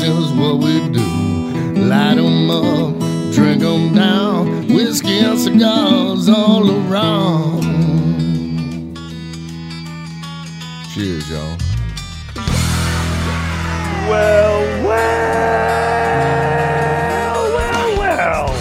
is 0.00 0.32
what 0.32 0.58
we 0.58 0.88
do. 0.90 1.00
Light 1.88 2.18
'em 2.18 2.50
up, 2.50 2.98
drink 3.32 3.62
'em 3.62 3.94
down, 3.94 4.66
whiskey 4.68 5.18
and 5.20 5.38
cigars 5.38 6.28
all 6.28 6.70
around. 6.70 7.62
Cheers, 10.94 11.30
y'all. 11.30 11.56
Well, 14.08 14.60
well, 14.88 15.08
well, 17.54 17.98
well. 17.98 18.54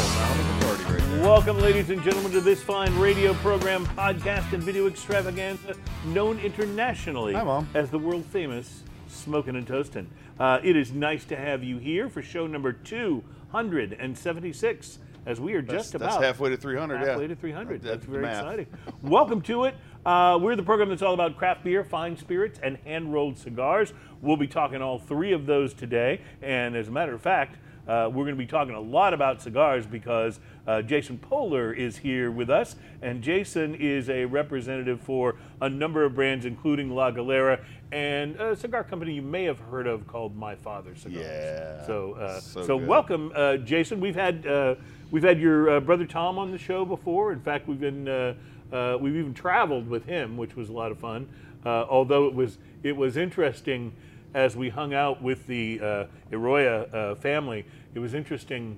Welcome, 1.21 1.59
ladies 1.59 1.89
and 1.89 2.01
gentlemen, 2.04 2.31
to 2.33 2.41
this 2.41 2.61
fine 2.61 2.97
radio 2.99 3.33
program, 3.35 3.85
podcast, 3.85 4.51
and 4.54 4.61
video 4.63 4.88
extravaganza 4.88 5.76
known 6.05 6.40
internationally 6.40 7.34
Hi, 7.34 7.44
Mom. 7.44 7.67
as 7.73 7.90
the 7.90 7.99
world 7.99 8.26
famous 8.26 8.84
Smokin' 9.17 9.55
and 9.55 9.66
toasting. 9.67 10.09
Uh, 10.39 10.59
it 10.63 10.76
is 10.76 10.91
nice 10.91 11.26
to 11.26 11.35
have 11.35 11.63
you 11.63 11.77
here 11.80 12.09
for 12.09 12.21
show 12.21 12.45
number 12.48 12.71
276, 12.71 14.99
as 15.26 15.40
we 15.41 15.53
are 15.55 15.62
just 15.62 15.91
That's 15.91 15.95
about 15.95 16.23
halfway 16.23 16.49
to 16.52 16.57
300. 16.57 16.99
halfway 16.99 17.23
yeah. 17.23 17.27
to 17.30 17.35
300. 17.35 17.81
That's 17.81 17.95
That's 17.95 18.05
very 18.05 18.21
math. 18.23 18.43
exciting. 18.43 18.67
Welcome 19.02 19.41
to 19.41 19.66
it. 19.66 19.76
Uh, 20.05 20.40
we're 20.41 20.55
the 20.55 20.63
program 20.63 20.90
that's 20.90 21.02
all 21.02 21.13
about 21.13 21.38
craft 21.38 21.63
beer, 21.63 21.84
fine 21.84 22.16
spirits, 22.16 22.59
and 22.63 22.77
hand 22.85 23.12
rolled 23.13 23.38
cigars. 23.38 23.93
We'll 24.21 24.38
be 24.38 24.48
talking 24.48 24.81
all 24.81 24.99
three 24.99 25.34
of 25.34 25.45
those 25.45 25.73
today. 25.73 26.21
And 26.41 26.76
as 26.76 26.88
a 26.88 26.91
matter 26.91 27.13
of 27.13 27.21
fact, 27.21 27.57
uh, 27.88 28.09
we're 28.09 28.26
going 28.26 28.35
to 28.35 28.38
be 28.40 28.45
talking 28.45 28.76
a 28.76 28.79
lot 28.79 29.13
about 29.13 29.41
cigars 29.41 29.85
because 29.85 30.40
uh, 30.68 30.81
Jason 30.81 31.18
Polar 31.18 31.73
is 31.73 31.98
here 31.98 32.29
with 32.29 32.49
us. 32.49 32.76
And 33.02 33.21
Jason 33.21 33.76
is 33.76 34.09
a 34.09 34.26
representative 34.26 34.99
for 35.02 35.35
a 35.62 35.70
number 35.70 36.04
of 36.04 36.13
brands, 36.15 36.45
including 36.45 36.93
La 36.93 37.12
Galera 37.12 37.65
and 37.91 38.35
a 38.35 38.55
cigar 38.55 38.84
company 38.84 39.13
you 39.13 39.21
may 39.21 39.46
have 39.46 39.60
heard 39.60 39.88
of 39.88 40.05
called 40.07 40.35
My 40.35 40.55
Father 40.55 40.96
Cigars. 40.96 41.26
Yeah. 41.26 41.85
So, 41.85 42.13
uh, 42.13 42.40
So 42.40 42.63
so 42.63 42.77
welcome, 42.77 43.32
uh, 43.34 43.57
Jason. 43.57 43.99
We've 43.99 44.16
had 44.16 44.46
uh, 44.46 44.76
we've 45.12 45.24
had 45.24 45.40
your 45.40 45.70
uh, 45.70 45.79
brother 45.79 46.05
Tom 46.05 46.38
on 46.38 46.52
the 46.52 46.57
show 46.57 46.84
before. 46.85 47.32
In 47.32 47.40
fact, 47.40 47.68
we've 47.68 47.79
been 47.79 48.07
uh, 48.07 48.34
uh, 48.71 48.98
we've 48.99 49.16
even 49.16 49.34
traveled 49.34 49.88
with 49.88 50.05
him, 50.05 50.38
which 50.38 50.55
was 50.55 50.70
a 50.70 50.74
lot 50.74 50.91
of 50.91 50.99
fun. 50.99 51.29
Uh, 51.66 51.85
although 51.90 52.27
it 52.27 52.34
was 52.34 52.57
it 52.84 52.96
was 52.96 53.18
interesting 53.18 53.94
as 54.34 54.55
we 54.55 54.70
hung 54.70 54.94
out 54.94 55.22
with 55.22 55.48
the 55.48 55.79
uh, 55.82 56.05
Eiroa 56.32 56.94
uh, 56.94 57.16
family. 57.16 57.66
It 57.96 57.99
was 57.99 58.13
interesting 58.13 58.77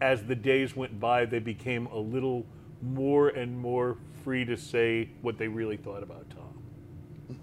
as 0.00 0.24
the 0.24 0.34
days 0.34 0.76
went 0.76 0.98
by. 1.00 1.24
They 1.24 1.40
became 1.40 1.86
a 1.86 1.98
little 1.98 2.46
more 2.82 3.28
and 3.28 3.58
more 3.58 3.96
free 4.22 4.44
to 4.44 4.56
say 4.56 5.08
what 5.22 5.36
they 5.38 5.48
really 5.48 5.76
thought 5.76 6.02
about. 6.02 6.24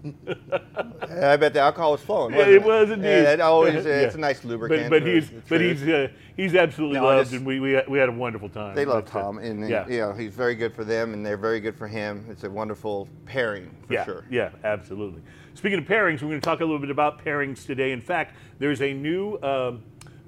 I 0.04 1.36
bet 1.36 1.52
the 1.52 1.60
alcohol 1.60 1.92
was 1.92 2.00
flowing. 2.00 2.34
Yeah, 2.34 2.46
it 2.46 2.62
was 2.62 2.90
indeed. 2.90 3.08
Yeah, 3.08 3.22
that 3.22 3.40
always 3.40 3.84
uh, 3.84 3.88
Yeah. 3.88 3.94
it's 3.96 4.14
a 4.14 4.18
nice 4.18 4.44
lubricant. 4.44 4.90
But, 4.90 5.00
but 5.00 5.08
he's 5.08 5.30
but 5.48 5.60
he's 5.60 5.82
uh, 5.86 6.08
he's 6.36 6.54
absolutely 6.54 6.98
No, 6.98 7.04
loved, 7.06 7.24
just- 7.30 7.32
and 7.36 7.46
we, 7.46 7.60
we 7.60 7.72
had- 7.72 7.88
we 7.88 7.98
had 7.98 8.08
a 8.08 8.12
wonderful 8.12 8.48
time. 8.48 8.74
They 8.74 8.84
love 8.84 9.06
uh, 9.06 9.10
Tom, 9.10 9.38
and 9.38 9.68
yeah, 9.68 9.86
you 9.88 9.98
know 9.98 10.12
he's 10.12 10.32
very 10.34 10.54
good 10.54 10.74
for 10.74 10.84
them, 10.84 11.12
and 11.12 11.24
they're 11.24 11.36
very 11.36 11.60
good 11.60 11.76
for 11.76 11.88
him. 11.88 12.24
It's 12.30 12.44
a 12.44 12.50
wonderful 12.50 13.08
pairing 13.26 13.70
for 13.86 13.94
yeah, 13.94 14.04
sure. 14.04 14.24
yeah, 14.30 14.50
absolutely. 14.64 15.22
Speaking 15.54 15.78
of 15.78 15.84
pairings, 15.84 16.22
we're 16.22 16.28
going 16.28 16.40
to 16.40 16.44
talk 16.44 16.60
a 16.60 16.64
little 16.64 16.78
bit 16.78 16.90
about 16.90 17.22
pairings 17.24 17.66
today. 17.66 17.92
In 17.92 18.00
fact, 18.00 18.34
there's 18.58 18.80
a 18.80 18.92
new. 18.92 19.38
Um, 19.42 19.82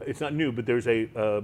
it's 0.07 0.21
not 0.21 0.35
new, 0.35 0.53
but 0.53 0.67
there's 0.67 0.87
a, 0.89 1.09
a, 1.15 1.43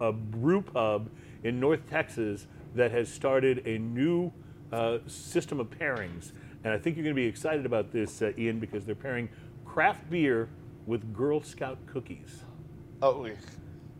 a, 0.00 0.08
a 0.08 0.12
brew 0.12 0.62
pub 0.62 1.08
in 1.44 1.60
North 1.60 1.88
Texas 1.88 2.46
that 2.74 2.90
has 2.90 3.08
started 3.12 3.62
a 3.66 3.78
new 3.78 4.32
uh, 4.72 4.98
system 5.06 5.60
of 5.60 5.70
pairings, 5.70 6.32
and 6.66 6.74
I 6.74 6.78
think 6.78 6.96
you're 6.96 7.04
going 7.04 7.14
to 7.14 7.22
be 7.22 7.28
excited 7.28 7.64
about 7.64 7.92
this, 7.92 8.20
uh, 8.20 8.32
Ian, 8.36 8.58
because 8.58 8.84
they're 8.84 8.96
pairing 8.96 9.28
craft 9.64 10.10
beer 10.10 10.48
with 10.84 11.14
Girl 11.14 11.40
Scout 11.40 11.78
cookies. 11.86 12.42
Oh, 13.00 13.24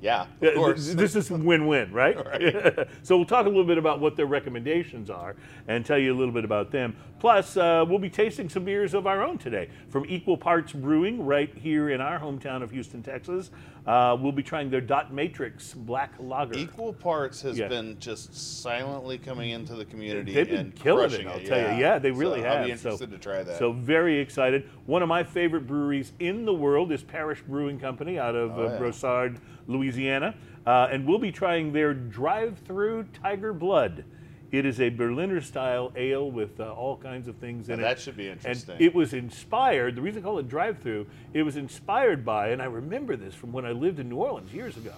yeah, 0.00 0.26
of 0.42 0.54
course. 0.54 0.92
This 0.94 1.16
is 1.16 1.30
win-win, 1.30 1.92
right? 1.92 2.16
so 3.02 3.16
we'll 3.16 3.26
talk 3.26 3.46
a 3.46 3.48
little 3.48 3.64
bit 3.64 3.78
about 3.78 4.00
what 4.00 4.16
their 4.16 4.26
recommendations 4.26 5.10
are 5.10 5.36
and 5.68 5.84
tell 5.84 5.98
you 5.98 6.14
a 6.14 6.16
little 6.16 6.34
bit 6.34 6.44
about 6.44 6.70
them. 6.70 6.96
Plus, 7.18 7.56
uh, 7.56 7.84
we'll 7.88 7.98
be 7.98 8.10
tasting 8.10 8.48
some 8.48 8.64
beers 8.64 8.92
of 8.92 9.06
our 9.06 9.22
own 9.22 9.38
today 9.38 9.70
from 9.88 10.04
Equal 10.06 10.36
Parts 10.36 10.72
Brewing 10.72 11.24
right 11.24 11.52
here 11.56 11.90
in 11.90 12.00
our 12.00 12.18
hometown 12.18 12.62
of 12.62 12.70
Houston, 12.70 13.02
Texas. 13.02 13.50
Uh, 13.86 14.16
we'll 14.20 14.32
be 14.32 14.42
trying 14.42 14.68
their 14.68 14.80
Dot 14.80 15.12
Matrix 15.14 15.72
Black 15.72 16.12
Lager. 16.18 16.58
Equal 16.58 16.92
Parts 16.92 17.40
has 17.42 17.56
Yeah. 17.58 17.68
been 17.68 17.98
just 17.98 18.34
silently 18.62 19.16
coming 19.16 19.50
into 19.50 19.74
the 19.74 19.84
community. 19.84 20.34
They've 20.34 20.46
been 20.46 20.56
and 20.56 20.74
killing 20.74 21.08
crushing 21.08 21.26
it, 21.26 21.30
I'll 21.30 21.38
it, 21.38 21.46
tell 21.46 21.72
you. 21.74 21.80
Yeah, 21.80 21.98
they 21.98 22.10
really 22.10 22.40
so 22.40 22.46
have. 22.46 22.56
I'll 22.58 22.64
be 22.66 22.76
So- 22.76 22.90
interested 22.90 23.10
to 23.12 23.18
try 23.18 23.42
that. 23.42 23.58
So 23.58 23.72
very 23.72 24.18
excited. 24.18 24.68
One 24.86 25.02
of 25.02 25.08
my 25.08 25.22
favorite 25.24 25.66
breweries 25.66 26.12
in 26.18 26.44
the 26.44 26.54
world 26.54 26.92
is 26.92 27.02
Parish 27.02 27.40
Brewing 27.42 27.78
Company 27.78 28.18
out 28.18 28.34
of 28.34 28.58
Oh, 28.58 28.66
uh, 28.66 28.72
yeah. 28.72 28.78
Broussard, 28.78 29.38
Louisiana, 29.66 30.34
uh, 30.66 30.88
and 30.90 31.06
we'll 31.06 31.18
be 31.18 31.32
trying 31.32 31.72
their 31.72 31.94
drive-through 31.94 33.04
Tiger 33.22 33.52
Blood. 33.52 34.04
It 34.52 34.64
is 34.64 34.80
a 34.80 34.90
Berliner 34.90 35.40
style 35.40 35.92
ale 35.96 36.30
with 36.30 36.60
uh, 36.60 36.72
all 36.72 36.96
kinds 36.96 37.26
of 37.26 37.36
things 37.36 37.68
in 37.68 37.80
Now 37.80 37.86
it. 37.86 37.88
that 37.88 38.00
should 38.00 38.16
be 38.16 38.28
interesting. 38.28 38.74
And 38.74 38.80
it 38.80 38.94
was 38.94 39.12
inspired. 39.12 39.96
The 39.96 40.02
reason 40.02 40.22
I 40.22 40.24
call 40.24 40.38
it 40.38 40.48
drive-through, 40.48 41.06
it 41.34 41.42
was 41.42 41.56
inspired 41.56 42.24
by, 42.24 42.50
and 42.50 42.62
I 42.62 42.66
remember 42.66 43.16
this 43.16 43.34
from 43.34 43.52
when 43.52 43.66
I 43.66 43.72
lived 43.72 43.98
in 43.98 44.08
New 44.08 44.16
Orleans 44.16 44.52
years 44.54 44.76
ago. 44.76 44.94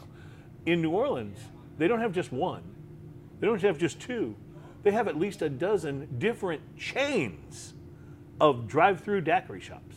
In 0.66 0.82
New 0.82 0.90
Orleans, 0.90 1.38
they 1.78 1.88
don't 1.88 2.00
have 2.00 2.12
just 2.12 2.30
one. 2.30 2.62
They 3.40 3.46
don't 3.46 3.60
have 3.62 3.78
just 3.78 4.00
two. 4.00 4.36
They 4.82 4.90
have 4.90 5.08
at 5.08 5.18
least 5.18 5.42
a 5.42 5.48
dozen 5.48 6.08
different 6.18 6.60
chains 6.76 7.74
of 8.40 8.68
drive-through 8.68 9.22
daiquiri 9.22 9.60
shops. 9.60 9.87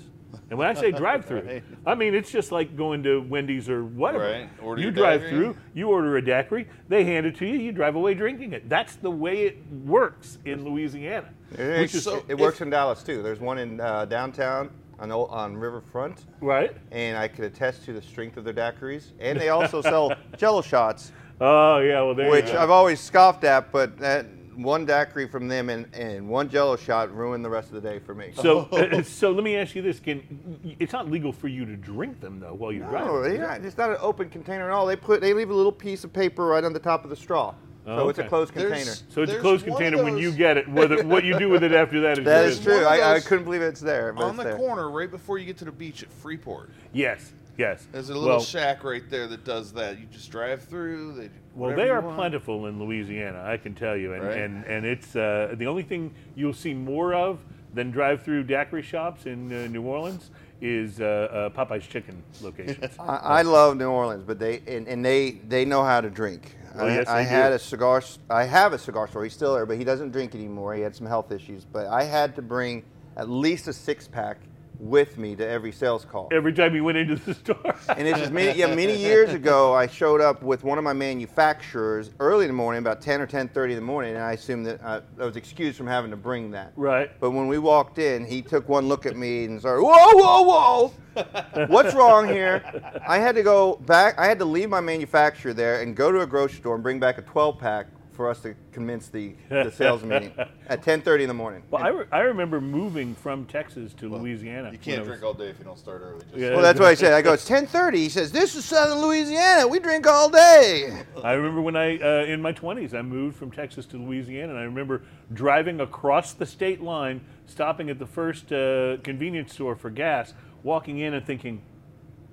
And 0.52 0.60
when 0.60 0.68
I 0.68 0.74
say 0.74 0.92
drive-through, 0.92 1.42
Right. 1.48 1.64
I 1.86 1.96
mean 1.96 2.14
it's 2.14 2.30
just 2.30 2.52
like 2.52 2.76
going 2.76 3.02
to 3.04 3.22
Wendy's 3.22 3.70
or 3.70 3.86
whatever. 3.86 4.26
Right. 4.26 4.50
Order 4.62 4.82
you 4.82 4.92
drive 4.92 5.22
daiquiri. 5.22 5.44
through, 5.44 5.58
you 5.74 5.90
order 5.90 6.18
a 6.18 6.22
daiquiri, 6.24 6.68
they 6.90 7.06
hand 7.06 7.26
it 7.26 7.38
to 7.38 7.46
you, 7.46 7.58
you 7.58 7.72
drive 7.72 7.96
away 7.96 8.14
drinking 8.14 8.52
it. 8.52 8.68
That's 8.68 8.96
the 8.98 9.10
way 9.10 9.44
it 9.44 9.58
works 9.86 10.40
in 10.44 10.66
Louisiana. 10.66 11.30
It, 11.58 11.80
Which 11.80 11.96
is 11.96 12.04
so- 12.04 12.24
it 12.28 12.38
works 12.38 12.60
in 12.60 12.70
Dallas 12.70 13.02
too. 13.02 13.24
There's 13.24 13.40
one 13.40 13.58
in 13.60 13.80
uh, 13.80 14.06
downtown 14.06 14.70
on 15.00 15.10
on 15.10 15.56
Riverfront, 15.58 16.26
right. 16.42 16.76
and 16.92 17.18
I 17.18 17.28
could 17.30 17.46
attest 17.46 17.86
to 17.86 17.94
the 17.94 18.02
strength 18.02 18.36
of 18.38 18.44
their 18.44 18.54
daiquiris. 18.54 19.14
And 19.20 19.40
they 19.40 19.50
also 19.50 19.82
sell 19.82 20.14
Jello 20.38 20.62
shots, 20.62 21.14
Oh 21.40 21.80
yeah, 21.80 22.02
well 22.02 22.14
there 22.14 22.30
which 22.30 22.48
you 22.48 22.52
go. 22.54 22.60
I've 22.60 22.70
always 22.70 23.00
scoffed 23.00 23.44
at, 23.46 23.72
but 23.72 23.98
that 24.00 24.28
one 24.64 24.86
daiquiri 24.86 25.28
from 25.28 25.48
them 25.48 25.70
and, 25.70 25.86
and 25.94 26.28
one 26.28 26.50
Jello 26.50 26.76
shot 26.76 27.14
ruined 27.16 27.44
the 27.44 27.50
rest 27.50 27.68
of 27.70 27.82
the 27.82 27.82
day 27.82 28.00
for 28.00 28.14
me. 28.16 28.32
So, 28.36 28.62
uh, 28.72 29.02
so 29.04 29.32
let 29.32 29.44
me 29.44 29.56
ask 29.56 29.76
you 29.76 29.82
this: 29.82 30.00
Can 30.00 30.76
it's 30.80 30.94
not 30.94 31.10
legal 31.10 31.32
for 31.32 31.48
you 31.48 31.66
to 31.66 31.76
drink 31.76 32.20
them 32.22 32.40
though 32.40 32.54
while 32.54 32.72
you're 32.72 32.86
No, 32.92 33.22
driving? 33.22 33.38
yeah, 33.42 33.56
it's 33.56 33.78
not 33.78 33.90
an 33.92 33.98
open 34.00 34.30
container 34.30 34.66
at 34.66 34.72
all. 34.72 34.86
They 34.86 34.96
put 34.96 35.22
they 35.22 35.34
leave 35.34 35.50
a 35.50 35.54
little 35.54 35.72
piece 35.72 36.04
of 36.04 36.14
paper 36.14 36.46
right 36.48 36.64
on 36.64 36.74
the 36.74 36.80
top 36.80 37.04
of 37.04 37.10
the 37.10 37.16
straw, 37.16 37.54
so 37.86 37.92
Oh, 37.92 38.10
it's 38.10 38.20
a 38.20 38.22
okay. 38.24 38.30
closed 38.30 38.54
There's- 38.54 38.70
container. 38.72 38.96
So 39.10 39.22
it's 39.24 39.32
a 39.32 39.40
closed 39.40 39.66
one 39.68 39.74
of 39.74 39.78
container 39.90 40.04
when 40.04 40.18
you 40.18 40.32
get 40.32 40.58
it. 40.58 40.70
Whether 40.70 41.04
what 41.06 41.24
you 41.24 41.38
do 41.40 41.50
with 41.50 41.64
it 41.64 41.74
after 41.74 42.02
that 42.02 42.20
is 42.20 42.26
That 42.26 42.42
your 42.42 42.50
is 42.50 42.58
business. 42.60 42.66
true. 42.78 42.86
one 42.86 42.94
of 43.00 43.02
I, 43.06 43.16
I 43.16 43.20
couldn't 43.20 43.44
believe 43.46 43.62
it's 43.62 43.82
there. 43.82 44.14
But 44.14 44.24
on 44.24 44.30
it's 44.32 44.38
the 44.38 44.44
there. 44.44 44.58
corner, 44.58 44.90
right 44.92 45.10
before 45.10 45.38
you 45.38 45.46
get 45.46 45.58
to 45.58 45.66
the 45.66 45.72
beach 45.72 46.04
at 46.04 46.12
Freeport, 46.12 46.70
Yes, 46.94 47.34
yes. 47.58 47.88
there's 47.92 48.10
a 48.10 48.14
little 48.14 48.30
well, 48.30 48.40
shack 48.42 48.84
right 48.84 49.08
there 49.10 49.28
that 49.28 49.44
does 49.44 49.74
that. 49.74 50.00
You 50.00 50.06
just 50.12 50.32
drive 50.32 50.64
through. 50.64 51.14
They, 51.14 51.30
Well, 51.56 51.76
they 51.76 51.90
are 51.90 52.02
want. 52.02 52.18
plentiful 52.18 52.68
in 52.68 52.80
Louisiana, 52.80 53.44
I 53.46 53.58
can 53.58 53.74
tell 53.76 53.96
you, 53.98 54.14
and 54.14 54.24
Right. 54.24 54.38
and, 54.38 54.66
and 54.66 54.86
it's 54.86 55.16
uh, 55.16 55.56
the 55.58 55.68
only 55.68 55.84
thing 55.84 56.14
you'll 56.36 56.54
see 56.54 56.74
more 56.74 57.14
of 57.14 57.40
than 57.74 57.92
drive-through 57.92 58.44
daiquiri 58.44 58.82
shops 58.82 59.26
in 59.26 59.52
uh, 59.52 59.68
New 59.68 59.84
Orleans 59.84 60.30
is 60.60 61.00
uh, 61.00 61.06
uh, 61.06 61.50
Popeye's 61.50 61.88
chicken 61.88 62.22
locations. 62.42 62.94
I, 63.00 63.16
I 63.16 63.42
love 63.44 63.78
New 63.78 63.90
Orleans, 63.90 64.24
but 64.24 64.40
they 64.40 64.62
and, 64.68 64.88
and 64.88 65.04
they 65.04 65.32
they 65.32 65.66
know 65.66 65.84
how 65.84 66.02
to 66.02 66.10
drink. 66.10 66.56
Well, 66.76 66.86
I, 66.86 66.96
yes, 66.96 67.08
I 67.08 67.22
had 67.22 67.50
do. 67.50 67.56
a 67.56 67.60
cigar. 67.60 68.04
I 68.30 68.44
have 68.44 68.74
a 68.74 68.78
cigar 68.78 69.08
store. 69.08 69.24
He's 69.24 69.34
still 69.34 69.54
there, 69.56 69.66
but 69.66 69.78
he 69.78 69.84
doesn't 69.84 70.12
drink 70.12 70.36
anymore. 70.36 70.76
He 70.76 70.82
had 70.82 70.96
some 70.96 71.08
health 71.08 71.32
issues. 71.32 71.66
But 71.66 71.88
I 71.88 72.04
had 72.04 72.36
to 72.36 72.42
bring 72.42 72.84
at 73.18 73.30
least 73.30 73.68
a 73.68 73.74
six 73.74 74.08
pack 74.08 74.38
with 74.82 75.18
me 75.18 75.36
to 75.36 75.48
every 75.48 75.72
sales 75.72 76.04
call. 76.04 76.28
Every 76.32 76.52
time 76.52 76.76
you 76.76 76.84
went 76.84 76.98
into 76.98 77.16
the 77.16 77.34
store. 77.36 77.58
And 77.98 78.08
it's 78.08 78.20
just 78.20 78.32
many, 78.32 78.58
yeah, 78.58 78.74
many 78.74 78.96
years 78.96 79.34
ago, 79.34 79.74
I 79.74 79.86
showed 79.86 80.22
up 80.22 80.42
with 80.42 80.64
one 80.64 80.78
of 80.78 80.84
my 80.84 80.94
manufacturers 80.94 82.10
early 82.20 82.46
in 82.46 82.50
the 82.50 82.56
morning, 82.56 82.80
about 82.80 83.02
10 83.02 83.22
or 83.22 83.28
10:30 83.28 83.70
in 83.72 83.76
the 83.76 83.82
morning, 83.82 84.16
and 84.16 84.24
I 84.24 84.34
assumed 84.34 84.66
that 84.66 84.82
uh, 84.84 85.02
I 85.20 85.26
was 85.26 85.36
excused 85.36 85.78
from 85.78 85.88
having 85.88 86.10
to 86.12 86.18
bring 86.18 86.52
that. 86.52 86.72
Right. 86.76 87.12
But 87.20 87.32
when 87.32 87.48
we 87.48 87.60
walked 87.60 88.00
in, 88.00 88.26
he 88.26 88.42
took 88.42 88.68
one 88.70 88.88
look 88.88 89.06
at 89.06 89.16
me 89.16 89.46
and 89.46 89.60
started, 89.60 89.84
whoa, 89.84 89.92
whoa, 90.14 90.42
whoa, 90.42 91.66
what's 91.68 91.94
wrong 91.94 92.28
here? 92.28 92.64
I 93.08 93.18
had 93.20 93.36
to 93.36 93.44
go 93.44 93.76
back. 93.76 94.18
I 94.18 94.26
had 94.26 94.40
to 94.40 94.46
leave 94.46 94.70
my 94.70 94.82
manufacturer 94.82 95.54
there 95.54 95.82
and 95.82 95.96
go 95.96 96.12
to 96.12 96.22
a 96.22 96.28
grocery 96.28 96.60
store 96.60 96.76
and 96.76 96.84
bring 96.84 97.00
back 97.00 97.18
a 97.18 97.22
12 97.22 97.60
pack 97.60 97.88
for 98.22 98.30
us 98.30 98.40
to 98.40 98.54
convince 98.72 99.08
the, 99.08 99.34
the 99.50 99.72
sales 99.76 100.04
meeting 100.04 100.32
at 100.68 100.84
10:30 100.84 101.22
in 101.22 101.28
the 101.28 101.34
morning. 101.34 101.64
Well, 101.72 101.84
I, 101.84 101.88
re- 101.88 102.06
I 102.12 102.20
remember 102.20 102.62
moving 102.62 103.16
from 103.16 103.46
Texas 103.46 103.96
to 103.96 104.10
Louisiana. 104.10 104.72
You 104.72 104.78
can't 104.78 104.98
I 104.98 105.00
was- 105.00 105.08
drink 105.08 105.24
all 105.24 105.34
day 105.34 105.48
if 105.48 105.58
you 105.58 105.66
don't 105.66 105.80
start 105.80 106.04
early. 106.06 106.20
Just 106.26 106.36
Yeah. 106.36 106.52
well, 106.52 106.62
that's 106.62 106.80
what 106.80 106.88
I 106.90 106.94
said. 106.94 107.14
I 107.14 107.24
go, 107.24 107.34
it's 107.34 107.50
10:30. 107.50 107.96
He 107.96 108.10
says, 108.10 108.32
"This 108.32 108.56
is 108.56 108.64
Southern 108.64 109.00
Louisiana. 109.02 109.68
We 109.68 109.80
drink 109.80 110.06
all 110.06 110.30
day." 110.30 111.02
I 111.24 111.32
remember 111.34 111.62
when 111.62 111.76
I, 111.76 111.98
uh, 111.98 112.26
in 112.26 112.44
my 112.44 112.54
20s, 112.54 112.94
I 112.94 113.02
moved 113.02 113.38
from 113.38 113.50
Texas 113.50 113.88
to 113.88 113.98
Louisiana, 113.98 114.50
and 114.52 114.60
I 114.60 114.64
remember 114.66 115.02
driving 115.34 115.80
across 115.80 116.34
the 116.34 116.46
state 116.46 116.80
line, 116.80 117.22
stopping 117.48 117.90
at 117.90 117.98
the 117.98 118.06
first 118.06 118.54
uh, 118.54 118.98
convenience 119.04 119.52
store 119.54 119.76
for 119.76 119.90
gas, 119.90 120.36
walking 120.62 121.00
in 121.00 121.16
and 121.16 121.26
thinking, 121.26 121.64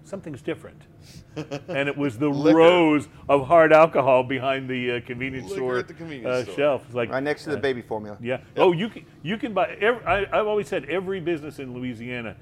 something's 0.05 0.43
different. 0.43 0.83
and 1.69 1.89
it 1.89 1.97
was 1.97 2.19
the 2.19 2.29
Liquor. 2.29 2.57
rows 2.59 3.09
of 3.29 3.47
hard 3.47 3.73
alcohol 3.73 4.23
behind 4.25 4.69
the 4.69 4.93
uh, 4.97 5.01
convenience 5.07 5.47
Liquor 5.51 5.57
store, 5.57 5.79
at 5.79 5.89
the 5.89 5.95
convenience 5.95 6.27
uh, 6.29 6.43
store. 6.45 6.57
shelf. 6.57 6.83
It's 6.87 6.95
like 6.95 7.11
Right 7.11 7.23
next 7.23 7.45
to 7.45 7.51
the 7.51 7.57
uh, 7.59 7.61
baby 7.61 7.83
formula. 7.83 8.17
Yeah. 8.21 8.41
Oh, 8.57 8.73
you 8.73 8.89
can 8.89 9.05
you 9.23 9.37
can 9.39 9.55
buy. 9.55 9.77
Every, 9.81 10.05
I, 10.05 10.21
I've 10.41 10.47
always 10.47 10.69
said 10.69 10.85
every 10.87 11.21
business 11.21 11.59
in 11.59 11.75
Louisiana 11.75 12.37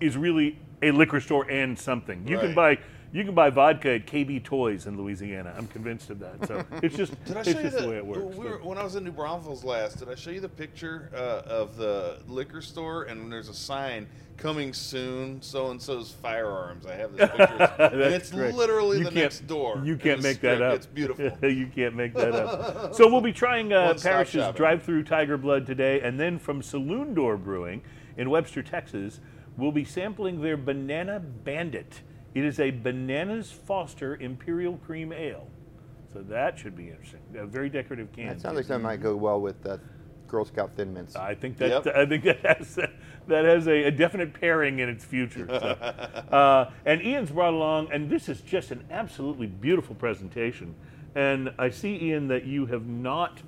is 0.00 0.16
really 0.16 0.58
a 0.82 0.90
liquor 0.90 1.20
store 1.20 1.50
and 1.50 1.78
something. 1.78 2.26
You 2.26 2.38
can 2.38 2.54
buy 2.54 2.78
you 3.12 3.24
can 3.24 3.34
buy 3.34 3.50
vodka 3.50 3.94
at 3.94 4.06
KB 4.06 4.42
Toys 4.44 4.86
in 4.86 4.96
Louisiana. 4.96 5.52
I'm 5.56 5.66
convinced 5.66 6.10
of 6.10 6.20
that. 6.20 6.46
So 6.46 6.64
it's 6.82 6.96
just 6.96 7.12
Did 7.24 7.36
I 7.36 7.40
it's 7.40 7.50
show 7.50 7.56
you 7.58 7.62
just 7.64 7.76
the, 7.76 7.82
the 7.82 7.88
way 7.88 7.96
it 7.96 8.06
works. 8.06 8.36
we 8.36 8.44
were- 8.44 8.58
when 8.62 8.78
I 8.78 8.84
was 8.84 8.94
in 8.94 9.04
New 9.04 9.10
Braunfels 9.10 9.64
last? 9.64 9.98
Did 9.98 10.08
I 10.08 10.14
show 10.14 10.30
you 10.30 10.40
the 10.40 10.48
picture 10.48 11.10
uh, 11.12 11.42
of 11.50 11.76
the 11.76 12.20
liquor 12.28 12.62
store 12.62 13.04
and 13.04 13.30
there's 13.30 13.48
a 13.48 13.54
sign 13.54 14.06
coming 14.40 14.72
soon? 14.72 15.40
So 15.42 15.70
and 15.70 15.80
so's 15.80 16.10
firearms. 16.10 16.86
I 16.86 16.94
have 16.94 17.16
this 17.16 17.30
picture, 17.36 17.76
and 17.78 18.00
it's 18.00 18.30
great. 18.30 18.54
literally 18.54 18.98
You 18.98 19.04
the 19.04 19.10
next 19.10 19.46
door. 19.46 19.80
You 19.84 19.96
can't 19.96 20.20
the 20.20 20.28
make 20.28 20.40
that 20.40 20.60
up. 20.62 20.74
It's 20.74 20.86
beautiful. 20.86 21.30
you 21.48 21.66
can't 21.68 21.94
make 21.94 22.14
that 22.14 22.34
up. 22.34 22.94
So 23.00 23.08
we'll 23.08 23.20
be 23.20 23.32
trying 23.32 23.72
uh, 23.72 23.94
Parish's 24.02 24.52
drive-through 24.54 25.04
Tiger 25.04 25.36
Blood 25.36 25.66
today, 25.66 26.00
and 26.00 26.18
then 26.18 26.38
from 26.38 26.62
Saloon 26.62 27.14
Door 27.14 27.38
Brewing 27.38 27.82
in 28.16 28.30
Webster, 28.30 28.62
Texas, 28.62 29.20
we'll 29.56 29.72
be 29.72 29.84
sampling 29.84 30.40
their 30.40 30.56
Banana 30.56 31.20
Bandit. 31.20 32.02
It 32.34 32.44
is 32.44 32.58
a 32.58 32.70
Bananas 32.70 33.50
Foster 33.52 34.16
Imperial 34.16 34.76
Cream 34.78 35.12
Ale. 35.12 35.46
So 36.12 36.22
that 36.22 36.58
should 36.58 36.76
be 36.76 36.88
interesting. 36.88 37.20
A 37.36 37.46
very 37.46 37.68
decorative 37.68 38.12
can. 38.12 38.28
That 38.28 38.40
sounds 38.40 38.56
like 38.56 38.66
something 38.66 38.82
might 38.82 39.02
go 39.02 39.14
well 39.16 39.40
with 39.40 39.64
uh, 39.66 39.78
Girl 40.30 40.44
Scout 40.44 40.70
Thin 40.76 40.94
Mints. 40.94 41.16
I 41.16 41.34
think 41.34 41.58
that 41.58 41.84
Yep. 41.84 41.96
I 41.96 42.06
think 42.06 42.24
that 42.42 42.58
has 42.58 42.76
that 42.76 43.44
has 43.44 43.66
a, 43.66 43.84
a 43.84 43.90
definite 43.90 44.32
pairing 44.32 44.78
in 44.78 44.88
its 44.88 45.04
future. 45.04 45.46
So. 45.48 45.56
uh, 46.36 46.70
and 46.86 47.02
Ian's 47.02 47.30
brought 47.30 47.52
along, 47.54 47.92
and 47.92 48.08
this 48.08 48.28
is 48.28 48.40
just 48.40 48.70
an 48.70 48.84
absolutely 48.90 49.46
beautiful 49.46 49.94
presentation. 49.94 50.74
And 51.14 51.52
I 51.58 51.70
see 51.70 52.00
Ian 52.02 52.28
that 52.28 52.44
you 52.46 52.66
have 52.66 52.86
not 52.86 53.42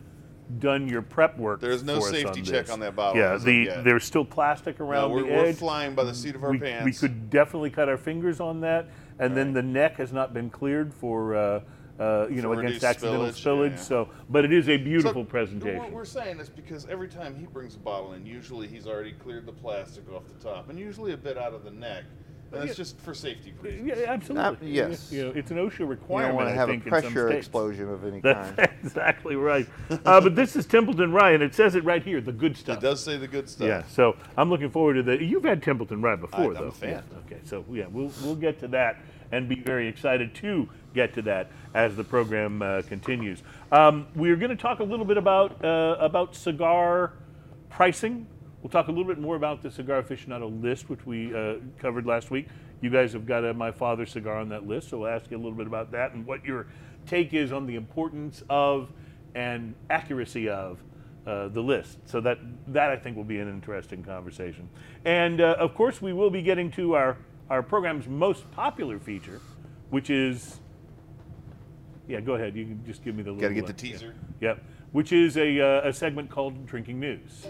done 0.58 0.88
your 0.88 1.00
prep 1.02 1.38
work. 1.38 1.60
There's 1.60 1.84
no 1.84 2.00
for 2.00 2.08
us 2.08 2.10
safety 2.10 2.40
on 2.40 2.44
check 2.44 2.66
this. 2.66 2.70
on 2.70 2.80
that 2.80 2.94
bottle 2.94 3.20
Yeah, 3.20 3.38
the 3.38 3.80
there's 3.82 4.04
still 4.04 4.24
plastic 4.24 4.80
No, 4.80 4.86
around 4.86 5.12
we're, 5.12 5.22
the 5.22 5.28
we're 5.28 5.52
flying 5.52 5.94
by 5.94 6.04
the 6.04 6.14
seat 6.14 6.34
of 6.34 6.44
our 6.44 6.50
we, 6.50 6.58
pants. 6.58 6.84
we 6.84 6.92
could 6.92 7.30
definitely 7.30 7.70
cut 7.70 7.88
our 7.88 7.96
fingers 7.96 8.40
on 8.40 8.60
that, 8.60 8.88
and 9.18 9.36
then 9.36 9.48
Right. 9.48 9.54
the 9.54 9.62
neck 9.62 9.96
has 9.96 10.12
not 10.12 10.34
been 10.34 10.50
cleared 10.50 10.92
for. 10.92 11.34
Uh, 11.36 11.60
uh, 12.02 12.26
you 12.28 12.42
know, 12.42 12.52
against 12.52 12.82
accidental 12.84 13.26
spillage, 13.26 13.42
spillage. 13.42 13.70
yeah. 13.70 13.76
So, 13.76 14.08
but 14.28 14.44
it 14.44 14.52
is 14.52 14.68
a 14.68 14.76
So, 14.78 14.84
beautiful 14.84 15.22
What 15.22 15.28
presentation. 15.30 15.92
we're 15.92 16.04
saying 16.04 16.40
is 16.40 16.48
because 16.48 16.86
every 16.88 17.08
time 17.08 17.36
he 17.36 17.46
brings 17.46 17.76
a 17.76 17.78
bottle 17.78 18.14
in, 18.14 18.26
usually 18.26 18.66
he's 18.66 18.86
already 18.86 19.12
cleared 19.12 19.46
the 19.46 19.52
plastic 19.52 20.10
off 20.12 20.22
the 20.26 20.44
top, 20.44 20.68
and 20.68 20.78
usually 20.78 21.12
a 21.12 21.16
bit 21.16 21.38
out 21.38 21.52
of 21.54 21.64
the 21.64 21.70
neck. 21.70 22.04
And 22.50 22.60
Yeah. 22.64 22.68
it's 22.68 22.76
just 22.76 22.98
for 23.00 23.14
safety 23.14 23.54
reasons. 23.62 23.88
Yeah, 23.88 24.04
absolutely. 24.08 24.72
yes. 24.72 25.10
You 25.10 25.24
know, 25.24 25.32
it's 25.34 25.50
an 25.50 25.56
OSHA 25.56 25.78
you 25.78 25.86
requirement. 25.86 26.32
don't 26.32 26.36
want 26.36 26.48
to 26.50 26.54
have 26.54 26.68
a 26.68 26.72
think, 26.72 26.84
in 26.86 26.92
some 26.92 27.00
pressure 27.00 27.30
explosion 27.30 27.88
of 27.88 28.04
any 28.04 28.20
That's 28.20 28.50
kind. 28.56 28.68
exactly 28.84 29.36
right. 29.36 29.66
Uh, 30.04 30.20
but 30.20 30.34
this 30.36 30.54
is 30.54 30.66
Templeton 30.66 31.12
Rye, 31.14 31.30
and 31.30 31.42
it 31.42 31.54
says 31.54 31.76
it 31.76 31.84
right 31.84 32.02
here, 32.02 32.20
the 32.20 32.30
good 32.32 32.54
stuff. 32.58 32.76
It 32.76 32.80
does 32.82 33.02
say 33.02 33.16
the 33.16 33.26
good 33.26 33.48
stuff. 33.48 33.66
Yeah, 33.66 33.84
so 33.88 34.16
I'm 34.36 34.50
looking 34.50 34.68
forward 34.68 34.94
to 34.94 35.02
that. 35.04 35.22
You've 35.22 35.44
had 35.44 35.62
Templeton 35.62 36.02
Rye 36.02 36.16
before, 36.16 36.40
I- 36.40 36.46
I'm 36.48 36.54
though. 36.54 36.64
a 36.66 36.72
fan. 36.72 37.02
Yeah, 37.10 37.18
Okay, 37.24 37.40
so 37.44 37.64
yeah, 37.72 37.86
we'll 37.90 38.12
we'll 38.22 38.36
get 38.36 38.58
to 38.60 38.68
that 38.68 38.98
and 39.30 39.48
be 39.48 39.54
very 39.54 39.88
excited 39.88 40.34
to 40.34 40.68
get 40.94 41.14
to 41.14 41.22
that 41.22 41.50
as 41.74 41.96
the 41.96 42.04
program 42.04 42.62
uh, 42.62 42.82
continues. 42.82 43.42
Um, 43.70 44.06
we're 44.14 44.36
going 44.36 44.50
to 44.50 44.56
talk 44.56 44.80
a 44.80 44.84
little 44.84 45.04
bit 45.04 45.16
about 45.16 45.64
uh, 45.64 45.96
about 45.98 46.34
cigar 46.34 47.12
pricing. 47.70 48.26
We'll 48.62 48.70
talk 48.70 48.88
a 48.88 48.90
little 48.90 49.06
bit 49.06 49.18
more 49.18 49.36
about 49.36 49.62
the 49.62 49.70
cigar 49.70 50.02
aficionado 50.02 50.62
list, 50.62 50.88
which 50.88 51.04
we 51.04 51.34
uh, 51.34 51.56
covered 51.78 52.06
last 52.06 52.30
week. 52.30 52.46
You 52.80 52.90
guys 52.90 53.12
have 53.12 53.26
got 53.26 53.44
a 53.44 53.54
My 53.54 53.72
Father 53.72 54.06
cigar 54.06 54.36
on 54.38 54.48
that 54.50 54.66
list, 54.66 54.90
so 54.90 54.98
we'll 54.98 55.10
ask 55.10 55.30
you 55.30 55.36
a 55.36 55.38
little 55.38 55.56
bit 55.56 55.66
about 55.66 55.92
that 55.92 56.12
and 56.12 56.26
what 56.26 56.44
your 56.44 56.66
take 57.06 57.34
is 57.34 57.52
on 57.52 57.66
the 57.66 57.74
importance 57.74 58.42
of 58.48 58.90
and 59.34 59.74
accuracy 59.90 60.48
of 60.48 60.78
uh, 61.26 61.48
the 61.48 61.60
list. 61.60 61.98
So 62.06 62.20
that 62.20 62.38
that 62.68 62.90
I 62.90 62.96
think 62.96 63.16
will 63.16 63.24
be 63.24 63.38
an 63.38 63.48
interesting 63.48 64.02
conversation. 64.02 64.68
And 65.04 65.40
uh, 65.40 65.56
of 65.58 65.74
course, 65.74 66.02
we 66.02 66.12
will 66.12 66.30
be 66.30 66.42
getting 66.42 66.70
to 66.72 66.94
our 66.94 67.16
our 67.50 67.62
program's 67.62 68.08
most 68.08 68.50
popular 68.52 68.98
feature, 68.98 69.40
which 69.90 70.10
is 70.10 70.60
yeah. 72.08 72.20
Go 72.20 72.34
ahead. 72.34 72.56
You 72.56 72.64
can 72.64 72.84
just 72.84 73.04
give 73.04 73.14
me 73.14 73.22
the 73.22 73.32
Got 73.34 73.48
to 73.48 73.54
get 73.54 73.66
the 73.66 73.72
uh, 73.72 73.76
yeah. 73.76 73.92
teaser. 73.92 74.14
Yep. 74.40 74.64
Which 74.92 75.12
is 75.12 75.36
a, 75.36 75.60
uh, 75.60 75.88
a 75.88 75.92
segment 75.92 76.30
called 76.30 76.66
Drinking 76.66 77.00
News. 77.00 77.46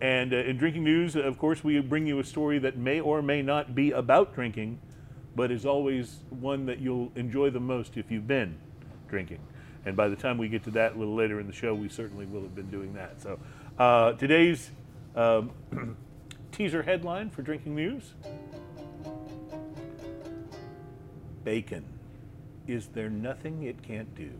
And 0.00 0.34
uh, 0.34 0.36
in 0.36 0.58
Drinking 0.58 0.84
News, 0.84 1.16
of 1.16 1.38
course, 1.38 1.64
we 1.64 1.80
bring 1.80 2.06
you 2.06 2.18
a 2.18 2.24
story 2.24 2.58
that 2.58 2.76
may 2.76 3.00
or 3.00 3.22
may 3.22 3.40
not 3.40 3.74
be 3.74 3.92
about 3.92 4.34
drinking, 4.34 4.78
but 5.34 5.50
is 5.50 5.64
always 5.64 6.18
one 6.28 6.66
that 6.66 6.78
you'll 6.78 7.10
enjoy 7.16 7.50
the 7.50 7.60
most 7.60 7.96
if 7.96 8.10
you've 8.10 8.26
been 8.26 8.56
drinking. 9.08 9.38
And 9.86 9.96
by 9.96 10.08
the 10.08 10.16
time 10.16 10.38
we 10.38 10.48
get 10.48 10.62
to 10.64 10.70
that 10.72 10.94
a 10.94 10.98
little 10.98 11.14
later 11.14 11.40
in 11.40 11.46
the 11.46 11.52
show, 11.52 11.74
we 11.74 11.88
certainly 11.88 12.26
will 12.26 12.42
have 12.42 12.54
been 12.54 12.70
doing 12.70 12.92
that. 12.94 13.20
So 13.22 13.38
uh, 13.78 14.12
today's 14.12 14.70
um, 15.16 15.50
teaser 16.52 16.82
headline 16.82 17.30
for 17.30 17.42
Drinking 17.42 17.74
News 17.74 18.12
Bacon. 21.44 21.84
Is 22.66 22.88
there 22.88 23.10
nothing 23.10 23.64
it 23.64 23.82
can't 23.82 24.12
do? 24.14 24.30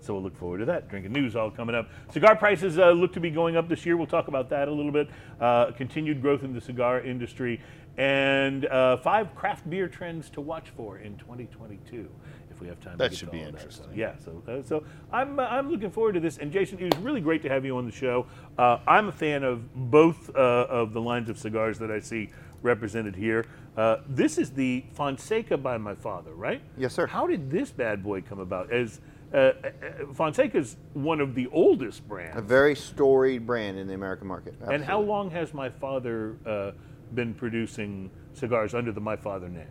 So 0.00 0.14
we'll 0.14 0.22
look 0.22 0.36
forward 0.36 0.58
to 0.58 0.64
that. 0.64 0.88
Drinking 0.88 1.12
news 1.12 1.36
all 1.36 1.50
coming 1.50 1.76
up. 1.76 1.88
Cigar 2.12 2.34
prices 2.34 2.76
uh, 2.78 2.90
look 2.90 3.12
to 3.12 3.20
be 3.20 3.30
going 3.30 3.56
up 3.56 3.68
this 3.68 3.86
year. 3.86 3.96
We'll 3.96 4.06
talk 4.08 4.26
about 4.28 4.48
that 4.50 4.66
a 4.66 4.72
little 4.72 4.90
bit. 4.90 5.08
Uh, 5.40 5.70
continued 5.72 6.20
growth 6.20 6.42
in 6.42 6.52
the 6.52 6.60
cigar 6.60 7.00
industry, 7.00 7.60
and 7.96 8.66
uh, 8.66 8.96
five 8.96 9.32
craft 9.36 9.68
beer 9.70 9.86
trends 9.86 10.28
to 10.30 10.40
watch 10.40 10.70
for 10.70 10.98
in 10.98 11.16
2022. 11.18 12.08
If 12.50 12.60
we 12.60 12.66
have 12.66 12.80
time, 12.80 12.98
That 12.98 13.12
to 13.12 13.16
should 13.16 13.26
to 13.26 13.32
be 13.32 13.42
of 13.42 13.52
that. 13.52 13.58
interesting. 13.58 13.86
Yeah. 13.94 14.14
So, 14.24 14.42
uh, 14.48 14.62
so 14.62 14.82
I'm 15.12 15.38
uh, 15.38 15.44
I'm 15.44 15.70
looking 15.70 15.90
forward 15.90 16.14
to 16.14 16.20
this. 16.20 16.38
And 16.38 16.50
Jason, 16.52 16.80
it 16.80 16.92
was 16.94 17.02
really 17.04 17.20
great 17.20 17.42
to 17.42 17.48
have 17.48 17.64
you 17.64 17.76
on 17.76 17.86
the 17.86 17.92
show. 17.92 18.26
Uh, 18.58 18.78
I'm 18.88 19.06
a 19.08 19.12
fan 19.12 19.44
of 19.44 19.72
both 19.90 20.30
uh, 20.34 20.38
of 20.68 20.92
the 20.94 21.00
lines 21.00 21.30
of 21.30 21.38
cigars 21.38 21.78
that 21.78 21.92
I 21.92 22.00
see 22.00 22.28
represented 22.62 23.14
here. 23.14 23.46
Uh, 23.76 23.96
this 24.06 24.36
is 24.36 24.50
the 24.50 24.84
Fonseca 24.92 25.56
by 25.56 25.78
my 25.78 25.94
father, 25.94 26.34
right? 26.34 26.62
Yes, 26.76 26.92
sir. 26.92 27.06
How 27.06 27.26
did 27.26 27.50
this 27.50 27.70
bad 27.70 28.02
boy 28.02 28.20
come 28.20 28.38
about? 28.38 28.70
As 28.70 29.00
uh, 29.32 29.36
uh, 29.36 29.52
Fonseca's 30.12 30.76
one 30.92 31.20
of 31.20 31.34
the 31.34 31.46
oldest 31.52 32.06
brands. 32.06 32.36
A 32.36 32.42
very 32.42 32.76
storied 32.76 33.46
brand 33.46 33.78
in 33.78 33.86
the 33.86 33.94
American 33.94 34.26
market. 34.26 34.54
and 34.70 34.84
how 34.84 35.00
long 35.00 35.30
has 35.30 35.54
my 35.54 35.70
father 35.70 36.36
uh, 36.44 36.72
been 37.14 37.32
producing 37.32 38.10
cigars 38.34 38.74
under 38.74 38.92
the 38.92 39.00
My 39.00 39.16
Father 39.16 39.48
name? 39.48 39.68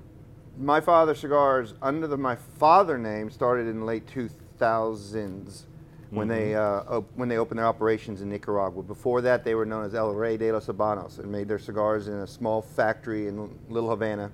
My 0.58 0.82
Father 0.82 1.16
Cigars, 1.16 1.76
under 1.82 2.08
the 2.08 2.18
My 2.18 2.36
Father 2.36 2.98
name, 2.98 3.30
started 3.30 3.68
in 3.68 3.80
the 3.80 3.86
late 3.86 4.06
2000s 4.08 5.66
when 6.12 6.28
they 6.28 6.56
uh, 6.56 6.84
op- 6.98 7.10
when 7.16 7.28
they 7.30 7.38
opened 7.38 7.58
their 7.60 7.66
operations 7.66 8.22
in 8.22 8.30
Nicaragua. 8.30 8.84
Before 8.84 9.22
that, 9.22 9.44
they 9.44 9.56
were 9.56 9.66
known 9.66 9.86
as 9.86 9.96
El 9.96 10.14
Rey 10.14 10.38
de 10.38 10.52
los 10.52 10.68
Habanos 10.68 11.20
and 11.20 11.32
made 11.32 11.48
their 11.48 11.60
cigars 11.60 12.08
in 12.08 12.14
a 12.16 12.28
small 12.28 12.62
factory 12.62 13.28
in 13.28 13.50
Little 13.70 13.90
Havana, 13.90 14.32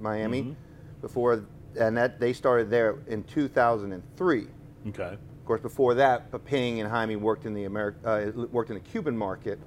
Miami. 0.00 0.56
Before, 1.00 1.44
and 1.78 1.96
that 1.96 2.18
they 2.18 2.32
started 2.32 2.70
there 2.70 2.96
in 3.06 3.22
2003. 3.24 4.46
Okay. 4.88 5.02
Of 5.12 5.44
course, 5.44 5.60
before 5.62 5.94
that, 5.94 6.30
Pepin 6.30 6.78
and 6.80 6.88
Jaime 6.90 7.16
worked 7.16 7.46
in 7.46 7.54
the 7.54 7.64
Ameri- 7.64 7.94
uh, 8.04 8.46
worked 8.50 8.70
in 8.70 8.74
the 8.74 8.80
Cuban 8.82 9.16
market, 9.16 9.58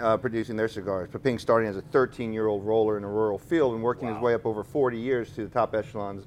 uh, 0.00 0.16
producing 0.18 0.56
their 0.56 0.68
cigars. 0.68 1.08
Pepin 1.10 1.38
starting 1.38 1.68
as 1.68 1.76
a 1.76 1.82
13-year-old 1.82 2.64
roller 2.64 2.96
in 2.96 3.02
a 3.04 3.08
rural 3.08 3.38
field 3.38 3.74
and 3.74 3.82
working 3.82 4.06
his 4.08 4.18
way 4.18 4.34
up 4.34 4.44
over 4.46 4.62
40 4.62 4.98
years 4.98 5.30
to 5.34 5.42
the 5.44 5.48
top 5.50 5.74
echelons 5.74 6.26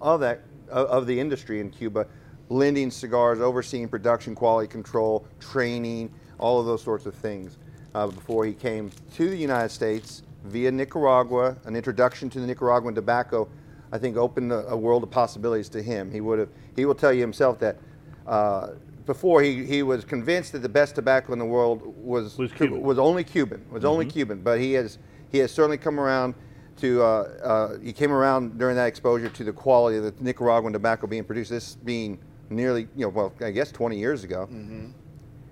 of 0.00 0.20
that 0.20 0.40
of 0.70 1.06
the 1.06 1.20
industry 1.20 1.60
in 1.60 1.70
Cuba, 1.70 2.06
blending 2.48 2.90
cigars, 2.90 3.40
overseeing 3.40 3.88
production, 3.88 4.34
quality 4.34 4.68
control, 4.68 5.26
training, 5.40 6.12
all 6.38 6.60
of 6.60 6.66
those 6.66 6.82
sorts 6.82 7.06
of 7.06 7.14
things. 7.14 7.58
Uh, 7.94 8.06
before 8.08 8.44
he 8.44 8.52
came 8.52 8.90
to 9.14 9.30
the 9.30 9.36
United 9.36 9.68
States 9.70 10.22
via 10.44 10.70
Nicaragua, 10.70 11.56
an 11.64 11.76
introduction 11.76 12.28
to 12.30 12.40
the 12.40 12.46
Nicaraguan 12.46 12.94
tobacco, 12.94 13.48
I 13.92 13.98
think 13.98 14.16
opened 14.16 14.50
a, 14.52 14.66
a 14.68 14.76
world 14.76 15.04
of 15.04 15.10
possibilities 15.10 15.68
to 15.70 15.82
him. 15.82 16.10
He 16.10 16.20
would 16.20 16.38
have. 16.40 16.48
He 16.74 16.84
will 16.84 16.96
tell 16.96 17.12
you 17.12 17.20
himself 17.20 17.60
that 17.60 17.76
uh, 18.26 18.70
before 19.06 19.42
he, 19.42 19.64
he 19.64 19.84
was 19.84 20.04
convinced 20.04 20.52
that 20.52 20.58
the 20.60 20.68
best 20.68 20.96
tobacco 20.96 21.32
in 21.32 21.38
the 21.38 21.44
world 21.44 21.94
was 21.96 22.36
Was 22.36 22.50
Cuban. 22.52 22.82
was 22.82 22.98
only 22.98 23.22
Cuban, 23.22 23.64
was 23.70 23.84
only 23.84 24.06
Cuban. 24.06 24.40
But 24.42 24.58
he 24.58 24.72
has 24.72 24.98
he 25.30 25.38
has 25.38 25.52
certainly 25.52 25.78
come 25.78 26.00
around 26.00 26.34
to 26.78 27.00
uh, 27.00 27.06
uh, 27.06 27.78
he 27.78 27.92
came 27.92 28.10
around 28.10 28.58
during 28.58 28.74
that 28.74 28.86
exposure 28.86 29.28
to 29.28 29.44
the 29.44 29.52
quality 29.52 29.98
of 29.98 30.04
the 30.04 30.14
Nicaraguan 30.24 30.72
tobacco 30.72 31.06
being 31.06 31.22
produced. 31.24 31.50
This 31.50 31.76
being 31.76 32.18
nearly 32.50 32.82
you 32.96 33.04
know 33.06 33.08
well 33.08 33.32
I 33.40 33.50
guess 33.50 33.70
20 33.72 33.98
years 33.98 34.24
ago, 34.24 34.48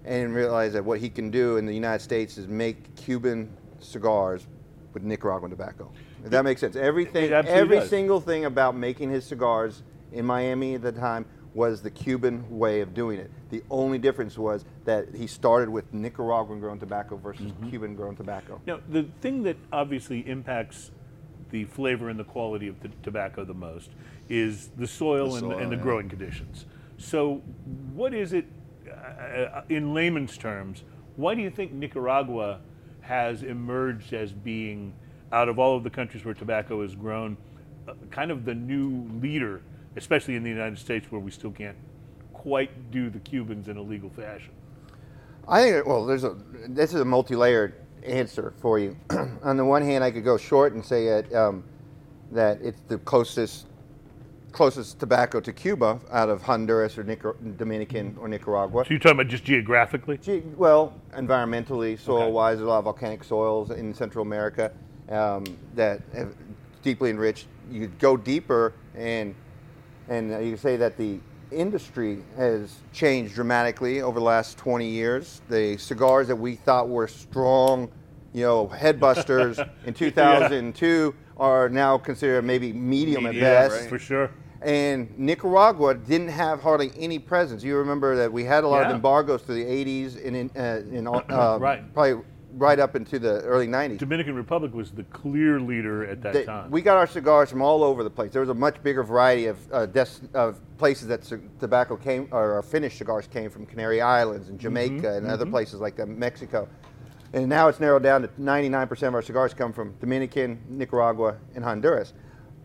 and 0.04 0.34
realized 0.34 0.74
that 0.74 0.84
what 0.84 0.98
he 1.00 1.08
can 1.08 1.30
do 1.30 1.56
in 1.56 1.66
the 1.66 1.74
United 1.74 2.02
States 2.02 2.38
is 2.38 2.48
make 2.48 2.94
Cuban 2.96 3.50
cigars 3.80 4.46
with 4.92 5.02
Nicaraguan 5.02 5.50
tobacco. 5.50 5.90
If 6.24 6.30
that 6.30 6.44
makes 6.44 6.60
sense. 6.60 6.76
Everything, 6.76 7.32
every 7.32 7.78
does. 7.78 7.88
single 7.90 8.20
thing 8.20 8.44
about 8.44 8.76
making 8.76 9.10
his 9.10 9.24
cigars 9.24 9.82
in 10.12 10.24
Miami 10.24 10.74
at 10.74 10.82
the 10.82 10.92
time 10.92 11.24
was 11.54 11.82
the 11.82 11.90
Cuban 11.90 12.44
way 12.48 12.80
of 12.80 12.94
doing 12.94 13.18
it. 13.18 13.30
The 13.50 13.62
only 13.70 13.98
difference 13.98 14.38
was 14.38 14.64
that 14.84 15.14
he 15.14 15.26
started 15.26 15.68
with 15.68 15.92
Nicaraguan 15.92 16.60
grown 16.60 16.78
tobacco 16.78 17.16
versus 17.16 17.46
Mm-hmm. 17.46 17.70
Cuban 17.70 17.94
grown 17.96 18.16
tobacco. 18.16 18.60
Now, 18.66 18.80
the 18.88 19.06
thing 19.20 19.42
that 19.44 19.56
obviously 19.72 20.20
impacts 20.28 20.90
the 21.50 21.64
flavor 21.64 22.08
and 22.08 22.18
the 22.18 22.24
quality 22.24 22.68
of 22.68 22.80
the 22.80 22.88
tobacco 23.02 23.44
the 23.44 23.52
most 23.54 23.90
is 24.28 24.68
the 24.78 24.86
soil, 24.86 25.30
The 25.30 25.34
and, 25.34 25.50
the, 25.50 25.54
soil, 25.54 25.58
and 25.62 25.72
the 25.72 25.76
yeah. 25.76 25.82
growing 25.82 26.08
conditions. 26.08 26.64
So, 27.02 27.42
what 27.94 28.14
is 28.14 28.32
it, 28.32 28.46
uh, 28.88 29.62
in 29.68 29.92
layman's 29.92 30.38
terms, 30.38 30.84
why 31.16 31.34
do 31.34 31.42
you 31.42 31.50
think 31.50 31.72
Nicaragua 31.72 32.60
has 33.00 33.42
emerged 33.42 34.12
as 34.12 34.32
being, 34.32 34.94
out 35.32 35.48
of 35.48 35.58
all 35.58 35.76
of 35.76 35.82
the 35.82 35.90
countries 35.90 36.24
where 36.24 36.32
tobacco 36.32 36.80
is 36.82 36.94
grown, 36.94 37.36
uh, 37.88 37.94
kind 38.12 38.30
of 38.30 38.44
the 38.44 38.54
new 38.54 39.04
leader, 39.20 39.62
especially 39.96 40.36
in 40.36 40.44
the 40.44 40.48
United 40.48 40.78
States 40.78 41.10
where 41.10 41.20
we 41.20 41.32
still 41.32 41.50
can't 41.50 41.76
quite 42.32 42.92
do 42.92 43.10
the 43.10 43.18
Cubans 43.18 43.66
in 43.66 43.76
a 43.76 43.82
legal 43.82 44.08
fashion? 44.10 44.52
I 45.48 45.62
think, 45.62 45.86
well, 45.86 46.06
there's 46.06 46.22
a, 46.22 46.36
this 46.68 46.94
is 46.94 47.00
a 47.00 47.04
multi-layered 47.04 47.74
answer 48.06 48.54
for 48.60 48.78
you. 48.78 48.96
On 49.42 49.56
the 49.56 49.64
one 49.64 49.82
hand, 49.82 50.04
I 50.04 50.12
could 50.12 50.24
go 50.24 50.36
short 50.36 50.74
and 50.74 50.84
say 50.84 51.06
that, 51.06 51.34
um, 51.34 51.64
that 52.30 52.62
it's 52.62 52.80
the 52.86 52.98
closest, 52.98 53.66
closest 54.52 55.00
tobacco 55.00 55.40
to 55.40 55.52
Cuba 55.52 55.98
out 56.10 56.28
of 56.28 56.42
Honduras 56.42 56.98
or 56.98 57.04
Nicar- 57.04 57.56
Dominican 57.56 58.16
or 58.20 58.28
Nicaragua. 58.28 58.84
So, 58.84 58.90
you're 58.90 58.98
talking 58.98 59.20
about 59.20 59.30
just 59.30 59.44
geographically? 59.44 60.18
Gee, 60.18 60.42
Well, 60.56 60.94
environmentally, 61.16 61.98
soil-wise, 61.98 62.58
there's 62.58 62.66
a 62.66 62.70
lot 62.70 62.78
of 62.78 62.84
volcanic 62.84 63.24
soils 63.24 63.70
in 63.70 63.94
Central 63.94 64.22
America 64.22 64.72
um, 65.08 65.44
that 65.74 66.00
have 66.14 66.34
deeply 66.82 67.10
enriched. 67.10 67.46
You 67.70 67.88
go 67.98 68.16
deeper, 68.16 68.74
and 68.94 69.34
and 70.08 70.46
you 70.46 70.56
say 70.56 70.76
that 70.76 70.96
the 70.96 71.20
industry 71.50 72.22
has 72.36 72.80
changed 72.92 73.34
dramatically 73.34 74.00
over 74.00 74.18
the 74.18 74.24
last 74.24 74.58
20 74.58 74.86
years. 74.88 75.40
The 75.48 75.76
cigars 75.76 76.28
that 76.28 76.36
we 76.36 76.56
thought 76.56 76.88
were 76.88 77.06
strong, 77.08 77.90
you 78.32 78.42
know, 78.44 78.66
headbusters 78.68 79.66
in 79.86 79.94
2002 79.94 81.14
are 81.36 81.68
now 81.68 81.98
considered 81.98 82.44
maybe 82.44 82.72
medium, 82.72 83.26
at 83.26 83.34
Yeah, 83.34 83.40
best. 83.68 83.80
right. 83.80 83.88
For 83.88 83.98
sure. 83.98 84.30
And 84.60 85.12
Nicaragua 85.18 85.94
didn't 85.94 86.28
have 86.28 86.62
hardly 86.62 86.92
any 86.96 87.18
presence. 87.18 87.64
You 87.64 87.76
remember 87.76 88.14
that 88.16 88.32
we 88.32 88.44
had 88.44 88.62
a 88.64 88.68
lot 88.68 88.82
Yeah. 88.82 88.90
of 88.90 88.94
embargoes 88.94 89.42
through 89.42 89.56
the 89.56 89.64
80s 89.64 90.24
and 90.24 90.36
in, 90.36 90.50
uh, 90.56 90.82
in 90.96 91.06
uh, 91.30 91.58
Right. 91.60 91.92
probably 91.92 92.22
right 92.58 92.78
up 92.78 92.94
into 92.94 93.18
the 93.18 93.40
early 93.40 93.66
90s. 93.66 93.98
Dominican 93.98 94.34
Republic 94.36 94.72
was 94.74 94.90
the 94.92 95.02
clear 95.04 95.58
leader 95.58 96.04
at 96.06 96.20
that 96.22 96.32
They- 96.34 96.44
time. 96.44 96.70
we 96.70 96.82
got 96.82 96.96
our 96.98 97.06
cigars 97.06 97.50
from 97.50 97.62
all 97.62 97.82
over 97.82 98.04
the 98.04 98.10
place. 98.10 98.30
There 98.30 98.40
was 98.42 98.50
a 98.50 98.54
much 98.54 98.80
bigger 98.82 99.02
variety 99.02 99.46
of, 99.46 99.56
uh, 99.72 99.86
des- 99.86 100.28
of 100.34 100.60
places 100.76 101.08
that 101.08 101.24
c- 101.24 101.36
tobacco 101.58 101.96
came, 101.96 102.28
or 102.30 102.62
finished 102.62 102.98
cigars 102.98 103.26
came 103.26 103.48
from 103.50 103.64
Canary 103.66 104.00
Islands 104.02 104.48
and 104.50 104.60
Jamaica 104.60 104.94
Mm-hmm, 105.06 105.24
and 105.24 105.26
other 105.28 105.46
places 105.46 105.80
like 105.80 105.96
that, 105.96 106.08
Mexico. 106.08 106.68
And 107.32 107.48
now 107.48 107.68
it's 107.68 107.80
narrowed 107.80 108.02
down 108.02 108.22
to 108.22 108.28
99% 108.28 109.08
of 109.08 109.14
our 109.14 109.22
cigars 109.22 109.54
come 109.54 109.72
from 109.72 109.94
Dominican, 110.00 110.60
Nicaragua, 110.68 111.36
and 111.54 111.64
Honduras. 111.64 112.12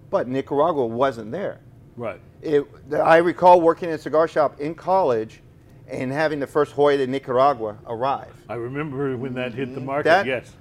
But 0.10 0.28
Nicaragua 0.28 0.86
wasn't 0.86 1.32
there. 1.32 1.60
right. 1.96 2.20
It, 2.42 2.66
I 2.94 3.18
recall 3.18 3.60
working 3.62 3.90
in 3.90 3.96
a 3.96 3.98
cigar 3.98 4.28
shop 4.28 4.60
in 4.60 4.76
college 4.76 5.42
and 5.88 6.12
having 6.12 6.40
the 6.40 6.46
first 6.48 6.76
Joya 6.76 6.98
de 6.98 7.08
Nicaragua 7.08 7.78
arrive. 7.88 8.34
I 8.48 8.54
remember 8.56 9.18
when 9.18 9.34
that 9.34 9.54
hit 9.56 9.74
the 9.74 9.82
market. 9.82 10.04
That- 10.10 10.26
yes. 10.26 10.52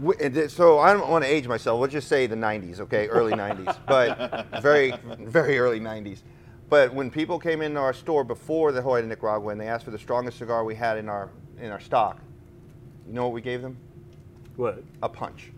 W- 0.00 0.48
So 0.48 0.78
I 0.78 0.92
don't 0.92 1.10
want 1.10 1.24
to 1.24 1.30
age 1.30 1.46
myself. 1.48 1.80
Let's 1.80 1.92
just 1.92 2.06
say 2.08 2.26
the 2.26 2.36
90s, 2.36 2.80
okay, 2.80 3.08
early 3.08 3.32
90s, 3.44 3.76
but 3.86 4.62
very, 4.62 4.92
very 5.18 5.58
early 5.58 5.80
90s. 5.80 6.20
But 6.70 6.94
when 6.94 7.10
people 7.10 7.38
came 7.38 7.60
into 7.62 7.80
our 7.80 7.92
store 7.92 8.24
before 8.24 8.72
the 8.72 8.80
Joya 8.80 9.02
de 9.02 9.08
Nicaragua 9.08 9.50
and 9.52 9.60
they 9.60 9.66
asked 9.68 9.84
for 9.84 9.90
the 9.90 9.98
strongest 9.98 10.38
cigar 10.38 10.64
we 10.64 10.74
had 10.76 10.96
in 10.98 11.08
our 11.08 11.30
in 11.60 11.70
our 11.70 11.80
stock, 11.80 12.18
you 13.06 13.12
know 13.12 13.24
what 13.24 13.32
we 13.32 13.40
gave 13.40 13.62
them? 13.62 13.76
What? 14.56 14.82
A 15.02 15.08
punch. 15.08 15.50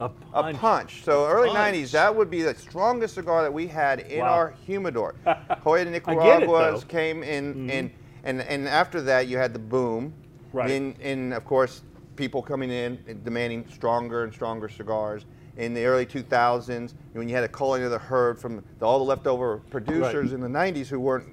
A 0.00 0.06
A 0.06 0.08
punch. 0.08 0.56
punch. 0.56 1.04
So 1.04 1.26
early 1.26 1.50
Punch. 1.50 1.74
90s, 1.76 1.90
that 1.92 2.14
would 2.14 2.30
be 2.30 2.42
the 2.42 2.54
strongest 2.54 3.14
cigar 3.14 3.42
that 3.42 3.52
we 3.52 3.66
had 3.66 4.00
in 4.00 4.20
Wow. 4.20 4.32
our 4.32 4.54
humidor. 4.66 5.14
Joya 5.64 5.84
de 5.84 5.90
I 5.90 5.92
get 5.92 5.94
it, 5.94 6.06
Nicaragua's. 6.06 6.80
Mm-hmm. 6.80 6.88
came 6.88 7.22
in, 7.22 7.68
in 7.70 7.92
and, 8.24 8.40
and 8.42 8.66
after 8.68 9.00
that 9.02 9.28
you 9.28 9.36
had 9.36 9.52
the 9.52 9.58
boom. 9.58 10.12
Right. 10.52 10.94
And 11.02 11.32
of 11.34 11.44
course, 11.44 11.82
people 12.16 12.42
coming 12.42 12.70
in 12.70 12.98
and 13.06 13.22
demanding 13.24 13.66
stronger 13.72 14.24
and 14.24 14.32
stronger 14.32 14.68
cigars. 14.68 15.24
In 15.56 15.74
the 15.74 15.84
early 15.84 16.06
2000s, 16.06 16.94
when 17.12 17.28
you 17.28 17.34
had 17.34 17.44
a 17.44 17.48
culling 17.48 17.82
of 17.82 17.90
the 17.90 17.98
herd 17.98 18.38
from 18.38 18.62
the, 18.78 18.86
all 18.86 18.98
the 18.98 19.04
leftover 19.04 19.58
producers 19.70 20.32
in 20.32 20.40
the 20.40 20.48
90s 20.48 20.86
who 20.86 20.98
weren't 20.98 21.28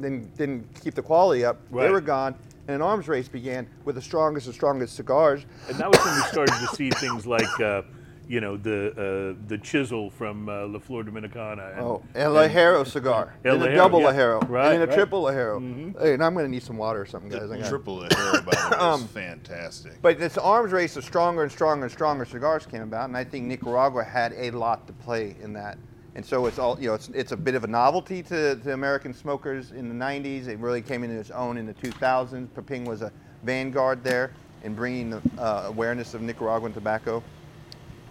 didn't, 0.00 0.36
didn't 0.36 0.80
keep 0.80 0.94
the 0.94 1.02
quality 1.02 1.44
up, 1.44 1.60
they 1.72 1.88
were 1.90 2.00
gone. 2.00 2.34
And 2.68 2.74
an 2.76 2.82
arms 2.82 3.08
race 3.08 3.28
began 3.28 3.66
with 3.86 3.94
the 3.94 4.02
strongest 4.02 4.46
and 4.46 4.54
strongest 4.54 4.94
cigars. 4.94 5.46
And 5.68 5.78
that 5.78 5.88
was 5.90 5.98
when 6.04 6.14
we 6.16 6.20
started 6.22 6.52
to 6.68 6.76
see 6.76 6.90
things 6.90 7.26
like, 7.26 7.48
uh, 7.60 7.80
you 8.28 8.42
know, 8.42 8.58
the 8.58 8.90
uh, 9.38 9.42
the 9.48 9.56
chisel 9.56 10.10
from 10.10 10.50
uh, 10.50 10.66
La 10.66 10.78
Flor 10.78 11.02
Dominicana. 11.02 11.72
And, 11.72 11.80
Oh, 11.80 12.02
El 12.14 12.34
Ligero 12.34 12.86
cigar. 12.86 13.32
El 13.42 13.54
and 13.62 13.72
a 13.72 13.74
double 13.74 14.02
yeah. 14.02 14.12
Ligero. 14.12 14.46
Right, 14.50 14.72
and 14.72 14.74
then 14.74 14.82
a 14.82 14.86
right. 14.86 14.94
triple 14.94 15.22
Ligero. 15.22 15.98
Hey, 15.98 16.12
and 16.12 16.22
I'm 16.22 16.34
going 16.34 16.44
to 16.44 16.50
need 16.50 16.62
some 16.62 16.76
water 16.76 17.00
or 17.00 17.06
something, 17.06 17.30
guys. 17.30 17.44
I 17.44 17.46
The 17.46 17.58
got- 17.60 17.68
triple 17.70 18.00
the 18.00 18.14
hair, 18.14 18.42
by 18.42 18.50
the 18.54 18.68
way, 18.70 18.76
Um, 18.78 19.00
is 19.00 19.06
fantastic. 19.06 20.02
But 20.02 20.18
this 20.18 20.36
arms 20.36 20.70
race 20.72 20.94
of 20.96 21.04
stronger 21.04 21.42
and 21.44 21.50
stronger 21.50 21.84
and 21.86 21.92
stronger 21.92 22.26
cigars 22.26 22.66
came 22.66 22.82
about, 22.82 23.08
and 23.08 23.16
I 23.16 23.24
think 23.24 23.46
Nicaragua 23.46 24.04
had 24.04 24.34
a 24.36 24.50
lot 24.50 24.86
to 24.88 24.92
play 24.92 25.34
in 25.40 25.54
that. 25.54 25.78
And 26.18 26.26
so 26.26 26.46
it's 26.46 26.58
all 26.58 26.76
you 26.80 26.88
know. 26.88 26.94
It's, 26.94 27.08
it's 27.10 27.30
a 27.30 27.36
bit 27.36 27.54
of 27.54 27.62
a 27.62 27.68
novelty 27.68 28.24
to, 28.24 28.56
to 28.56 28.72
American 28.72 29.14
smokers 29.14 29.70
in 29.70 29.88
the 29.88 29.94
'90s. 29.94 30.48
It 30.48 30.58
really 30.58 30.82
came 30.82 31.04
into 31.04 31.16
its 31.16 31.30
own 31.30 31.56
in 31.56 31.64
the 31.64 31.74
2000s. 31.74 32.48
Pepin 32.56 32.84
was 32.84 33.02
a 33.02 33.12
vanguard 33.44 34.02
there 34.02 34.32
in 34.64 34.74
bringing 34.74 35.10
the 35.10 35.22
uh, 35.38 35.66
awareness 35.68 36.14
of 36.14 36.20
Nicaraguan 36.20 36.72
tobacco 36.72 37.22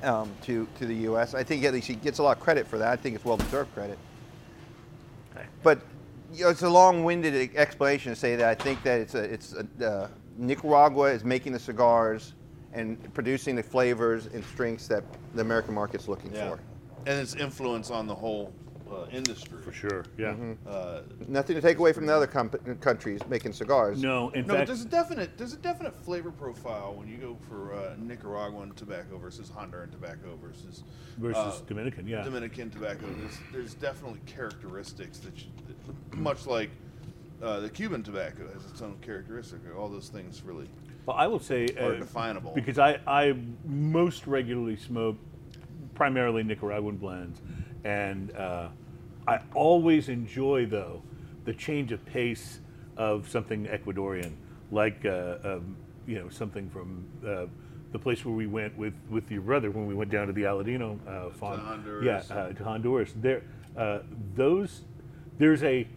um, 0.04 0.32
to 0.44 0.70
to 0.80 0.86
the 0.86 0.96
U.S. 1.10 1.34
I 1.34 1.44
think 1.44 1.66
at 1.66 1.74
least 1.74 1.88
he 1.88 1.96
gets 1.96 2.20
a 2.20 2.24
lot 2.24 2.38
of 2.38 2.42
credit 2.42 2.66
for 2.66 2.78
that. 2.78 2.88
I 2.88 2.96
think 2.96 3.14
it's 3.14 3.26
well 3.26 3.36
deserved 3.36 3.74
credit. 3.74 4.00
But 5.62 5.82
you 6.32 6.46
know, 6.46 6.50
it's 6.52 6.62
a 6.62 6.70
long-winded 6.70 7.58
explanation 7.58 8.14
to 8.14 8.16
say 8.16 8.38
that 8.38 8.48
I 8.48 8.56
think 8.56 8.84
that 8.84 9.02
it's 9.02 9.16
a, 9.16 9.24
it's 9.24 9.54
a, 9.54 9.86
uh, 9.86 10.08
Nicaragua 10.38 11.12
is 11.12 11.26
making 11.26 11.52
the 11.52 11.60
cigars 11.60 12.36
and 12.72 13.14
producing 13.14 13.58
the 13.58 13.64
flavors 13.64 14.28
and 14.28 14.46
strengths 14.46 14.88
that 14.88 15.04
the 15.36 15.42
American 15.42 15.74
market's 15.74 16.08
looking 16.08 16.34
yeah. 16.34 16.52
for. 16.52 16.60
And 17.06 17.20
its 17.20 17.36
influence 17.36 17.90
on 17.92 18.08
the 18.08 18.16
whole 18.16 18.54
uh, 18.92 19.06
industry. 19.12 19.58
For 19.62 19.72
sure, 19.72 20.06
yeah. 20.18 20.32
Mm-hmm. 20.32 20.54
Uh, 20.68 21.02
Nothing 21.28 21.56
to 21.56 21.62
take 21.62 21.78
away 21.78 21.94
from 21.94 22.06
the 22.06 22.16
other 22.16 22.28
com- 22.28 22.50
countries 22.80 23.22
making 23.28 23.54
cigars. 23.54 24.02
No, 24.02 24.30
in 24.30 24.42
no, 24.42 24.48
but 24.48 24.58
fact, 24.58 24.68
there's 24.68 24.82
a 24.82 24.86
definite 24.86 25.38
there's 25.38 25.54
a 25.54 25.58
definite 25.58 25.98
flavor 26.00 26.32
profile 26.32 26.94
when 26.96 27.08
you 27.08 27.18
go 27.18 27.38
for 27.50 27.74
uh, 27.74 27.96
Nicaraguan 27.98 28.74
tobacco 28.76 29.18
versus 29.18 29.50
Honduran 29.50 29.92
tobacco 29.92 30.38
versus 30.42 30.84
versus 31.18 31.38
uh, 31.38 31.62
Dominican, 31.68 32.08
yeah. 32.08 32.24
Dominican 32.24 32.70
tobacco. 32.70 33.06
There's, 33.20 33.38
there's 33.52 33.74
definitely 33.74 34.22
characteristics 34.26 35.20
that, 35.20 35.38
you, 35.38 35.48
that 35.68 36.18
much 36.18 36.46
like 36.46 36.70
uh, 37.42 37.60
the 37.60 37.70
Cuban 37.70 38.04
tobacco 38.04 38.48
has 38.54 38.66
its 38.66 38.82
own 38.82 38.98
characteristic. 39.02 39.60
All 39.78 39.90
those 39.90 40.10
things 40.10 40.42
really. 40.44 40.70
Well, 41.06 41.16
I 41.16 41.28
will 41.28 41.40
say 41.40 41.68
Are 41.80 41.94
uh, 41.94 42.00
definable. 42.00 42.52
because 42.54 42.80
I, 42.80 43.00
I 43.08 43.34
most 43.66 44.28
regularly 44.28 44.76
smoke 44.76 45.16
primarily 45.98 46.44
Nicaraguan 46.44 46.96
blends, 46.96 47.42
and 47.84 48.32
uh, 48.36 48.70
I 49.28 49.40
always 49.56 50.10
enjoy 50.10 50.68
though 50.68 51.02
the 51.46 51.54
change 51.54 51.92
of 51.92 52.06
pace 52.06 52.60
of 52.98 53.28
something 53.28 53.66
Ecuadorian, 53.66 54.34
like 54.72 55.04
uh, 55.06 55.38
um, 55.44 55.76
you 56.06 56.20
know 56.20 56.30
something 56.30 56.70
from 56.70 57.04
uh, 57.28 57.48
the 57.92 58.00
place 58.00 58.24
where 58.24 58.36
we 58.36 58.46
went 58.46 58.78
with, 58.78 58.94
with 59.10 59.32
your 59.32 59.42
brother 59.42 59.72
when 59.72 59.88
we 59.88 59.96
went 59.96 60.12
down 60.12 60.28
to 60.28 60.34
the 60.34 60.44
Aladino 60.44 61.00
uh, 61.08 61.32
farm. 61.32 61.60
Honduras. 61.60 62.28
Yeah, 62.30 62.36
uh, 62.36 62.54
to 62.54 62.64
Honduras. 62.64 63.14
There, 63.16 63.42
uh, 63.76 64.00
those 64.36 64.84
there's 65.40 65.64
a 65.64 65.88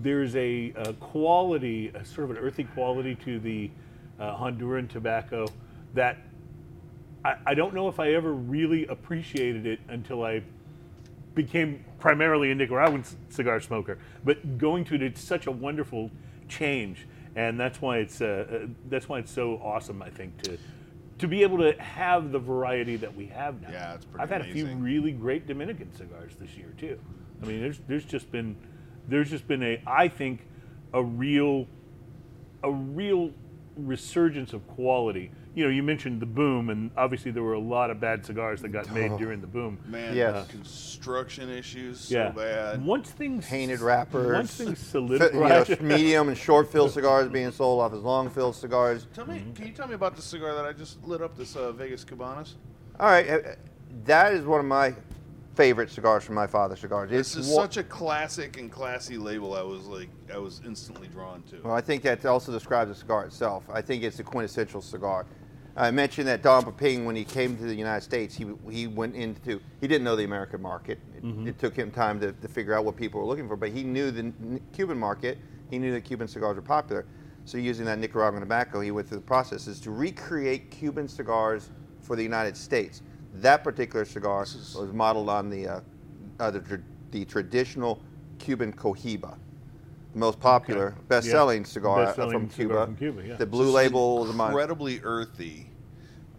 there's 0.00 0.36
a, 0.36 0.72
uh 0.76 0.92
quality, 0.92 1.88
a 1.88 2.04
sort 2.04 2.30
of 2.30 2.36
an 2.36 2.42
earthy 2.42 2.64
quality 2.64 3.16
to 3.16 3.40
the 3.40 3.68
uh, 4.20 4.36
Honduran 4.36 4.88
tobacco 4.88 5.46
that 5.92 6.18
I, 7.24 7.36
I 7.46 7.54
don't 7.54 7.74
know 7.74 7.88
if 7.88 8.00
I 8.00 8.14
ever 8.14 8.32
really 8.32 8.86
appreciated 8.86 9.66
it 9.66 9.80
until 9.88 10.24
I 10.24 10.42
became 11.34 11.84
primarily 11.98 12.50
a 12.50 12.54
Nicaraguan 12.54 13.04
c- 13.04 13.16
cigar 13.30 13.60
smoker. 13.60 13.98
But 14.24 14.58
going 14.58 14.84
to 14.86 14.94
it, 14.94 15.02
it's 15.02 15.20
such 15.20 15.46
a 15.46 15.50
wonderful 15.50 16.10
change, 16.48 17.06
and 17.36 17.58
that's 17.58 17.80
why 17.80 17.98
it's 17.98 18.20
uh, 18.20 18.46
uh, 18.64 18.66
that's 18.88 19.08
why 19.08 19.18
it's 19.20 19.32
so 19.32 19.54
awesome. 19.62 20.02
I 20.02 20.10
think 20.10 20.40
to 20.42 20.58
to 21.18 21.28
be 21.28 21.42
able 21.42 21.58
to 21.58 21.80
have 21.80 22.32
the 22.32 22.38
variety 22.38 22.96
that 22.96 23.14
we 23.14 23.26
have 23.26 23.62
now. 23.62 23.70
Yeah, 23.70 23.94
it's 23.94 24.04
pretty 24.04 24.22
I've 24.22 24.30
had 24.30 24.40
a 24.42 24.52
few 24.52 24.66
really 24.66 25.12
great 25.12 25.46
Dominican 25.46 25.94
cigars 25.94 26.32
this 26.40 26.56
year 26.56 26.74
too. 26.76 26.98
I 27.42 27.46
mean, 27.46 27.60
there's 27.60 27.80
there's 27.86 28.04
just 28.04 28.30
been 28.32 28.56
there's 29.08 29.30
just 29.30 29.46
been 29.46 29.62
a 29.62 29.80
I 29.86 30.08
think 30.08 30.46
a 30.92 31.02
real 31.02 31.66
a 32.62 32.70
real 32.70 33.32
resurgence 33.76 34.52
of 34.52 34.66
quality 34.68 35.30
you 35.54 35.64
know, 35.64 35.70
you 35.70 35.82
mentioned 35.82 36.20
the 36.20 36.26
boom, 36.26 36.70
and 36.70 36.90
obviously 36.96 37.30
there 37.30 37.42
were 37.42 37.52
a 37.52 37.58
lot 37.60 37.90
of 37.90 38.00
bad 38.00 38.24
cigars 38.24 38.62
that 38.62 38.70
got 38.70 38.90
made 38.92 39.10
Oh. 39.12 39.18
during 39.18 39.40
the 39.42 39.46
boom. 39.46 39.78
Man, 39.86 40.16
Yes. 40.16 40.48
construction 40.48 41.50
issues 41.50 42.00
so 42.00 42.14
yeah. 42.14 42.28
bad. 42.30 42.84
Once 42.84 43.10
things 43.10 43.46
Painted 43.46 43.80
wrappers. 43.80 44.32
Once 44.32 44.54
things 44.54 44.82
Fi- 44.90 44.98
you 45.00 45.08
know, 45.08 45.18
solidified. 45.18 45.80
medium 45.82 46.28
and 46.28 46.38
short 46.38 46.72
fill 46.72 46.88
cigars 46.88 47.28
being 47.28 47.50
sold 47.50 47.80
off 47.82 47.92
as 47.92 48.00
long 48.00 48.30
fill 48.30 48.52
cigars. 48.52 49.06
Tell 49.14 49.26
me, 49.26 49.44
can 49.54 49.66
you 49.66 49.72
tell 49.72 49.88
me 49.88 49.94
about 49.94 50.16
the 50.16 50.22
cigar 50.22 50.54
that 50.54 50.64
I 50.64 50.72
just 50.72 51.04
lit 51.06 51.20
up? 51.20 51.36
This 51.36 51.54
uh, 51.54 51.72
Vegas 51.72 52.04
Cubanas. 52.04 52.54
All 52.98 53.06
right, 53.08 53.28
uh, 53.28 53.38
that 54.04 54.32
is 54.32 54.44
one 54.46 54.60
of 54.60 54.66
my 54.66 54.94
favorite 55.54 55.90
cigars 55.90 56.24
from 56.24 56.34
my 56.34 56.46
father's 56.46 56.80
cigars. 56.80 57.10
This 57.10 57.36
It's 57.36 57.46
is 57.48 57.54
wa- 57.54 57.62
such 57.64 57.76
a 57.76 57.82
classic 57.82 58.58
and 58.58 58.72
classy 58.72 59.18
label. 59.18 59.52
I 59.54 59.60
was 59.62 59.84
like, 59.86 60.08
I 60.32 60.38
was 60.38 60.62
instantly 60.64 61.08
drawn 61.08 61.42
to. 61.50 61.60
Well, 61.62 61.74
I 61.74 61.82
think 61.82 62.02
that 62.04 62.24
also 62.24 62.52
describes 62.52 62.88
the 62.88 62.94
cigar 62.94 63.26
itself. 63.26 63.64
I 63.70 63.82
think 63.82 64.02
it's 64.02 64.18
a 64.18 64.24
quintessential 64.24 64.80
cigar. 64.80 65.26
I 65.76 65.90
mentioned 65.90 66.28
that 66.28 66.42
Don 66.42 66.64
Pepin, 66.64 67.04
when 67.04 67.16
he 67.16 67.24
came 67.24 67.56
to 67.56 67.62
the 67.64 67.74
United 67.74 68.02
States, 68.02 68.34
he, 68.34 68.46
he 68.70 68.86
went 68.86 69.14
into, 69.14 69.60
he 69.80 69.88
didn't 69.88 70.04
know 70.04 70.16
the 70.16 70.24
American 70.24 70.60
market. 70.60 70.98
It, 71.16 71.24
it 71.48 71.58
took 71.58 71.74
him 71.74 71.90
time 71.90 72.20
to, 72.20 72.32
to 72.32 72.48
figure 72.48 72.74
out 72.74 72.84
what 72.84 72.96
people 72.96 73.20
were 73.20 73.26
looking 73.26 73.48
for, 73.48 73.56
but 73.56 73.70
he 73.70 73.82
knew 73.82 74.10
the 74.10 74.32
Cuban 74.72 74.98
market. 74.98 75.38
He 75.70 75.78
knew 75.78 75.92
that 75.92 76.02
Cuban 76.02 76.28
cigars 76.28 76.56
were 76.56 76.62
popular. 76.62 77.06
So 77.46 77.56
using 77.56 77.86
that 77.86 77.98
Nicaraguan 77.98 78.40
tobacco, 78.40 78.80
he 78.80 78.90
went 78.90 79.08
through 79.08 79.18
the 79.18 79.24
processes 79.24 79.80
to 79.80 79.90
recreate 79.90 80.70
Cuban 80.70 81.08
cigars 81.08 81.70
for 82.02 82.16
the 82.16 82.22
United 82.22 82.56
States. 82.56 83.02
That 83.34 83.64
particular 83.64 84.04
cigar 84.04 84.40
was 84.40 84.90
modeled 84.92 85.30
on 85.30 85.48
the, 85.48 85.66
uh, 85.66 85.80
uh, 86.38 86.50
the, 86.50 86.80
the 87.12 87.24
traditional 87.24 88.02
Cuban 88.38 88.72
Cohiba 88.72 89.38
most 90.14 90.40
popular, 90.40 90.88
Okay. 90.88 90.96
best-selling 91.08 91.62
Yeah. 91.62 91.68
cigar 91.68 92.04
Best-selling 92.06 92.32
from 92.32 92.50
cigar 92.50 92.66
Cuba. 92.68 92.84
from 92.86 92.96
Cuba, 92.96 93.28
yeah. 93.28 93.36
The 93.36 93.46
blue 93.46 93.64
This 93.64 93.68
is 93.70 93.74
label, 93.74 94.24
the 94.24 94.32
mon- 94.32 94.48
incredibly 94.50 95.00
earthy 95.02 95.70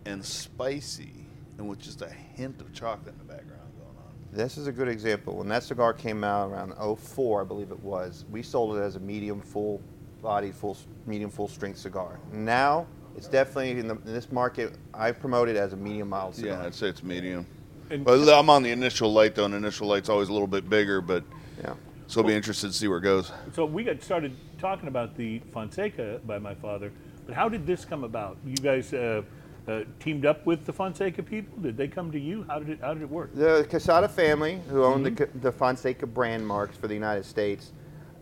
and 0.05 0.23
spicy, 0.23 1.25
and 1.57 1.67
with 1.67 1.79
just 1.79 2.01
a 2.01 2.09
hint 2.09 2.59
of 2.61 2.71
chocolate 2.73 3.13
in 3.13 3.17
the 3.27 3.33
background 3.33 3.61
going 3.77 3.97
on. 3.97 4.13
This 4.31 4.57
is 4.57 4.67
a 4.67 4.71
good 4.71 4.87
example. 4.87 5.37
When 5.37 5.47
that 5.49 5.63
cigar 5.63 5.93
came 5.93 6.23
out 6.23 6.49
around 6.51 6.73
04, 6.77 7.41
I 7.41 7.43
believe 7.45 7.71
it 7.71 7.79
was, 7.83 8.25
we 8.31 8.41
sold 8.43 8.77
it 8.77 8.81
as 8.81 8.95
a 8.95 8.99
medium 8.99 9.41
full 9.41 9.81
bodied, 10.21 10.55
full 10.55 10.77
medium 11.05 11.29
full 11.29 11.47
strength 11.47 11.77
cigar. 11.79 12.19
Now 12.31 12.85
it's 13.17 13.27
definitely 13.27 13.71
in, 13.79 13.87
the, 13.87 13.95
in 13.95 14.13
this 14.13 14.31
market. 14.31 14.73
I 14.93 15.11
promote 15.11 15.49
it 15.49 15.55
as 15.57 15.73
a 15.73 15.77
medium 15.77 16.09
mild 16.09 16.35
cigar. 16.35 16.59
Yeah, 16.61 16.65
I'd 16.65 16.73
say 16.75 16.87
it's 16.87 17.03
medium. 17.03 17.45
And- 17.89 18.05
But 18.05 18.27
I'm 18.29 18.49
on 18.49 18.63
the 18.63 18.71
initial 18.71 19.11
light 19.11 19.35
though, 19.35 19.45
and 19.45 19.53
initial 19.53 19.87
light's 19.87 20.09
always 20.09 20.29
a 20.29 20.33
little 20.33 20.47
bit 20.47 20.69
bigger, 20.69 21.01
but 21.01 21.23
Yeah. 21.61 21.73
So 22.07 22.21
I'll 22.21 22.27
be 22.27 22.33
interested 22.35 22.67
to 22.67 22.73
see 22.73 22.87
where 22.87 22.99
it 22.99 23.01
goes. 23.01 23.31
So 23.53 23.65
we 23.65 23.83
got 23.83 24.01
started 24.03 24.35
talking 24.59 24.87
about 24.87 25.15
the 25.15 25.39
Fonseca 25.51 26.21
by 26.25 26.37
my 26.39 26.53
father, 26.55 26.91
but 27.25 27.35
how 27.35 27.49
did 27.49 27.65
this 27.65 27.85
come 27.85 28.03
about? 28.03 28.37
You 28.45 28.55
guys 28.55 28.93
uh, 28.93 29.21
uh, 29.67 29.81
teamed 29.99 30.25
up 30.25 30.45
with 30.45 30.65
the 30.65 30.73
Fonseca 30.73 31.23
people? 31.23 31.57
Did 31.61 31.77
they 31.77 31.87
come 31.87 32.11
to 32.11 32.19
you? 32.19 32.43
How 32.47 32.59
did 32.59 32.69
it 32.69 32.79
How 32.81 32.93
did 32.93 33.03
it 33.03 33.09
work? 33.09 33.33
The 33.33 33.65
Quesada 33.69 34.07
family, 34.09 34.59
who 34.69 34.83
own 34.83 35.03
Mm-hmm. 35.03 35.15
the, 35.15 35.39
the 35.39 35.51
Fonseca 35.51 36.05
brand 36.05 36.45
marks 36.45 36.77
for 36.77 36.87
the 36.87 36.93
United 36.93 37.25
States, 37.25 37.71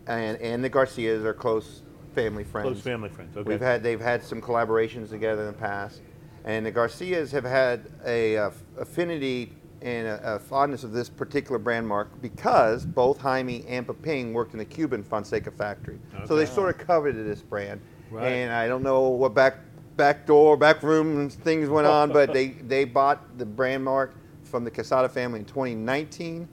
and, 0.06 0.40
and 0.40 0.62
the 0.64 0.68
Garcias 0.68 1.24
are 1.24 1.34
close 1.34 1.82
family 2.14 2.44
friends. 2.44 2.68
Close 2.68 2.80
family 2.80 3.08
friends. 3.08 3.36
Okay. 3.36 3.48
We've 3.48 3.60
had 3.60 3.82
they've 3.82 4.00
had 4.00 4.22
some 4.22 4.40
collaborations 4.40 5.10
together 5.10 5.42
in 5.42 5.48
the 5.48 5.52
past, 5.58 6.00
and 6.44 6.64
the 6.64 6.70
Garcias 6.70 7.32
have 7.32 7.44
had 7.44 7.90
a 8.04 8.36
uh, 8.36 8.50
affinity 8.78 9.52
and 9.82 10.06
a, 10.06 10.36
a 10.36 10.38
fondness 10.38 10.84
of 10.84 10.92
this 10.92 11.08
particular 11.08 11.58
brand 11.58 11.86
mark 11.86 12.08
because 12.22 12.86
both 12.86 13.18
Jaime 13.18 13.64
and 13.68 13.86
Pepin 13.86 14.32
worked 14.32 14.52
in 14.52 14.58
the 14.58 14.64
Cuban 14.64 15.02
Fonseca 15.02 15.50
factory, 15.50 15.98
so 16.26 16.36
they 16.36 16.46
sort 16.46 16.70
of 16.70 16.86
coveted 16.86 17.26
this 17.26 17.42
brand. 17.42 17.80
Right. 18.10 18.28
And 18.28 18.52
I 18.52 18.68
don't 18.68 18.82
know 18.82 19.08
what 19.08 19.34
back 19.34 19.56
back 19.96 20.26
door, 20.26 20.56
back 20.56 20.82
room 20.82 21.28
things 21.28 21.68
went 21.68 21.86
on, 21.86 22.12
but 22.12 22.32
they 22.32 22.48
they 22.68 22.84
bought 22.84 23.38
the 23.38 23.46
brand 23.46 23.84
mark 23.84 24.14
from 24.44 24.64
the 24.64 24.70
Quesada 24.70 25.08
family 25.08 25.40
in 25.40 25.46
2019. 25.46 26.48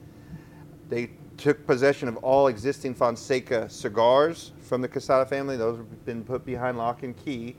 They 0.88 1.10
took 1.36 1.66
possession 1.66 2.08
of 2.08 2.16
all 2.18 2.48
existing 2.48 2.94
Fonseca 2.94 3.68
cigars 3.68 4.52
from 4.60 4.82
the 4.82 4.88
Quesada 4.88 5.24
family. 5.24 5.56
Those 5.56 5.78
have 5.78 6.04
been 6.04 6.24
put 6.24 6.44
behind 6.44 6.76
lock 6.76 7.02
and 7.02 7.16
key. 7.16 7.56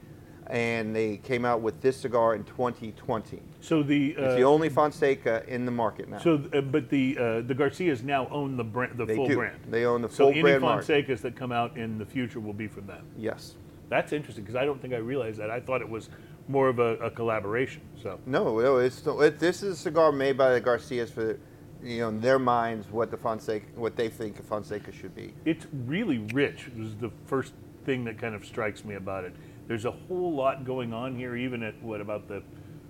And 0.52 0.94
they 0.94 1.16
came 1.16 1.46
out 1.46 1.62
with 1.62 1.80
this 1.80 1.96
cigar 1.96 2.36
in 2.36 2.44
2020. 2.44 3.42
so 3.62 3.82
the 3.82 4.16
uh, 4.18 4.22
It's 4.24 4.36
the 4.36 4.44
only 4.44 4.68
Fonseca 4.68 5.46
in 5.48 5.64
the 5.66 5.72
market 5.72 6.10
now. 6.10 6.18
so 6.20 6.44
uh, 6.54 6.60
but 6.60 6.90
the 6.90 7.18
uh, 7.18 7.42
the 7.42 7.56
Garcias 7.56 8.04
now 8.04 8.28
own 8.30 8.58
the 8.58 8.64
brand, 8.66 8.98
the 8.98 9.06
they 9.06 9.16
full 9.16 9.28
do. 9.28 9.36
brand. 9.38 9.58
They 9.70 9.86
own 9.86 10.02
the 10.02 10.10
full 10.10 10.28
any 10.28 10.42
brand. 10.42 10.62
So 10.62 10.68
any 10.94 11.04
Fonsecas 11.06 11.22
that 11.22 11.38
come 11.38 11.54
out 11.54 11.78
in 11.78 11.98
the 11.98 12.06
future 12.06 12.42
will 12.42 12.52
be 12.54 12.68
from 12.68 12.86
them. 12.86 13.06
Yes. 13.18 13.56
That's 13.88 14.12
interesting 14.12 14.44
because 14.44 14.58
I 14.58 14.66
don't 14.66 14.82
think 14.82 14.94
I 14.94 14.98
realized 14.98 15.40
that. 15.40 15.50
I 15.50 15.62
thought 15.62 15.82
it 15.82 15.90
was 15.90 16.10
more 16.50 16.68
of 16.68 16.80
a, 16.80 16.98
a 16.98 17.10
collaboration. 17.12 17.82
So 18.02 18.20
No, 18.26 18.60
no, 18.60 18.78
it's 18.78 19.06
it, 19.08 19.40
this 19.40 19.64
is 19.64 19.74
a 19.74 19.82
cigar 19.82 20.12
made 20.12 20.38
by 20.38 20.52
the 20.54 20.60
Garcias 20.60 21.12
for, 21.12 21.40
you 21.82 22.00
know, 22.00 22.10
in 22.10 22.20
their 22.20 22.40
minds 22.40 22.88
what 22.92 23.10
the 23.10 23.18
Fonseca, 23.18 23.66
what 23.76 23.96
they 23.96 24.10
think 24.10 24.38
a 24.40 24.44
Fonseca 24.44 24.92
should 24.92 25.16
be. 25.16 25.34
it's 25.46 25.66
really 25.86 26.18
rich. 26.34 26.68
It 26.68 26.78
was 26.78 26.96
the 26.96 27.12
first 27.26 27.54
thing 27.86 28.04
that 28.04 28.18
kind 28.18 28.36
of 28.36 28.46
strikes 28.46 28.84
me 28.84 28.96
about 28.96 29.24
it. 29.24 29.34
There's 29.68 29.86
a 29.86 29.92
whole 29.92 30.34
lot 30.34 30.66
going 30.66 30.94
on 30.94 31.16
here, 31.16 31.36
even 31.36 31.64
at 31.64 31.82
what 31.82 32.02
about 32.02 32.28
the 32.28 32.44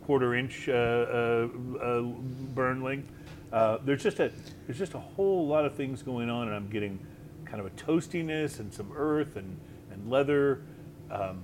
quarter 0.03 0.35
inch 0.35 0.67
uh, 0.67 0.73
uh, 0.73 1.47
uh, 1.81 2.01
burn 2.01 2.81
length. 2.83 3.11
Uh, 3.51 3.77
there's 3.83 4.03
just 4.03 4.19
a 4.19 4.31
there's 4.65 4.77
just 4.77 4.93
a 4.93 4.99
whole 4.99 5.47
lot 5.47 5.65
of 5.65 5.75
things 5.75 6.01
going 6.01 6.29
on, 6.29 6.47
and 6.47 6.55
I'm 6.55 6.69
getting 6.69 6.99
kind 7.45 7.59
of 7.59 7.65
a 7.65 7.69
toastiness 7.71 8.59
and 8.59 8.73
some 8.73 8.91
earth 8.95 9.35
and 9.35 9.57
and 9.91 10.09
leather. 10.09 10.63
Um, 11.09 11.41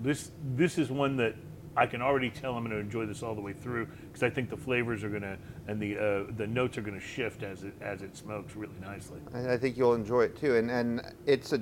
this 0.00 0.30
this 0.54 0.78
is 0.78 0.90
one 0.90 1.16
that 1.16 1.34
I 1.76 1.86
can 1.86 2.00
already 2.00 2.30
tell 2.30 2.54
I'm 2.54 2.64
going 2.64 2.74
to 2.74 2.80
enjoy 2.80 3.06
this 3.06 3.22
all 3.22 3.34
the 3.34 3.40
way 3.40 3.52
through 3.52 3.86
because 4.08 4.22
I 4.22 4.30
think 4.30 4.48
the 4.48 4.56
flavors 4.56 5.04
are 5.04 5.10
going 5.10 5.22
to 5.22 5.36
and 5.68 5.80
the 5.80 5.98
uh, 5.98 6.32
the 6.36 6.46
notes 6.46 6.78
are 6.78 6.82
going 6.82 6.98
to 6.98 7.06
shift 7.06 7.42
as 7.42 7.64
it 7.64 7.74
as 7.80 8.02
it 8.02 8.16
smokes 8.16 8.56
really 8.56 8.78
nicely. 8.80 9.20
I, 9.34 9.54
I 9.54 9.56
think 9.58 9.76
you'll 9.76 9.94
enjoy 9.94 10.22
it 10.22 10.36
too, 10.36 10.56
and 10.56 10.70
and 10.70 11.02
it's 11.26 11.52
a 11.52 11.60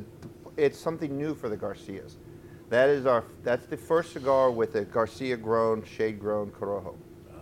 it's 0.56 0.78
something 0.78 1.16
new 1.16 1.34
for 1.34 1.48
the 1.48 1.56
Garcias. 1.56 2.16
That 2.70 2.88
is 2.88 3.06
our 3.06 3.24
that's 3.42 3.66
the 3.66 3.76
first 3.76 4.12
cigar 4.12 4.50
with 4.50 4.74
a 4.74 4.84
Garcia 4.84 5.36
grown, 5.36 5.84
shade 5.84 6.18
grown 6.18 6.50
Corojo. 6.50 6.94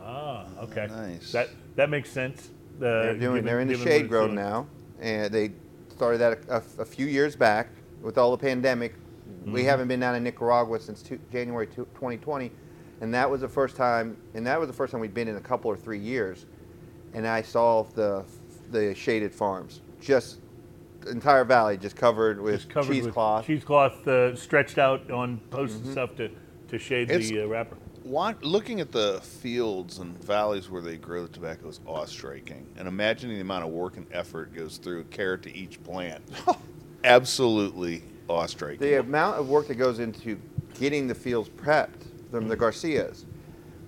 Ah, 0.02 0.46
okay. 0.62 0.86
Nice. 0.88 1.32
That 1.32 1.48
that 1.76 1.90
makes 1.90 2.10
sense. 2.10 2.48
Uh, 2.76 2.80
They're 2.80 3.12
doing 3.14 3.20
given- 3.36 3.44
they're 3.44 3.60
in 3.60 3.68
the 3.68 3.76
shade 3.78 4.08
grown 4.08 4.28
doing. 4.28 4.36
now, 4.36 4.66
and 5.00 5.32
they 5.32 5.52
started 5.90 6.18
that 6.18 6.38
a, 6.48 6.56
a- 6.56 6.82
a 6.82 6.84
few 6.84 7.06
years 7.06 7.36
back 7.36 7.68
with 8.02 8.18
all 8.18 8.30
the 8.32 8.36
pandemic. 8.38 8.94
Mm-hmm. 8.94 9.52
We 9.52 9.64
haven't 9.64 9.88
been 9.88 10.00
down 10.00 10.14
in 10.16 10.24
Nicaragua 10.24 10.80
since 10.80 11.02
two, 11.02 11.18
January 11.30 11.66
two, 11.66 11.86
2020, 11.94 12.50
and 13.00 13.14
that 13.14 13.30
was 13.30 13.40
the 13.42 13.48
first 13.48 13.76
time. 13.76 14.16
And 14.34 14.46
that 14.46 14.58
was 14.58 14.66
the 14.68 14.72
first 14.74 14.90
time 14.90 15.00
we'd 15.00 15.14
been 15.14 15.28
in 15.28 15.36
a 15.36 15.40
couple 15.40 15.70
or 15.70 15.76
three 15.76 15.98
years, 16.00 16.46
and 17.14 17.26
I 17.26 17.42
saw 17.42 17.84
the 17.84 18.24
the 18.72 18.94
shaded 18.94 19.32
farms 19.34 19.80
just 20.00 20.38
the 20.40 20.41
entire 21.06 21.44
valley 21.44 21.76
just 21.76 21.96
covered 21.96 22.40
with 22.40 22.56
Just 22.56 22.70
covered 22.70 22.88
with 22.90 22.98
cheesecloth. 22.98 23.46
cheesecloth 23.46 24.06
uh, 24.08 24.34
stretched 24.36 24.78
out 24.78 25.10
on 25.10 25.38
posts 25.50 25.76
Mm-hmm. 25.76 25.84
and 25.86 25.92
stuff 25.92 26.16
to, 26.16 26.30
to 26.68 26.78
shade 26.78 27.10
It's- 27.10 27.28
the 27.28 27.42
uh, 27.42 27.46
wrapper. 27.46 27.76
Want, 28.04 28.42
looking 28.42 28.80
at 28.80 28.90
the 28.90 29.20
fields 29.22 29.98
and 29.98 30.18
valleys 30.24 30.68
where 30.68 30.82
they 30.82 30.96
grow 30.96 31.22
the 31.22 31.28
tobacco 31.28 31.68
is 31.68 31.78
awe-striking, 31.86 32.66
and 32.76 32.88
imagining 32.88 33.36
the 33.36 33.42
amount 33.42 33.64
of 33.64 33.70
work 33.70 33.96
and 33.96 34.06
effort 34.12 34.52
goes 34.52 34.76
through 34.78 35.02
a 35.02 35.04
carrot 35.04 35.42
to 35.44 35.56
each 35.56 35.80
plant, 35.84 36.20
absolutely 37.04 38.02
awe-striking. 38.28 38.80
the 38.80 38.98
amount 38.98 39.36
of 39.38 39.48
work 39.48 39.68
that 39.68 39.74
goes 39.76 39.98
into 40.00 40.36
getting 40.80 41.06
the 41.06 41.14
fields 41.14 41.48
prepped 41.48 42.06
from 42.30 42.48
the 42.48 42.56
Garcias. 42.56 43.24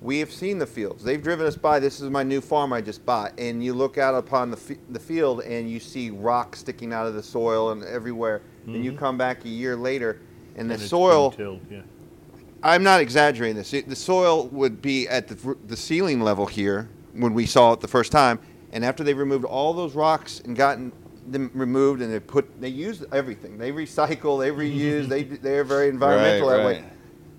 We 0.04 0.18
have 0.18 0.30
seen 0.30 0.58
the 0.58 0.66
fields. 0.66 1.02
They've 1.02 1.22
driven 1.22 1.46
us 1.46 1.56
by. 1.56 1.80
This 1.80 1.98
is 1.98 2.10
my 2.10 2.22
new 2.22 2.42
farm 2.42 2.74
I 2.74 2.82
just 2.82 3.06
bought, 3.06 3.32
and 3.38 3.64
you 3.64 3.72
look 3.72 3.96
out 3.96 4.14
upon 4.14 4.50
the 4.50 4.58
f- 4.58 4.76
the 4.90 5.00
field 5.00 5.40
and 5.40 5.70
you 5.70 5.80
see 5.80 6.10
rocks 6.10 6.58
sticking 6.58 6.92
out 6.92 7.06
of 7.06 7.14
the 7.14 7.22
soil 7.22 7.70
and 7.70 7.82
everywhere. 7.84 8.42
And 8.66 8.84
you 8.84 8.90
mm-hmm. 8.90 8.98
come 8.98 9.16
back 9.16 9.46
a 9.46 9.48
year 9.48 9.76
later, 9.76 10.20
and 10.56 10.68
the 10.68 10.74
And 10.74 10.82
it's 10.82 10.90
soil. 10.90 11.30
tilled, 11.30 11.60
yeah. 11.70 11.80
I'm 12.62 12.82
not 12.82 13.00
exaggerating 13.00 13.56
this. 13.56 13.72
It, 13.72 13.88
the 13.88 13.96
soil 13.96 14.48
would 14.48 14.82
be 14.82 15.08
at 15.08 15.26
the, 15.26 15.56
the 15.68 15.76
ceiling 15.76 16.20
level 16.20 16.44
here 16.44 16.90
when 17.14 17.32
we 17.32 17.46
saw 17.46 17.72
it 17.72 17.80
the 17.80 17.88
first 17.88 18.12
time, 18.12 18.38
and 18.72 18.84
after 18.84 19.04
they 19.04 19.14
removed 19.14 19.46
all 19.46 19.72
those 19.72 19.94
rocks 19.94 20.40
and 20.40 20.54
gotten 20.54 20.92
them 21.28 21.50
removed, 21.54 22.02
and 22.02 22.12
they 22.12 22.20
put 22.20 22.60
they 22.60 22.68
used 22.68 23.06
everything. 23.10 23.56
They 23.56 23.72
recycle, 23.72 24.38
they 24.38 24.50
reuse. 24.50 25.08
they 25.08 25.22
they're 25.22 25.64
very 25.64 25.88
environmental 25.88 26.50
Right, 26.50 26.56
that 26.58 26.66
way. 26.66 26.84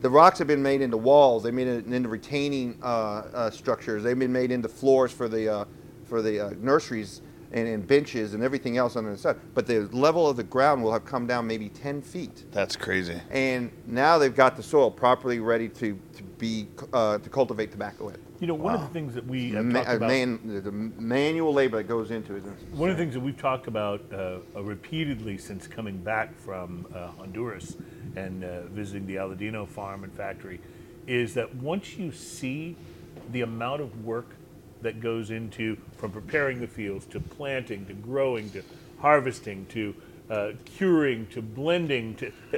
The 0.01 0.09
rocks 0.09 0.37
have 0.39 0.47
been 0.47 0.61
made 0.61 0.81
into 0.81 0.97
walls. 0.97 1.43
they've 1.43 1.53
made 1.53 1.67
it 1.67 1.85
into 1.85 2.09
retaining 2.09 2.77
uh, 2.83 2.85
uh, 2.85 3.49
structures. 3.49 4.03
They've 4.03 4.17
been 4.17 4.33
made 4.33 4.51
into 4.51 4.67
floors 4.69 5.11
for 5.11 5.27
the 5.27 5.49
uh, 5.49 5.65
for 6.05 6.21
the 6.21 6.39
uh, 6.47 6.53
nurseries 6.59 7.21
and, 7.51 7.67
and 7.67 7.87
benches 7.87 8.33
and 8.33 8.43
everything 8.43 8.77
else 8.77 8.95
under 8.95 9.11
the 9.11 9.17
sun. 9.17 9.39
But 9.53 9.65
the 9.65 9.81
level 9.91 10.27
of 10.29 10.37
the 10.37 10.43
ground 10.43 10.83
will 10.83 10.91
have 10.93 11.05
come 11.05 11.25
down 11.25 11.47
maybe 11.47 11.69
10 11.69 12.01
feet 12.01 12.45
That's 12.51 12.75
crazy. 12.75 13.19
and 13.31 13.71
now 13.87 14.17
they've 14.17 14.35
got 14.35 14.55
the 14.55 14.63
soil 14.63 14.91
properly 14.91 15.39
ready 15.39 15.69
to, 15.69 15.99
to 16.17 16.23
be 16.37 16.67
uh, 16.93 17.17
to 17.19 17.29
cultivate 17.29 17.71
tobacco 17.71 18.09
in. 18.09 18.17
You 18.39 18.47
know, 18.47 18.53
one 18.53 18.75
of 18.75 18.81
the 18.81 18.87
things 18.87 19.13
that 19.15 19.25
we 19.25 19.51
have 19.51 19.65
Ma- 19.65 19.79
talked 19.79 19.89
uh, 19.89 19.95
about. 19.95 20.09
man, 20.09 20.39
the 20.63 20.71
manual 20.71 21.53
labor 21.53 21.77
that 21.77 21.85
goes 21.85 22.11
into 22.11 22.35
it. 22.35 22.43
One 22.73 22.89
of 22.89 22.97
the 22.97 23.03
things 23.03 23.13
that 23.13 23.21
we've 23.21 23.37
talked 23.37 23.67
about 23.67 24.01
uh, 24.11 24.39
uh, 24.55 24.63
repeatedly 24.63 25.37
since 25.37 25.67
coming 25.67 25.97
back 25.97 26.37
from 26.37 26.85
uh, 26.93 27.07
Honduras 27.17 27.77
and 28.15 28.43
uh, 28.43 28.63
visiting 28.67 29.07
the 29.07 29.15
Aladino 29.15 29.65
farm 29.67 30.03
and 30.03 30.13
factory 30.13 30.59
is 31.07 31.33
that 31.35 31.55
once 31.55 31.95
you 31.97 32.11
see 32.11 32.75
the 33.31 33.41
amount 33.41 33.81
of 33.81 34.03
work 34.03 34.35
that 34.81 34.99
goes 34.99 35.31
into 35.31 35.77
from 35.97 36.11
preparing 36.11 36.59
the 36.59 36.67
fields 36.67 37.05
to 37.07 37.19
planting 37.19 37.85
to 37.85 37.93
growing 37.93 38.49
to 38.51 38.61
harvesting 38.99 39.65
to 39.67 39.95
uh, 40.29 40.51
curing 40.65 41.25
to 41.27 41.41
blending 41.41 42.15
to 42.15 42.27
uh, 42.53 42.57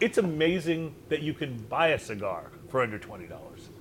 it's 0.00 0.18
amazing 0.18 0.94
that 1.08 1.22
you 1.22 1.32
can 1.32 1.56
buy 1.68 1.88
a 1.88 1.98
cigar 1.98 2.50
for 2.68 2.82
under 2.82 2.98
$20 2.98 3.28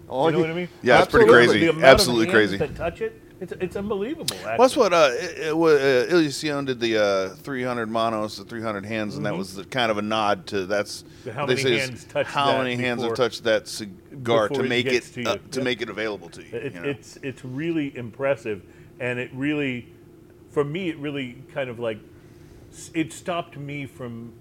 Oh, 0.10 0.28
you 0.28 0.34
know 0.34 0.42
what 0.42 0.50
I 0.50 0.54
mean? 0.54 0.70
Yeah, 0.82 1.02
it's 1.02 1.12
pretty 1.12 1.30
crazy. 1.30 1.68
Absolutely 1.68 2.28
crazy. 2.28 2.58
To 2.58 2.68
touch 2.68 3.02
it, 3.02 3.20
it's, 3.44 3.52
it's 3.60 3.76
unbelievable. 3.76 4.38
What's 4.38 4.58
that's 4.58 4.78
what 4.78 4.94
uh, 4.94 5.10
it, 5.12 5.54
it, 5.54 6.50
uh, 6.52 6.62
did 6.62 6.80
the 6.80 6.98
uh, 6.98 7.30
300 7.36 7.90
manos, 7.90 8.38
the 8.38 8.46
300 8.46 8.86
hands, 8.86 9.12
mm-hmm. 9.12 9.18
and 9.18 9.26
that 9.26 9.30
mm-hmm. 9.32 9.38
was 9.40 9.56
the, 9.56 9.66
kind 9.66 9.92
of 9.92 9.98
a 9.98 10.02
nod 10.02 10.48
to 10.48 10.66
that's 10.66 11.04
how 11.34 11.46
many 11.46 11.62
hands 11.62 12.06
touched 12.06 12.30
how 12.30 12.58
many 12.58 12.76
hands 12.76 13.04
have 13.04 13.16
touched 13.16 13.44
that 13.44 13.68
cigar 13.68 14.48
to 14.48 14.64
make 14.64 14.86
it, 14.86 15.04
to, 15.04 15.24
uh, 15.26 15.38
to 15.52 15.62
make 15.62 15.82
it 15.82 15.90
available 15.90 16.30
to 16.30 16.42
you. 16.42 16.56
It, 16.56 16.74
you 16.74 16.80
know? 16.80 16.88
It's 16.88 17.18
it's 17.18 17.44
really 17.44 17.96
impressive, 17.98 18.64
and 19.02 19.20
it 19.20 19.30
really, 19.34 19.92
for 20.52 20.64
me, 20.64 20.90
it 20.90 20.98
really 21.00 21.44
kind 21.54 21.70
of 21.70 21.80
like 21.80 22.00
it 22.94 23.12
stopped 23.12 23.58
me 23.58 23.86
from 23.86 24.32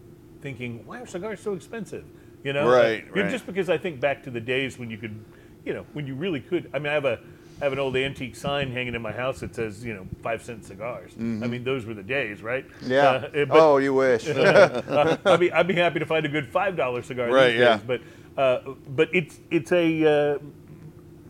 thinking 0.43 0.87
why 0.87 1.01
are 1.01 1.07
cigars 1.07 1.41
so 1.41 1.55
expensive. 1.55 2.05
You 2.45 2.53
know, 2.53 2.69
right, 2.69 3.05
like, 3.05 3.17
right. 3.17 3.31
just 3.31 3.47
because 3.47 3.69
I 3.69 3.79
think 3.79 4.01
back 4.01 4.23
to 4.25 4.31
the 4.31 4.41
days 4.41 4.79
when 4.79 4.91
you 4.91 4.99
could 4.99 5.25
you 5.65 5.73
know, 5.75 5.87
when 5.93 6.07
you 6.07 6.15
really 6.15 6.41
could. 6.41 6.71
I 6.75 6.79
mean, 6.79 6.89
I 6.89 6.95
have 6.95 7.05
a 7.05 7.19
I 7.61 7.65
have 7.65 7.73
an 7.73 7.79
old 7.79 7.97
antique 7.97 8.35
sign 8.35 8.73
hanging 8.73 8.95
in 8.95 9.03
my 9.03 9.13
house 9.13 9.41
that 9.41 9.55
says, 9.55 9.85
you 9.85 9.95
know, 9.95 10.07
five 10.23 10.43
cent 10.43 10.65
cigars. 10.65 11.13
Mm-hmm. 11.13 11.45
I 11.45 11.47
mean, 11.47 11.63
those 11.65 11.87
were 11.87 11.95
the 11.95 12.03
days, 12.03 12.43
right? 12.43 12.67
Yeah. 12.85 13.03
Uh, 13.09 13.29
but- 13.47 13.51
oh, 13.53 13.77
you 13.77 13.95
wish. 13.95 14.29
uh, 14.29 15.17
I'd 15.25 15.41
be 15.41 15.53
I'd 15.53 15.69
be 15.69 15.75
happy 15.75 15.99
to 16.01 16.07
find 16.07 16.27
a 16.27 16.29
good 16.29 16.49
five 16.49 16.77
dollar 16.77 17.03
cigar. 17.03 17.27
these 17.27 17.35
Right, 17.35 17.55
yeah. 17.57 17.77
days, 17.77 17.85
But 17.87 18.01
uh, 18.37 18.73
but 18.89 19.09
it's 19.15 19.39
it's 19.51 19.71
a 19.73 20.05
uh, 20.05 20.39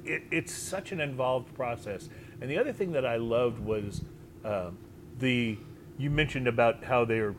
it, 0.04 0.22
it's 0.30 0.52
such 0.54 0.92
an 0.92 1.00
involved 1.00 1.54
process. 1.54 2.08
And 2.40 2.50
the 2.50 2.58
other 2.58 2.72
thing 2.72 2.92
that 2.92 3.06
I 3.06 3.16
loved 3.16 3.58
was 3.60 4.02
uh, 4.44 4.70
the 5.18 5.58
you 5.98 6.10
mentioned 6.10 6.48
about 6.48 6.84
how 6.84 7.04
they're 7.04 7.34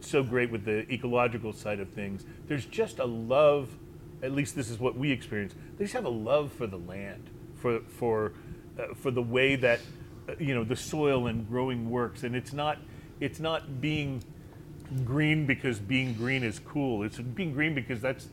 so 0.00 0.22
great 0.22 0.50
with 0.50 0.64
the 0.64 0.90
ecological 0.92 1.52
side 1.52 1.80
of 1.80 1.88
things. 1.90 2.24
There's 2.46 2.64
just 2.64 2.98
a 3.00 3.04
love. 3.06 3.68
At 4.26 4.32
least 4.32 4.56
this 4.56 4.68
is 4.70 4.80
what 4.80 4.96
we 4.98 5.12
experience. 5.12 5.54
They 5.78 5.84
just 5.84 5.94
have 5.94 6.04
a 6.04 6.08
love 6.10 6.52
for 6.52 6.66
the 6.66 6.78
land, 6.78 7.30
for 7.54 7.78
for 7.86 8.32
uh, 8.78 8.92
for 8.96 9.12
the 9.12 9.22
way 9.22 9.54
that 9.54 9.78
uh, 10.28 10.32
you 10.40 10.52
know 10.52 10.64
the 10.64 10.74
soil 10.74 11.28
and 11.28 11.48
growing 11.48 11.88
works. 11.88 12.24
And 12.24 12.34
it's 12.34 12.52
not 12.52 12.78
it's 13.20 13.38
not 13.38 13.80
being 13.80 14.24
green 15.04 15.46
because 15.46 15.78
being 15.78 16.14
green 16.14 16.42
is 16.42 16.58
cool. 16.58 17.04
It's 17.04 17.18
being 17.18 17.52
green 17.52 17.72
because 17.72 18.00
that's 18.00 18.28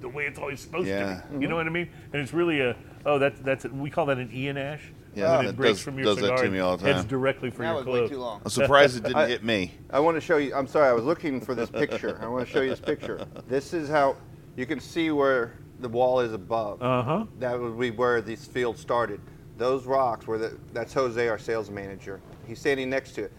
the 0.00 0.08
way 0.10 0.24
it's 0.26 0.38
always 0.38 0.60
supposed 0.60 0.86
Yeah. 0.88 1.22
to 1.22 1.36
be. 1.38 1.42
You 1.42 1.48
know 1.48 1.56
what 1.56 1.66
I 1.66 1.70
mean? 1.70 1.88
And 2.12 2.20
it's 2.20 2.34
really 2.34 2.60
a 2.60 2.76
oh 3.06 3.18
that's 3.18 3.40
that's 3.40 3.64
we 3.64 3.88
call 3.88 4.04
that 4.06 4.18
an 4.18 4.30
Ian 4.34 4.58
Ash. 4.58 4.82
Yeah, 5.14 5.36
when 5.36 5.44
that 5.46 5.50
it 5.52 5.56
breaks 5.56 5.78
does- 5.78 5.82
from 5.84 5.96
your 5.96 6.04
does 6.04 6.16
that 6.16 6.22
cigar, 6.24 6.42
to 6.44 6.50
me 6.50 6.58
all 6.58 6.76
the 6.76 6.84
Heads 6.86 7.00
time. 7.00 7.08
directly 7.08 7.50
for 7.50 7.62
that 7.62 7.68
your 7.68 7.74
was 7.76 7.84
clothes. 7.84 8.10
way 8.10 8.14
too 8.16 8.20
long. 8.20 8.40
I'm 8.44 8.50
surprised 8.50 8.96
it 8.98 9.04
didn't 9.04 9.28
hit 9.30 9.42
me. 9.44 9.72
I 9.88 10.00
want 10.00 10.16
to 10.18 10.20
show 10.20 10.36
you. 10.36 10.54
I'm 10.54 10.66
sorry, 10.66 10.88
I 10.88 10.92
was 10.92 11.04
looking 11.04 11.40
for 11.40 11.54
this 11.54 11.70
picture. 11.70 12.18
I 12.22 12.26
want 12.28 12.46
to 12.46 12.52
show 12.52 12.60
you 12.60 12.68
this 12.70 12.80
picture. 12.80 13.26
This 13.48 13.72
is 13.74 13.88
how 13.88 14.16
you 14.56 14.66
can 14.66 14.80
see 14.80 15.10
where 15.10 15.54
the 15.80 15.88
wall 15.88 16.20
is 16.20 16.32
above. 16.32 16.82
Uh 16.82 17.02
huh. 17.02 17.24
That 17.38 17.58
would 17.60 17.78
be 17.78 17.90
where 17.90 18.20
this 18.20 18.44
field 18.46 18.78
started. 18.78 19.20
Those 19.58 19.84
rocks 19.86 20.26
where 20.26 20.38
the, 20.38 20.58
that's 20.72 20.92
Jose, 20.94 21.28
our 21.28 21.38
sales 21.38 21.70
manager. 21.70 22.20
He's 22.46 22.58
standing 22.58 22.90
next 22.90 23.12
to 23.12 23.24
it. 23.24 23.32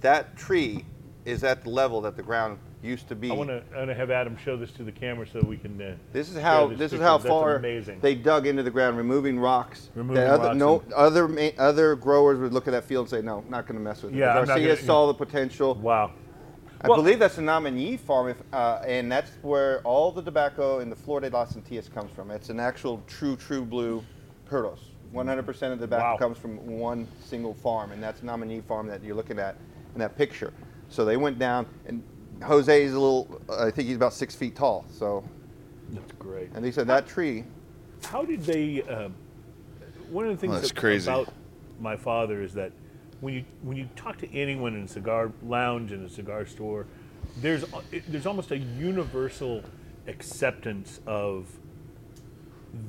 That 0.00 0.36
tree 0.36 0.84
is 1.24 1.44
at 1.44 1.62
the 1.62 1.70
level 1.70 2.00
that 2.02 2.16
the 2.16 2.22
ground 2.22 2.58
used 2.82 3.08
to 3.08 3.14
be. 3.14 3.30
I 3.30 3.34
want 3.34 3.50
to 3.50 3.62
I 3.74 3.78
want 3.78 3.88
to 3.90 3.94
have 3.94 4.10
Adam 4.10 4.36
show 4.38 4.56
this 4.56 4.72
to 4.72 4.82
the 4.82 4.92
camera 4.92 5.26
so 5.30 5.40
we 5.42 5.58
can. 5.58 5.80
Uh, 5.80 5.94
This 6.12 6.30
is 6.30 6.38
how 6.40 6.68
this 6.68 6.78
this 6.78 6.92
is 6.94 7.00
how 7.00 7.18
far 7.18 7.56
amazing. 7.56 8.00
they 8.00 8.14
dug 8.14 8.46
into 8.46 8.62
the 8.62 8.70
ground, 8.70 8.96
removing 8.96 9.38
rocks. 9.38 9.90
Removing 9.94 10.22
other, 10.22 10.44
rocks 10.48 10.56
no 10.56 10.82
other 10.96 11.52
other 11.58 11.94
growers 11.96 12.38
would 12.38 12.52
look 12.54 12.66
at 12.68 12.70
that 12.72 12.84
field 12.84 13.04
and 13.04 13.10
say, 13.10 13.22
"No, 13.22 13.44
not 13.50 13.66
going 13.66 13.76
to 13.76 13.82
mess 13.84 14.02
with 14.02 14.14
it." 14.14 14.16
Yeah, 14.18 14.32
Garcia 14.44 14.74
gonna- 14.76 14.86
saw 14.86 15.06
the 15.08 15.14
potential. 15.14 15.74
wow. 15.74 16.12
I 16.82 16.88
Well- 16.88 16.96
believe 16.96 17.18
that's 17.18 17.36
the 17.36 17.42
Nominee 17.42 17.98
farm, 17.98 18.28
if, 18.28 18.42
uh, 18.54 18.80
and 18.86 19.12
that's 19.12 19.30
where 19.42 19.80
all 19.82 20.10
the 20.12 20.22
tobacco 20.22 20.78
in 20.78 20.88
the 20.88 20.96
Flor 20.96 21.20
de 21.20 21.28
las 21.28 21.54
Antillas 21.54 21.92
comes 21.92 22.10
from. 22.12 22.30
It's 22.30 22.48
an 22.48 22.58
actual 22.58 23.02
true, 23.06 23.36
true 23.36 23.64
blue 23.66 24.02
Perdos. 24.48 24.78
100% 25.12 25.72
of 25.74 25.78
the 25.78 25.86
tobacco 25.86 26.12
Wow. 26.12 26.16
comes 26.16 26.38
from 26.38 26.56
one 26.78 27.06
single 27.22 27.52
farm, 27.52 27.92
and 27.92 28.02
that's 28.02 28.22
Nominee 28.22 28.62
farm 28.62 28.86
that 28.86 29.02
you're 29.04 29.16
looking 29.16 29.38
at 29.38 29.56
in 29.94 29.98
that 30.00 30.16
picture. 30.16 30.52
So 30.88 31.04
they 31.04 31.16
went 31.18 31.38
down, 31.38 31.66
and 31.86 32.02
Jose 32.44 32.82
is 32.82 32.94
a 32.94 33.00
little, 33.00 33.40
I 33.50 33.70
think 33.70 33.86
he's 33.88 33.96
about 33.96 34.14
six 34.14 34.34
feet 34.34 34.56
tall. 34.56 34.86
So, 34.90 35.22
That's 35.90 36.12
great. 36.12 36.50
and 36.54 36.64
they 36.64 36.70
said 36.70 36.86
that 36.86 37.06
tree, 37.06 37.44
How 38.06 38.24
did 38.24 38.40
they? 38.44 38.82
Uh, 38.84 39.10
one 40.10 40.24
of 40.24 40.30
the 40.30 40.38
things 40.38 40.52
Oh, 40.52 40.56
that's 40.56 40.68
that- 40.72 40.80
crazy. 40.80 41.10
about 41.10 41.28
my 41.78 41.96
father 41.96 42.40
is 42.40 42.54
that 42.54 42.72
when 43.20 43.34
you 43.34 43.44
when 43.62 43.76
you 43.76 43.88
talk 43.96 44.18
to 44.18 44.34
anyone 44.34 44.74
in 44.74 44.84
a 44.84 44.88
cigar 44.88 45.32
lounge 45.42 45.92
in 45.92 46.04
a 46.04 46.08
cigar 46.08 46.46
store, 46.46 46.86
there's 47.38 47.64
there's 48.08 48.26
almost 48.26 48.50
a 48.50 48.58
universal 48.58 49.62
acceptance 50.06 51.00
of 51.06 51.46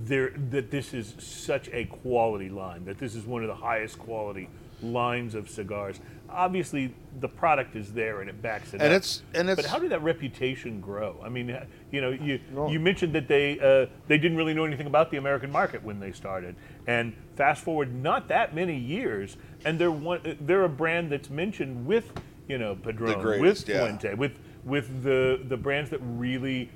there 0.04 0.32
that 0.52 0.72
this 0.72 0.94
is 0.94 1.16
such 1.18 1.70
a 1.74 1.86
quality 1.86 2.50
line 2.50 2.86
that 2.86 3.00
this 3.00 3.16
is 3.16 3.26
one 3.26 3.42
of 3.42 3.48
the 3.48 3.56
highest 3.56 3.98
quality 4.00 4.50
lines 4.82 5.36
of 5.36 5.50
cigars. 5.50 6.00
Obviously, 6.34 6.94
the 7.20 7.28
product 7.28 7.76
is 7.76 7.92
there 7.94 8.22
and 8.22 8.30
it 8.30 8.42
backs 8.42 8.70
it 8.74 8.82
And 8.82 8.84
up. 8.94 8.98
it's- 8.98 9.22
and 9.34 9.48
but 9.56 9.66
how 9.66 9.80
did 9.80 9.92
that 9.92 10.02
reputation 10.02 10.80
grow? 10.80 11.20
I 11.24 11.30
mean, 11.30 11.56
you 11.92 12.02
know, 12.02 12.12
you 12.12 12.40
you 12.70 12.80
mentioned 12.80 13.14
that 13.14 13.28
they 13.28 13.60
uh, 13.60 13.88
they 14.08 14.18
didn't 14.18 14.38
really 14.38 14.54
know 14.54 14.64
anything 14.66 14.88
about 14.88 15.12
the 15.12 15.18
American 15.18 15.52
market 15.52 15.84
when 15.84 16.00
they 16.00 16.12
started, 16.12 16.56
and 16.88 17.14
fast 17.36 17.64
forward 17.64 17.94
not 17.94 18.28
that 18.30 18.56
many 18.56 18.78
years, 18.78 19.38
and 19.66 19.78
they're 19.80 19.92
one 19.92 20.38
they're 20.42 20.64
a 20.64 20.70
brand 20.70 21.12
that's 21.12 21.30
mentioned 21.30 21.86
with 21.86 22.12
you 22.48 22.58
know 22.58 22.76
Padron, 22.76 23.20
greatest, 23.22 23.68
with 23.68 23.76
yeah. 23.76 23.84
Fuente, 23.86 24.14
with 24.14 24.40
with 24.64 25.04
the 25.04 25.42
the 25.48 25.58
brands 25.58 25.90
that 25.90 26.00
really 26.02 26.70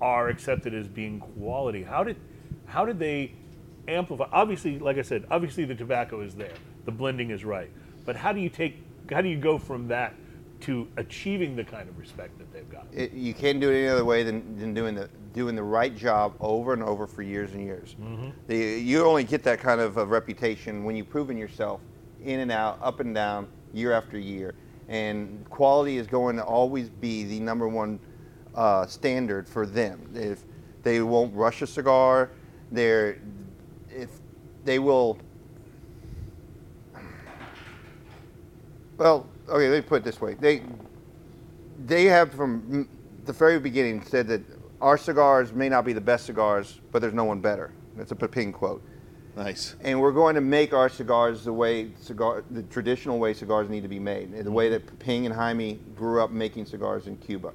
are 0.00 0.28
accepted 0.28 0.72
as 0.74 0.86
being 0.88 1.20
quality. 1.20 1.82
How 1.82 2.04
did 2.04 2.16
how 2.66 2.84
did 2.84 2.98
they 2.98 3.32
amplify? 3.88 4.28
Obviously, 4.32 4.78
like 4.78 4.98
I 4.98 5.02
said, 5.02 5.26
obviously 5.30 5.64
the 5.64 5.74
tobacco 5.74 6.20
is 6.20 6.34
there, 6.34 6.52
the 6.84 6.92
blending 6.92 7.30
is 7.30 7.44
right, 7.44 7.70
but 8.06 8.14
how 8.16 8.32
do 8.32 8.40
you 8.40 8.48
take 8.48 8.76
how 9.10 9.20
do 9.20 9.28
you 9.28 9.38
go 9.38 9.58
from 9.58 9.88
that 9.88 10.14
to 10.60 10.86
achieving 10.98 11.56
the 11.56 11.64
kind 11.64 11.88
of 11.88 11.98
respect 11.98 12.38
that 12.38 12.52
they've 12.52 12.68
got? 12.70 12.86
it, 12.92 13.12
you 13.12 13.32
can't 13.32 13.60
do 13.60 13.70
it 13.70 13.78
any 13.78 13.88
other 13.88 14.04
way 14.04 14.22
than, 14.22 14.58
than 14.58 14.74
doing 14.74 14.94
the 14.94 15.08
doing 15.32 15.54
the 15.54 15.62
right 15.62 15.96
job 15.96 16.34
over 16.40 16.72
and 16.72 16.82
over 16.82 17.06
for 17.06 17.22
years 17.22 17.52
and 17.52 17.62
years. 17.62 17.94
The, 18.48 18.56
you 18.56 19.04
only 19.04 19.22
get 19.24 19.44
that 19.44 19.60
kind 19.60 19.80
of 19.80 19.96
a 19.96 20.04
reputation 20.04 20.82
when 20.82 20.96
you've 20.96 21.08
proven 21.08 21.36
yourself 21.36 21.80
in 22.22 22.40
and 22.40 22.50
out, 22.50 22.80
up 22.82 22.98
and 23.00 23.14
down, 23.14 23.46
year 23.72 23.92
after 23.92 24.18
year. 24.18 24.54
And 24.88 25.48
quality 25.48 25.98
is 25.98 26.08
going 26.08 26.34
to 26.36 26.42
always 26.42 26.88
be 26.88 27.22
the 27.24 27.38
number 27.38 27.68
one 27.68 28.00
uh, 28.56 28.86
standard 28.86 29.48
for 29.48 29.66
them. 29.66 30.10
If 30.14 30.42
they 30.82 31.00
won't 31.00 31.32
rush 31.32 31.62
a 31.62 31.66
cigar, 31.66 32.30
they're 32.72 33.18
if 33.88 34.10
they 34.64 34.78
will 34.80 35.16
Well, 39.00 39.26
okay, 39.48 39.70
let 39.70 39.76
me 39.76 39.80
put 39.80 40.02
it 40.02 40.04
this 40.04 40.20
way. 40.20 40.34
They 40.34 40.60
they 41.86 42.04
have 42.04 42.34
from 42.34 42.86
the 43.24 43.32
very 43.32 43.58
beginning 43.58 44.04
said 44.04 44.28
that 44.28 44.42
our 44.82 44.98
cigars 44.98 45.54
may 45.54 45.70
not 45.70 45.86
be 45.86 45.94
the 45.94 46.02
best 46.02 46.26
cigars, 46.26 46.82
but 46.92 47.00
there's 47.00 47.14
no 47.14 47.24
one 47.24 47.40
better. 47.40 47.72
That's 47.96 48.12
a 48.12 48.14
Pepin 48.14 48.52
quote. 48.52 48.82
Nice. 49.36 49.74
And 49.80 49.98
we're 49.98 50.12
going 50.12 50.34
to 50.34 50.42
make 50.42 50.74
our 50.74 50.90
cigars 50.90 51.44
the 51.44 51.52
way 51.52 51.92
cigar 51.98 52.44
the 52.50 52.62
traditional 52.64 53.18
way 53.18 53.32
cigars 53.32 53.70
need 53.70 53.84
to 53.84 53.88
be 53.88 53.98
made, 53.98 54.34
the 54.34 54.52
way 54.52 54.66
mm-hmm. 54.66 54.86
that 54.86 54.98
Pepin 54.98 55.24
and 55.24 55.34
Jaime 55.34 55.80
grew 55.96 56.22
up 56.22 56.30
making 56.30 56.66
cigars 56.66 57.06
in 57.06 57.16
Cuba. 57.16 57.54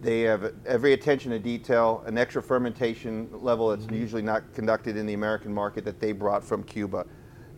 They 0.00 0.22
have 0.22 0.52
every 0.66 0.94
attention 0.94 1.30
to 1.30 1.38
detail, 1.38 2.02
an 2.06 2.18
extra 2.18 2.42
fermentation 2.42 3.30
level 3.32 3.68
that's 3.68 3.84
mm-hmm. 3.84 3.94
usually 3.94 4.22
not 4.22 4.52
conducted 4.52 4.96
in 4.96 5.06
the 5.06 5.14
American 5.14 5.54
market 5.54 5.84
that 5.84 6.00
they 6.00 6.10
brought 6.10 6.42
from 6.42 6.64
Cuba. 6.64 7.06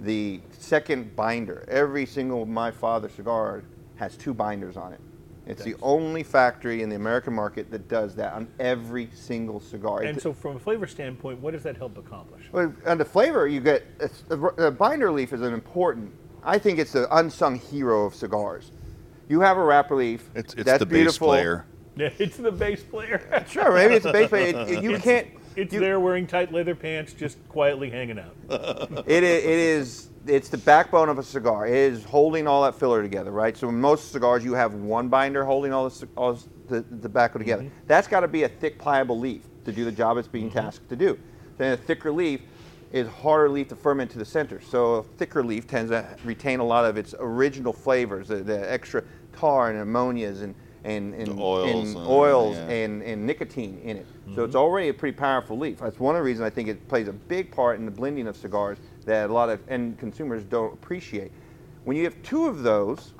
The 0.02 0.40
second 0.58 1.14
binder, 1.14 1.64
every 1.68 2.06
single 2.06 2.44
My 2.44 2.70
Father 2.72 3.08
cigar 3.08 3.62
has 3.96 4.16
two 4.16 4.34
binders 4.34 4.76
on 4.76 4.92
it. 4.92 5.00
It's 5.46 5.62
the 5.64 5.74
only 5.82 6.22
factory 6.22 6.82
in 6.82 6.88
the 6.88 6.94
American 6.96 7.32
market 7.34 7.70
that 7.72 7.88
does 7.88 8.14
that 8.16 8.32
on 8.32 8.48
every 8.60 9.08
single 9.12 9.58
cigar. 9.60 10.02
And 10.02 10.16
It- 10.16 10.22
so, 10.22 10.32
from 10.32 10.56
a 10.56 10.58
flavor 10.58 10.86
standpoint, 10.86 11.40
what 11.40 11.52
does 11.52 11.62
that 11.64 11.76
help 11.76 11.98
accomplish? 11.98 12.42
well, 12.52 12.72
on 12.86 12.98
the 12.98 13.04
flavor, 13.04 13.46
you 13.48 13.60
get 13.60 13.84
a, 14.30 14.36
a 14.36 14.70
binder 14.70 15.10
leaf 15.10 15.32
is 15.32 15.40
an 15.40 15.52
important. 15.52 16.12
I 16.44 16.58
think 16.58 16.78
it's 16.78 16.92
the 16.92 17.12
unsung 17.16 17.56
hero 17.56 18.04
of 18.06 18.14
cigars. 18.14 18.70
You 19.28 19.40
have 19.40 19.56
a 19.56 19.62
wrapper 19.64 19.96
leaf. 19.96 20.30
It's 20.34 20.54
it's 20.54 20.64
that's 20.64 20.78
the 20.80 20.86
beautiful. 20.86 21.28
bass 21.28 21.36
player. 21.40 21.64
Yeah, 21.96 22.10
it's 22.18 22.36
the 22.36 22.52
bass 22.52 22.82
player. 22.82 23.44
Sure, 23.48 23.72
maybe 23.72 23.94
it's 23.94 24.06
a 24.06 24.12
bass 24.12 24.28
player. 24.28 24.46
It- 24.48 24.56
it- 24.78 24.82
you 24.82 24.90
It's- 24.94 25.02
can't. 25.04 25.26
It's 25.56 25.72
you- 25.72 25.80
there 25.80 26.00
wearing 26.00 26.26
tight 26.26 26.52
leather 26.52 26.74
pants, 26.74 27.12
just 27.12 27.36
quietly 27.48 27.90
hanging 27.90 28.18
out. 28.18 28.36
It 29.06 29.22
is, 29.22 29.44
it 29.44 29.50
is. 29.50 30.08
It's 30.26 30.48
the 30.48 30.58
backbone 30.58 31.08
of 31.08 31.18
a 31.18 31.22
cigar. 31.22 31.66
It 31.66 31.74
is 31.74 32.04
holding 32.04 32.46
all 32.46 32.62
that 32.62 32.76
filler 32.76 33.02
together, 33.02 33.32
right? 33.32 33.56
So 33.56 33.68
in 33.68 33.80
most 33.80 34.12
cigars, 34.12 34.44
you 34.44 34.54
have 34.54 34.74
one 34.74 35.08
binder 35.08 35.44
holding 35.44 35.72
all 35.72 35.88
the, 35.88 36.08
all 36.16 36.38
the, 36.68 36.82
the 36.82 37.02
tobacco 37.02 37.38
together. 37.38 37.64
Mm-hmm. 37.64 37.86
That's 37.88 38.06
got 38.06 38.20
to 38.20 38.28
be 38.28 38.44
a 38.44 38.48
thick, 38.48 38.78
pliable 38.78 39.18
leaf 39.18 39.42
to 39.64 39.72
do 39.72 39.84
the 39.84 39.90
job 39.90 40.18
it's 40.18 40.28
being 40.28 40.48
mm-hmm. 40.48 40.58
tasked 40.58 40.88
to 40.90 40.96
do. 40.96 41.18
then 41.58 41.72
a 41.72 41.76
thicker 41.76 42.12
leaf 42.12 42.40
is 42.92 43.08
harder 43.08 43.48
leaf 43.48 43.68
to 43.68 43.76
ferment 43.76 44.10
to 44.12 44.18
the 44.18 44.24
center. 44.24 44.60
So 44.60 44.94
a 44.94 45.02
thicker 45.02 45.42
leaf 45.42 45.66
tends 45.66 45.90
to 45.90 46.06
retain 46.24 46.60
a 46.60 46.64
lot 46.64 46.84
of 46.84 46.96
its 46.96 47.14
original 47.18 47.72
flavors, 47.72 48.28
the, 48.28 48.36
the 48.36 48.70
extra 48.70 49.02
tar 49.32 49.70
and 49.70 49.78
ammonias 49.80 50.42
and 50.42 50.54
and, 50.84 51.14
and, 51.14 51.38
oils 51.38 51.88
and, 51.88 51.96
and- 51.96 52.06
oils 52.06 52.56
yeah. 52.56 52.68
and, 52.68 53.02
and 53.02 53.26
nicotine 53.26 53.80
in 53.84 53.98
it. 53.98 54.06
So 54.34 54.44
it's 54.44 54.50
mm-hmm. 54.50 54.58
already 54.58 54.88
a 54.88 54.94
pretty 54.94 55.16
powerful 55.16 55.58
leaf. 55.58 55.78
That's 55.78 55.98
one 55.98 56.14
of 56.14 56.20
the 56.20 56.24
reasons 56.24 56.46
I 56.46 56.50
think 56.50 56.68
it 56.68 56.88
plays 56.88 57.08
a 57.08 57.12
big 57.12 57.50
part 57.50 57.78
in 57.78 57.84
the 57.84 57.90
blending 57.90 58.26
of 58.26 58.36
cigars 58.36 58.78
that 59.04 59.30
a 59.30 59.32
lot 59.32 59.48
of 59.48 59.60
end 59.68 59.98
consumers 59.98 60.44
don't 60.44 60.72
appreciate. 60.72 61.32
When 61.84 61.96
you 61.96 62.04
have 62.04 62.20
two 62.22 62.46
of 62.46 62.62
those, 62.62 63.14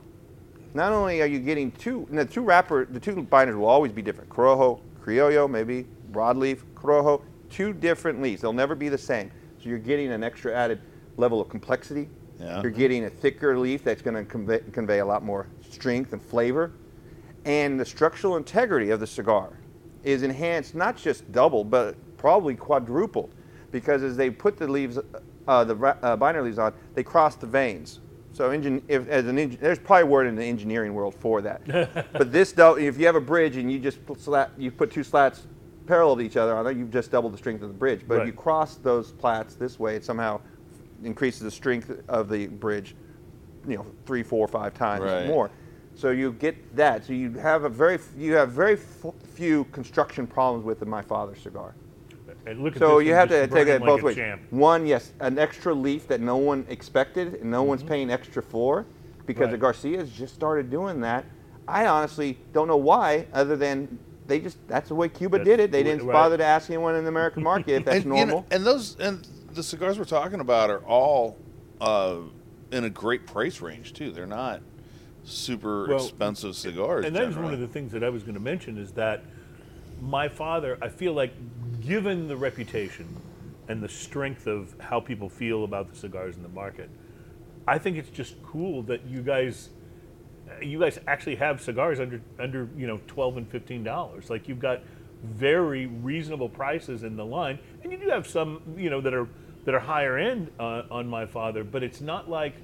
not 0.75 0.93
only 0.93 1.21
are 1.21 1.27
you 1.27 1.39
getting 1.39 1.71
two, 1.73 2.07
and 2.11 2.19
the 2.19 2.25
two 2.25 2.43
wrapper, 2.43 2.87
the 2.87 3.01
two 3.01 3.23
binders 3.23 3.57
will 3.57 3.67
always 3.67 3.93
be 3.93 4.03
different. 4.03 4.31
Corojo, 4.31 4.81
Criollo, 5.05 5.51
maybe 5.51 5.87
broadleaf, 6.13 6.61
Corojo, 6.75 7.23
two 7.51 7.73
different 7.73 8.23
leaves. 8.23 8.43
They'll 8.43 8.53
never 8.53 8.75
be 8.75 8.89
the 8.89 8.99
same. 8.99 9.31
So 9.63 9.69
you're 9.69 9.79
getting 9.79 10.13
an 10.13 10.23
extra 10.23 10.55
added 10.55 10.81
level 11.17 11.41
of 11.41 11.49
complexity. 11.49 12.09
Yeah. 12.41 12.63
You're 12.63 12.71
getting 12.71 13.05
a 13.05 13.11
thicker 13.11 13.59
leaf 13.59 13.85
that's 13.85 14.03
going 14.03 14.17
to 14.17 14.25
convey, 14.25 14.61
convey 14.73 14.99
a 15.01 15.05
lot 15.05 15.23
more 15.23 15.47
strength 15.69 16.13
and 16.13 16.23
flavor. 16.23 16.73
And 17.45 17.79
the 17.79 17.85
structural 17.85 18.37
integrity 18.37 18.91
of 18.91 19.01
the 19.01 19.07
cigar 19.07 19.59
is 20.05 20.23
enhanced 20.23 20.75
not 20.75 20.97
just 20.97 21.31
double, 21.33 21.65
but 21.65 21.97
probably 22.17 22.55
quadrupled. 22.55 23.35
Because 23.71 24.03
as 24.03 24.17
they 24.17 24.31
put 24.31 24.57
the 24.57 24.67
leaves, 24.69 24.99
uh, 25.49 25.65
the 25.65 25.75
ra- 25.75 25.97
uh, 26.03 26.17
binder 26.17 26.43
leaves 26.43 26.59
on, 26.59 26.73
they 26.95 27.03
cross 27.03 27.37
the 27.37 27.47
veins. 27.47 28.01
So 28.33 28.51
engin- 28.51 28.83
if, 28.89 29.09
as 29.09 29.27
an 29.27 29.37
engin- 29.37 29.59
there's 29.61 29.79
probably 29.79 30.03
a 30.03 30.07
word 30.07 30.27
in 30.27 30.37
the 30.37 30.45
engineering 30.45 30.95
world 30.95 31.15
for 31.15 31.41
that. 31.43 31.65
but 32.13 32.31
this, 32.33 32.53
dou- 32.53 32.77
if 32.79 32.99
you 32.99 33.07
have 33.07 33.17
a 33.17 33.21
bridge 33.21 33.57
and 33.57 33.71
you 33.71 33.79
just 33.79 34.05
put, 34.07 34.21
slat, 34.21 34.51
you 34.57 34.71
put 34.71 34.91
two 34.91 35.03
slats 35.03 35.47
parallel 35.87 36.17
to 36.17 36.23
each 36.23 36.37
other 36.37 36.55
on 36.55 36.67
it, 36.67 36.77
you've 36.77 36.91
just 36.93 37.11
doubled 37.11 37.33
the 37.33 37.39
strength 37.39 37.63
of 37.63 37.69
the 37.69 37.75
bridge. 37.75 38.03
But 38.07 38.21
if 38.21 38.27
you 38.27 38.33
cross 38.33 38.77
those 38.77 39.13
plats 39.13 39.55
this 39.57 39.79
way, 39.79 39.97
it 39.97 40.05
somehow 40.05 40.41
increases 41.03 41.41
the 41.41 41.51
strength 41.51 41.91
of 42.09 42.29
the 42.29 42.47
bridge, 42.47 42.95
you 43.67 43.77
know, 43.77 43.87
three, 44.07 44.23
four, 44.23 44.47
five 44.47 44.75
times 44.75 45.05
Right. 45.05 45.27
more. 45.27 45.51
So 45.95 46.11
you 46.11 46.33
get 46.33 46.75
that. 46.77 47.05
So 47.05 47.13
you 47.13 47.33
have 47.35 47.65
a 47.65 47.69
very 47.69 47.99
you 48.17 48.35
have 48.35 48.51
very 48.53 48.75
f- 48.75 49.13
few 49.35 49.65
construction 49.67 50.27
problems 50.27 50.65
with 50.65 50.81
the 50.81 50.87
My 50.87 51.03
Father 51.03 51.35
cigar. 51.37 51.75
And 52.47 52.63
look 52.63 52.75
at 52.75 52.81
So 52.81 52.99
this 52.99 53.07
you 53.09 53.15
have 53.15 53.29
to 53.29 53.47
take 53.47 53.69
it 53.69 53.81
like 53.81 53.87
both 53.87 54.03
a 54.03 54.05
ways. 54.07 54.17
champ. 54.17 54.43
One, 54.51 54.87
yes, 54.87 55.13
an 55.21 55.39
extra 55.39 55.73
leaf 55.73 56.09
that 56.09 56.21
no 56.21 56.37
one 56.37 56.67
expected 56.69 57.35
and 57.35 57.51
no 57.51 57.63
one's 57.63 57.85
paying 57.85 58.11
extra 58.11 58.43
for, 58.43 58.85
because 59.27 59.51
the 59.51 59.57
Mm-hmm. 59.57 59.61
Garcias 59.61 60.11
just 60.11 60.35
started 60.35 60.69
doing 60.71 61.01
that. 61.03 61.25
I 61.69 61.87
honestly 61.87 62.39
don't 62.53 62.67
know 62.67 62.77
why, 62.77 63.27
other 63.33 63.55
than 63.57 63.97
they 64.27 64.41
just 64.41 64.57
that's 64.67 64.89
the 64.89 64.95
way 64.97 65.09
Cuba 65.09 65.39
That's 65.39 65.49
did 65.49 65.61
it. 65.61 65.71
They 65.71 65.83
didn't 65.85 66.05
right. 66.07 66.13
bother 66.13 66.37
to 66.37 66.45
ask 66.45 66.69
anyone 66.71 66.97
in 66.97 67.05
the 67.05 67.11
American 67.11 67.43
market 67.45 67.73
if 67.75 67.85
that's 67.85 67.97
and, 68.05 68.07
you 68.07 68.11
normal. 68.27 68.41
know, 68.41 68.47
and 68.51 68.65
those 68.67 68.97
and 68.99 69.27
the 69.53 69.63
cigars 69.63 69.99
we're 69.99 70.05
talking 70.05 70.41
about 70.41 70.71
are 70.71 70.81
all 70.85 71.37
uh, 71.81 72.17
in 72.73 72.85
a 72.85 72.91
great 72.91 73.27
price 73.27 73.61
range 73.61 73.93
too. 73.93 74.11
They're 74.11 74.27
not 74.27 74.63
super 75.25 75.89
Well, 75.89 76.05
expensive 76.05 76.57
cigars. 76.57 77.05
And 77.05 77.15
that 77.15 77.29
is 77.29 77.37
one 77.37 77.55
of 77.55 77.61
the 77.61 77.69
things 77.69 77.93
that 77.93 78.03
I 78.03 78.09
was 78.09 78.23
going 78.23 78.35
to 78.35 78.41
mention 78.41 78.79
is 78.79 78.93
that 78.93 79.25
my 80.01 80.29
father, 80.29 80.79
I 80.83 80.89
feel 80.89 81.13
like, 81.13 81.33
given 81.81 82.29
the 82.29 82.37
reputation 82.37 83.17
and 83.69 83.83
the 83.83 83.89
strength 83.89 84.47
of 84.47 84.75
how 84.81 85.01
people 85.01 85.29
feel 85.29 85.65
about 85.65 85.91
the 85.91 85.97
cigars 85.97 86.37
in 86.37 86.43
the 86.43 86.49
market, 86.49 86.91
I 87.67 87.79
think 87.79 87.97
it's 87.97 88.11
just 88.11 88.43
cool 88.43 88.83
that 88.85 89.07
you 89.07 89.23
guys, 89.23 89.71
you 90.61 90.81
guys 90.81 90.99
actually 91.07 91.37
have 91.37 91.61
cigars 91.61 92.01
under 92.01 92.21
under 92.41 92.69
you 92.77 92.89
know 92.89 93.01
twelve 93.07 93.37
and 93.37 93.49
fifteen 93.49 93.85
dollars. 93.85 94.29
Like 94.29 94.49
you've 94.49 94.59
got 94.59 94.81
very 95.23 95.87
reasonable 95.87 96.49
prices 96.49 97.05
in 97.05 97.17
the 97.17 97.25
line, 97.25 97.61
and 97.83 97.93
you 97.93 97.99
do 97.99 98.09
have 98.09 98.27
some 98.27 98.61
you 98.77 98.91
know 98.91 99.01
that 99.01 99.15
are 99.15 99.29
that 99.65 99.75
are 99.75 99.81
higher 99.81 100.19
end 100.19 100.51
uh, 100.59 100.83
on 100.91 101.07
my 101.07 101.27
father, 101.27 101.63
but 101.63 101.85
it's 101.85 102.01
not 102.01 102.29
like 102.29 102.55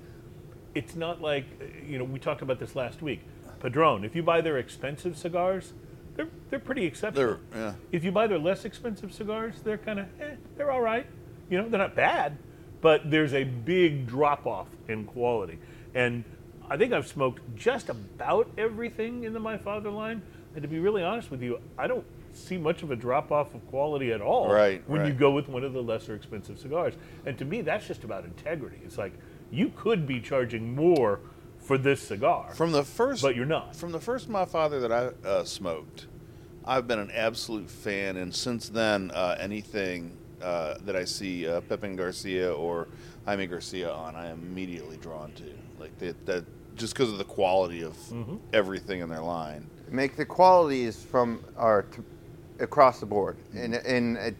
it's 0.74 0.94
not 0.94 1.20
like 1.20 1.44
you 1.86 1.98
know 1.98 2.04
we 2.04 2.18
talked 2.18 2.42
about 2.42 2.58
this 2.58 2.74
last 2.76 3.02
week. 3.02 3.20
Padron. 3.60 4.04
If 4.04 4.14
you 4.14 4.22
buy 4.22 4.40
their 4.40 4.58
expensive 4.58 5.16
cigars, 5.16 5.72
they're 6.16 6.28
they're 6.50 6.58
pretty 6.58 6.84
exceptional. 6.86 7.38
They're- 7.50 7.60
yeah. 7.60 7.74
If 7.92 8.04
you 8.04 8.12
buy 8.12 8.26
their 8.26 8.38
less 8.38 8.64
expensive 8.64 9.12
cigars, 9.12 9.60
they're 9.62 9.78
kind 9.78 10.00
of 10.00 10.06
eh, 10.20 10.34
they're 10.56 10.70
all 10.70 10.80
right. 10.80 11.06
You 11.50 11.58
know, 11.58 11.68
they're 11.68 11.78
not 11.80 11.94
bad, 11.96 12.36
but 12.80 13.10
there's 13.10 13.32
a 13.34 13.44
big 13.44 14.06
drop 14.06 14.46
off 14.46 14.68
in 14.86 15.04
quality. 15.06 15.58
And 15.94 16.24
I 16.70 16.76
think 16.76 16.92
I've 16.92 17.06
smoked 17.08 17.40
just 17.56 17.88
about 17.88 18.50
everything 18.58 19.24
in 19.24 19.32
the 19.32 19.40
My 19.40 19.56
Father 19.56 19.90
line. 19.90 20.20
And 20.54 20.62
to 20.62 20.68
be 20.68 20.78
really 20.78 21.02
honest 21.02 21.30
with 21.30 21.42
you, 21.42 21.58
I 21.78 21.86
don't 21.86 22.04
see 22.34 22.58
much 22.58 22.82
of 22.82 22.90
a 22.90 22.96
drop 22.96 23.32
off 23.32 23.54
of 23.54 23.66
quality 23.68 24.12
at 24.12 24.20
all 24.20 24.52
Right, 24.52 24.82
when 24.88 25.06
you 25.06 25.12
go 25.14 25.30
with 25.30 25.48
one 25.48 25.64
of 25.64 25.72
the 25.72 25.82
lesser 25.82 26.14
expensive 26.14 26.58
cigars. 26.58 26.94
And 27.24 27.38
to 27.38 27.44
me, 27.44 27.62
that's 27.62 27.86
just 27.86 28.04
about 28.04 28.24
integrity. 28.24 28.78
It's 28.84 28.98
like 28.98 29.12
you 29.50 29.72
could 29.76 30.06
be 30.06 30.20
charging 30.20 30.74
more 30.74 31.20
for 31.58 31.76
this 31.78 32.00
cigar, 32.00 32.52
From 32.54 32.72
the 32.72 32.82
first, 32.84 33.22
but 33.22 33.36
you're 33.36 33.44
not. 33.44 33.76
From 33.76 33.92
the 33.92 34.00
first 34.00 34.28
my 34.28 34.44
father 34.44 34.80
that 34.80 34.92
I 34.92 35.10
uh, 35.28 35.44
smoked, 35.44 36.06
I've 36.64 36.86
been 36.86 36.98
an 36.98 37.10
absolute 37.12 37.68
fan, 37.68 38.16
and 38.16 38.34
since 38.34 38.68
then, 38.68 39.10
uh, 39.12 39.36
anything 39.38 40.16
uh, 40.42 40.74
that 40.84 40.96
I 40.96 41.04
see 41.04 41.46
uh, 41.48 41.60
Pepin 41.62 41.96
Garcia 41.96 42.52
or 42.52 42.88
Jaime 43.26 43.46
Garcia 43.46 43.90
on, 43.92 44.14
I 44.16 44.28
am 44.28 44.38
immediately 44.40 44.96
drawn 44.98 45.32
to. 45.32 45.44
Like 45.80 45.96
that, 45.98 46.24
that 46.26 46.44
just 46.76 46.94
because 46.94 47.10
of 47.12 47.18
the 47.18 47.24
quality 47.24 47.82
of 47.82 47.94
Mm-hmm. 48.12 48.36
everything 48.52 49.00
in 49.00 49.08
their 49.08 49.20
line. 49.20 49.66
make 49.90 50.16
the 50.16 50.24
qualities 50.24 51.02
from 51.02 51.42
are 51.56 51.82
t- 51.82 52.02
across 52.60 53.00
the 53.00 53.06
board, 53.06 53.36
and 53.54 53.74
and 53.74 54.16
it, 54.16 54.36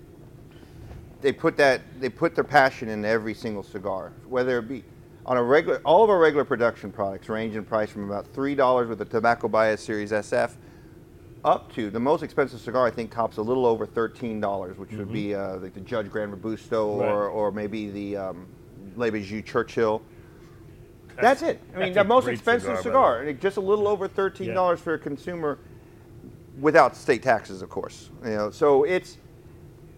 they 1.20 1.32
put 1.32 1.56
that 1.56 1.80
they 2.00 2.08
put 2.08 2.34
their 2.34 2.44
passion 2.44 2.88
in 2.88 3.04
every 3.04 3.34
single 3.34 3.62
cigar, 3.62 4.12
whether 4.28 4.58
it 4.58 4.68
be 4.68 4.84
on 5.28 5.36
a 5.36 5.42
regular. 5.42 5.80
All 5.84 6.02
of 6.02 6.10
our 6.10 6.18
regular 6.18 6.44
production 6.44 6.90
products 6.90 7.28
range 7.28 7.54
in 7.54 7.64
price 7.64 7.90
from 7.90 8.08
about 8.10 8.26
three 8.26 8.54
dollars 8.54 8.88
with 8.88 8.98
the 8.98 9.04
Tabacos 9.04 9.50
Baez 9.50 9.78
Series 9.80 10.10
SF 10.10 10.52
up 11.44 11.72
to 11.74 11.90
the 11.90 12.00
most 12.00 12.22
expensive 12.22 12.60
cigar. 12.60 12.86
I 12.86 12.90
think 12.90 13.12
tops 13.12 13.36
a 13.36 13.42
little 13.42 13.66
over 13.66 13.86
thirteen 13.86 14.40
dollars, 14.40 14.78
which 14.78 14.90
would 14.92 15.12
be 15.12 15.34
uh, 15.34 15.58
like 15.58 15.74
the 15.74 15.80
Judge 15.80 16.10
Grand 16.10 16.32
Robusto 16.32 16.88
or 16.88 17.26
Right. 17.26 17.30
or 17.32 17.52
maybe 17.52 17.90
the 17.90 18.16
um, 18.16 18.46
Le 18.96 19.12
Bijou 19.12 19.42
Churchill. 19.42 20.02
That's, 21.20 21.42
it. 21.42 21.60
I 21.74 21.80
mean, 21.80 21.92
the 21.94 22.04
most 22.04 22.28
expensive 22.28 22.78
cigar, 22.78 23.26
cigar, 23.26 23.32
just 23.34 23.58
a 23.58 23.60
little 23.60 23.86
over 23.86 24.08
thirteen 24.08 24.54
dollars 24.54 24.80
for 24.80 24.94
a 24.94 24.98
consumer, 24.98 25.58
without 26.58 26.96
state 26.96 27.22
taxes, 27.22 27.60
of 27.60 27.68
course. 27.68 28.08
You 28.24 28.30
know, 28.30 28.50
so 28.50 28.84
it's 28.84 29.18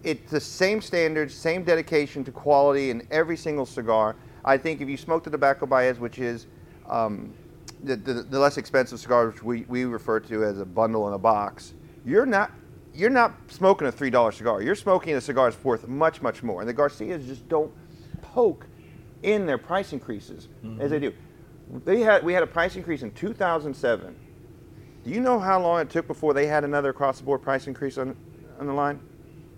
it's 0.03 0.29
the 0.29 0.41
same 0.41 0.81
standards, 0.81 1.35
same 1.35 1.63
dedication 1.63 2.25
to 2.25 2.33
quality 2.33 2.91
in 2.91 3.07
every 3.13 3.37
single 3.37 3.67
cigar. 3.67 4.17
I 4.45 4.57
think 4.57 4.81
if 4.81 4.89
you 4.89 4.97
smoke 4.97 5.25
the 5.25 5.31
Tabacos 5.31 5.69
Baez, 5.69 5.99
which 5.99 6.19
is 6.19 6.47
um, 6.89 7.33
the, 7.83 7.97
the, 7.97 8.13
the 8.15 8.39
less 8.39 8.57
expensive 8.57 8.99
cigar, 9.01 9.29
which 9.29 9.43
we, 9.43 9.63
we 9.69 9.85
refer 9.85 10.21
to 10.21 10.45
as 10.45 10.59
a 10.59 10.65
bundle 10.65 11.07
in 11.09 11.15
a 11.15 11.19
box, 11.19 11.75
you're 12.05 12.27
not 12.27 12.51
you're 12.93 13.11
not 13.11 13.35
smoking 13.49 13.87
a 13.87 13.93
three 13.93 14.11
dollar 14.11 14.33
cigar. 14.33 14.63
You're 14.63 14.75
smoking 14.75 15.15
a 15.15 15.21
cigar 15.21 15.51
that's 15.51 15.63
worth 15.63 15.87
much 15.87 16.23
much 16.23 16.43
more. 16.43 16.61
And 16.61 16.69
the 16.69 16.73
Garcias 16.73 17.25
just 17.27 17.49
don't 17.49 17.73
poke 18.23 18.67
in 19.23 19.47
their 19.47 19.59
price 19.59 19.93
increases 19.93 20.49
as 20.81 20.91
they 20.91 20.99
do. 20.99 21.13
They 21.85 22.01
had 22.01 22.25
we 22.25 22.33
had 22.33 22.43
a 22.43 22.47
price 22.49 22.75
increase 22.77 23.03
in 23.03 23.13
2007. 23.13 24.17
Do 25.05 25.11
you 25.11 25.21
know 25.21 25.39
how 25.39 25.61
long 25.61 25.81
it 25.81 25.89
took 25.91 26.07
before 26.07 26.35
they 26.35 26.47
had 26.47 26.65
another 26.65 26.91
across 26.91 27.19
the 27.19 27.25
board 27.25 27.43
price 27.43 27.67
increase 27.67 27.97
on 27.99 28.17
on 28.59 28.67
the 28.67 28.73
line? 28.73 28.99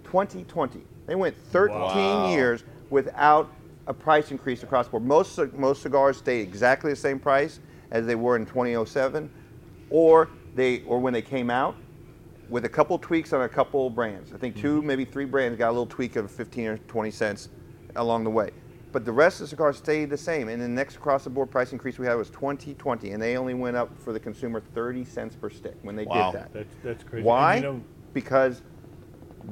2020. 0.05 0.83
They 1.07 1.15
went 1.15 1.37
13 1.37 1.75
Wow. 1.79 2.31
years 2.31 2.65
without 2.91 3.51
a 3.87 3.95
price 3.95 4.31
increase 4.31 4.63
across 4.63 4.87
the 4.87 4.93
board. 4.93 5.05
Most 5.05 5.39
most 5.55 5.83
cigars 5.83 6.19
stay 6.19 6.41
exactly 6.41 6.91
the 6.91 6.97
same 6.97 7.19
price 7.19 7.61
as 7.91 8.07
they 8.07 8.15
were 8.15 8.37
in 8.37 8.47
2007, 8.47 9.31
or 9.91 10.31
they 10.55 10.83
or 10.83 10.99
when 11.01 11.13
they 11.13 11.23
came 11.23 11.51
out, 11.51 11.77
with 12.49 12.65
a 12.65 12.69
couple 12.69 12.99
tweaks 12.99 13.33
on 13.33 13.43
a 13.43 13.49
couple 13.49 13.89
brands. 13.91 14.33
I 14.33 14.37
think 14.37 14.57
2 14.57 14.79
mm-hmm. 14.79 14.87
maybe 14.87 15.05
three 15.05 15.25
brands 15.25 15.59
got 15.59 15.69
a 15.69 15.73
little 15.73 15.87
tweak 15.87 16.17
of 16.17 16.31
15 16.31 16.67
or 16.67 16.79
20 16.79 17.11
cents 17.11 17.49
along 17.97 18.25
the 18.25 18.31
way. 18.31 18.51
But 18.93 19.07
the 19.07 19.13
rest 19.13 19.41
of 19.41 19.47
the 19.47 19.49
cigars 19.49 19.79
stayed 19.79 20.11
the 20.11 20.19
same. 20.19 20.49
And 20.49 20.61
the 20.61 20.69
next 20.69 20.97
across 20.97 21.25
the 21.25 21.31
board 21.31 21.51
price 21.51 21.73
increase 21.73 21.99
we 21.99 22.07
had 22.07 22.15
was 22.15 22.29
2020, 22.29 23.13
and 23.13 23.23
they 23.23 23.39
only 23.39 23.55
went 23.55 23.75
up 23.75 23.99
for 23.99 24.13
the 24.13 24.21
consumer 24.21 24.61
30 24.75 25.05
cents 25.05 25.35
per 25.35 25.49
stick 25.49 25.77
when 25.81 25.97
they 25.97 26.05
Wow. 26.05 26.31
did 26.31 26.41
that. 26.41 26.53
That's 26.53 26.75
that's 26.85 27.05
crazy. 27.05 27.25
Why? 27.25 27.57
You 27.57 27.63
know, 27.63 27.83
because 28.13 28.61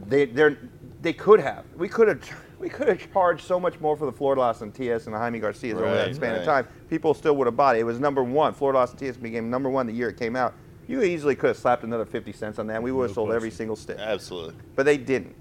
they 0.07 0.27
they're 0.27 0.59
they 1.01 1.15
could 1.15 1.41
have. 1.41 1.65
We 1.77 1.89
could 1.89 2.09
have 2.09 2.21
we 2.61 2.69
could 2.69 2.87
have 2.89 3.13
charged 3.13 3.45
so 3.45 3.59
much 3.59 3.81
more 3.81 3.97
for 3.97 4.05
the 4.07 4.13
Flor 4.13 4.35
de 4.35 4.41
las 4.41 4.61
Antillas 4.61 5.07
and 5.07 5.15
the 5.15 5.19
Jaime 5.19 5.41
Garcias 5.41 5.75
over 5.75 5.87
that 5.93 6.07
Right, 6.09 6.15
span 6.15 6.37
of 6.37 6.45
time. 6.45 6.69
People 6.91 7.15
still 7.15 7.35
would 7.37 7.47
have 7.47 7.57
bought 7.57 7.75
it. 7.77 7.81
It 7.81 7.85
was 7.85 7.99
number 7.99 8.23
one. 8.23 8.53
Flor 8.53 8.73
de 8.73 8.79
las 8.79 8.95
Antillas 8.95 9.21
became 9.21 9.49
number 9.51 9.71
one 9.71 9.87
the 9.87 9.93
year 9.93 10.11
it 10.11 10.19
came 10.19 10.37
out. 10.37 10.53
You 10.87 11.03
easily 11.03 11.35
could 11.35 11.49
have 11.49 11.57
slapped 11.57 11.85
another 11.85 12.05
50 12.05 12.33
cents 12.33 12.59
on 12.59 12.67
that. 12.67 12.75
and 12.77 12.85
We 12.85 12.93
would 12.93 13.05
have 13.05 13.11
No 13.11 13.15
sold 13.15 13.33
every 13.33 13.51
single 13.51 13.77
stick 13.77 13.97
Absolutely. 13.99 14.55
but 14.77 14.85
they 14.85 14.99
didn't 14.99 15.35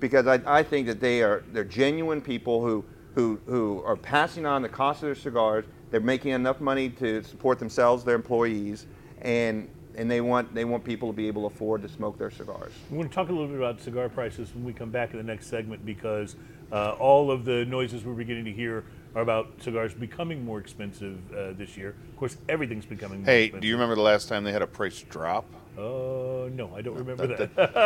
because 0.00 0.26
I, 0.26 0.40
I 0.46 0.62
think 0.62 0.86
that 0.88 1.00
they 1.00 1.22
are 1.22 1.42
they're 1.52 1.64
genuine 1.64 2.20
people 2.20 2.62
who 2.62 2.84
who 3.14 3.40
who 3.46 3.82
are 3.86 3.96
passing 3.96 4.44
on 4.44 4.60
the 4.62 4.68
cost 4.68 5.02
of 5.02 5.06
their 5.06 5.14
cigars. 5.14 5.64
They're 5.90 6.00
making 6.00 6.32
enough 6.32 6.60
money 6.60 6.90
to 6.90 7.22
support 7.22 7.58
themselves, 7.58 8.04
their 8.04 8.16
employees, 8.16 8.86
and 9.22 9.68
and 9.94 10.10
they 10.10 10.20
want 10.20 10.52
they 10.54 10.64
want 10.66 10.84
people 10.84 11.08
to 11.08 11.16
be 11.16 11.28
able 11.28 11.48
to 11.48 11.54
afford 11.54 11.80
to 11.82 11.88
smoke 11.88 12.18
their 12.18 12.30
cigars. 12.30 12.72
We're 12.90 12.98
going 12.98 13.08
to 13.08 13.14
talk 13.14 13.28
a 13.30 13.32
little 13.32 13.46
bit 13.48 13.56
about 13.56 13.80
cigar 13.80 14.08
prices 14.10 14.52
when 14.54 14.64
we 14.64 14.72
come 14.74 14.90
back 14.90 15.12
in 15.12 15.16
the 15.18 15.22
next 15.24 15.46
segment 15.46 15.86
because 15.86 16.36
uh, 16.72 16.92
all 16.92 17.30
of 17.30 17.44
the 17.44 17.64
noises 17.66 18.04
we're 18.04 18.14
beginning 18.14 18.44
to 18.44 18.52
hear 18.52 18.84
are 19.14 19.22
about 19.22 19.48
cigars 19.60 19.94
becoming 19.94 20.44
more 20.44 20.58
expensive 20.58 21.18
uh, 21.32 21.52
this 21.56 21.76
year. 21.76 21.94
Of 22.10 22.16
course, 22.16 22.36
everything's 22.48 22.84
becoming 22.86 23.20
more 23.20 23.26
Hey, 23.26 23.44
expensive. 23.44 23.62
do 23.62 23.68
you 23.68 23.74
remember 23.74 23.94
the 23.94 24.02
last 24.02 24.28
time 24.28 24.44
they 24.44 24.52
had 24.52 24.62
a 24.62 24.66
price 24.66 25.00
drop? 25.08 25.44
Uh, 25.78 26.48
no, 26.52 26.70
I 26.74 26.80
don't 26.82 26.96
remember 26.96 27.26
that- 27.26 27.54
that. 27.56 27.76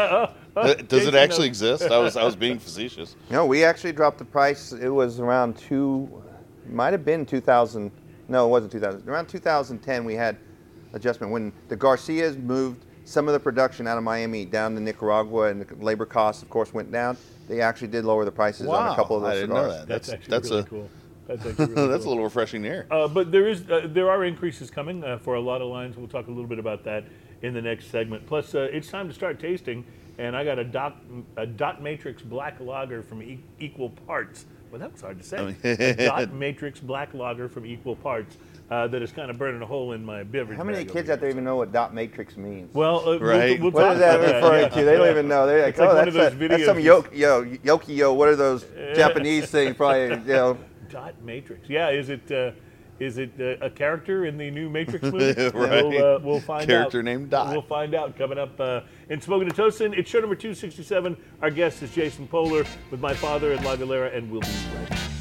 Uh, 0.56 0.74
Does 0.74 1.06
it 1.06 1.14
actually 1.24 1.48
knows. 1.48 1.62
exist? 1.62 1.82
I 1.90 1.98
was 1.98 2.16
I 2.16 2.24
was 2.24 2.36
being 2.36 2.58
facetious. 2.58 3.16
No, 3.30 3.46
we 3.46 3.64
actually 3.64 3.92
dropped 3.92 4.18
the 4.18 4.24
price. 4.24 4.72
It 4.72 4.88
was 4.88 5.20
around 5.20 5.56
two, 5.56 6.08
might 6.68 6.92
have 6.92 7.04
been 7.04 7.26
2000. 7.26 7.90
No, 8.28 8.46
it 8.46 8.50
wasn't 8.50 8.72
2000. 8.72 9.08
Around 9.08 9.26
2010, 9.28 10.04
we 10.04 10.14
had 10.14 10.36
adjustment 10.92 11.32
when 11.32 11.52
the 11.68 11.76
Garcias 11.76 12.36
moved 12.36 12.84
some 13.04 13.26
of 13.28 13.32
the 13.34 13.40
production 13.40 13.86
out 13.88 13.98
of 13.98 14.04
Miami 14.04 14.44
down 14.44 14.74
to 14.76 14.80
Nicaragua, 14.80 15.48
and 15.48 15.62
the 15.62 15.74
labor 15.84 16.06
costs, 16.06 16.42
of 16.42 16.50
course, 16.50 16.72
went 16.72 16.92
down. 16.92 17.16
They 17.50 17.60
actually 17.60 17.88
did 17.88 18.04
lower 18.04 18.24
the 18.24 18.30
prices 18.30 18.68
on 18.68 18.92
a 18.92 18.94
couple 18.94 19.16
of 19.16 19.22
those 19.22 19.32
I 19.32 19.34
didn't 19.34 19.50
know 19.56 19.68
that. 19.68 19.88
That's, 19.88 20.06
That's- 20.06 20.10
actually 20.12 20.30
that's 20.30 20.50
really 20.50 20.62
a- 20.62 20.66
cool. 20.66 20.90
That's 21.26 21.46
actually 21.46 21.74
really 21.74 21.88
That's 21.88 22.04
a 22.04 22.08
little 22.08 22.22
refreshing 22.22 22.62
to 22.62 22.68
hear. 22.68 22.86
Uh, 22.92 23.08
but 23.08 23.32
there 23.32 23.48
is 23.48 23.68
uh, 23.68 23.88
there 23.90 24.08
are 24.08 24.24
increases 24.24 24.70
coming 24.70 25.02
uh, 25.02 25.18
for 25.18 25.34
a 25.34 25.40
lot 25.40 25.60
of 25.60 25.66
lines. 25.68 25.96
We'll 25.96 26.06
talk 26.06 26.28
a 26.28 26.30
little 26.30 26.46
bit 26.46 26.60
about 26.60 26.84
that 26.84 27.04
in 27.42 27.52
the 27.52 27.60
next 27.60 27.90
segment. 27.90 28.24
Plus, 28.24 28.54
uh, 28.54 28.68
it's 28.72 28.88
time 28.88 29.08
to 29.08 29.14
start 29.14 29.40
tasting, 29.40 29.84
and 30.18 30.36
I 30.36 30.44
got 30.44 30.60
a 30.60 30.64
dot 30.64 30.96
a 31.36 31.44
dot 31.44 31.82
matrix 31.82 32.22
black 32.22 32.60
lager 32.60 33.02
from 33.02 33.20
e- 33.20 33.40
Equal 33.58 33.90
Parts. 33.90 34.46
Well, 34.70 34.78
that 34.80 34.92
was 34.92 35.00
hard 35.00 35.18
to 35.20 35.24
say. 35.24 35.96
dot 36.06 36.32
matrix 36.32 36.78
black 36.78 37.14
lager 37.14 37.48
from 37.48 37.66
Equal 37.66 37.96
Parts 37.96 38.36
uh, 38.70 38.86
that 38.86 39.02
is 39.02 39.10
kind 39.10 39.30
of 39.30 39.38
burning 39.38 39.60
a 39.62 39.66
hole 39.66 39.92
in 39.92 40.04
my 40.04 40.22
beverage. 40.22 40.56
How 40.56 40.64
many 40.64 40.84
bag 40.84 40.92
kids 40.92 41.06
here. 41.08 41.14
out 41.14 41.20
there 41.20 41.28
even 41.28 41.44
know 41.44 41.56
what 41.56 41.72
dot 41.72 41.92
matrix 41.92 42.36
means? 42.36 42.72
Well, 42.72 43.08
uh, 43.08 43.18
Right. 43.18 43.60
We'll, 43.60 43.72
we'll 43.72 43.72
what 43.72 43.82
talk 43.82 43.92
is 43.94 43.98
that 44.00 44.20
about 44.20 44.34
referring 44.34 44.62
yeah. 44.62 44.68
to? 44.68 44.84
They 44.84 44.96
don't 44.96 45.10
even 45.10 45.28
know. 45.28 45.46
They're 45.46 45.62
like, 45.62 45.70
It's 45.70 45.80
like 45.80 45.88
oh, 45.88 45.96
one 45.96 46.08
of 46.08 46.14
that's, 46.14 46.34
those 46.36 46.40
a, 46.40 46.48
that's 46.48 46.64
some 46.66 46.76
videos 46.76 47.12
yo, 47.12 47.44
yo, 47.44 47.78
yoki 47.78 47.96
yo. 47.96 48.12
What 48.12 48.28
are 48.28 48.36
those 48.36 48.64
Japanese 48.94 49.50
things? 49.50 49.76
Probably, 49.76 50.08
you 50.08 50.16
know. 50.32 50.58
Dot 50.90 51.14
Matrix. 51.22 51.68
Yeah, 51.68 51.90
is 51.90 52.08
it 52.08 52.30
uh, 52.32 52.50
is 52.98 53.16
it 53.18 53.32
uh, 53.40 53.64
a 53.64 53.70
character 53.70 54.26
in 54.26 54.36
the 54.36 54.50
new 54.50 54.68
Matrix 54.68 55.02
movie? 55.12 55.40
Right. 55.56 55.84
We'll, 55.86 56.16
uh, 56.16 56.18
we'll 56.20 56.40
find 56.40 56.62
out. 56.62 56.66
Character 56.66 57.02
named 57.02 57.30
Dot. 57.30 57.50
We'll 57.50 57.62
find 57.62 57.94
out 57.94 58.16
coming 58.16 58.38
up 58.38 58.58
uh, 58.60 58.82
in 59.08 59.20
Smoking 59.20 59.48
and 59.48 59.56
Toasting. 59.56 59.94
It's 59.94 60.10
show 60.10 60.20
number 60.20 60.34
267. 60.36 61.16
Our 61.42 61.50
guest 61.50 61.82
is 61.82 61.92
Jason 61.92 62.28
Polar 62.28 62.64
with 62.90 63.00
my 63.00 63.14
father 63.14 63.52
and 63.52 63.64
La 63.64 63.76
Galera, 63.76 64.10
and 64.10 64.30
we'll 64.30 64.42
be 64.42 64.48
right 64.74 64.90
back. 64.90 65.19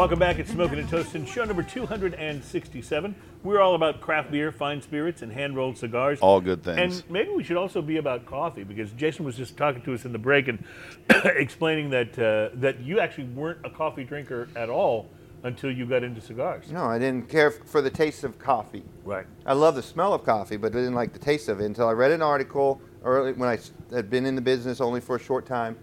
Welcome 0.00 0.18
back 0.18 0.38
at 0.38 0.48
Smoking 0.48 0.78
and 0.78 0.88
Toasting, 0.88 1.26
show 1.26 1.44
number 1.44 1.62
267. 1.62 3.14
We're 3.42 3.60
all 3.60 3.74
about 3.74 4.00
craft 4.00 4.30
beer, 4.30 4.50
fine 4.50 4.80
spirits, 4.80 5.20
and 5.20 5.30
hand 5.30 5.56
rolled 5.56 5.76
cigars. 5.76 6.20
All 6.20 6.40
good 6.40 6.62
things. 6.62 7.00
And 7.00 7.10
maybe 7.10 7.28
we 7.28 7.44
should 7.44 7.58
also 7.58 7.82
be 7.82 7.98
about 7.98 8.24
coffee 8.24 8.64
because 8.64 8.92
Jason 8.92 9.26
was 9.26 9.36
just 9.36 9.58
talking 9.58 9.82
to 9.82 9.92
us 9.92 10.06
in 10.06 10.12
the 10.12 10.18
break 10.18 10.48
and 10.48 10.64
explaining 11.26 11.90
that 11.90 12.18
uh, 12.18 12.56
that 12.60 12.80
you 12.80 12.98
actually 12.98 13.24
weren't 13.24 13.58
a 13.62 13.68
coffee 13.68 14.02
drinker 14.02 14.48
at 14.56 14.70
all 14.70 15.06
until 15.42 15.70
you 15.70 15.84
got 15.84 16.02
into 16.02 16.22
cigars. 16.22 16.72
No, 16.72 16.86
I 16.86 16.98
didn't 16.98 17.28
care 17.28 17.48
f- 17.48 17.68
for 17.68 17.82
the 17.82 17.90
taste 17.90 18.24
of 18.24 18.38
coffee. 18.38 18.84
Right. 19.04 19.26
I 19.44 19.52
love 19.52 19.74
the 19.74 19.82
smell 19.82 20.14
of 20.14 20.24
coffee, 20.24 20.56
but 20.56 20.72
I 20.72 20.78
didn't 20.78 20.94
like 20.94 21.12
the 21.12 21.18
taste 21.18 21.50
of 21.50 21.60
it 21.60 21.66
until 21.66 21.88
I 21.88 21.92
read 21.92 22.10
an 22.10 22.22
article 22.22 22.80
early 23.04 23.34
when 23.34 23.50
I 23.50 23.58
had 23.94 24.08
been 24.08 24.24
in 24.24 24.34
the 24.34 24.40
business 24.40 24.80
only 24.80 25.02
for 25.02 25.16
a 25.16 25.20
short 25.20 25.44
time, 25.44 25.76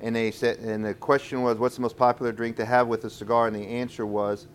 and 0.00 0.14
they 0.16 0.30
said, 0.30 0.58
and 0.58 0.84
the 0.84 0.94
question 0.94 1.42
was, 1.42 1.58
"What's 1.58 1.76
the 1.76 1.82
most 1.82 1.96
popular 1.96 2.32
drink 2.32 2.56
to 2.56 2.64
have 2.64 2.86
with 2.88 3.04
a 3.04 3.10
cigar?" 3.10 3.46
And 3.46 3.56
the 3.56 3.66
answer 3.66 4.04
was, 4.06 4.46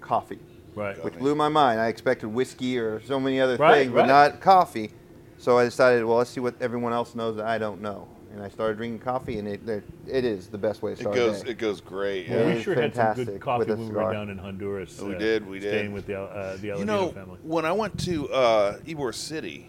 coffee, 0.00 0.38
Right. 0.74 1.02
which 1.04 1.18
blew 1.18 1.34
my 1.34 1.48
mind. 1.48 1.80
I 1.80 1.88
expected 1.88 2.26
whiskey 2.28 2.78
or 2.78 3.00
so 3.02 3.18
many 3.18 3.40
other 3.40 3.56
Right, 3.56 3.82
things, 3.84 3.92
right. 3.92 4.02
but 4.02 4.06
not 4.06 4.40
coffee. 4.40 4.90
So 5.38 5.58
I 5.58 5.64
decided, 5.64 6.04
well, 6.04 6.18
let's 6.18 6.30
see 6.30 6.40
what 6.40 6.54
everyone 6.60 6.92
else 6.92 7.14
knows 7.14 7.36
that 7.36 7.46
I 7.46 7.58
don't 7.58 7.80
know, 7.82 8.06
and 8.32 8.42
I 8.42 8.48
started 8.48 8.76
drinking 8.76 9.00
coffee, 9.00 9.38
and 9.38 9.48
it 9.48 9.64
there- 9.66 9.82
it 10.06 10.24
is 10.24 10.48
the 10.48 10.58
best 10.58 10.82
way 10.82 10.94
to 10.94 11.00
start. 11.00 11.14
It 11.16 11.18
goes 11.18 11.40
a 11.40 11.44
day. 11.44 11.50
it 11.52 11.58
goes 11.58 11.80
great. 11.80 12.28
Yeah. 12.28 12.34
Yeah. 12.40 12.46
we 12.46 12.52
It's 12.52 12.62
sure 12.62 12.74
had 12.74 12.94
some 12.94 13.14
good 13.24 13.40
coffee 13.40 13.70
when 13.70 13.88
we 13.88 13.94
were 13.94 14.12
down 14.12 14.30
in 14.30 14.38
Honduras. 14.38 15.00
We 15.00 15.14
uh, 15.14 15.18
did, 15.18 15.46
we 15.48 15.58
did. 15.58 15.70
Staying 15.70 15.92
with 15.92 16.06
the, 16.06 16.20
uh, 16.20 16.56
the 16.58 16.68
Aladino 16.68 16.78
You 16.78 16.84
know, 16.84 17.08
family. 17.08 17.38
when 17.42 17.64
I 17.64 17.72
went 17.72 17.98
to 18.04 18.28
uh, 18.30 18.78
Ybor 18.86 19.14
City, 19.14 19.66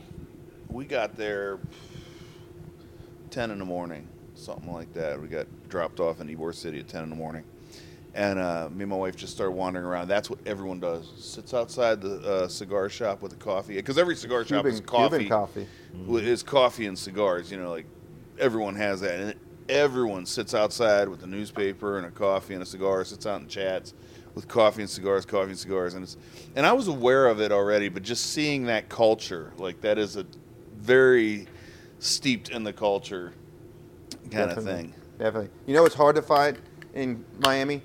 we 0.70 0.86
got 0.86 1.16
there 1.16 1.60
ten 3.30 3.52
in 3.52 3.60
the 3.60 3.66
morning, 3.66 4.08
something 4.36 4.72
like 4.72 4.94
that. 4.94 5.20
We 5.22 5.28
got 5.28 5.48
dropped 5.70 6.00
off 6.00 6.22
in 6.22 6.28
Ybor 6.28 6.54
City 6.54 6.80
at 6.80 6.88
ten 6.88 7.04
in 7.04 7.10
the 7.10 7.16
morning, 7.16 7.44
and 8.14 8.40
uh, 8.40 8.70
me 8.72 8.84
and 8.84 8.90
my 8.90 8.96
wife 8.96 9.16
just 9.16 9.34
started 9.34 9.52
wandering 9.52 9.86
around. 9.86 10.08
That's 10.08 10.30
what 10.30 10.40
everyone 10.46 10.80
does: 10.80 11.12
sits 11.18 11.54
outside 11.54 12.02
the 12.02 12.20
uh, 12.20 12.48
cigar 12.48 12.90
shop 12.90 13.22
with 13.22 13.34
a 13.34 13.38
coffee, 13.38 13.76
because 13.76 13.98
every 13.98 14.16
cigar 14.16 14.44
shop 14.44 14.64
Cuban, 14.64 14.74
is 14.74 14.82
coffee. 14.82 15.18
Cuban 15.18 15.30
coffee. 15.30 15.68
Well, 16.06 16.26
It's 16.26 16.44
coffee 16.44 16.86
and 16.88 16.98
cigars. 16.98 17.52
You 17.52 17.58
know, 17.60 17.72
like 17.72 17.86
everyone 18.40 18.76
has 18.76 19.02
that, 19.02 19.20
and 19.20 19.36
everyone 19.70 20.26
sits 20.26 20.54
outside 20.54 21.08
with 21.08 21.24
a 21.24 21.28
newspaper 21.28 21.98
and 21.98 22.06
a 22.06 22.12
coffee 22.12 22.54
and 22.54 22.64
a 22.64 22.66
cigar. 22.66 23.04
Sits 23.06 23.26
out 23.26 23.42
and 23.42 23.50
chats 23.50 23.94
with 24.34 24.48
coffee 24.48 24.82
and 24.82 24.90
cigars, 24.90 25.26
coffee 25.26 25.52
and 25.52 25.60
cigars, 25.60 25.94
and 25.94 26.04
it's. 26.04 26.18
And 26.56 26.66
I 26.66 26.74
was 26.74 26.88
aware 26.88 27.28
of 27.28 27.42
it 27.42 27.52
already, 27.52 27.90
but 27.90 28.04
just 28.04 28.32
seeing 28.34 28.66
that 28.66 28.90
culture, 28.90 29.54
like 29.58 29.82
that, 29.82 29.98
is 29.98 30.16
a 30.18 30.26
very 30.78 31.48
steeped 32.00 32.50
in 32.50 32.64
the 32.64 32.74
culture 32.74 33.34
kind 34.32 34.52
of 34.52 34.64
thing. 34.64 34.94
Definitely. 35.18 35.50
You 35.66 35.74
know 35.76 35.84
what's 35.84 35.96
hard 35.96 36.16
to 36.16 36.22
find 36.22 36.58
in 36.94 37.24
Miami? 37.40 37.82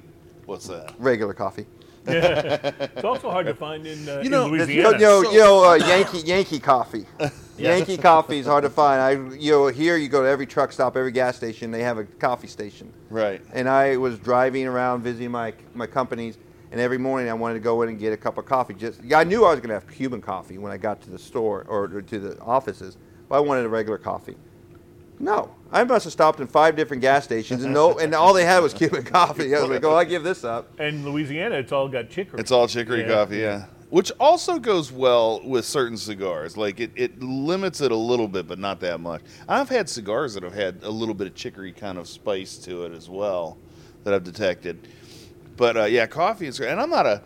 What's 0.46 0.66
that? 0.66 0.94
Regular 0.98 1.34
coffee. 1.34 1.66
It's 2.06 3.04
also 3.04 3.30
hard 3.30 3.46
to 3.46 3.54
find 3.54 3.86
in, 3.86 4.08
uh, 4.08 4.20
You 4.20 4.30
know, 4.30 4.46
in 4.46 4.58
this- 4.58 4.68
You 4.70 4.82
know, 4.82 5.22
So- 5.22 5.30
you 5.32 5.38
know 5.38 5.64
uh, 5.64 5.74
Yankee 5.74 6.18
Yankee 6.20 6.58
coffee. 6.58 7.06
Yankee 7.58 7.98
coffee 7.98 8.38
is 8.38 8.46
hard 8.46 8.64
to 8.64 8.70
find. 8.70 9.00
I, 9.02 9.36
you 9.36 9.52
know, 9.52 9.66
here 9.68 9.96
you 9.98 10.08
go 10.08 10.22
to 10.22 10.28
every 10.28 10.46
truck 10.46 10.72
stop, 10.72 10.96
every 10.96 11.12
gas 11.12 11.36
station, 11.36 11.70
they 11.70 11.82
have 11.82 11.98
a 11.98 12.04
coffee 12.04 12.46
station. 12.48 12.90
Right. 13.10 13.42
And 13.52 13.68
I 13.68 13.98
was 13.98 14.18
driving 14.18 14.66
around 14.66 15.02
visiting 15.02 15.30
my 15.30 15.52
my 15.74 15.86
companies, 15.86 16.38
and 16.72 16.80
every 16.80 16.96
morning 16.98 17.28
I 17.30 17.34
wanted 17.34 17.54
to 17.54 17.60
go 17.60 17.82
in 17.82 17.90
and 17.90 17.98
get 17.98 18.12
a 18.14 18.16
cup 18.16 18.38
of 18.38 18.46
coffee. 18.46 18.72
Just 18.74 19.00
I 19.14 19.24
knew 19.24 19.44
I 19.44 19.50
was 19.50 19.60
going 19.60 19.68
to 19.68 19.74
have 19.74 19.86
Cuban 19.88 20.22
coffee 20.22 20.56
when 20.56 20.72
I 20.72 20.78
got 20.78 21.02
to 21.02 21.10
the 21.10 21.18
store 21.18 21.64
or 21.68 21.86
to 21.88 22.18
the 22.18 22.40
offices, 22.40 22.96
but 23.28 23.36
I 23.36 23.40
wanted 23.40 23.66
a 23.66 23.68
regular 23.68 23.98
coffee. 23.98 24.36
No, 25.18 25.50
I 25.72 25.84
must 25.84 26.04
have 26.04 26.12
stopped 26.12 26.40
in 26.40 26.46
five 26.48 26.74
different 26.76 27.00
gas 27.00 27.24
stations, 27.24 27.62
and 27.64 27.72
no, 27.72 27.98
and 27.98 28.14
all 28.14 28.32
they 28.34 28.44
had 28.44 28.60
was 28.60 28.74
Cuban 28.74 29.04
coffee. 29.04 29.54
I 29.54 29.60
was 29.60 29.70
like, 29.70 29.84
oh, 29.84 29.94
I 29.96 30.04
give 30.04 30.24
this 30.24 30.42
up. 30.44 30.68
And 30.80 31.04
Louisiana, 31.04 31.56
it's 31.56 31.70
all 31.72 31.88
got 31.88 32.10
chicory. 32.10 32.40
It's 32.40 32.50
all 32.50 32.66
chicory 32.66 33.02
Yeah. 33.02 33.08
coffee, 33.14 33.38
yeah. 33.38 33.66
Which 33.90 34.12
also 34.20 34.58
goes 34.60 34.92
well 34.92 35.40
with 35.44 35.64
certain 35.64 35.96
cigars. 35.96 36.56
Like 36.56 36.78
it, 36.78 36.92
it 36.94 37.20
limits 37.22 37.80
it 37.80 37.90
a 37.90 37.96
little 37.96 38.28
bit, 38.28 38.46
but 38.46 38.58
not 38.58 38.78
that 38.80 39.00
much. 39.00 39.20
I've 39.48 39.68
had 39.68 39.88
cigars 39.88 40.34
that 40.34 40.44
have 40.44 40.54
had 40.54 40.80
a 40.84 40.90
little 40.90 41.14
bit 41.14 41.26
of 41.26 41.34
chicory 41.34 41.72
kind 41.72 41.98
of 41.98 42.06
spice 42.08 42.56
to 42.58 42.84
it 42.84 42.92
as 42.92 43.08
well 43.08 43.58
that 44.04 44.14
I've 44.14 44.22
detected. 44.22 44.86
But 45.56 45.76
uh, 45.76 45.84
yeah, 45.86 46.06
coffee 46.06 46.46
is 46.46 46.56
great. 46.58 46.70
And 46.70 46.80
I'm 46.80 46.90
not 46.90 47.04
a 47.06 47.20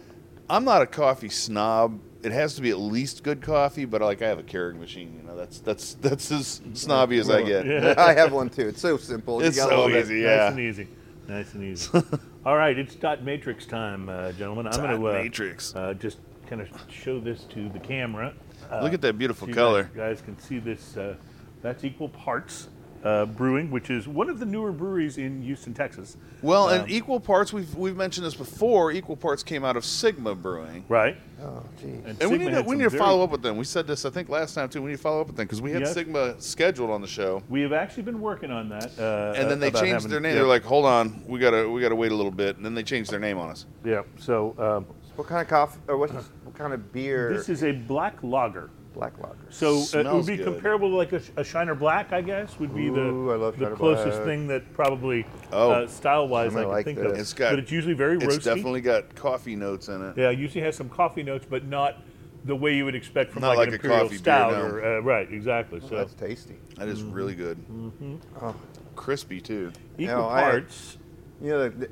I'm 0.49 0.65
not 0.65 0.81
a 0.81 0.87
coffee 0.87 1.29
snob. 1.29 2.01
It 2.25 2.33
has 2.33 2.55
to 2.55 2.63
be 2.63 2.71
at 2.71 2.79
least 2.79 3.23
good 3.23 3.43
coffee, 3.43 3.85
but 3.85 4.01
like 4.01 4.23
I 4.23 4.29
have 4.29 4.39
a 4.39 4.43
Keurig 4.43 4.79
machine, 4.79 5.15
you 5.21 5.27
know, 5.27 5.37
that's 5.37 5.59
that's 5.61 5.95
that's 5.95 6.33
as 6.33 6.61
snobby 6.75 7.19
as 7.19 7.29
I 7.29 7.43
get. 7.43 7.67
Yeah. 7.67 7.95
I 7.99 8.15
have 8.15 8.33
one 8.33 8.49
too. 8.51 8.69
It's 8.69 8.81
so 8.81 8.97
simple. 8.97 9.43
You 9.45 9.53
so 9.53 9.83
love 9.83 9.91
it. 9.91 10.05
easy. 10.05 10.23
Nice 10.23 10.51
and 10.51 10.61
easy. 10.61 10.89
Nice 11.29 11.55
and 11.55 11.65
easy. 11.65 12.03
All 12.47 12.57
right, 12.57 12.79
it's 12.79 12.95
dot 12.95 13.23
matrix 13.23 13.67
time, 13.67 14.09
uh, 14.09 14.33
gentlemen. 14.33 14.67
I'm 14.67 14.77
going 14.77 15.01
to 15.01 15.09
uh, 15.09 15.13
matrix. 15.13 15.75
uh, 15.75 15.95
just 15.95 16.19
kind 16.47 16.61
of 16.61 16.69
show 16.91 17.19
this 17.21 17.45
to 17.45 17.69
the 17.71 17.79
camera. 17.79 18.35
Uh, 18.71 18.81
Look 18.83 18.93
at 18.93 19.01
that 19.03 19.17
beautiful 19.19 19.47
so 19.47 19.51
you 19.51 19.55
color. 19.55 19.85
Guys, 19.85 20.19
guys 20.19 20.21
can 20.23 20.39
see 20.39 20.59
this. 20.59 20.97
Uh, 20.97 21.17
that's 21.63 21.85
equal 21.85 22.11
parts 22.11 22.69
uh, 23.05 23.27
brewing, 23.27 23.71
which 23.71 23.91
is 23.91 24.09
one 24.09 24.31
of 24.31 24.39
the 24.39 24.47
newer 24.47 24.73
breweries 24.73 25.19
in 25.19 25.43
Houston, 25.43 25.75
Texas. 25.75 26.17
Well, 26.43 26.69
Um, 26.71 26.81
and 26.81 26.91
equal 26.91 27.21
parts 27.21 27.53
we've 27.53 27.75
we've 27.75 27.97
mentioned 27.97 28.27
this 28.27 28.35
before. 28.35 28.93
Equal 28.93 29.17
parts 29.17 29.43
came 29.43 29.65
out 29.65 29.77
of 29.77 29.85
Sigma 29.85 30.35
Brewing. 30.35 30.85
Right. 30.89 31.17
Oh, 31.43 31.63
geez. 31.79 32.01
And, 32.07 32.23
And 32.23 32.31
we 32.31 32.39
need 32.39 32.53
to, 32.53 32.63
we 32.63 32.77
need 32.77 32.91
to 32.91 32.97
follow 32.97 33.23
up 33.23 33.31
with 33.31 33.43
them. 33.43 33.59
We 33.59 33.65
said 33.65 33.87
this, 33.87 34.07
I 34.07 34.11
think, 34.11 34.31
last 34.31 34.55
time 34.55 34.69
too. 34.71 34.81
We 34.81 34.91
need 34.91 34.97
to 34.97 35.03
follow 35.03 35.21
up 35.21 35.27
with 35.27 35.37
them 35.37 35.45
because 35.47 35.61
we 35.61 35.71
had 35.73 35.83
Yes. 35.83 35.93
Sigma 35.93 36.41
scheduled 36.41 36.91
on 36.91 37.03
the 37.03 37.07
show, 37.07 37.43
We 37.51 37.61
have 37.61 37.73
actually 37.75 38.05
been 38.05 38.21
working 38.21 38.51
on 38.51 38.71
that. 38.71 38.91
Uh, 38.99 39.35
and 39.37 39.51
then 39.51 39.61
they 39.61 39.71
changed 39.71 39.87
having- 39.87 40.11
their 40.11 40.21
name. 40.21 40.33
yeah, 40.33 40.39
They're 40.39 40.49
like, 40.49 40.65
"Hold 40.65 40.87
on, 40.87 41.23
we 41.29 41.39
gotta 41.39 41.69
we 41.69 41.81
gotta 41.83 41.95
wait 41.97 42.11
a 42.13 42.15
little 42.15 42.33
bit," 42.33 42.57
and 42.57 42.65
then 42.65 42.75
they 42.75 42.83
changed 42.83 43.11
their 43.11 43.21
name 43.21 43.37
on 43.39 43.51
us. 43.51 43.67
yeah. 43.85 44.03
So 44.19 44.55
um, 44.59 44.87
What 45.17 45.29
kind 45.29 45.43
of 45.43 45.49
coffee 45.49 45.79
or 45.89 45.99
what's 45.99 46.13
what 46.15 46.55
kind 46.57 46.73
of 46.73 46.91
beer? 46.93 47.33
this 47.35 47.49
is 47.51 47.63
a 47.63 47.73
black 47.73 48.17
lager. 48.23 48.71
Black 48.95 49.19
lager. 49.19 49.37
So 49.51 49.85
uh, 49.95 49.99
it 50.01 50.13
would 50.13 50.27
be 50.27 50.37
good. 50.37 50.45
comparable 50.47 50.89
to 50.91 50.97
like 50.97 51.13
a, 51.13 51.21
a 51.37 51.45
Shiner 51.45 51.75
Black, 51.75 52.13
I 52.13 52.23
guess, 52.23 52.59
would 52.59 52.75
be 52.75 52.87
Ooh, 52.89 53.31
I 53.31 53.33
the 53.35 53.39
love 53.39 53.59
the 53.59 53.71
closest 53.71 54.11
Black. 54.17 54.25
thing 54.25 54.47
that 54.49 54.73
probably 54.73 55.27
Oh. 55.53 55.71
uh, 55.73 55.87
style-wise 55.87 56.53
I'm 56.53 56.59
I 56.59 56.63
can 56.63 56.71
like 56.71 56.85
think 56.85 56.99
this. 56.99 57.13
of. 57.13 57.19
It's 57.19 57.33
got- 57.35 57.51
but 57.51 57.59
it's 57.59 57.71
usually 57.73 57.95
very 57.95 58.17
It's 58.17 58.25
roasty. 58.25 58.45
definitely 58.45 58.81
got 58.81 59.15
coffee 59.15 59.57
notes 59.57 59.89
in 59.89 60.01
it. 60.03 60.17
yeah, 60.17 60.31
it 60.31 60.39
usually 60.39 60.63
has 60.63 60.77
some 60.77 60.89
coffee 60.89 61.23
notes, 61.23 61.45
but 61.49 61.65
not 61.67 61.99
the 62.45 62.55
way 62.57 62.75
you 62.77 62.85
would 62.85 62.95
expect 62.95 63.33
from 63.33 63.43
Not 63.43 63.57
like, 63.57 63.59
like 63.59 63.69
an 63.69 63.73
a 63.73 63.77
imperial 63.77 63.99
coffee 64.01 64.09
beer, 64.11 64.19
stout, 64.19 64.53
no. 64.53 64.61
or 64.63 64.85
uh, 64.85 65.01
right, 65.01 65.31
exactly. 65.33 65.81
So 65.81 65.97
That's 65.97 66.15
tasty. 66.15 66.57
That 66.77 66.89
is 66.89 67.03
really 67.03 67.35
good. 67.35 67.59
Oh. 68.41 68.55
Crispy 68.97 69.41
too. 69.41 69.73
equal 69.99 70.17
know, 70.19 70.29
I- 70.29 70.43
parts. 70.43 70.99
You 71.43 71.51
know, 71.51 71.69
the, 71.69 71.89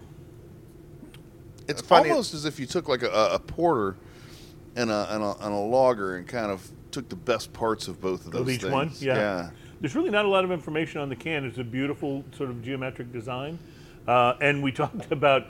It's 1.69 1.81
funny- 1.83 2.11
almost 2.11 2.35
as 2.35 2.45
if 2.45 2.59
you 2.61 2.67
took 2.67 2.89
like 2.89 3.03
a, 3.03 3.09
a 3.33 3.39
porter 3.39 3.97
and 4.77 4.91
a, 4.91 5.07
and 5.15 5.23
a 5.23 5.37
and 5.45 5.53
a 5.55 5.59
lager 5.59 6.17
and 6.17 6.27
kind 6.27 6.51
of 6.51 6.71
took 6.93 7.09
the 7.09 7.17
best 7.17 7.53
parts 7.53 7.89
of 7.89 8.01
both 8.01 8.27
of 8.27 8.33
those 8.33 8.43
Of 8.43 8.51
each 8.51 8.61
things. 8.63 8.73
one, 8.73 8.91
yeah. 9.01 9.17
yeah. 9.17 9.51
There's 9.81 9.97
really 9.97 10.11
not 10.11 10.25
a 10.25 10.29
lot 10.29 10.45
of 10.45 10.53
information 10.53 11.01
on 11.01 11.09
the 11.09 11.17
can. 11.17 11.45
It's 11.45 11.59
a 11.59 11.65
beautiful 11.65 12.25
sort 12.37 12.51
of 12.51 12.63
geometric 12.63 13.13
design, 13.13 13.59
uh, 14.07 14.35
and 14.41 14.63
we 14.63 14.71
talked 14.83 15.11
about 15.11 15.47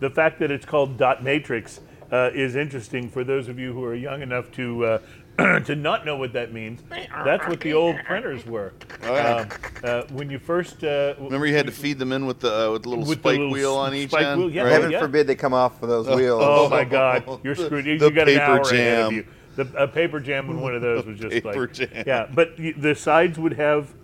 the 0.00 0.08
fact 0.08 0.38
that 0.40 0.50
it's 0.50 0.64
called 0.64 0.96
dot 0.96 1.22
matrix 1.22 1.80
uh, 2.10 2.30
is 2.34 2.56
interesting 2.56 3.10
for 3.10 3.24
those 3.24 3.48
of 3.48 3.58
you 3.58 3.72
who 3.72 3.84
are 3.84 3.94
young 3.94 4.22
enough 4.22 4.50
to. 4.52 4.84
Uh, 4.86 4.98
to 5.64 5.74
not 5.74 6.06
know 6.06 6.14
what 6.14 6.32
that 6.32 6.52
means, 6.52 6.80
that's 7.24 7.44
what 7.48 7.58
the 7.58 7.72
old 7.72 7.96
printers 8.04 8.46
were. 8.46 8.72
Oh, 9.02 9.14
yeah. 9.16 9.34
Um, 9.34 9.48
uh, 9.82 10.02
when 10.12 10.30
you 10.30 10.38
first 10.38 10.84
uh, 10.84 11.14
Remember, 11.18 11.44
you 11.44 11.56
had 11.56 11.66
to 11.66 11.72
feed 11.72 11.98
them 11.98 12.12
in 12.12 12.24
with 12.24 12.38
the 12.38 12.68
uh, 12.68 12.70
with 12.70 12.84
the 12.84 12.88
little 12.90 13.04
With 13.04 13.20
the 13.20 13.30
spike 13.30 13.38
little 13.38 13.50
wheel 13.50 13.74
on 13.74 13.96
each 13.96 14.14
end. 14.14 14.38
wheel, 14.38 14.48
yeah. 14.48 14.62
right? 14.62 14.70
heaven 14.70 14.92
yeah. 14.92 15.00
forbid 15.00 15.26
they 15.26 15.34
come 15.34 15.52
off 15.52 15.82
of 15.82 15.88
those 15.88 16.06
wheels. 16.06 16.40
Oh 16.40 16.68
my 16.68 16.84
God, 16.84 17.40
you're 17.42 17.56
The- 17.56 17.64
screwed. 17.64 17.84
You, 17.84 17.98
the 17.98 18.04
you 18.04 18.10
got 18.12 18.28
an 18.28 18.34
paper 18.38 18.44
hour 18.44 18.60
ahead 18.60 18.98
of 19.06 19.10
jam. 19.10 19.12
you. 19.12 19.26
The, 19.56 19.68
a 19.76 19.86
paper 19.88 20.20
jam 20.20 20.50
in 20.50 20.60
one 20.60 20.74
of 20.74 20.82
those 20.82 21.04
was 21.06 21.18
just 21.20 21.32
Paper 21.32 21.60
like 21.60 21.72
jam. 21.72 22.04
yeah. 22.06 22.26
But 22.32 22.56
the 22.56 22.94
sides 22.94 23.38
would 23.38 23.54
have 23.54 23.94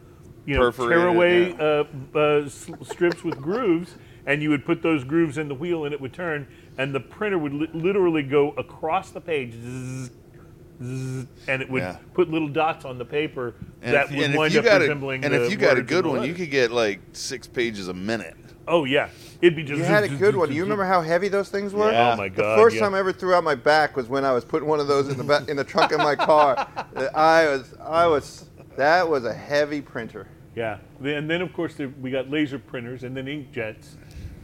you 0.47 0.55
know 0.55 0.71
Perforated, 0.71 0.99
tearaway 0.99 1.51
yeah. 1.53 1.85
uh, 2.15 2.19
uh, 2.19 2.49
strips 2.85 3.23
with 3.25 3.41
grooves, 3.41 3.97
and 4.27 4.43
you 4.43 4.51
would 4.51 4.65
put 4.65 4.83
those 4.83 5.05
grooves 5.05 5.39
in 5.39 5.49
the 5.49 5.55
wheel, 5.55 5.85
and 5.85 5.93
it 5.95 6.01
would 6.01 6.13
turn, 6.13 6.47
and 6.79 6.95
the 6.95 7.01
printer 7.01 7.39
would 7.39 7.53
li- 7.53 7.71
literally 7.75 8.23
go 8.23 8.51
across 8.53 9.11
the 9.11 9.21
page. 9.21 9.53
Zzz, 9.55 10.11
zzz, 10.83 11.27
and 11.49 11.61
it 11.63 11.69
would 11.71 11.83
Yeah. 11.83 11.97
put 12.15 12.31
little 12.31 12.49
dots 12.49 12.85
on 12.85 12.97
the 12.99 13.05
paper 13.05 13.55
And 13.83 13.95
that 13.95 14.11
if, 14.11 14.17
would 14.17 14.35
wind 14.39 14.57
up 14.57 14.65
got 14.65 14.77
a, 14.79 14.81
resembling. 14.85 15.25
and 15.25 15.35
if 15.35 15.51
you 15.51 15.57
got 15.59 15.77
a 15.79 15.83
good 15.83 16.07
one, 16.07 16.25
you 16.25 16.33
could 16.35 16.51
get 16.51 16.71
like 16.71 17.01
six 17.13 17.47
pages 17.47 17.89
a 17.89 17.95
minute. 17.95 18.37
Oh 18.71 18.85
yeah, 18.85 19.09
it'd 19.43 19.57
be 19.57 19.65
just. 19.65 19.79
You 19.79 19.85
had 19.85 20.05
a 20.05 20.09
good 20.09 20.37
one. 20.37 20.49
Do 20.49 20.55
you 20.55 20.63
remember 20.63 20.85
how 20.85 21.03
heavy 21.03 21.27
those 21.27 21.49
things 21.49 21.75
were? 21.75 21.91
Yeah. 21.91 22.13
Oh 22.13 22.17
my 22.17 22.29
god! 22.29 22.57
The 22.57 22.63
first 22.63 22.77
yeah. 22.77 22.83
time 22.83 22.95
I 22.95 23.01
ever 23.01 23.13
threw 23.13 23.35
out 23.35 23.43
my 23.43 23.57
back 23.57 23.97
was 23.97 24.09
when 24.09 24.25
I 24.25 24.33
was 24.33 24.45
putting 24.45 24.69
one 24.69 24.79
of 24.79 24.87
those 24.87 25.09
in 25.09 25.19
the 25.19 25.25
back, 25.25 25.49
in 25.49 25.57
the 25.57 25.65
trunk 25.65 25.91
of 25.91 25.99
my 25.99 26.15
car. 26.15 26.57
I 27.15 27.49
was, 27.49 27.75
I 27.81 28.07
was, 28.07 28.47
that 28.77 29.09
was 29.09 29.25
a 29.25 29.35
heavy 29.35 29.81
printer. 29.81 30.29
Yeah, 30.55 30.79
and 31.03 31.29
then 31.29 31.43
of 31.43 31.53
course 31.53 31.75
there, 31.75 31.89
we 31.89 32.13
got 32.13 32.31
laser 32.31 32.61
printers 32.61 33.03
and 33.03 33.17
then 33.17 33.27
inkjets, 33.27 33.97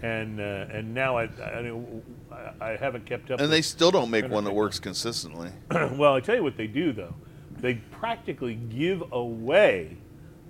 and 0.03 0.41
uh, 0.41 0.67
and 0.73 0.93
now 0.93 1.17
I 1.17 1.23
I, 1.25 1.63
don't- 1.63 2.05
I 2.33 2.73
I 2.73 2.77
haven't 2.77 3.07
kept 3.07 3.31
up. 3.31 3.41
And 3.41 3.53
they 3.53 3.63
still 3.63 3.93
don't 3.93 4.11
make 4.11 4.29
one 4.29 4.43
that 4.43 4.55
works 4.55 4.81
consistently. 4.81 5.51
well, 5.71 6.15
I 6.15 6.21
tell 6.21 6.35
you 6.35 6.43
what 6.43 6.57
they 6.57 6.67
do 6.67 6.93
though, 6.93 7.15
they 7.61 7.75
practically 7.75 8.57
give 8.57 9.05
away 9.13 9.99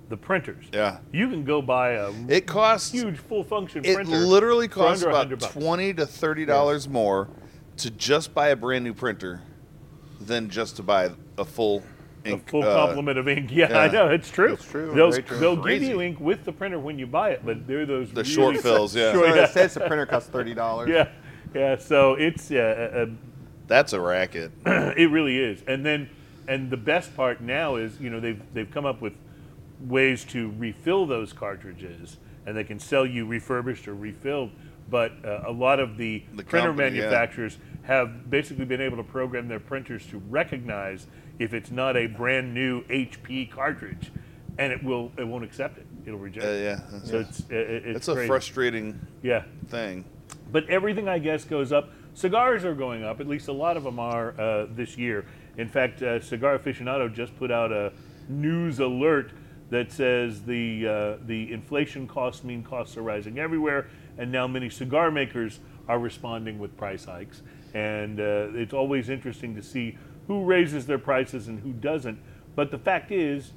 the 0.09 0.17
printers. 0.17 0.65
Yeah. 0.73 0.99
you 1.11 1.29
can 1.29 1.43
go 1.43 1.61
buy 1.61 1.91
a 1.91 2.11
It 2.29 2.45
costs 2.47 2.91
huge 2.91 3.17
full 3.17 3.43
function 3.43 3.83
it 3.85 3.95
printer. 3.95 4.17
literally 4.17 4.67
for 4.67 4.75
costs 4.75 5.03
under 5.03 5.39
about 5.39 5.51
twenty 5.51 5.93
to 5.95 6.05
thirty 6.05 6.45
dollars 6.45 6.87
more 6.87 7.29
to 7.77 7.91
just 7.91 8.33
buy 8.33 8.49
a 8.49 8.55
brand 8.55 8.83
new 8.83 8.93
printer 8.93 9.41
than 10.21 10.49
just 10.49 10.77
to 10.77 10.83
buy 10.83 11.11
a 11.37 11.45
full 11.45 11.83
a 12.25 12.37
full 12.39 12.63
uh, 12.63 12.73
complement 12.87 13.17
of 13.17 13.27
ink. 13.27 13.49
Yeah, 13.53 13.77
I 13.79 13.89
know 13.89 14.07
it's 14.09 14.29
true. 14.29 14.53
It's 14.53 14.65
true, 14.65 14.93
They'll, 14.93 15.11
they'll 15.39 15.55
give 15.63 15.81
you 15.83 16.01
ink 16.01 16.19
with 16.19 16.43
the 16.43 16.51
printer 16.51 16.79
when 16.79 16.97
you 16.99 17.07
buy 17.07 17.29
it, 17.31 17.45
but 17.45 17.65
they're 17.67 17.85
those 17.85 18.09
The 18.09 18.23
really 18.23 18.29
short 18.33 18.57
fills, 18.61 18.95
yeah. 18.95 19.13
short- 19.13 19.29
So 19.29 19.35
it 19.43 19.49
says 19.51 19.73
the 19.75 19.81
printer 19.81 20.05
costs 20.05 20.29
thirty 20.29 20.53
dollars. 20.53 20.89
yeah, 20.89 21.09
yeah. 21.53 21.77
So 21.77 22.13
it's 22.15 22.49
uh, 22.51 22.55
uh, 23.07 23.13
That's 23.67 23.93
a 23.93 24.01
racket. 24.01 24.51
it 24.65 25.09
really 25.11 25.37
is. 25.37 25.61
And 25.67 25.85
then, 25.85 26.09
and 26.47 26.69
the 26.69 26.77
best 26.77 27.15
part 27.15 27.39
now 27.41 27.75
is, 27.75 27.97
you 28.01 28.09
know, 28.09 28.19
they've 28.19 28.41
they've 28.53 28.69
come 28.71 28.85
up 28.85 28.99
with 29.01 29.13
ways 29.81 30.25
to 30.25 30.53
refill 30.57 31.05
those 31.05 31.33
cartridges, 31.33 32.17
and 32.45 32.55
they 32.55 32.63
can 32.63 32.79
sell 32.79 33.05
you 33.05 33.25
refurbished 33.25 33.87
or 33.87 33.95
refilled. 33.95 34.51
But 34.89 35.13
uh, 35.25 35.43
a 35.45 35.51
lot 35.51 35.79
of 35.79 35.97
the, 35.97 36.23
The 36.33 36.43
printer 36.43 36.69
company, 36.69 36.97
yeah. 36.97 37.03
manufacturers 37.03 37.57
have 37.83 38.29
basically 38.29 38.65
been 38.65 38.81
able 38.81 38.97
to 38.97 39.03
program 39.03 39.47
their 39.47 39.59
printers 39.59 40.05
to 40.07 40.19
recognize 40.29 41.07
if 41.39 41.53
it's 41.53 41.71
not 41.71 41.97
a 41.97 42.07
brand 42.07 42.53
new 42.53 42.83
HP 42.83 43.51
cartridge, 43.51 44.11
and 44.57 44.71
it 44.71 44.83
will 44.83 45.11
it 45.17 45.27
won't 45.27 45.43
accept 45.43 45.77
it. 45.77 45.85
It'll 46.05 46.19
reject. 46.19 46.45
Uh, 46.45 46.49
it. 46.49 46.63
yeah, 46.63 46.79
it's 46.93 47.39
it, 47.41 47.51
it's 47.51 47.97
it's 47.97 48.07
a 48.07 48.25
frustrating 48.25 48.99
yeah. 49.21 49.43
thing. 49.67 50.05
But 50.51 50.69
everything, 50.69 51.09
I 51.09 51.19
guess, 51.19 51.43
goes 51.43 51.71
up. 51.71 51.91
Cigars 52.13 52.65
are 52.65 52.73
going 52.73 53.03
up. 53.03 53.19
At 53.19 53.27
least 53.27 53.47
a 53.47 53.53
lot 53.53 53.77
of 53.77 53.83
them 53.83 53.99
are 53.99 54.39
uh, 54.39 54.67
this 54.69 54.97
year. 54.97 55.25
In 55.57 55.67
fact, 55.67 56.01
uh, 56.01 56.19
Cigar 56.21 56.57
Aficionado 56.57 57.13
just 57.13 57.37
put 57.37 57.51
out 57.51 57.71
a 57.71 57.91
news 58.29 58.79
alert 58.79 59.31
that 59.69 59.91
says 59.91 60.43
the 60.43 60.87
uh, 60.87 61.17
the 61.25 61.51
inflation 61.51 62.07
costs 62.07 62.43
mean 62.43 62.63
costs 62.63 62.95
are 62.97 63.01
rising 63.03 63.37
everywhere, 63.39 63.87
and 64.17 64.31
now 64.31 64.47
many 64.47 64.69
cigar 64.69 65.11
makers 65.11 65.59
are 65.87 65.99
responding 65.99 66.59
with 66.59 66.75
price 66.77 67.05
hikes. 67.05 67.41
And 67.73 68.19
uh, 68.19 68.49
it's 68.53 68.73
always 68.73 69.09
interesting 69.09 69.55
to 69.55 69.61
see 69.63 69.97
who 70.27 70.43
raises 70.43 70.85
their 70.85 70.97
prices 70.99 71.47
and 71.47 71.59
who 71.59 71.71
doesn't. 71.73 72.19
But 72.55 72.71
the 72.71 72.77
fact 72.77 73.11
is, 73.11 73.51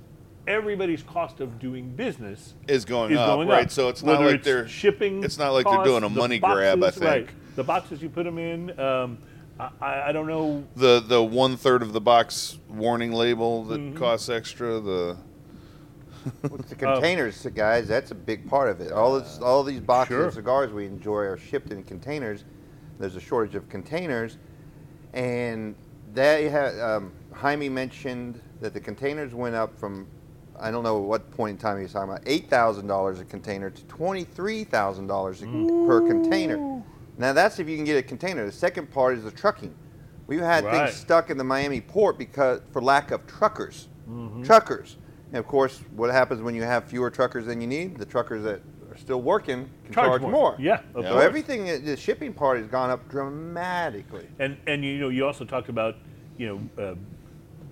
everybody's 0.47 1.03
cost 1.03 1.41
of 1.41 1.59
doing 1.59 1.91
business 1.97 2.55
Is 2.69 2.85
going 2.85 3.13
is 3.13 3.19
up, 3.19 3.29
going 3.29 3.49
right? 3.49 3.65
up. 3.67 3.71
So 3.71 3.89
it's 3.89 4.03
not 4.03 4.19
Whether 4.21 4.33
like 4.33 4.43
they're 4.43 4.69
shipping. 4.69 5.23
It's 5.25 5.39
not 5.39 5.51
like 5.53 5.65
they're 5.65 5.85
doing 5.85 6.03
a 6.05 6.09
money 6.09 6.39
grab. 6.39 6.79
I 6.79 6.81
boxes, 6.81 7.03
right. 7.03 7.27
think 7.27 7.57
The 7.57 7.65
boxes 7.65 8.03
you 8.03 8.09
put 8.09 8.25
them 8.25 8.39
in. 8.39 8.79
Um, 8.79 9.19
I, 9.59 10.09
I 10.09 10.13
don't 10.13 10.27
know. 10.27 10.65
the 10.77 11.01
the 11.01 11.23
one 11.23 11.57
third 11.57 11.83
of 11.83 11.93
the 11.93 12.01
box 12.01 12.59
warning 12.69 13.13
label 13.13 13.65
that 13.65 13.79
Mm-hmm. 13.81 13.97
costs 13.99 14.29
extra. 14.29 14.81
The 14.81 15.17
With 16.43 16.69
the 16.69 16.75
containers, 16.87 17.47
guys, 17.55 17.89
that's 17.89 18.11
a 18.11 18.15
big 18.15 18.49
part 18.49 18.69
of 18.71 18.81
it. 18.81 18.93
All 18.93 19.19
this, 19.19 19.39
all 19.41 19.63
these 19.63 19.81
boxes 19.81 20.15
Sure. 20.17 20.27
of 20.27 20.35
cigars 20.35 20.73
we 20.73 20.87
enjoy 20.87 21.21
are 21.23 21.37
shipped 21.39 21.71
in 21.73 21.83
containers. 21.85 22.45
There's 22.99 23.17
a 23.17 23.21
shortage 23.21 23.55
of 23.55 23.69
containers, 23.69 24.37
and 25.13 25.75
they 26.13 26.49
had 26.49 26.79
um, 26.81 27.13
Jaime 27.33 27.69
mentioned 27.69 28.41
that 28.61 28.75
the 28.75 28.81
containers 28.81 29.35
went 29.35 29.55
up 29.55 29.79
from 29.79 30.07
I 30.59 30.71
don't 30.71 30.83
know 30.85 30.99
what 30.99 31.31
point 31.31 31.53
in 31.53 31.57
time 31.59 31.79
he 31.79 31.85
was 31.85 31.93
talking 31.93 32.11
about 32.11 32.23
eight 32.27 32.51
thousand 32.51 32.87
dollars 32.87 33.21
a 33.21 33.25
container 33.25 33.71
to 33.71 33.85
twenty 33.85 34.25
three 34.25 34.65
thousand 34.65 35.07
dollars 35.07 35.41
per 35.41 36.07
container. 36.07 36.83
Now 37.17 37.33
that's 37.33 37.59
if 37.59 37.69
you 37.69 37.77
can 37.77 37.85
get 37.85 37.97
a 37.97 38.03
container. 38.03 38.45
The 38.45 38.53
second 38.53 38.91
part 38.91 39.17
is 39.17 39.25
the 39.25 39.31
trucking. 39.31 39.75
We've 40.27 40.41
had 40.41 40.65
Right. 40.65 40.87
things 40.89 40.97
stuck 41.01 41.31
in 41.31 41.39
the 41.39 41.45
Miami 41.45 41.81
port 41.81 42.19
because 42.19 42.61
for 42.73 42.83
lack 42.83 43.11
of 43.11 43.27
truckers. 43.27 43.89
Mm-hmm. 44.09 44.43
Truckers. 44.45 44.97
And 45.33 45.39
of 45.39 45.47
course, 45.47 45.81
what 45.95 46.11
happens 46.11 46.43
when 46.43 46.55
you 46.55 46.63
have 46.63 46.85
fewer 46.85 47.11
truckers 47.11 47.47
than 47.47 47.61
you 47.61 47.67
need? 47.67 47.97
The 47.97 48.05
truckers 48.05 48.43
that 48.45 48.61
are 48.91 48.97
still 48.97 49.23
working 49.23 49.71
can 49.85 49.95
charge, 49.95 50.23
more. 50.23 50.57
Yeah. 50.59 50.81
Of 50.95 51.05
So 51.05 51.13
course. 51.13 51.25
everything, 51.25 51.85
the 51.85 51.97
shipping 51.97 52.33
part 52.33 52.59
has 52.59 52.67
gone 52.67 52.91
up 52.91 53.09
dramatically. 53.09 54.27
And 54.39 54.57
and 54.67 54.85
you 54.85 54.99
know 54.99 55.09
you 55.09 55.25
also 55.27 55.45
talked 55.45 55.69
about 55.69 55.97
you 56.37 56.49
know 56.77 56.83
uh, 56.85 56.95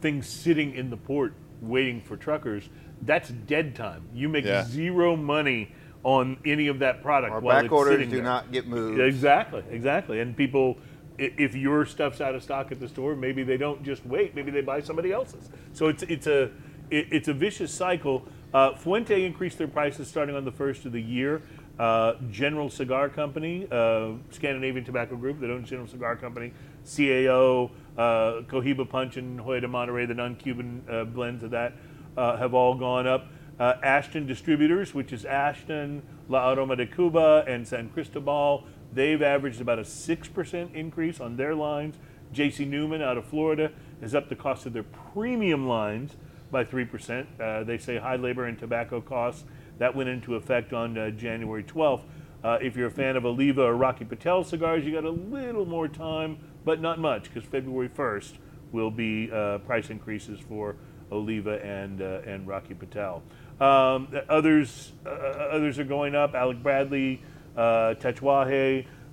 things 0.00 0.28
sitting 0.28 0.74
in 0.74 0.90
the 0.90 0.96
port 0.96 1.34
waiting 1.60 2.00
for 2.00 2.16
truckers. 2.16 2.68
That's 3.02 3.28
dead 3.30 3.74
time. 3.74 4.08
You 4.14 4.28
make 4.28 4.44
Yeah. 4.44 4.64
zero 4.64 5.16
money 5.16 5.72
on 6.04 6.36
any 6.44 6.68
of 6.68 6.78
that 6.78 7.02
product 7.02 7.32
Our 7.32 7.40
while 7.40 7.56
back 7.56 7.64
it's 7.64 7.72
orders 7.72 7.94
sitting 7.94 8.10
do 8.10 8.16
there. 8.16 8.24
not 8.24 8.52
get 8.52 8.68
moved. 8.68 9.00
Exactly, 9.00 9.64
exactly. 9.70 10.20
And 10.20 10.36
people, 10.36 10.78
if 11.18 11.56
your 11.56 11.84
stuff's 11.84 12.20
out 12.20 12.36
of 12.36 12.42
stock 12.44 12.70
at 12.70 12.78
the 12.78 12.88
store, 12.88 13.16
maybe 13.16 13.42
they 13.42 13.56
don't 13.56 13.82
just 13.82 14.06
wait. 14.06 14.36
Maybe 14.36 14.52
they 14.52 14.60
buy 14.60 14.80
somebody 14.80 15.10
else's. 15.10 15.48
So 15.72 15.88
it's 15.88 16.04
it's 16.04 16.28
a 16.28 16.50
it, 16.90 17.08
it's 17.10 17.28
a 17.28 17.34
vicious 17.34 17.72
cycle. 17.72 18.24
Uh, 18.52 18.74
Fuente 18.74 19.24
increased 19.24 19.58
their 19.58 19.68
prices 19.68 20.08
starting 20.08 20.34
on 20.34 20.44
the 20.44 20.52
first 20.52 20.84
of 20.86 20.92
the 20.92 21.02
year. 21.02 21.42
Uh, 21.78 22.14
General 22.30 22.68
Cigar 22.68 23.08
Company, 23.08 23.68
uh, 23.70 24.10
Scandinavian 24.30 24.84
Tobacco 24.84 25.14
Group, 25.14 25.38
that 25.40 25.50
owns 25.50 25.68
General 25.68 25.86
Cigar 25.86 26.16
Company, 26.16 26.52
CAO, 26.84 27.70
uh, 27.96 28.42
Cohiba 28.48 28.88
Punch, 28.88 29.16
and 29.16 29.38
Hoyo 29.38 29.60
de 29.60 29.68
Monterrey, 29.68 30.08
the 30.08 30.14
non-Cuban 30.14 30.82
uh, 30.90 31.04
blends 31.04 31.44
of 31.44 31.52
that, 31.52 31.74
uh, 32.16 32.36
have 32.36 32.52
all 32.52 32.74
gone 32.74 33.06
up. 33.06 33.28
Ashton 33.60 34.24
Distributors, 34.24 34.94
which 34.94 35.12
is 35.12 35.24
Ashton, 35.24 36.02
La 36.28 36.52
Aroma 36.52 36.76
de 36.76 36.86
Cuba, 36.86 37.44
and 37.46 37.66
San 37.66 37.88
Cristobal, 37.90 38.64
they've 38.92 39.20
averaged 39.20 39.60
about 39.60 39.80
a 39.80 39.82
6% 39.82 40.74
increase 40.74 41.20
on 41.20 41.36
their 41.36 41.56
lines. 41.56 41.96
JC 42.32 42.68
Newman 42.68 43.02
out 43.02 43.18
of 43.18 43.24
Florida 43.24 43.72
has 44.00 44.14
upped 44.14 44.28
the 44.28 44.36
cost 44.36 44.64
of 44.66 44.72
their 44.72 44.84
premium 44.84 45.66
lines 45.66 46.16
by 46.50 46.64
3%. 46.64 47.26
Uh, 47.40 47.64
they 47.64 47.78
say 47.78 47.98
high 47.98 48.16
labor 48.16 48.46
and 48.46 48.58
tobacco 48.58 49.00
costs. 49.00 49.44
That 49.78 49.94
went 49.94 50.08
into 50.08 50.34
effect 50.34 50.72
on 50.72 50.96
uh, 50.98 51.10
January 51.10 51.62
12th. 51.62 52.02
Uh, 52.42 52.58
if 52.60 52.76
you're 52.76 52.88
a 52.88 52.90
fan 52.90 53.16
of 53.16 53.24
Oliva 53.24 53.62
or 53.62 53.76
Rocky 53.76 54.04
Patel 54.04 54.44
cigars, 54.44 54.84
you 54.84 54.92
got 54.92 55.04
a 55.04 55.10
little 55.10 55.66
more 55.66 55.88
time, 55.88 56.38
but 56.64 56.80
not 56.80 56.98
much, 57.00 57.24
because 57.24 57.44
February 57.44 57.88
1st 57.88 58.34
will 58.72 58.90
be 58.90 59.30
uh, 59.32 59.58
price 59.58 59.90
increases 59.90 60.38
for 60.40 60.76
Oliva 61.10 61.64
and 61.64 62.02
uh, 62.02 62.20
and 62.26 62.46
Rocky 62.46 62.74
Patel. 62.74 63.22
Um, 63.60 64.08
others 64.28 64.92
uh, 65.06 65.10
others 65.10 65.78
are 65.78 65.84
going 65.84 66.14
up. 66.14 66.34
Alec 66.34 66.62
Bradley, 66.62 67.22
uh. 67.56 67.94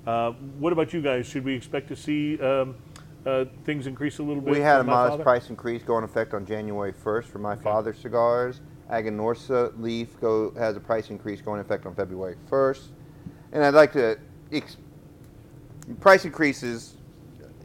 Uh, 0.06 0.32
what 0.60 0.72
about 0.72 0.94
you 0.94 1.02
guys? 1.02 1.26
Should 1.26 1.44
we 1.46 1.56
expect 1.56 1.88
to 1.88 1.96
see 1.96 2.40
um, 2.40 2.76
uh, 3.26 3.46
things 3.64 3.88
increase 3.88 4.20
a 4.20 4.24
little 4.24 4.42
bit. 4.42 4.52
We 4.52 4.60
had 4.60 4.82
a 4.82 4.84
modest 4.84 5.14
father? 5.14 5.24
price 5.24 5.50
increase 5.50 5.84
go 5.84 5.98
in 5.98 6.04
effect 6.04 6.34
on 6.34 6.46
January 6.46 6.94
1st 6.94 7.26
for 7.26 7.40
my 7.40 7.56
father's 7.56 7.98
cigars. 7.98 8.62
Aganorsa 8.92 9.80
Leaf 9.82 10.20
go, 10.22 10.52
has 10.58 10.78
a 10.78 10.80
price 10.80 11.10
increase 11.10 11.42
going 11.42 11.60
in 11.60 11.66
effect 11.66 11.86
on 11.86 11.96
February 11.96 12.36
1st. 12.50 12.88
And 13.52 13.64
I'd 13.64 13.74
like 13.74 13.94
to, 13.94 14.20
ex- 14.52 14.78
price 16.00 16.26
increases 16.26 16.98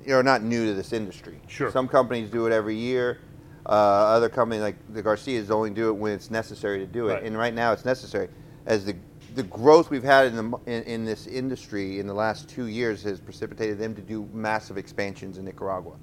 are 0.08 0.22
not 0.22 0.42
new 0.42 0.64
to 0.66 0.74
this 0.74 0.92
industry. 0.92 1.38
Sure. 1.46 1.70
Some 1.70 1.88
companies 1.88 2.30
do 2.30 2.46
it 2.46 2.52
every 2.52 2.76
year. 2.76 3.18
Uh, 3.66 3.72
other 3.72 4.30
companies 4.30 4.62
like 4.62 4.76
the 4.94 5.02
Garcias 5.02 5.50
only 5.50 5.70
do 5.70 5.88
it 5.90 5.92
when 5.92 6.12
it's 6.12 6.30
necessary 6.30 6.78
to 6.78 6.86
do 6.86 7.08
it. 7.08 7.14
Right. 7.14 7.22
And 7.24 7.36
right 7.36 7.52
now 7.52 7.72
it's 7.72 7.84
necessary. 7.84 8.28
As 8.64 8.86
the 8.86 8.96
the 9.34 9.42
growth 9.42 9.90
we've 9.90 10.02
had 10.02 10.26
in, 10.26 10.36
the, 10.36 10.58
in, 10.66 10.82
in 10.84 11.04
this 11.04 11.26
industry 11.26 12.00
in 12.00 12.06
the 12.06 12.14
last 12.14 12.48
two 12.48 12.66
years 12.66 13.02
has 13.02 13.20
precipitated 13.20 13.78
them 13.78 13.94
to 13.94 14.02
do 14.02 14.28
massive 14.32 14.76
expansions 14.76 15.38
in 15.38 15.44
Nicaragua. 15.44 15.96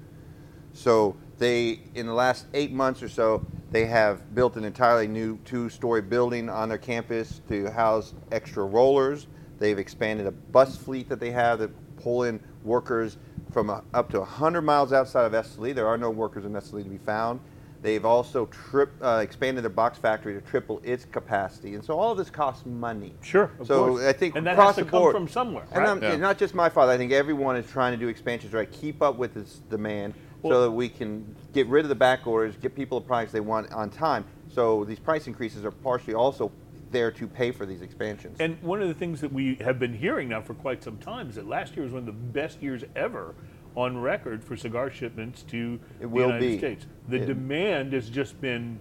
So 0.72 1.16
they, 1.38 1.80
in 1.94 2.06
the 2.06 2.12
last 2.12 2.46
eight 2.54 2.72
months 2.72 3.02
or 3.02 3.08
so, 3.08 3.44
they 3.70 3.86
have 3.86 4.34
built 4.34 4.56
an 4.56 4.64
entirely 4.64 5.08
new 5.08 5.38
two-story 5.44 6.02
building 6.02 6.48
on 6.48 6.68
their 6.68 6.78
campus 6.78 7.40
to 7.48 7.70
house 7.70 8.14
extra 8.32 8.64
rollers. 8.64 9.26
They've 9.58 9.78
expanded 9.78 10.26
a 10.26 10.30
bus 10.30 10.76
fleet 10.76 11.08
that 11.08 11.20
they 11.20 11.30
have 11.32 11.58
that 11.58 11.70
pull 11.96 12.24
in 12.24 12.40
workers 12.64 13.18
from 13.52 13.70
a, 13.70 13.82
up 13.94 14.10
to 14.10 14.20
100 14.20 14.62
miles 14.62 14.92
outside 14.92 15.24
of 15.24 15.32
Esteli. 15.32 15.74
There 15.74 15.86
are 15.86 15.98
no 15.98 16.10
workers 16.10 16.44
in 16.44 16.52
Esteli 16.52 16.84
to 16.84 16.90
be 16.90 16.98
found. 16.98 17.40
They've 17.80 18.04
also 18.04 18.46
trip, 18.46 18.90
uh, 19.00 19.20
expanded 19.22 19.62
their 19.62 19.70
box 19.70 19.98
factory 19.98 20.34
to 20.34 20.40
triple 20.40 20.80
its 20.82 21.04
capacity, 21.04 21.74
and 21.74 21.84
so 21.84 21.96
all 21.98 22.10
of 22.10 22.18
this 22.18 22.28
costs 22.30 22.66
money. 22.66 23.14
Sure. 23.22 23.52
Of 23.60 23.68
So 23.68 23.88
course. 23.90 24.04
I 24.04 24.12
think 24.12 24.34
and 24.34 24.46
that 24.46 24.54
across 24.54 24.74
has 24.74 24.76
to 24.76 24.84
the 24.84 24.90
come 24.90 25.00
board- 25.00 25.14
from 25.14 25.28
somewhere, 25.28 25.64
And 25.70 25.80
right? 25.84 25.88
I'm- 25.88 26.02
Yeah. 26.02 26.16
not 26.16 26.38
just 26.38 26.54
my 26.54 26.68
father. 26.68 26.90
I 26.92 26.96
think 26.96 27.12
everyone 27.12 27.56
is 27.56 27.70
trying 27.70 27.92
to 27.92 27.96
do 27.98 28.08
expansions, 28.08 28.52
right? 28.52 28.70
Keep 28.70 29.00
up 29.00 29.16
with 29.16 29.34
this 29.34 29.60
demand 29.70 30.14
Well- 30.42 30.52
so 30.54 30.62
that 30.62 30.70
we 30.72 30.88
can 30.88 31.36
get 31.52 31.68
rid 31.68 31.84
of 31.84 31.88
the 31.88 31.94
back 31.94 32.26
orders, 32.26 32.56
get 32.56 32.74
people 32.74 32.98
the 32.98 33.06
products 33.06 33.30
they 33.32 33.40
want 33.40 33.72
on 33.72 33.90
time. 33.90 34.24
So 34.48 34.84
these 34.84 34.98
price 34.98 35.26
increases 35.28 35.64
are 35.64 35.70
partially 35.70 36.14
also 36.14 36.50
there 36.90 37.10
to 37.12 37.26
pay 37.28 37.52
for 37.52 37.66
these 37.66 37.82
expansions. 37.82 38.38
And 38.40 38.56
one 38.62 38.80
of 38.80 38.88
the 38.88 38.94
things 38.94 39.20
that 39.20 39.30
we 39.32 39.56
have 39.60 39.78
been 39.78 39.92
hearing 39.92 40.30
now 40.30 40.40
for 40.40 40.54
quite 40.54 40.82
some 40.82 40.96
time 40.96 41.28
is 41.28 41.34
that 41.36 41.46
last 41.46 41.76
year 41.76 41.84
was 41.84 41.92
one 41.92 42.00
of 42.00 42.06
the 42.06 42.12
best 42.12 42.62
years 42.62 42.82
ever 42.96 43.34
on 43.78 43.96
record 43.96 44.42
for 44.42 44.56
cigar 44.56 44.90
shipments 44.90 45.44
to 45.44 45.78
It 46.00 46.08
the 46.12 46.18
United 46.18 46.40
be. 46.40 46.58
States. 46.58 46.86
The 47.08 47.22
It- 47.22 47.26
demand 47.26 47.92
has 47.92 48.10
just 48.10 48.40
been 48.40 48.80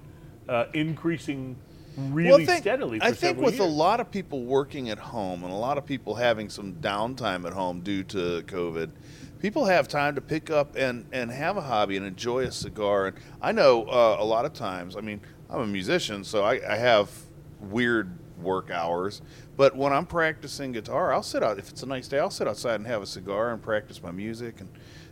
uh, 0.49 0.65
increasing 0.73 1.55
really 1.97 2.29
Well, 2.31 2.41
I 2.41 2.45
think, 2.45 2.61
steadily. 2.61 2.99
For 2.99 3.05
I 3.05 3.07
think 3.09 3.17
several 3.19 3.45
with 3.45 3.59
a 3.59 3.63
lot 3.63 3.99
of 3.99 4.09
people 4.09 4.43
working 4.43 4.89
at 4.89 4.97
home 4.97 5.43
and 5.43 5.53
a 5.53 5.55
lot 5.55 5.77
of 5.77 5.85
people 5.85 6.15
having 6.15 6.49
some 6.49 6.73
downtime 6.75 7.45
at 7.45 7.53
home 7.53 7.81
due 7.81 8.03
to 8.05 8.41
COVID, 8.47 8.89
people 9.39 9.65
have 9.65 9.87
time 9.87 10.15
to 10.15 10.21
pick 10.21 10.49
up 10.49 10.75
and, 10.75 11.05
and 11.11 11.29
have 11.29 11.57
a 11.57 11.61
hobby 11.61 11.95
and 11.97 12.05
enjoy 12.05 12.43
a 12.45 12.51
cigar. 12.51 13.07
And 13.07 13.17
I 13.39 13.51
know 13.51 13.83
uh, 13.85 14.17
a 14.19 14.25
lot 14.25 14.45
of 14.45 14.53
times, 14.53 14.95
I 14.95 15.01
mean, 15.01 15.21
I'm 15.49 15.61
a 15.61 15.67
musician, 15.67 16.23
so 16.23 16.43
I, 16.43 16.53
I 16.67 16.75
have 16.77 17.11
weird 17.59 18.17
work 18.41 18.71
hours. 18.71 19.21
But 19.57 19.75
when 19.75 19.91
I'm 19.91 20.05
practicing 20.05 20.71
guitar, 20.71 21.11
I'll 21.13 21.23
sit 21.23 21.41
out. 21.43 21.57
If 21.59 21.69
it's 21.69 21.83
a 21.83 21.87
nice 21.87 22.07
day, 22.07 22.19
I'll 22.19 22.29
sit 22.29 22.47
outside 22.47 22.75
and 22.75 22.85
have 22.87 23.01
a 23.01 23.07
cigar 23.07 23.51
and 23.51 23.61
practice 23.61 24.01
my 24.01 24.11
music 24.11 24.59
and, 24.59 24.69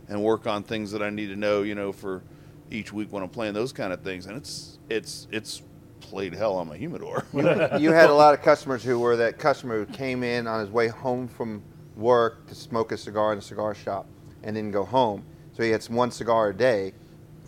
and 0.08 0.22
work 0.22 0.46
on 0.46 0.62
things 0.62 0.92
that 0.92 1.02
I 1.02 1.10
need 1.10 1.28
to 1.28 1.36
know, 1.36 1.62
you 1.62 1.74
know, 1.74 1.92
for 1.92 2.22
each 2.70 2.92
week 2.92 3.12
when 3.12 3.22
I'm 3.22 3.28
playing 3.28 3.54
those 3.54 3.72
kind 3.72 3.92
of 3.92 4.02
things. 4.02 4.26
And 4.26 4.36
it's 4.36 4.78
it's 4.88 5.28
it's 5.30 5.62
played 6.00 6.34
hell 6.34 6.54
on 6.54 6.68
my 6.68 6.76
humidor. 6.76 7.24
you 7.34 7.90
had 7.92 8.10
a 8.10 8.14
lot 8.14 8.34
of 8.34 8.42
customers 8.42 8.84
who 8.84 8.98
were 8.98 9.16
that 9.16 9.38
customer 9.38 9.84
who 9.84 9.92
came 9.92 10.22
in 10.22 10.46
on 10.46 10.60
his 10.60 10.70
way 10.70 10.88
home 10.88 11.26
from 11.26 11.62
work 11.96 12.46
to 12.46 12.54
smoke 12.54 12.92
a 12.92 12.96
cigar 12.96 13.32
in 13.32 13.38
a 13.38 13.42
cigar 13.42 13.74
shop 13.74 14.06
and 14.42 14.56
then 14.56 14.70
go 14.70 14.84
home. 14.84 15.24
So 15.52 15.62
he 15.62 15.70
had 15.70 15.82
one 15.84 16.10
cigar 16.10 16.50
a 16.50 16.56
day 16.56 16.92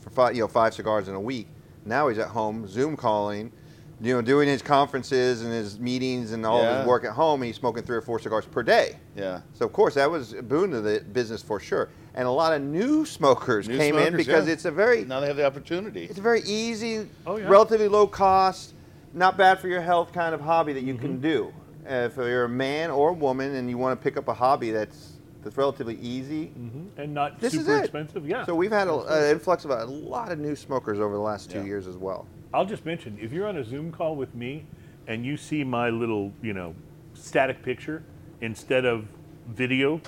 for 0.00 0.10
five, 0.10 0.34
you 0.34 0.42
know, 0.42 0.48
five 0.48 0.74
cigars 0.74 1.08
in 1.08 1.14
a 1.14 1.20
week. 1.20 1.48
Now 1.84 2.08
he's 2.08 2.18
at 2.18 2.28
home, 2.28 2.66
Zoom 2.66 2.96
calling, 2.96 3.52
you 4.00 4.14
know, 4.14 4.22
doing 4.22 4.48
his 4.48 4.62
conferences 4.62 5.42
and 5.42 5.52
his 5.52 5.78
meetings 5.80 6.32
and 6.32 6.46
all 6.46 6.62
Yeah. 6.62 6.78
his 6.78 6.86
work 6.86 7.04
at 7.04 7.12
home, 7.12 7.42
he's 7.42 7.56
smoking 7.56 7.82
three 7.82 7.96
or 7.96 8.00
four 8.00 8.18
cigars 8.18 8.46
per 8.46 8.62
day. 8.62 8.96
yeah. 9.16 9.40
So 9.54 9.64
of 9.66 9.72
course 9.72 9.94
that 9.94 10.10
was 10.10 10.32
a 10.34 10.42
boon 10.42 10.70
to 10.70 10.80
the 10.80 11.00
business 11.12 11.42
for 11.42 11.58
sure. 11.58 11.88
And 12.14 12.26
a 12.26 12.30
lot 12.30 12.52
of 12.52 12.62
new 12.62 13.04
smokers 13.06 13.68
New 13.68 13.76
came 13.76 13.96
in 13.96 14.16
because 14.16 14.46
yeah. 14.46 14.52
it's 14.52 14.64
a 14.64 14.70
very 14.70 15.04
Now 15.04 15.20
they 15.20 15.26
have 15.26 15.36
the 15.36 15.46
opportunity. 15.46 16.04
it's 16.04 16.18
a 16.18 16.22
very 16.22 16.42
easy, 16.42 17.08
Oh, 17.26 17.36
yeah. 17.36 17.48
relatively 17.48 17.88
low 17.88 18.06
cost, 18.06 18.74
not 19.14 19.36
bad 19.36 19.58
for 19.60 19.68
your 19.68 19.80
health 19.80 20.12
kind 20.12 20.34
of 20.34 20.40
hobby 20.40 20.72
that 20.74 20.82
you 20.84 20.94
Mm-hmm. 20.94 21.02
can 21.02 21.20
do. 21.20 21.52
Uh, 21.88 21.94
if 22.10 22.16
you're 22.16 22.44
a 22.44 22.48
man 22.48 22.90
or 22.90 23.10
a 23.10 23.12
woman 23.14 23.54
and 23.56 23.68
you 23.70 23.78
want 23.78 23.98
to 23.98 24.02
pick 24.04 24.16
up 24.16 24.28
a 24.28 24.34
hobby 24.34 24.70
that's 24.70 25.12
that's 25.44 25.56
relatively 25.56 25.94
easy, 26.02 26.46
Mhm. 26.58 26.86
and 27.02 27.14
not 27.14 27.40
this 27.40 27.52
super 27.52 27.76
it. 27.76 27.84
expensive. 27.84 28.26
Yeah. 28.28 28.44
So 28.44 28.54
we've 28.56 28.72
had 28.72 28.88
an 28.88 29.30
influx 29.30 29.64
of 29.64 29.70
a 29.70 29.84
lot 29.84 30.32
of 30.32 30.38
new 30.40 30.56
smokers 30.56 30.98
over 30.98 31.14
the 31.14 31.20
last 31.20 31.48
two 31.48 31.58
Yeah. 31.60 31.64
years 31.64 31.86
as 31.86 31.96
well. 31.96 32.26
I'll 32.52 32.66
just 32.66 32.84
mention 32.84 33.18
if 33.20 33.32
you're 33.32 33.46
on 33.46 33.56
a 33.56 33.64
Zoom 33.64 33.92
call 33.92 34.16
with 34.16 34.34
me 34.34 34.64
and 35.06 35.24
you 35.24 35.36
see 35.36 35.64
my 35.64 35.90
little, 35.90 36.32
you 36.42 36.52
know, 36.52 36.74
static 37.14 37.62
picture 37.62 38.02
instead 38.40 38.84
of 38.84 39.06
video, 39.48 40.00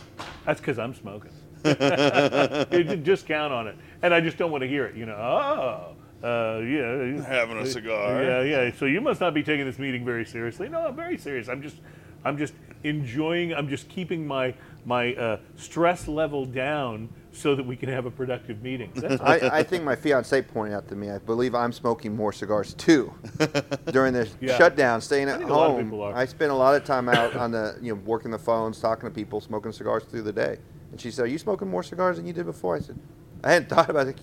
that's 0.46 0.60
because 0.60 0.78
I'm 0.78 0.94
smoking. 0.94 1.32
You 1.64 2.84
can 2.84 3.04
just 3.04 3.26
count 3.26 3.52
on 3.52 3.66
it, 3.66 3.76
and 4.00 4.14
I 4.14 4.20
just 4.20 4.38
don't 4.38 4.50
want 4.50 4.62
to 4.62 4.68
hear 4.68 4.86
it. 4.86 4.96
You 4.96 5.04
know, 5.04 5.16
oh, 5.16 6.26
uh, 6.26 6.60
yeah, 6.60 7.22
Having 7.22 7.58
a 7.58 7.66
cigar. 7.66 8.22
Yeah, 8.22 8.42
yeah. 8.42 8.72
So 8.78 8.86
you 8.86 9.00
must 9.00 9.20
not 9.20 9.34
be 9.34 9.42
taking 9.42 9.66
this 9.66 9.78
meeting 9.78 10.04
very 10.04 10.24
seriously. 10.24 10.68
No, 10.68 10.86
I'm 10.86 10.96
very 10.96 11.18
serious. 11.18 11.48
I'm 11.48 11.60
just, 11.60 11.76
I'm 12.24 12.38
just 12.38 12.54
enjoying. 12.84 13.52
I'm 13.52 13.68
just 13.68 13.88
keeping 13.90 14.26
my 14.26 14.54
my 14.86 15.14
uh, 15.14 15.38
stress 15.56 16.08
level 16.08 16.46
down 16.46 17.10
so 17.40 17.54
that 17.54 17.64
we 17.64 17.74
can 17.76 17.88
have 17.88 18.04
a 18.06 18.10
productive 18.10 18.62
meeting. 18.62 18.92
I, 19.22 19.40
I 19.60 19.62
think 19.62 19.82
my 19.82 19.96
fiance 19.96 20.40
pointed 20.42 20.74
out 20.74 20.88
to 20.88 20.94
me. 20.96 21.10
I 21.10 21.18
believe 21.18 21.54
I'm 21.54 21.72
smoking 21.72 22.14
more 22.14 22.32
cigars 22.32 22.74
too 22.74 23.12
during 23.92 24.12
the 24.12 24.28
Yeah. 24.40 24.58
shutdown, 24.58 25.00
staying 25.00 25.28
at 25.28 25.38
think 25.38 25.50
a 25.50 25.54
lot 25.54 25.80
of 25.80 25.88
home. 25.88 26.02
I 26.14 26.26
spend 26.26 26.50
a 26.50 26.54
lot 26.54 26.74
of 26.74 26.84
time 26.84 27.08
out 27.08 27.34
on 27.34 27.50
the 27.50 27.76
you 27.80 27.94
know 27.94 28.00
working 28.04 28.30
the 28.30 28.38
phones, 28.38 28.78
talking 28.80 29.08
to 29.08 29.14
people, 29.14 29.40
smoking 29.40 29.72
cigars 29.72 30.04
through 30.04 30.22
the 30.22 30.32
day. 30.32 30.58
And 30.92 31.00
she 31.00 31.10
said, 31.10 31.24
"Are 31.24 31.28
you 31.28 31.38
smoking 31.38 31.68
more 31.68 31.82
cigars 31.82 32.16
than 32.18 32.26
you 32.26 32.32
did 32.32 32.44
before?" 32.46 32.76
I 32.76 32.80
said, 32.80 32.98
"I 33.42 33.52
hadn't 33.52 33.68
thought 33.68 33.88
about 33.88 34.08
it. 34.08 34.18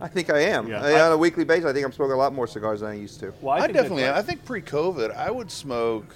I, 0.00 0.04
I 0.04 0.08
think 0.08 0.30
I 0.30 0.40
am. 0.40 0.68
Yeah. 0.68 0.80
I- 0.82 0.92
I- 0.92 1.00
on 1.06 1.12
a 1.12 1.18
weekly 1.18 1.44
basis, 1.44 1.66
I 1.66 1.72
think 1.72 1.84
I'm 1.84 1.92
smoking 1.92 2.12
a 2.14 2.16
lot 2.18 2.32
more 2.32 2.46
cigars 2.46 2.80
than 2.80 2.90
I 2.90 2.94
used 2.94 3.20
to." 3.20 3.34
Well, 3.42 3.54
I, 3.56 3.60
think 3.60 3.72
that's 3.74 3.84
definitely 3.84 4.04
am. 4.04 4.14
I 4.14 4.22
think 4.22 4.44
pre-COVID, 4.44 5.14
I 5.14 5.30
would 5.30 5.50
smoke 5.50 6.14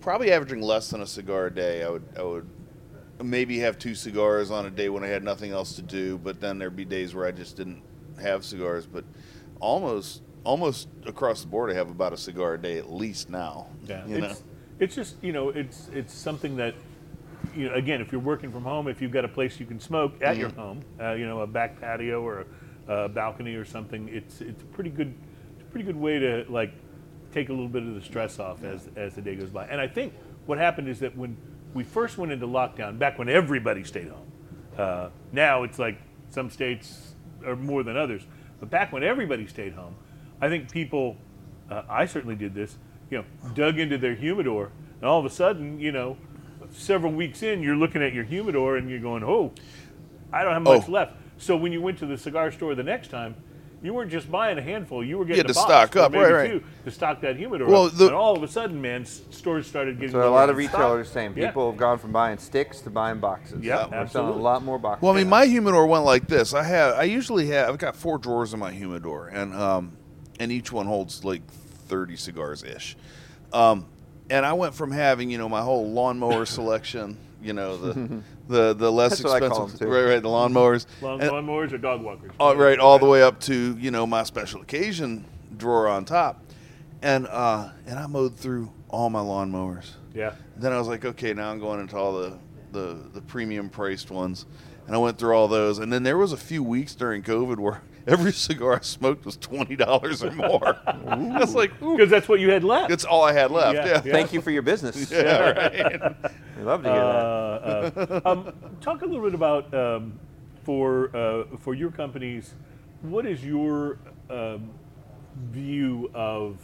probably 0.00 0.32
averaging 0.32 0.62
less 0.62 0.88
than 0.90 1.02
a 1.02 1.06
cigar 1.06 1.46
a 1.46 1.50
day. 1.54 1.82
I 1.82 1.90
would 1.90 2.04
I 2.18 2.22
would 2.22 2.48
maybe 3.22 3.58
have 3.60 3.78
two 3.78 3.94
cigars 3.94 4.50
on 4.50 4.66
a 4.66 4.70
day 4.70 4.88
when 4.88 5.04
I 5.04 5.08
had 5.08 5.22
nothing 5.24 5.52
else 5.52 5.74
to 5.76 5.82
do, 5.82 6.18
but 6.18 6.40
then 6.40 6.58
there'd 6.58 6.76
be 6.76 6.84
days 6.84 7.14
where 7.14 7.26
I 7.26 7.30
just 7.30 7.56
didn't 7.56 7.82
have 8.20 8.44
cigars. 8.44 8.86
But 8.86 9.04
almost 9.60 10.22
almost 10.44 10.88
across 11.06 11.42
the 11.42 11.48
board, 11.48 11.70
I 11.70 11.74
have 11.74 11.90
about 11.90 12.12
a 12.12 12.16
cigar 12.16 12.54
a 12.54 12.58
day 12.60 12.78
at 12.78 12.90
least 12.90 13.30
now. 13.30 13.68
Yeah, 13.86 14.06
you 14.06 14.20
know. 14.20 14.26
it's 14.28 14.42
it's 14.78 14.94
just 14.94 15.16
you 15.22 15.32
know 15.32 15.50
it's 15.50 15.88
it's 15.92 16.14
something 16.14 16.56
that 16.56 16.74
you 17.54 17.68
know 17.68 17.74
again 17.74 18.00
if 18.00 18.12
you're 18.12 18.20
working 18.20 18.50
from 18.50 18.62
home 18.62 18.88
if 18.88 19.00
you've 19.02 19.10
got 19.12 19.24
a 19.24 19.28
place 19.28 19.58
you 19.60 19.66
can 19.66 19.80
smoke 19.80 20.14
at 20.22 20.36
your 20.36 20.48
Mm-hmm. 20.50 20.60
home 20.60 20.80
uh, 21.00 21.12
you 21.12 21.26
know 21.26 21.40
a 21.40 21.46
back 21.46 21.80
patio 21.80 22.22
or 22.22 22.46
a, 22.88 22.94
a 22.94 23.08
balcony 23.08 23.54
or 23.54 23.64
something 23.64 24.08
it's 24.08 24.40
it's 24.40 24.62
a 24.62 24.66
pretty 24.66 24.90
good 24.90 25.12
it's 25.54 25.62
a 25.62 25.70
pretty 25.70 25.84
good 25.84 25.96
way 25.96 26.18
to 26.18 26.44
like 26.48 26.72
take 27.32 27.48
a 27.48 27.52
little 27.52 27.68
bit 27.68 27.82
of 27.82 27.94
the 27.94 28.02
stress 28.02 28.38
off 28.38 28.62
as 28.62 28.88
as 28.96 29.14
the 29.14 29.22
day 29.22 29.34
goes 29.36 29.50
by 29.50 29.66
and 29.66 29.80
I 29.80 29.88
think 29.88 30.12
what 30.46 30.58
happened 30.58 30.88
is 30.88 31.00
that 31.00 31.16
when 31.16 31.36
we 31.74 31.84
first 31.84 32.18
went 32.18 32.32
into 32.32 32.46
lockdown 32.46 32.98
back 32.98 33.18
when 33.18 33.28
everybody 33.28 33.84
stayed 33.84 34.08
home 34.08 34.30
uh, 34.78 35.08
now 35.32 35.62
it's 35.62 35.78
like 35.78 35.98
some 36.30 36.50
states 36.50 37.14
are 37.46 37.56
more 37.56 37.82
than 37.82 37.96
others 37.96 38.22
but 38.58 38.70
back 38.70 38.92
when 38.92 39.02
everybody 39.02 39.46
stayed 39.46 39.72
home 39.72 39.94
I 40.40 40.48
think 40.48 40.70
people 40.70 41.16
uh, 41.70 41.82
I 41.88 42.06
certainly 42.06 42.34
did 42.34 42.52
this, 42.54 42.76
you 43.10 43.18
know, 43.18 43.24
dug 43.54 43.78
into 43.78 43.96
their 43.96 44.14
humidor, 44.16 44.72
and 45.00 45.08
all 45.08 45.20
of 45.20 45.24
a 45.24 45.30
sudden, 45.30 45.78
you 45.78 45.92
know, 45.92 46.16
several 46.72 47.12
weeks 47.12 47.42
in, 47.44 47.62
you're 47.62 47.76
looking 47.76 48.02
at 48.02 48.12
your 48.12 48.24
humidor 48.24 48.76
and 48.76 48.90
you're 48.90 48.98
going, 48.98 49.22
oh, 49.22 49.52
I 50.32 50.42
don't 50.42 50.52
have 50.54 50.62
much 50.62 50.88
Oh. 50.88 50.90
left. 50.92 51.14
So 51.36 51.56
when 51.56 51.70
you 51.70 51.80
went 51.80 51.98
to 51.98 52.06
the 52.06 52.18
cigar 52.18 52.50
store 52.50 52.74
the 52.74 52.82
next 52.82 53.08
time, 53.08 53.36
you 53.82 53.94
weren't 53.94 54.10
just 54.10 54.30
buying 54.30 54.58
a 54.58 54.62
handful; 54.62 55.02
you 55.04 55.16
were 55.18 55.24
getting 55.24 55.38
had 55.38 55.46
a 55.46 55.48
to 55.48 55.54
box 55.54 55.66
stock 55.66 55.96
up, 55.96 56.12
right, 56.12 56.32
right. 56.32 56.50
two 56.50 56.62
to 56.84 56.90
stock 56.90 57.20
that 57.22 57.36
humidor. 57.36 57.66
Well, 57.68 57.86
up. 57.86 57.92
the- 57.94 58.06
and 58.06 58.14
all 58.14 58.36
of 58.36 58.42
a 58.42 58.48
sudden, 58.48 58.80
man, 58.80 59.04
stores 59.06 59.66
started 59.66 59.96
getting. 59.98 60.12
So 60.12 60.20
a 60.20 60.28
lot 60.30 60.50
of 60.50 60.56
on 60.56 60.62
stock. 60.62 60.72
retailers 60.78 61.08
are 61.08 61.12
saying 61.12 61.34
Yeah. 61.36 61.46
people 61.46 61.70
have 61.70 61.78
gone 61.78 61.98
from 61.98 62.12
buying 62.12 62.38
sticks 62.38 62.80
to 62.82 62.90
buying 62.90 63.20
boxes. 63.20 63.62
Yeah, 63.64 63.86
We're 63.90 64.06
selling 64.08 64.38
a 64.38 64.42
lot 64.42 64.62
more 64.62 64.78
boxes. 64.78 65.02
Well, 65.02 65.12
I 65.14 65.16
mean, 65.16 65.28
my 65.28 65.46
humidor 65.46 65.86
went 65.86 66.04
like 66.04 66.26
this. 66.26 66.52
I 66.52 66.62
have, 66.62 66.94
I 66.96 67.04
usually 67.04 67.46
have, 67.48 67.70
I've 67.70 67.78
got 67.78 67.96
four 67.96 68.18
drawers 68.18 68.52
in 68.52 68.60
my 68.60 68.70
humidor, 68.72 69.28
and 69.28 69.54
um, 69.54 69.96
and 70.38 70.52
each 70.52 70.70
one 70.72 70.86
holds 70.86 71.24
like 71.24 71.46
thirty 71.50 72.16
cigars 72.16 72.62
ish. 72.62 72.96
Um, 73.52 73.86
and 74.28 74.46
I 74.46 74.52
went 74.52 74.74
from 74.74 74.92
having, 74.92 75.30
you 75.30 75.38
know, 75.38 75.48
my 75.48 75.62
whole 75.62 75.90
lawnmower 75.90 76.44
selection, 76.46 77.16
you 77.42 77.52
know, 77.52 77.76
the 77.76 78.22
the 78.50 78.74
the 78.74 78.90
less 78.92 79.12
That's 79.12 79.24
what 79.24 79.42
I 79.42 79.48
call 79.48 79.64
expensive, 79.64 79.78
them, 79.78 79.88
too. 79.88 79.94
right, 79.94 80.14
right, 80.14 80.22
the 80.22 80.28
lawnmowers, 80.28 80.86
Lawn, 81.00 81.20
and- 81.20 81.30
lawnmowers 81.30 81.72
or 81.72 81.78
dog 81.78 82.02
walkers. 82.02 82.32
all, 82.38 82.56
right, 82.56 82.78
all 82.78 82.98
the 82.98 83.06
way 83.06 83.22
up 83.22 83.40
to 83.40 83.76
you 83.78 83.90
know 83.90 84.06
my 84.06 84.22
special 84.24 84.60
occasion 84.60 85.24
drawer 85.56 85.88
on 85.88 86.04
top, 86.04 86.42
and 87.02 87.26
uh, 87.28 87.70
and 87.86 87.98
I 87.98 88.06
mowed 88.06 88.36
through 88.36 88.70
all 88.88 89.08
my 89.10 89.20
lawnmowers. 89.20 89.92
Yeah. 90.14 90.32
Then 90.56 90.72
I 90.72 90.78
was 90.78 90.88
like, 90.88 91.04
okay, 91.04 91.32
now 91.32 91.50
I'm 91.50 91.60
going 91.60 91.80
into 91.80 91.96
all 91.96 92.12
the 92.12 92.36
the, 92.72 92.98
the 93.14 93.20
premium 93.22 93.68
priced 93.70 94.10
ones, 94.10 94.46
and 94.86 94.94
I 94.94 94.98
went 94.98 95.18
through 95.18 95.32
all 95.34 95.48
those. 95.48 95.78
And 95.78 95.92
then 95.92 96.02
there 96.02 96.18
was 96.18 96.32
a 96.32 96.36
few 96.36 96.62
weeks 96.62 96.94
during 96.94 97.22
COVID 97.22 97.58
where 97.58 97.82
every 98.06 98.32
cigar 98.32 98.76
I 98.76 98.80
smoked 98.80 99.24
was 99.24 99.36
twenty 99.36 99.76
dollars 99.76 100.22
or 100.22 100.30
more. 100.32 100.78
That's 101.06 101.54
like, 101.54 101.78
Because 101.78 102.10
that's 102.10 102.28
what 102.28 102.40
you 102.40 102.50
had 102.50 102.64
left. 102.64 102.88
that's 102.88 103.04
all 103.04 103.22
I 103.22 103.32
had 103.32 103.50
left. 103.50 103.74
Yeah, 103.74 103.86
Yeah, 103.86 104.02
yeah. 104.04 104.12
Thank 104.12 104.32
you 104.32 104.40
for 104.40 104.50
your 104.50 104.62
business. 104.62 105.10
Yeah, 105.20 105.50
right. 105.50 106.32
We 106.58 106.66
love 106.66 106.82
to 106.82 106.92
hear 106.92 106.98
that. 106.98 107.24
Uh, 107.24 108.20
uh, 108.26 108.30
um, 108.30 108.52
talk 108.82 109.00
a 109.00 109.06
little 109.06 109.24
bit 109.24 109.34
about 109.34 109.72
um, 109.72 110.18
for 110.62 111.14
uh, 111.16 111.56
for 111.58 111.74
your 111.74 111.90
companies. 111.90 112.54
What 113.02 113.24
is 113.26 113.42
your 113.42 113.98
um, 114.28 114.70
view 115.50 116.10
of 116.14 116.58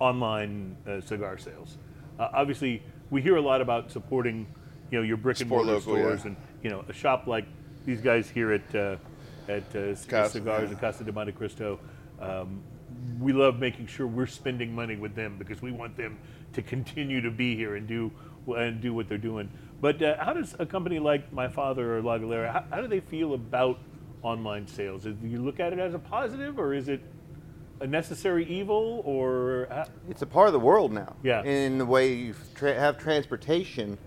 online 0.00 0.76
uh, 0.88 1.00
cigar 1.00 1.38
sales? 1.38 1.78
Uh, 2.18 2.28
obviously, 2.34 2.82
we 3.10 3.22
hear 3.22 3.36
a 3.36 3.40
lot 3.40 3.60
about 3.60 3.92
supporting, 3.92 4.46
you 4.90 4.98
know, 4.98 5.04
your 5.04 5.16
brick 5.16 5.40
and 5.40 5.48
mortar 5.48 5.80
stores, 5.80 6.22
yeah. 6.22 6.28
and 6.28 6.36
you 6.62 6.70
know, 6.70 6.84
a 6.88 6.92
shop 6.92 7.26
like 7.26 7.46
these 7.86 8.00
guys 8.00 8.28
here 8.28 8.52
at 8.52 8.74
uh, 8.74 8.96
at 9.48 9.64
uh, 9.74 9.94
Casa, 10.08 10.30
Cigars 10.30 10.64
yeah. 10.64 10.70
and 10.70 10.80
Casa 10.80 11.04
de 11.04 11.12
Monte 11.12 11.32
Cristo. 11.32 11.78
Um, 12.20 12.62
we 13.18 13.32
love 13.32 13.58
making 13.58 13.86
sure 13.86 14.06
we're 14.06 14.26
spending 14.26 14.74
money 14.74 14.96
with 14.96 15.14
them 15.14 15.36
because 15.38 15.62
we 15.62 15.72
want 15.72 15.96
them 15.96 16.18
to 16.52 16.62
continue 16.62 17.20
to 17.20 17.30
be 17.30 17.56
here 17.56 17.76
and 17.76 17.86
do 17.86 18.12
and 18.56 18.80
do 18.80 18.92
what 18.92 19.08
they're 19.08 19.18
doing. 19.18 19.48
But 19.80 20.02
uh, 20.02 20.16
how 20.22 20.32
does 20.32 20.54
a 20.58 20.66
company 20.66 20.98
like 20.98 21.32
my 21.32 21.48
father 21.48 21.96
or 21.96 22.02
La 22.02 22.18
Galera, 22.18 22.52
how, 22.52 22.64
how 22.70 22.82
do 22.82 22.88
they 22.88 23.00
feel 23.00 23.34
about 23.34 23.78
online 24.22 24.66
sales? 24.66 25.04
Do 25.04 25.16
you 25.22 25.42
look 25.42 25.60
at 25.60 25.72
it 25.72 25.78
as 25.78 25.94
a 25.94 25.98
positive, 25.98 26.58
or 26.58 26.74
is 26.74 26.88
it 26.88 27.02
a 27.82 27.86
necessary 27.86 28.46
evil, 28.46 29.02
or 29.04 29.66
how, 29.70 29.84
it's 30.08 30.22
a 30.22 30.26
part 30.26 30.46
of 30.46 30.52
the 30.52 30.60
world 30.60 30.92
now. 30.92 31.16
Yeah. 31.22 31.42
In 31.42 31.78
the 31.78 31.86
way 31.86 32.14
you 32.14 32.34
tra- 32.54 32.78
have 32.78 32.96
transportation, 32.96 33.98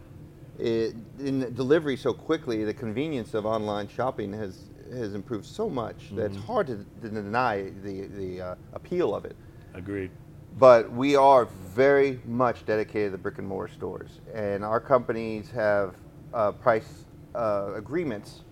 it, 0.57 0.95
in 1.19 1.39
the 1.39 1.51
delivery 1.51 1.97
so 1.97 2.13
quickly, 2.13 2.63
the 2.63 2.73
convenience 2.73 3.33
of 3.33 3.45
online 3.45 3.89
shopping 3.89 4.31
has 4.33 4.69
has 4.91 5.13
improved 5.13 5.45
so 5.45 5.69
much 5.69 5.95
that 6.15 6.31
Mm-hmm. 6.31 6.35
it's 6.37 6.45
hard 6.45 6.67
to, 6.67 6.85
to 7.01 7.09
deny 7.09 7.71
the 7.83 8.07
the 8.07 8.41
uh, 8.41 8.55
appeal 8.73 9.13
of 9.15 9.25
it. 9.25 9.35
agreed? 9.73 10.11
But 10.57 10.89
we 10.91 11.15
are 11.17 11.45
very 11.73 12.19
much 12.25 12.65
dedicated 12.65 13.11
to 13.11 13.17
brick 13.17 13.39
and 13.39 13.47
mortar 13.47 13.73
stores, 13.73 14.21
and 14.33 14.63
our 14.63 14.79
companies 14.79 15.51
have 15.51 15.95
uh, 16.33 16.51
price 16.53 17.05
uh, 17.35 17.73
agreements 17.75 18.43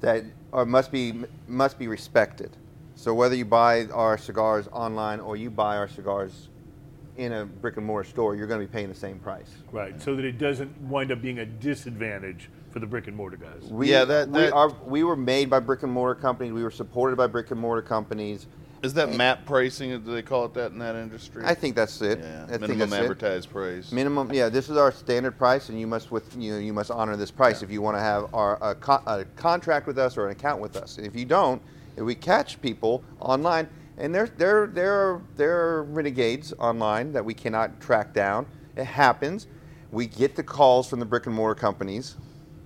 that 0.00 0.24
are, 0.52 0.64
must 0.64 0.92
be 0.92 1.24
must 1.48 1.78
be 1.78 1.88
respected. 1.88 2.56
So 2.94 3.14
whether 3.14 3.34
you 3.34 3.44
buy 3.44 3.86
our 3.86 4.16
cigars 4.18 4.68
online 4.72 5.18
or 5.20 5.36
you 5.36 5.50
buy 5.50 5.76
our 5.76 5.88
cigars 5.88 6.50
in 7.16 7.32
a 7.32 7.44
brick 7.46 7.76
and 7.78 7.86
mortar 7.86 8.08
store, 8.08 8.36
you're 8.36 8.46
going 8.46 8.60
to 8.60 8.66
be 8.66 8.72
paying 8.72 8.88
the 8.88 8.94
same 8.94 9.18
price. 9.18 9.50
Right, 9.72 10.00
so 10.00 10.14
that 10.14 10.24
it 10.24 10.38
doesn't 10.38 10.78
wind 10.82 11.10
up 11.10 11.20
being 11.20 11.38
a 11.40 11.46
disadvantage 11.46 12.48
for 12.72 12.80
the 12.80 12.86
brick 12.86 13.06
and 13.06 13.16
mortar 13.16 13.36
guys. 13.36 13.62
We, 13.70 13.90
Yeah, 13.90 14.04
that- 14.06 14.28
we, 14.30 14.48
are, 14.48 14.70
we 14.86 15.04
were 15.04 15.16
made 15.16 15.50
by 15.50 15.60
brick 15.60 15.82
and 15.82 15.92
mortar 15.92 16.18
companies. 16.20 16.52
We 16.52 16.62
were 16.62 16.70
supported 16.70 17.16
by 17.16 17.26
brick 17.26 17.50
and 17.50 17.60
mortar 17.60 17.82
companies. 17.82 18.46
Is 18.82 18.94
that 18.94 19.14
map 19.14 19.44
pricing? 19.46 19.90
Do 20.02 20.12
they 20.12 20.22
call 20.22 20.44
it 20.46 20.54
that 20.54 20.72
in 20.72 20.78
that 20.80 20.96
industry? 20.96 21.44
I 21.46 21.54
think 21.54 21.76
that's 21.76 22.02
it. 22.02 22.18
Yeah, 22.18 22.44
I 22.44 22.46
think 22.48 22.62
minimum 22.62 22.90
that's 22.90 22.92
it. 22.94 23.04
advertised 23.04 23.50
price. 23.50 23.92
Minimum, 23.92 24.32
yeah. 24.32 24.48
This 24.48 24.68
is 24.68 24.76
our 24.76 24.90
standard 24.90 25.38
price, 25.38 25.68
and 25.68 25.78
you 25.78 25.86
must 25.86 26.10
with 26.10 26.34
you 26.36 26.54
know, 26.54 26.58
you 26.58 26.72
must 26.72 26.90
honor 26.90 27.16
this 27.16 27.30
price 27.30 27.62
if 27.62 27.70
you 27.70 27.80
want 27.80 27.96
to 27.96 28.00
have 28.00 28.34
our 28.34 28.58
a, 28.60 28.74
co- 28.74 29.02
a 29.06 29.24
contract 29.36 29.86
with 29.86 29.98
us 29.98 30.16
or 30.16 30.26
an 30.26 30.32
account 30.32 30.60
with 30.60 30.74
us. 30.76 30.98
And 30.98 31.06
if 31.06 31.14
you 31.14 31.24
don't, 31.24 31.62
if 31.96 32.02
we 32.02 32.16
catch 32.16 32.60
people 32.60 33.04
online, 33.20 33.68
and 33.98 34.12
there 34.12 34.26
there 34.36 34.66
there 34.66 34.92
are, 34.94 35.22
there 35.36 35.60
are 35.60 35.84
renegades 35.84 36.52
online 36.58 37.12
that 37.12 37.24
we 37.24 37.34
cannot 37.34 37.80
track 37.80 38.12
down. 38.12 38.46
It 38.76 38.82
happens. 38.82 39.46
We 39.92 40.08
get 40.08 40.34
the 40.34 40.42
calls 40.42 40.88
from 40.88 40.98
the 40.98 41.06
brick 41.06 41.26
and 41.26 41.36
mortar 41.36 41.54
companies 41.60 42.16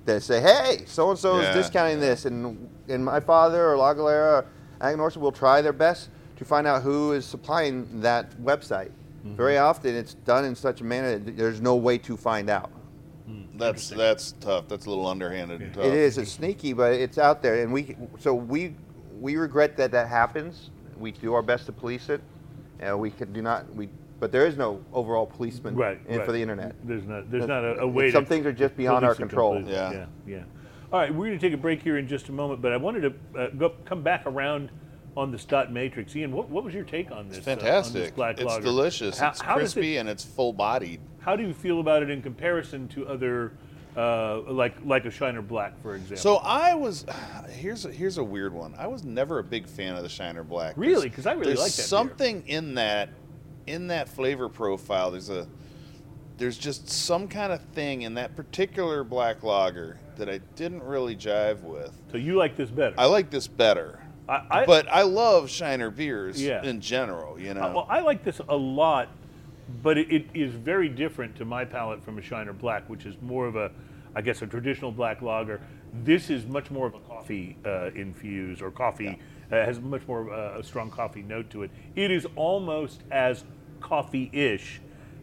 that 0.07 0.23
say, 0.23 0.41
"Hey, 0.41 0.85
so 0.87 1.11
and 1.11 1.19
so 1.19 1.39
is 1.39 1.45
Yeah, 1.45 1.53
discounting 1.53 2.01
this," 2.01 2.25
and 2.25 2.69
and 2.89 3.05
my 3.05 3.21
father 3.21 3.71
or 3.71 3.77
La 3.77 3.93
Galera, 3.93 4.39
or 4.39 4.47
Aganorsa 4.81 5.19
will 5.19 5.33
try 5.33 5.61
their 5.61 5.73
best 5.73 6.09
to 6.37 6.45
find 6.45 6.67
out 6.67 6.83
who 6.83 7.13
is 7.13 7.25
supplying 7.25 8.01
that 8.01 8.31
website. 8.43 8.91
Mm-hmm. 9.25 9.37
Very 9.37 9.59
often, 9.59 9.95
it's 9.95 10.15
done 10.15 10.45
in 10.45 10.55
such 10.55 10.81
a 10.81 10.85
manner 10.85 11.19
that 11.19 11.37
there's 11.37 11.61
no 11.61 11.77
way 11.77 11.99
to 11.99 12.17
find 12.17 12.49
out. 12.49 12.71
Hmm. 13.27 13.43
That's 13.57 13.91
that's 13.91 14.33
tough. 14.41 14.69
That's 14.69 14.87
a 14.87 14.89
little 14.89 15.07
underhanded 15.07 15.61
and 15.61 15.75
tough. 15.75 15.85
It 15.85 15.95
is. 15.95 16.19
It's 16.19 16.33
sneaky, 16.33 16.73
but 16.73 16.93
it's 16.93 17.19
out 17.19 17.43
there, 17.43 17.63
and 17.63 17.73
we 17.73 17.97
so 18.19 18.35
we 18.35 18.75
we 19.21 19.37
regret 19.37 19.77
that 19.79 19.91
that 19.93 20.09
happens. 20.09 20.71
We 20.99 21.13
do 21.13 21.35
our 21.35 21.43
best 21.43 21.67
to 21.67 21.73
police 21.73 22.09
it, 22.09 22.23
and 22.79 22.99
we 22.99 23.11
can 23.11 23.33
do 23.33 23.43
not 23.43 23.75
we. 23.75 23.89
But 24.19 24.33
there 24.33 24.47
is 24.47 24.57
no 24.57 24.83
overall 24.93 25.27
policeman 25.27 25.77
Right, 25.77 26.01
in, 26.09 26.19
right. 26.19 26.27
for 26.27 26.33
the 26.33 26.41
internet. 26.41 26.75
There's 26.85 27.05
not 27.05 27.31
there's 27.31 27.47
not 27.47 27.65
a, 27.65 27.81
a 27.81 27.87
way. 27.87 28.11
Some 28.11 28.25
to 28.25 28.29
things 28.29 28.47
are 28.47 28.53
just 28.53 28.77
beyond 28.77 29.05
our 29.05 29.15
control. 29.15 29.61
Yeah. 29.63 29.93
yeah, 29.93 30.07
yeah. 30.27 30.43
All 30.93 31.01
right, 31.01 31.13
we're 31.13 31.27
going 31.27 31.39
to 31.39 31.45
take 31.47 31.53
a 31.53 31.61
break 31.61 31.83
here 31.83 31.99
in 31.99 32.07
just 32.09 32.29
a 32.29 32.33
moment, 32.33 32.63
but 32.63 32.73
I 32.73 32.77
wanted 32.77 33.01
to 33.35 33.41
uh, 33.41 33.49
go, 33.49 33.71
come 33.85 34.03
back 34.03 34.23
around 34.25 34.71
on 35.17 35.33
the 35.33 35.39
Dot 35.39 35.73
Matrix. 35.73 36.15
Ian, 36.15 36.31
what, 36.33 36.49
what 36.49 36.63
was 36.63 36.73
your 36.73 36.85
take 36.85 37.11
on 37.11 37.29
this? 37.29 37.39
It's 37.39 37.49
uh, 37.49 37.53
on 37.53 37.57
this 37.59 37.65
fantastic. 37.65 38.15
black 38.15 38.37
it's 38.39 38.45
lager? 38.47 38.63
delicious. 38.63 39.19
How- 39.19 39.31
it's 39.31 39.41
how 39.41 39.59
does 39.59 39.73
it- 39.73 39.75
crispy 39.75 39.97
and 39.97 40.09
it's 40.09 40.25
full 40.25 40.53
bodied. 40.53 41.01
How 41.19 41.35
do 41.35 41.43
you 41.43 41.53
feel 41.53 41.81
about 41.81 42.03
it 42.05 42.11
in 42.11 42.23
comparison 42.23 42.87
to 42.89 43.07
other, 43.09 43.53
uh, 43.97 44.43
like 44.43 44.77
like 44.85 45.05
a 45.07 45.11
Shiner 45.11 45.43
Black, 45.43 45.73
for 45.83 45.97
example? 45.97 46.19
So 46.19 46.37
I 46.37 46.75
was 46.75 47.05
here's 47.51 47.85
a, 47.85 47.91
here's 47.91 48.19
a 48.19 48.25
weird 48.25 48.53
one. 48.55 48.75
I 48.79 48.87
was 48.87 49.03
never 49.05 49.41
a 49.41 49.45
big 49.45 49.67
fan 49.67 49.97
of 49.97 50.05
the 50.05 50.09
Shiner 50.09 50.45
Black. 50.45 50.75
Really? 50.77 51.09
Because 51.09 51.27
I 51.27 51.33
really 51.33 51.47
there's 51.49 51.59
like 51.59 51.73
that 51.73 51.77
beer. 51.79 51.87
something 51.87 52.47
in 52.47 52.75
that 52.77 53.09
in 53.67 53.89
that 53.89 54.09
flavor 54.09 54.49
profile. 54.49 55.11
There's 55.11 55.31
a 55.31 55.47
there's 56.39 56.59
just 56.59 56.89
some 56.91 57.29
kind 57.29 57.53
of 57.53 57.63
thing 57.73 58.03
in 58.03 58.15
that 58.15 58.37
particular 58.37 59.03
black 59.05 59.43
lager 59.43 59.99
that 60.17 60.29
I 60.29 60.39
didn't 60.55 60.83
really 60.83 61.17
jive 61.17 61.63
with. 61.63 61.99
so 62.13 62.19
you 62.19 62.37
like 62.37 62.57
this 62.57 62.69
better? 62.71 62.95
I 62.99 63.07
like 63.07 63.31
this 63.31 63.47
better. 63.47 64.01
I, 64.29 64.45
I, 64.51 64.67
but 64.67 64.87
I 64.89 65.03
love 65.03 65.49
Shiner 65.49 65.91
beers 65.91 66.43
Yeah. 66.43 66.63
in 66.63 66.81
general, 66.81 67.39
you 67.41 67.55
know. 67.55 67.63
Uh, 67.63 67.73
well, 67.73 67.87
I 67.89 68.01
like 68.01 68.23
this 68.25 68.41
a 68.49 68.57
lot, 68.57 69.09
but 69.83 69.97
it, 69.97 70.11
it 70.11 70.27
is 70.35 70.53
very 70.53 70.89
different 70.89 71.37
to 71.37 71.45
my 71.45 71.65
palate 71.65 72.05
from 72.05 72.19
a 72.19 72.23
Shiner 72.23 72.53
Black, 72.53 72.87
which 72.91 73.07
is 73.07 73.15
more 73.23 73.47
of 73.47 73.57
a, 73.57 73.71
I 74.15 74.21
guess, 74.21 74.43
a 74.43 74.47
traditional 74.47 74.91
black 74.93 75.23
lager. 75.23 75.61
This 76.05 76.29
is 76.29 76.45
much 76.45 76.71
more 76.71 76.87
of 76.87 76.95
a 76.95 77.01
coffee 77.01 77.57
uh, 77.65 77.91
infused 77.95 78.61
or 78.61 78.71
coffee 78.71 79.19
uh, 79.51 79.55
has 79.55 79.81
much 79.81 80.07
more 80.09 80.23
of 80.23 80.29
a, 80.29 80.59
a 80.61 80.65
strong 80.65 80.91
coffee 80.91 81.23
note 81.23 81.49
to 81.51 81.63
it. 81.63 81.71
It 81.95 82.11
is 82.11 82.27
almost 82.37 83.03
as 83.11 83.45
coffee-ish 83.87 84.81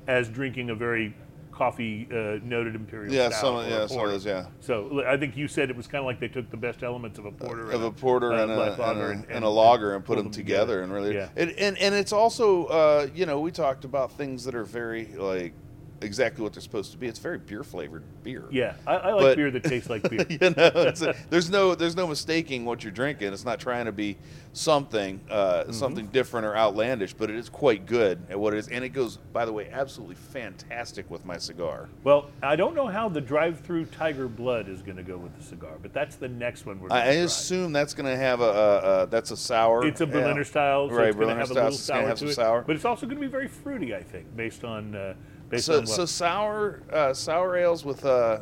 as 0.07 0.29
drinking 0.29 0.69
a 0.69 0.75
very 0.75 1.13
coffee 1.51 2.07
uh, 2.11 2.39
noted 2.43 2.75
imperial 2.75 3.13
Yeah, 3.13 3.29
some- 3.29 3.57
yeah, 3.69 3.85
some 3.85 3.99
of 4.05 4.09
those, 4.11 4.25
yeah. 4.25 4.45
So 4.59 5.03
I 5.05 5.17
think 5.17 5.37
you 5.37 5.47
said 5.47 5.69
it 5.69 5.75
was 5.75 5.85
kind 5.85 5.99
of 5.99 6.05
like 6.05 6.19
they 6.19 6.27
took 6.27 6.49
the 6.49 6.57
best 6.57 6.81
elements 6.81 7.19
of 7.19 7.25
a 7.25 7.31
porter, 7.31 7.69
of 7.69 7.73
and 7.75 7.83
a 7.83 7.91
porter 7.91 8.33
uh, 8.33 8.41
and, 8.41 8.51
a, 8.51 8.73
and, 8.89 8.99
a, 8.99 9.07
and, 9.09 9.25
and 9.29 9.45
a 9.45 9.49
lager 9.49 9.95
and 9.95 10.03
put 10.03 10.17
them 10.17 10.31
together, 10.31 10.81
and 10.81 10.91
really 10.91 11.13
Yeah. 11.13 11.29
and, 11.35 11.51
and 11.51 11.77
and 11.77 11.93
it's 11.93 12.11
also 12.11 12.65
uh, 12.65 13.07
you 13.13 13.25
know 13.27 13.39
we 13.39 13.51
talked 13.51 13.85
about 13.85 14.11
things 14.13 14.43
that 14.45 14.55
are 14.55 14.63
very 14.63 15.05
like 15.15 15.53
exactly 16.03 16.43
what 16.43 16.53
they're 16.53 16.61
supposed 16.61 16.91
to 16.91 16.97
be. 16.97 17.07
It's 17.07 17.19
very 17.19 17.37
beer 17.37 17.63
flavored 17.63 18.03
beer. 18.23 18.45
Yeah, 18.51 18.75
I, 18.85 18.95
I 18.95 19.11
like 19.13 19.21
But- 19.21 19.37
beer 19.37 19.51
that 19.51 19.63
tastes 19.63 19.89
like 19.89 20.07
beer. 20.09 20.25
you 20.29 20.37
know, 20.41 20.53
a, 20.75 21.13
there's 21.29 21.49
no 21.49 21.75
there's 21.75 21.95
no 21.95 22.07
mistaking 22.07 22.65
what 22.65 22.83
you're 22.83 22.91
drinking. 22.91 23.33
It's 23.33 23.45
not 23.45 23.59
trying 23.59 23.85
to 23.85 23.91
be 23.91 24.17
something 24.53 25.19
uh, 25.29 25.63
Mm-hmm. 25.63 25.71
something 25.71 26.07
different 26.07 26.45
or 26.45 26.55
outlandish, 26.55 27.13
but 27.13 27.29
it 27.29 27.35
is 27.35 27.47
quite 27.49 27.85
good 27.85 28.21
at 28.29 28.39
what 28.39 28.53
it 28.53 28.57
is, 28.57 28.67
and 28.67 28.83
it 28.83 28.89
goes 28.89 29.17
by 29.31 29.45
the 29.45 29.53
way 29.53 29.69
absolutely 29.71 30.15
fantastic 30.15 31.09
with 31.09 31.25
my 31.25 31.37
cigar. 31.37 31.89
Well, 32.03 32.29
I 32.41 32.55
don't 32.55 32.75
know 32.75 32.87
how 32.87 33.07
the 33.09 33.21
drive-through 33.21 33.85
Tiger 33.85 34.27
Blood 34.27 34.67
is 34.67 34.81
going 34.81 34.97
to 34.97 35.03
go 35.03 35.17
with 35.17 35.35
the 35.37 35.43
cigar, 35.43 35.73
but 35.81 35.93
that's 35.93 36.15
the 36.17 36.27
next 36.27 36.65
one 36.65 36.79
we're 36.81 36.89
going 36.89 37.01
I, 37.01 37.05
to 37.05 37.09
I 37.11 37.13
try. 37.15 37.21
assume 37.23 37.71
that's 37.73 37.93
going 37.93 38.05
to 38.07 38.17
have 38.17 38.41
a, 38.41 38.43
a, 38.43 39.03
a 39.03 39.07
that's 39.07 39.31
a 39.31 39.37
sour. 39.37 39.85
It's 39.85 40.01
a 40.01 40.05
yeah. 40.05 40.11
Berliner 40.11 40.43
style, 40.43 40.89
so 40.89 40.95
right? 40.95 41.07
it's 41.07 41.15
going 41.15 41.29
to 41.29 41.35
Berliner 41.35 41.39
have 41.39 41.51
a 41.51 41.53
style. 41.53 41.63
gonna 41.65 41.75
sour 41.77 42.07
have 42.07 42.17
to 42.17 42.19
some 42.19 42.27
it, 42.29 42.33
sour. 42.35 42.61
but 42.63 42.75
it's 42.75 42.85
also 42.85 43.05
going 43.05 43.17
to 43.17 43.21
be 43.21 43.31
very 43.31 43.47
fruity, 43.47 43.95
I 43.95 44.03
think, 44.03 44.35
based 44.35 44.63
on 44.63 44.95
uh, 44.95 45.13
based 45.53 45.65
So, 45.65 45.73
on 45.75 45.79
what. 45.81 45.87
so 45.89 46.05
sour 46.05 46.81
uh, 46.91 47.13
sour 47.13 47.55
ales 47.55 47.85
with 47.85 48.05
uh, 48.05 48.39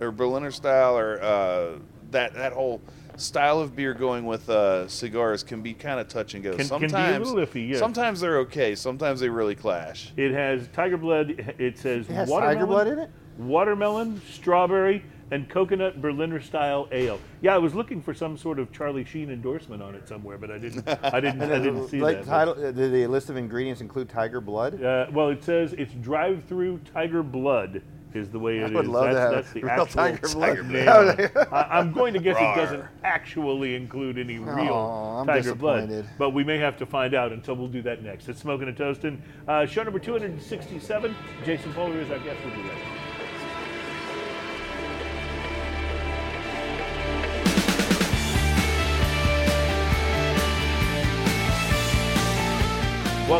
or 0.00 0.10
Berliner 0.12 0.50
style 0.50 0.96
or 0.96 1.20
uh, 1.22 1.78
that 2.10 2.34
that 2.34 2.52
whole 2.52 2.80
style 3.16 3.60
of 3.60 3.76
beer 3.76 3.92
going 3.92 4.24
with 4.24 4.48
uh, 4.48 4.88
cigars 4.88 5.42
can 5.42 5.60
be 5.62 5.74
kind 5.74 6.00
of 6.00 6.08
touch 6.08 6.34
and 6.34 6.42
go. 6.42 6.54
Can- 6.54 6.68
can 6.68 6.78
be 6.80 6.86
a 6.86 6.88
sometimes, 6.88 7.30
little 7.32 7.46
iffy, 7.46 7.68
yes. 7.68 7.78
sometimes 7.78 8.20
they're 8.20 8.38
okay. 8.40 8.74
Sometimes 8.74 9.20
they 9.20 9.28
really 9.28 9.54
clash. 9.54 10.12
it 10.16 10.32
has 10.32 10.68
Tiger 10.72 10.96
Blood. 10.96 11.54
It 11.58 11.78
says 11.78 12.08
It 12.08 12.12
has 12.14 12.28
watermelon, 12.28 12.54
tiger 12.56 12.66
blood 12.66 12.86
in 12.88 12.98
it? 13.00 13.10
watermelon, 13.38 14.20
strawberry, 14.30 15.02
and 15.30 15.48
coconut 15.48 16.00
Berliner 16.00 16.40
style 16.40 16.88
ale. 16.92 17.20
Yeah, 17.40 17.54
I 17.54 17.58
was 17.58 17.74
looking 17.74 18.02
for 18.02 18.14
some 18.14 18.36
sort 18.36 18.58
of 18.58 18.72
Charlie 18.72 19.04
Sheen 19.04 19.30
endorsement 19.30 19.82
on 19.82 19.94
it 19.94 20.08
somewhere, 20.08 20.38
but 20.38 20.50
I 20.50 20.58
didn't. 20.58 20.88
I 20.88 21.20
didn't. 21.20 21.42
I 21.42 21.58
didn't 21.58 21.88
see 21.88 22.00
like 22.00 22.18
that. 22.18 22.26
title, 22.26 22.54
uh, 22.54 22.72
do 22.72 22.90
the 22.90 23.06
list 23.06 23.30
of 23.30 23.36
ingredients 23.36 23.80
include 23.80 24.08
tiger 24.08 24.40
blood? 24.40 24.82
Uh, 24.82 25.06
well, 25.12 25.28
it 25.28 25.42
says 25.42 25.74
it's 25.74 25.94
drive-through 25.94 26.80
Tiger 26.92 27.22
Blood 27.22 27.82
is 28.14 28.30
the 28.30 28.38
way 28.38 28.58
it 28.58 28.64
is. 28.64 28.70
I 28.70 28.74
would 28.74 28.86
love 28.88 29.12
that's, 29.12 29.52
to 29.52 29.60
have 29.60 29.78
that's 29.78 29.94
the 29.94 30.10
actual 30.10 30.40
tiger 30.40 30.62
blood. 30.64 31.08
of 31.08 31.20
it. 31.20 31.32
I, 31.52 31.78
I'm 31.78 31.92
going 31.92 32.12
to 32.14 32.20
guess 32.20 32.36
it 32.36 32.40
doesn't 32.60 32.84
actually 33.04 33.74
include 33.74 34.18
any 34.18 34.38
real 34.38 35.22
tiger 35.26 35.54
blood, 35.54 36.06
but 36.18 36.30
we 36.30 36.44
may 36.44 36.58
have 36.58 36.76
to 36.78 36.86
find 36.86 37.14
out. 37.14 37.32
Until 37.32 37.54
we'll 37.54 37.68
do 37.68 37.82
that 37.82 38.02
next. 38.02 38.28
It's 38.28 38.40
smoking 38.40 38.68
and 38.68 38.76
toasting. 38.76 39.22
Uh, 39.46 39.64
show 39.66 39.82
number 39.82 39.98
267. 39.98 41.14
Jason 41.44 41.72
Polar 41.72 42.00
is 42.00 42.10
our 42.10 42.18
guest. 42.18 42.38
We'll 42.44 42.54
be 42.54 42.62
right 42.62 42.70
back. 42.70 43.09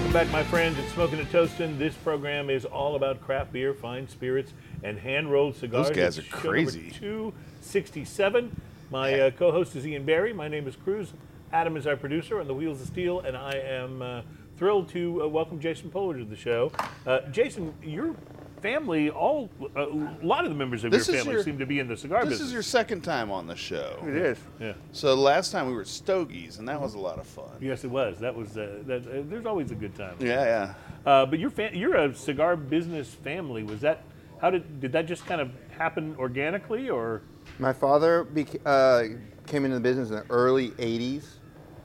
Welcome 0.01 0.15
back, 0.15 0.33
my 0.33 0.43
friends. 0.45 0.79
It's 0.79 0.91
Smoking 0.95 1.19
and 1.19 1.31
Toasting. 1.31 1.79
This 1.79 1.95
program 1.95 2.49
is 2.49 2.65
all 2.65 2.97
about 2.97 3.21
craft 3.21 3.53
beer, 3.53 3.75
fine 3.75 4.09
spirits, 4.09 4.55
and 4.83 4.99
hand 4.99 5.31
rolled 5.31 5.57
cigars. 5.57 5.89
Those 5.89 5.97
guys 5.97 6.19
It's 6.19 6.27
are 6.27 6.37
crazy. 6.37 6.91
267. 6.91 8.61
My 8.91 9.21
uh, 9.21 9.31
co 9.31 9.53
host 9.53 9.77
is 9.77 9.87
Ian 9.87 10.07
Barry. 10.07 10.33
My 10.33 10.49
name 10.49 10.67
is 10.67 10.75
Cruz. 10.75 11.13
Adam 11.53 11.77
is 11.77 11.87
our 11.87 11.97
producer 11.97 12.41
on 12.41 12.49
the 12.49 12.55
Wheels 12.55 12.81
of 12.81 12.87
Steel, 12.87 13.21
and 13.21 13.37
I 13.37 13.53
am 13.53 14.01
uh, 14.01 14.23
thrilled 14.57 14.89
to 14.89 15.23
uh, 15.23 15.29
welcome 15.29 15.61
Jason 15.61 15.91
Pollard 15.91 16.19
to 16.19 16.25
the 16.25 16.35
show. 16.35 16.73
Uh, 17.07 17.21
Jason, 17.31 17.75
your 17.83 18.17
family, 18.61 19.11
all 19.11 19.51
uh, 19.77 19.89
a 19.89 20.17
lot 20.23 20.45
of 20.45 20.51
the 20.51 20.57
members 20.57 20.85
of 20.85 20.91
This 20.93 21.09
your 21.09 21.17
family 21.19 21.35
your- 21.35 21.43
seem 21.43 21.59
to 21.59 21.67
be 21.67 21.79
in 21.79 21.89
the 21.89 21.97
cigar 21.97 22.21
This 22.21 22.31
business. 22.31 22.39
This 22.41 22.47
is 22.49 22.53
your 22.53 22.63
second 22.63 23.03
time 23.03 23.31
on 23.31 23.47
the 23.47 23.57
show. 23.57 24.03
It 24.07 24.17
is. 24.17 24.39
yeah. 24.61 24.73
So 24.93 25.15
last 25.15 25.51
time 25.53 25.67
we 25.67 25.73
were 25.75 25.83
at 25.83 25.87
Stogies, 25.89 26.59
and 26.59 26.69
that 26.69 26.81
was 26.81 26.95
a 26.95 26.99
lot 26.99 27.19
of 27.19 27.27
fun. 27.27 27.51
Yes, 27.61 27.85
it 27.85 27.91
was. 27.91 28.19
That 28.21 28.35
was. 28.35 28.57
Uh, 28.57 28.83
that, 28.87 29.07
uh, 29.07 29.23
there's 29.29 29.47
always 29.47 29.71
a 29.71 29.75
good 29.75 29.95
time. 29.95 30.17
Yeah, 30.21 30.45
yeah. 30.45 30.75
Uh, 31.11 31.27
but 31.27 31.39
you're 31.39 31.51
fa- 31.51 31.71
you're 31.75 31.97
a 31.97 32.15
cigar 32.15 32.57
business 32.57 33.09
family. 33.13 33.63
Was 33.63 33.81
that 33.81 34.03
how 34.41 34.51
did 34.51 34.81
did 34.81 34.93
that 34.93 35.07
just 35.07 35.27
kind 35.27 35.41
of 35.41 35.51
happen 35.77 36.15
organically 36.19 36.91
or 36.91 37.23
My 37.59 37.73
father 37.73 38.25
bec- 38.25 38.61
uh, 38.67 39.05
came 39.47 39.65
into 39.65 39.77
the 39.77 39.81
business 39.83 40.11
in 40.11 40.17
the 40.17 40.27
early 40.31 40.71
'80s, 40.73 41.25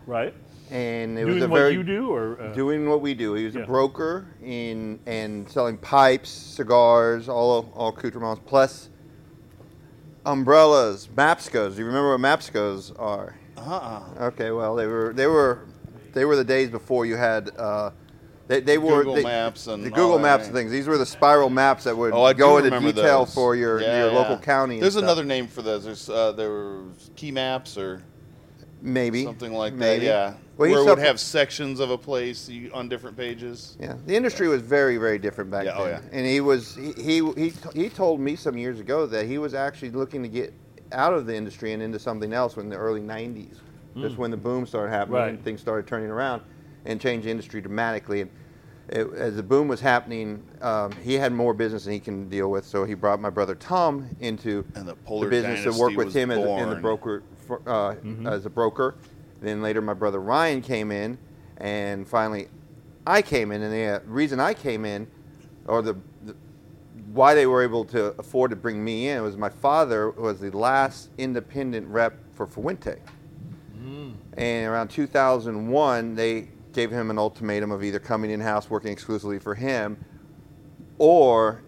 right? 0.05 0.33
And 0.71 1.17
it 1.19 1.25
was 1.25 1.43
a 1.43 1.47
what 1.47 1.59
very 1.59 1.73
you 1.73 1.83
do 1.83 2.11
or 2.11 2.41
uh, 2.41 2.53
doing 2.53 2.89
what 2.89 3.01
we 3.01 3.13
do. 3.13 3.33
He 3.35 3.45
was 3.45 3.55
Yeah. 3.55 3.61
a 3.61 3.65
broker 3.65 4.25
in 4.43 4.99
and 5.05 5.49
selling 5.49 5.77
pipes, 5.77 6.29
cigars, 6.29 7.29
all 7.29 7.69
all 7.75 7.89
accoutrements, 7.89 8.41
plus 8.45 8.89
umbrellas, 10.25 11.07
Mapscos. 11.15 11.73
Do 11.73 11.79
you 11.79 11.85
remember 11.85 12.11
what 12.11 12.19
Mapscos 12.19 12.97
are? 12.99 13.35
Uh-uh. 13.57 14.25
Okay, 14.27 14.51
well 14.51 14.75
they 14.75 14.87
were 14.87 15.13
they 15.13 15.27
were 15.27 15.65
they 16.13 16.25
were 16.25 16.35
the 16.35 16.43
days 16.43 16.69
before 16.69 17.05
you 17.05 17.15
had. 17.15 17.51
Uh, 17.57 17.91
they, 18.47 18.59
they 18.59 18.77
were 18.77 18.97
Google 18.99 19.15
they- 19.15 19.23
Maps 19.23 19.65
and 19.67 19.83
the 19.83 19.89
Google 19.89 20.19
Maps 20.19 20.41
right? 20.41 20.47
and 20.47 20.55
things. 20.55 20.71
These 20.71 20.87
were 20.87 20.99
the 20.99 21.05
spiral 21.05 21.49
maps 21.49 21.83
that 21.85 21.97
would 21.97 22.13
Oh, 22.13 22.31
go 22.33 22.57
into 22.57 22.69
detail 22.79 23.25
those. 23.25 23.33
for 23.33 23.55
your, 23.55 23.81
Yeah, 23.81 24.01
your 24.03 24.11
yeah. 24.11 24.17
local 24.17 24.37
county. 24.37 24.79
There's 24.79 24.93
stuff. 24.93 25.03
another 25.03 25.23
name 25.23 25.47
for 25.47 25.63
those. 25.63 25.83
There's 25.83 26.07
uh, 26.09 26.31
there 26.33 26.49
were 26.51 26.83
key 27.15 27.31
maps 27.31 27.75
or 27.75 28.03
maybe 28.83 29.23
something 29.23 29.51
like 29.51 29.73
maybe. 29.73 30.05
that. 30.05 30.33
Yeah, 30.33 30.33
Well, 30.57 30.69
he 30.69 30.73
where 30.73 30.83
it 30.83 30.85
would 30.85 30.99
have 30.99 31.19
sections 31.19 31.79
of 31.79 31.89
a 31.91 31.97
place 31.97 32.47
you, 32.47 32.71
on 32.73 32.87
different 32.87 33.17
pages. 33.17 33.77
Yeah, 33.79 33.95
the 34.05 34.15
industry 34.15 34.47
was 34.47 34.61
very, 34.61 34.97
very 34.97 35.19
different 35.19 35.51
back 35.51 35.65
Yeah, 35.65 35.73
then. 35.73 35.81
oh, 35.81 35.87
yeah. 35.87 35.99
And 36.11 36.25
he 36.25 36.39
was 36.39 36.75
he, 36.75 36.93
he 36.93 37.31
he 37.33 37.53
he 37.73 37.89
told 37.89 38.19
me 38.19 38.35
some 38.35 38.57
years 38.57 38.79
ago 38.79 39.05
that 39.05 39.25
he 39.25 39.37
was 39.37 39.53
actually 39.53 39.91
looking 39.91 40.23
to 40.23 40.29
get 40.29 40.53
out 40.91 41.13
of 41.13 41.25
the 41.25 41.35
industry 41.35 41.73
and 41.73 41.83
into 41.83 41.99
something 41.99 42.31
else 42.31 42.55
in 42.57 42.69
the 42.69 42.77
early 42.77 43.01
'90s. 43.01 43.57
Just 43.97 44.17
when 44.17 44.29
the 44.29 44.35
boom 44.37 44.65
started 44.65 44.91
happening 44.91 45.15
Right. 45.21 45.29
and 45.29 45.43
things 45.43 45.61
started 45.61 45.87
turning 45.87 46.09
around, 46.09 46.41
and 46.83 46.99
changed 46.99 47.25
the 47.25 47.31
industry 47.31 47.61
dramatically. 47.61 48.21
And 48.21 48.31
it, 48.89 49.07
as 49.13 49.37
the 49.37 49.43
boom 49.43 49.69
was 49.69 49.79
happening, 49.79 50.43
um, 50.61 50.91
he 51.01 51.13
had 51.13 51.31
more 51.31 51.53
business 51.53 51.85
than 51.85 51.93
he 51.93 51.99
can 52.01 52.27
deal 52.27 52.51
with, 52.51 52.65
so 52.65 52.83
he 52.83 52.93
brought 52.93 53.21
my 53.21 53.29
brother 53.29 53.55
Tom 53.55 54.09
into 54.19 54.65
the 54.73 54.95
Polar 55.05 55.29
business 55.29 55.63
to 55.63 55.79
work 55.79 55.95
with 55.95 56.13
him 56.13 56.29
as, 56.29 56.37
in 56.39 56.69
the 56.69 56.75
broker 56.75 57.23
for, 57.47 57.61
uh, 57.67 57.95
as 58.29 58.45
a 58.45 58.49
broker. 58.49 58.95
Then 59.41 59.61
later, 59.61 59.81
my 59.81 59.93
brother 59.93 60.19
Ryan 60.19 60.61
came 60.61 60.91
in, 60.91 61.17
and 61.57 62.07
finally, 62.07 62.47
I 63.05 63.21
came 63.21 63.51
in. 63.51 63.61
And 63.61 63.73
the 63.73 63.85
uh, 63.85 63.99
reason 64.05 64.39
I 64.39 64.53
came 64.53 64.85
in, 64.85 65.07
or 65.67 65.81
the, 65.81 65.95
the 66.23 66.35
why 67.11 67.33
they 67.33 67.45
were 67.45 67.63
able 67.63 67.85
to 67.85 68.07
afford 68.19 68.51
to 68.51 68.55
bring 68.55 68.83
me 68.83 69.09
in 69.09 69.21
was 69.21 69.37
my 69.37 69.49
father 69.49 70.09
was 70.11 70.39
the 70.39 70.51
last 70.51 71.09
independent 71.17 71.87
rep 71.87 72.17
for 72.33 72.47
Fuente. 72.47 72.97
And 74.37 74.67
around 74.67 74.89
2001, 74.89 76.15
they 76.15 76.49
gave 76.73 76.91
him 76.91 77.09
an 77.09 77.17
ultimatum 77.17 77.71
of 77.71 77.83
either 77.83 77.99
coming 77.99 78.31
in 78.31 78.39
house, 78.41 78.69
working 78.69 78.91
exclusively 78.91 79.39
for 79.39 79.55
him, 79.55 79.97
or 80.97 81.61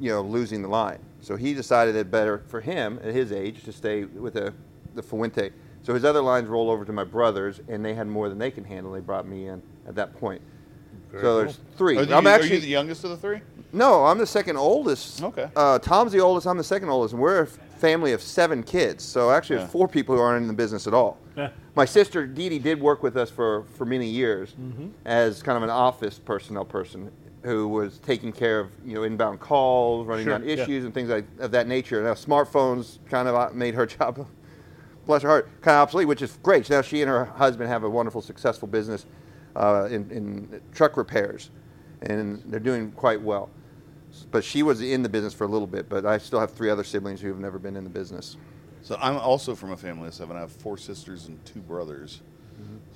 you 0.00 0.10
know 0.10 0.22
losing 0.22 0.62
the 0.62 0.68
line. 0.68 0.98
So 1.20 1.36
he 1.36 1.54
decided 1.54 1.94
it 1.94 2.10
better 2.10 2.42
for 2.48 2.60
him 2.60 2.98
at 3.02 3.12
his 3.12 3.32
age 3.32 3.64
to 3.64 3.72
stay 3.72 4.04
with 4.04 4.34
the 4.34 4.52
the 4.94 5.02
Fuente. 5.02 5.50
So 5.88 5.94
his 5.94 6.04
other 6.04 6.20
lines 6.20 6.48
roll 6.48 6.70
over 6.70 6.84
to 6.84 6.92
my 6.92 7.04
brothers, 7.04 7.62
and 7.66 7.82
they 7.82 7.94
had 7.94 8.06
more 8.06 8.28
than 8.28 8.36
they 8.36 8.50
can 8.50 8.62
handle. 8.62 8.92
They 8.92 9.00
brought 9.00 9.26
me 9.26 9.46
in 9.48 9.62
at 9.86 9.94
that 9.94 10.14
point. 10.20 10.42
so 11.18 11.38
there's 11.38 11.58
three. 11.78 11.96
Are, 11.96 12.02
you, 12.02 12.14
I'm 12.14 12.26
are 12.26 12.30
actually 12.30 12.56
you 12.56 12.60
the 12.60 12.66
youngest 12.66 13.04
of 13.04 13.10
the 13.10 13.16
three? 13.16 13.40
no, 13.72 14.04
I'm 14.04 14.18
the 14.18 14.26
second 14.26 14.58
oldest. 14.58 15.22
Okay. 15.22 15.48
Uh, 15.56 15.78
Tom's 15.78 16.12
the 16.12 16.20
oldest. 16.20 16.46
I'm 16.46 16.58
the 16.58 16.62
second 16.62 16.90
oldest, 16.90 17.14
and 17.14 17.22
we're 17.22 17.40
a 17.40 17.46
family 17.46 18.12
of 18.12 18.20
seven 18.20 18.62
kids. 18.62 19.02
So 19.02 19.30
actually, 19.30 19.60
Yeah. 19.60 19.66
four 19.68 19.88
people 19.88 20.14
who 20.14 20.20
aren't 20.20 20.42
in 20.42 20.46
the 20.48 20.52
business 20.52 20.86
at 20.86 20.92
all. 20.92 21.16
Yeah. 21.38 21.52
My 21.74 21.86
sister 21.86 22.26
Dee 22.26 22.50
Dee 22.50 22.58
did 22.58 22.78
work 22.82 23.02
with 23.02 23.16
us 23.16 23.30
for, 23.30 23.64
for 23.78 23.86
many 23.86 24.08
years 24.10 24.54
Mm-hmm. 24.60 24.88
as 25.06 25.42
kind 25.42 25.56
of 25.56 25.62
an 25.62 25.70
office 25.70 26.18
personnel 26.18 26.66
person 26.66 27.10
who 27.44 27.66
was 27.66 27.98
taking 28.00 28.30
care 28.30 28.60
of 28.60 28.68
you 28.84 28.92
know 28.94 29.04
inbound 29.04 29.40
calls, 29.40 30.06
running 30.06 30.26
Sure, 30.26 30.38
down 30.38 30.46
yeah. 30.46 30.52
issues, 30.56 30.84
and 30.84 30.92
things 30.92 31.08
like 31.08 31.24
of 31.38 31.50
that 31.52 31.66
nature. 31.66 32.02
Now 32.02 32.12
smartphones 32.12 32.98
kind 33.08 33.26
of 33.26 33.54
made 33.54 33.72
her 33.74 33.86
job, 33.96 34.26
bless 35.08 35.22
her 35.22 35.28
heart, 35.28 35.48
kind 35.62 35.74
of 35.74 35.82
obsolete, 35.82 36.06
which 36.06 36.22
is 36.22 36.38
great. 36.42 36.66
So 36.66 36.76
now 36.76 36.82
she 36.82 37.00
and 37.02 37.08
her 37.08 37.24
husband 37.24 37.68
have 37.70 37.82
a 37.82 37.88
wonderful, 37.90 38.20
successful 38.20 38.68
business 38.68 39.06
uh, 39.56 39.88
in, 39.90 40.08
in 40.10 40.60
truck 40.72 40.96
repairs, 40.98 41.50
and 42.02 42.42
they're 42.46 42.60
doing 42.60 42.92
quite 42.92 43.20
well. 43.20 43.48
But 44.30 44.44
she 44.44 44.62
was 44.62 44.82
in 44.82 45.02
the 45.02 45.08
business 45.08 45.32
for 45.34 45.44
a 45.44 45.48
little 45.48 45.66
bit, 45.66 45.88
but 45.88 46.04
I 46.06 46.18
still 46.18 46.38
have 46.38 46.52
three 46.52 46.68
other 46.70 46.84
siblings 46.84 47.20
who 47.22 47.28
have 47.28 47.38
never 47.38 47.58
been 47.58 47.74
in 47.74 47.84
the 47.84 47.90
business. 47.90 48.36
So 48.82 48.96
I'm 49.00 49.16
also 49.16 49.54
from 49.54 49.72
a 49.72 49.76
family 49.76 50.08
of 50.08 50.14
seven. 50.14 50.36
I 50.36 50.40
have 50.40 50.52
four 50.52 50.76
sisters 50.76 51.26
and 51.28 51.42
two 51.44 51.60
brothers. 51.60 52.20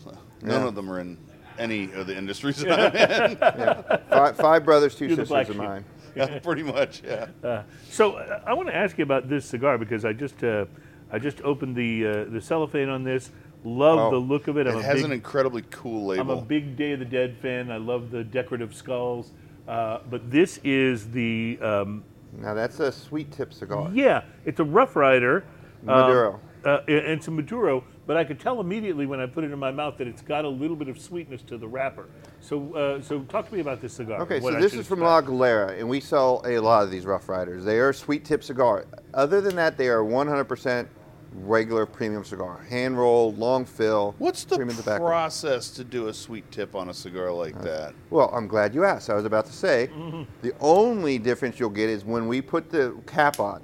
So 0.04 0.10
none 0.10 0.18
Mm-hmm. 0.42 0.50
Yeah. 0.50 0.68
of 0.68 0.74
them 0.74 0.90
are 0.90 1.00
in 1.00 1.16
any 1.58 1.92
of 1.92 2.06
the 2.06 2.16
industries 2.16 2.56
that 2.58 2.78
I'm 2.94 3.30
in. 3.32 3.38
Yeah. 3.40 3.96
five, 4.10 4.36
five 4.36 4.64
brothers, 4.66 4.94
2 4.96 5.06
You're 5.06 5.16
sisters 5.16 5.48
of 5.48 5.56
mine. 5.56 5.84
Yeah, 6.14 6.38
pretty 6.40 6.62
much. 6.62 7.02
Yeah. 7.02 7.28
Uh, 7.42 7.62
so 7.88 8.14
uh, 8.16 8.42
I 8.46 8.52
want 8.52 8.68
to 8.68 8.76
ask 8.76 8.98
you 8.98 9.04
about 9.04 9.28
this 9.30 9.46
cigar 9.46 9.78
because 9.78 10.04
I 10.04 10.12
just 10.12 10.42
uh, 10.44 10.66
I 11.12 11.18
just 11.18 11.40
opened 11.42 11.76
the 11.76 12.06
uh, 12.06 12.24
the 12.24 12.40
cellophane 12.40 12.88
on 12.88 13.04
this. 13.04 13.30
Love 13.64 13.98
Oh. 13.98 14.10
the 14.10 14.16
look 14.18 14.48
of 14.48 14.56
it. 14.56 14.66
I'm 14.66 14.76
It 14.78 14.80
a 14.80 14.82
has 14.82 14.96
big, 14.96 15.04
an 15.04 15.12
incredibly 15.12 15.62
cool 15.70 16.06
label. 16.06 16.32
I'm 16.32 16.38
a 16.38 16.42
big 16.42 16.74
Day 16.76 16.92
of 16.92 16.98
the 16.98 17.04
Dead 17.04 17.36
fan. 17.36 17.70
I 17.70 17.76
love 17.76 18.10
the 18.10 18.24
decorative 18.24 18.74
skulls. 18.74 19.30
Uh, 19.68 19.98
but 20.10 20.28
this 20.30 20.58
is 20.64 21.10
the 21.12 21.58
um, 21.62 22.02
Now 22.40 22.54
that's 22.54 22.80
a 22.80 22.90
sweet 22.90 23.30
tip 23.30 23.52
cigar. 23.52 23.88
yeah, 23.94 24.22
it's 24.44 24.58
a 24.58 24.64
Rough 24.64 24.96
Rider. 24.96 25.44
um, 25.86 25.86
Maduro. 26.00 26.40
uh, 26.64 26.78
and 26.88 26.96
and 26.98 27.06
it's 27.18 27.28
a 27.28 27.30
Maduro, 27.30 27.84
but 28.06 28.16
I 28.16 28.24
could 28.24 28.40
tell 28.40 28.60
immediately 28.60 29.06
when 29.06 29.20
I 29.20 29.26
put 29.26 29.44
it 29.44 29.52
in 29.52 29.58
my 29.60 29.70
mouth 29.70 29.98
that 29.98 30.08
it's 30.08 30.22
got 30.22 30.44
a 30.44 30.48
little 30.48 30.74
bit 30.76 30.88
of 30.88 30.98
sweetness 30.98 31.42
to 31.42 31.56
the 31.58 31.68
wrapper. 31.68 32.06
So, 32.40 32.74
uh, 32.74 33.00
so 33.02 33.20
talk 33.22 33.46
to 33.48 33.54
me 33.54 33.60
about 33.60 33.80
this 33.80 33.92
cigar. 33.92 34.20
Okay, 34.22 34.40
what 34.40 34.52
so 34.54 34.58
I 34.58 34.60
this 34.60 34.72
should 34.72 34.80
is 34.80 34.86
from 34.88 35.00
expect. 35.02 35.28
La 35.28 35.32
Galera, 35.36 35.72
and 35.78 35.88
we 35.88 36.00
sell 36.00 36.42
a 36.44 36.58
lot 36.58 36.82
of 36.82 36.90
these 36.90 37.06
Rough 37.06 37.28
Riders. 37.28 37.64
They 37.64 37.78
are 37.78 37.92
sweet 37.92 38.24
tip 38.24 38.42
cigar. 38.42 38.86
Other 39.14 39.40
than 39.40 39.54
that, 39.56 39.76
they 39.76 39.86
are 39.88 40.02
100% 40.02 40.86
regular 41.34 41.86
premium 41.86 42.24
cigar. 42.24 42.64
Hand 42.68 42.98
rolled, 42.98 43.38
long 43.38 43.64
fill. 43.64 44.14
What's 44.18 44.44
the 44.44 44.56
process 44.98 45.70
to 45.70 45.84
do 45.84 46.08
a 46.08 46.14
sweet 46.14 46.50
tip 46.50 46.74
on 46.74 46.88
a 46.88 46.94
cigar 46.94 47.32
like 47.32 47.60
that? 47.62 47.94
Well, 48.10 48.30
I'm 48.34 48.46
glad 48.46 48.74
you 48.74 48.84
asked. 48.84 49.10
I 49.10 49.14
was 49.14 49.24
about 49.24 49.46
to 49.46 49.52
say 49.52 49.88
Mm-hmm. 49.92 50.22
the 50.42 50.52
only 50.60 51.18
difference 51.18 51.58
you'll 51.58 51.70
get 51.70 51.88
is 51.88 52.04
when 52.04 52.28
we 52.28 52.40
put 52.40 52.70
the 52.70 52.94
cap 53.06 53.40
on, 53.40 53.62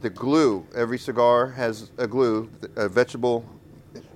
the 0.00 0.10
glue. 0.10 0.66
Every 0.74 0.98
cigar 0.98 1.48
has 1.50 1.90
a 1.98 2.06
glue, 2.06 2.50
a 2.76 2.88
vegetable 2.88 3.44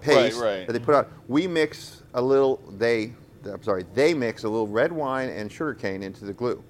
paste 0.01 0.41
right. 0.41 0.67
that 0.67 0.73
they 0.73 0.79
put 0.79 0.95
on. 0.95 1.07
We 1.29 1.47
mix 1.47 2.03
a 2.15 2.23
little. 2.23 2.61
They, 2.79 3.13
I'm 3.45 3.63
sorry, 3.63 3.85
they 3.95 4.15
mix 4.15 4.45
a 4.45 4.49
little 4.49 4.67
red 4.67 4.91
wine 4.91 5.29
and 5.29 5.51
sugarcane 5.51 6.03
into 6.03 6.25
the 6.25 6.33
glue. 6.33 6.63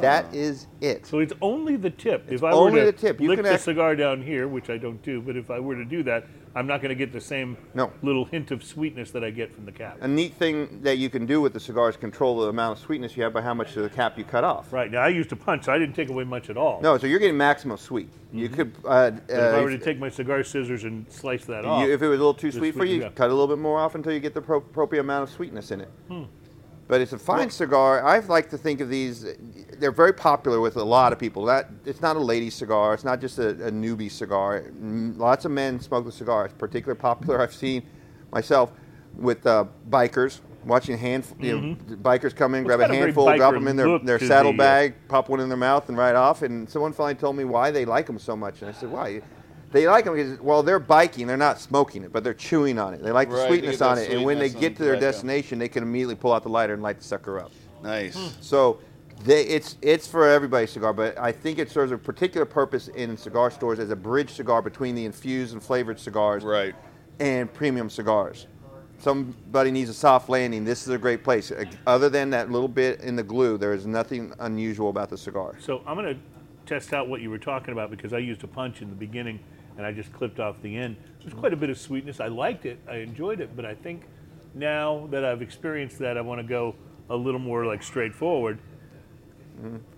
That 0.00 0.34
is 0.34 0.66
it. 0.80 1.06
So 1.06 1.18
it's 1.18 1.32
only 1.42 1.76
the 1.76 1.90
tip. 1.90 2.22
It's 2.24 2.34
if 2.42 2.44
I 2.44 2.52
only 2.52 2.72
were 2.80 2.86
to 2.86 2.92
the 2.92 2.92
tip. 2.92 3.20
You 3.20 3.28
lick 3.28 3.36
can 3.38 3.44
the 3.44 3.52
act- 3.52 3.62
cigar 3.64 3.94
down 3.94 4.22
here, 4.22 4.48
which 4.48 4.70
I 4.70 4.78
don't 4.78 5.02
do, 5.02 5.20
but 5.20 5.36
if 5.36 5.50
I 5.50 5.60
were 5.60 5.74
to 5.76 5.84
do 5.84 6.02
that, 6.04 6.24
I'm 6.56 6.66
not 6.66 6.80
going 6.80 6.88
to 6.88 6.94
get 6.96 7.12
the 7.12 7.20
same 7.20 7.56
No. 7.74 7.92
little 8.02 8.24
hint 8.24 8.50
of 8.50 8.64
sweetness 8.64 9.12
that 9.12 9.22
I 9.22 9.30
get 9.30 9.54
from 9.54 9.66
the 9.66 9.72
cap. 9.72 9.98
A 10.00 10.08
neat 10.08 10.34
thing 10.34 10.80
that 10.82 10.98
you 10.98 11.08
can 11.08 11.24
do 11.26 11.40
with 11.40 11.52
the 11.52 11.60
cigar 11.60 11.88
is 11.90 11.96
control 11.96 12.40
the 12.40 12.48
amount 12.48 12.78
of 12.78 12.84
sweetness 12.84 13.16
you 13.16 13.22
have 13.22 13.32
by 13.32 13.40
how 13.42 13.54
much 13.54 13.76
of 13.76 13.84
the 13.84 13.90
cap 13.90 14.18
you 14.18 14.24
cut 14.24 14.42
off. 14.42 14.72
Right 14.72 14.90
now, 14.90 15.02
I 15.02 15.08
used 15.08 15.28
to 15.28 15.36
punch, 15.36 15.64
so 15.66 15.72
I 15.72 15.78
didn't 15.78 15.94
take 15.94 16.08
away 16.08 16.24
much 16.24 16.50
at 16.50 16.56
all. 16.56 16.80
No, 16.80 16.98
so 16.98 17.06
you're 17.06 17.20
getting 17.20 17.36
maximum 17.36 17.76
sweet. 17.76 18.08
You 18.32 18.48
could, 18.48 18.72
uh, 18.84 19.10
But 19.10 19.22
if 19.28 19.38
I 19.54 19.58
uh, 19.58 19.62
were 19.62 19.70
to 19.70 19.78
take 19.78 20.00
my 20.00 20.08
cigar 20.08 20.42
scissors 20.42 20.82
and 20.84 21.04
slice 21.12 21.44
that 21.44 21.64
off, 21.64 21.86
You, 21.86 21.92
if 21.92 22.02
it 22.02 22.08
was 22.08 22.18
a 22.18 22.22
little 22.22 22.34
too 22.34 22.50
the 22.50 22.58
sweet 22.58 22.72
for 22.72 22.80
sweet- 22.80 22.94
you, 22.94 23.00
yeah. 23.02 23.10
cut 23.10 23.28
a 23.28 23.32
little 23.32 23.46
bit 23.48 23.58
more 23.58 23.78
off 23.78 23.94
until 23.94 24.12
you 24.12 24.18
get 24.20 24.34
the 24.34 24.42
pro- 24.42 24.56
appropriate 24.58 25.02
amount 25.02 25.24
of 25.24 25.30
sweetness 25.30 25.70
in 25.70 25.82
it. 25.82 25.90
Hmm. 26.08 26.24
But 26.90 27.00
it's 27.00 27.12
a 27.12 27.18
fine 27.20 27.50
cigar. 27.50 28.04
I 28.04 28.18
like 28.18 28.50
to 28.50 28.58
think 28.58 28.80
of 28.80 28.88
these. 28.88 29.24
They're 29.78 29.92
very 29.92 30.12
popular 30.12 30.60
with 30.60 30.76
a 30.76 30.82
lot 30.82 31.12
of 31.12 31.20
people. 31.20 31.44
That 31.44 31.70
it's 31.86 32.00
not 32.00 32.16
a 32.16 32.20
lady 32.20 32.50
cigar. 32.50 32.94
It's 32.94 33.04
not 33.04 33.20
just 33.20 33.38
a, 33.38 33.50
a 33.50 33.70
newbie 33.70 34.10
cigar. 34.10 34.62
Mm, 34.62 35.16
Lots 35.16 35.44
of 35.44 35.52
men 35.52 35.78
smoke 35.78 36.04
the 36.04 36.10
cigar. 36.10 36.46
It's 36.46 36.54
particularly 36.54 36.98
popular. 37.00 37.40
I've 37.40 37.54
seen 37.54 37.86
myself 38.32 38.72
with 39.14 39.46
uh, 39.46 39.66
bikers 39.88 40.40
watching 40.64 40.98
hand 40.98 41.24
you 41.38 41.60
know, 41.60 41.76
bikers 41.98 42.34
come 42.34 42.56
in, 42.56 42.64
Mm-hmm. 42.64 42.68
Well, 42.68 42.78
grab 42.78 42.80
a 42.80 42.82
got 42.82 42.90
a 42.90 42.94
handful, 42.96 43.36
drop 43.36 43.54
them 43.54 43.68
in 43.68 43.76
their, 43.76 43.98
their 44.00 44.18
saddle 44.18 44.50
the, 44.50 44.56
uh, 44.56 44.66
bag, 44.66 44.94
pop 45.06 45.28
one 45.28 45.38
in 45.38 45.48
their 45.48 45.56
mouth, 45.56 45.88
and 45.88 45.96
ride 45.96 46.16
off. 46.16 46.42
And 46.42 46.68
someone 46.68 46.92
finally 46.92 47.14
told 47.14 47.36
me 47.36 47.44
why 47.44 47.70
they 47.70 47.84
like 47.84 48.06
them 48.06 48.18
so 48.18 48.36
much, 48.36 48.62
and 48.62 48.68
I 48.68 48.72
said, 48.72 48.90
why? 48.90 49.22
They 49.72 49.86
like 49.86 50.04
them 50.04 50.14
because 50.16 50.40
while 50.40 50.62
they're 50.62 50.78
biking, 50.80 51.26
they're 51.26 51.36
not 51.36 51.60
smoking 51.60 52.02
it, 52.02 52.12
but 52.12 52.24
they're 52.24 52.34
chewing 52.34 52.78
on 52.78 52.92
it. 52.94 53.02
They 53.02 53.12
like 53.12 53.28
the 53.28 53.36
Right, 53.36 53.42
they 53.42 53.48
sweetness 53.48 53.72
get 53.72 53.78
that 53.78 53.88
on 53.90 53.98
it, 53.98 54.10
and 54.10 54.24
when 54.24 54.38
they 54.38 54.48
sweetness 54.48 54.60
get 54.60 54.76
to 54.78 54.82
their 54.84 54.94
tobacco. 54.94 55.12
destination, 55.12 55.58
they 55.58 55.68
can 55.68 55.82
immediately 55.82 56.16
pull 56.16 56.32
out 56.32 56.42
the 56.42 56.48
lighter 56.48 56.74
and 56.74 56.82
light 56.82 56.98
the 56.98 57.04
sucker 57.04 57.38
up. 57.38 57.52
Nice. 57.82 58.18
So 58.40 58.80
they, 59.24 59.42
it's 59.44 59.76
it's 59.80 60.06
for 60.08 60.28
everybody's 60.28 60.70
cigar, 60.70 60.92
but 60.92 61.16
I 61.18 61.30
think 61.30 61.58
it 61.58 61.70
serves 61.70 61.92
a 61.92 61.98
particular 61.98 62.44
purpose 62.46 62.88
in 62.88 63.16
cigar 63.16 63.50
stores 63.50 63.78
as 63.78 63.90
a 63.90 63.96
bridge 63.96 64.30
cigar 64.30 64.60
between 64.60 64.94
the 64.96 65.04
infused 65.04 65.52
and 65.52 65.62
flavored 65.62 66.00
cigars 66.00 66.42
Right. 66.42 66.74
and 67.20 67.52
premium 67.52 67.88
cigars. 67.90 68.46
Somebody 68.98 69.70
needs 69.70 69.88
a 69.88 69.94
soft 69.94 70.28
landing. 70.28 70.64
This 70.64 70.82
is 70.82 70.88
a 70.92 70.98
great 70.98 71.24
place. 71.24 71.50
Uh, 71.50 71.64
Other 71.86 72.10
than 72.10 72.28
that 72.30 72.50
little 72.50 72.68
bit 72.68 73.00
in 73.00 73.16
the 73.16 73.22
glue, 73.22 73.56
there 73.56 73.72
is 73.72 73.86
nothing 73.86 74.34
unusual 74.40 74.90
about 74.90 75.08
the 75.08 75.16
cigar. 75.16 75.54
So 75.58 75.80
I'm 75.86 75.96
going 75.96 76.14
to 76.14 76.20
test 76.66 76.92
out 76.92 77.08
what 77.08 77.22
you 77.22 77.30
were 77.30 77.38
talking 77.38 77.72
about 77.72 77.90
because 77.90 78.12
I 78.12 78.18
used 78.18 78.44
a 78.44 78.46
punch 78.46 78.82
in 78.82 78.90
the 78.90 78.94
beginning 78.94 79.40
and 79.80 79.86
I 79.86 79.92
just 79.92 80.12
clipped 80.12 80.40
off 80.40 80.60
the 80.60 80.76
end. 80.76 80.94
There's 81.22 81.32
quite 81.32 81.54
a 81.54 81.56
bit 81.56 81.70
of 81.70 81.78
sweetness. 81.78 82.20
I 82.20 82.26
liked 82.26 82.66
it. 82.66 82.78
I 82.86 82.96
enjoyed 82.96 83.40
it, 83.40 83.56
but 83.56 83.64
I 83.64 83.74
think 83.74 84.02
now 84.54 85.08
that 85.10 85.24
I've 85.24 85.40
experienced 85.40 85.98
that, 86.00 86.18
I 86.18 86.20
want 86.20 86.38
to 86.38 86.46
go 86.46 86.74
a 87.08 87.16
little 87.16 87.40
more 87.40 87.64
like 87.64 87.82
straightforward. 87.82 88.58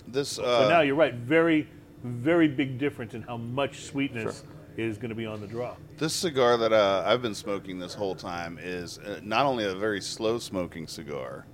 This. 0.06 0.28
So 0.28 0.44
Uh, 0.44 0.68
now 0.68 0.82
you're 0.82 0.94
right. 0.94 1.14
Very, 1.14 1.66
very 2.04 2.46
big 2.46 2.78
difference 2.78 3.14
in 3.14 3.22
how 3.22 3.36
much 3.36 3.80
sweetness 3.80 4.44
is 4.76 4.98
going 4.98 5.08
to 5.08 5.16
be 5.16 5.26
on 5.26 5.40
the 5.40 5.48
draw. 5.48 5.74
This 5.98 6.14
cigar 6.14 6.56
that 6.58 6.72
uh, 6.72 7.02
I've 7.04 7.22
been 7.22 7.34
smoking 7.34 7.80
this 7.80 7.92
whole 7.94 8.14
time 8.14 8.56
is 8.62 8.98
uh, 8.98 9.18
not 9.24 9.46
only 9.46 9.64
a 9.64 9.74
very 9.74 10.00
slow 10.00 10.38
smoking 10.38 10.86
cigar, 10.86 11.44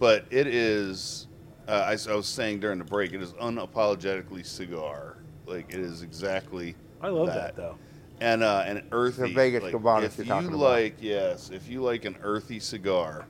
but 0.00 0.24
it 0.30 0.48
is. 0.48 1.28
Uh, 1.68 1.96
I, 1.96 2.12
I 2.12 2.16
was 2.16 2.26
saying 2.26 2.58
during 2.58 2.78
the 2.80 2.84
break, 2.84 3.12
it 3.12 3.22
is 3.22 3.32
unapologetically 3.34 4.44
cigar. 4.44 5.18
Like 5.46 5.72
it 5.72 5.78
is 5.80 6.02
exactly. 6.02 6.74
I 7.04 7.08
love 7.08 7.26
that, 7.26 7.54
though. 7.54 7.76
And 8.20 8.42
uh, 8.42 8.64
and 8.66 8.82
earthy. 8.92 9.34
Vegas 9.34 9.64
like, 9.64 9.74
Cubanos 9.74 10.04
If 10.04 10.18
you're 10.18 10.40
you 10.40 10.48
about. 10.48 10.58
like, 10.58 10.96
yes, 11.00 11.50
if 11.50 11.68
you 11.68 11.82
like 11.82 12.06
an 12.06 12.16
earthy 12.22 12.60
cigar, 12.60 13.26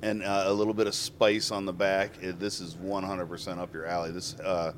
and 0.00 0.22
uh, 0.22 0.44
a 0.46 0.52
little 0.52 0.72
bit 0.72 0.86
of 0.86 0.94
spice 0.94 1.50
on 1.50 1.66
the 1.66 1.72
back, 1.72 2.12
it, 2.22 2.38
this 2.38 2.60
is 2.60 2.74
100% 2.74 3.58
up 3.58 3.74
your 3.74 3.86
alley. 3.86 4.10
This 4.10 4.38
uh, 4.40 4.72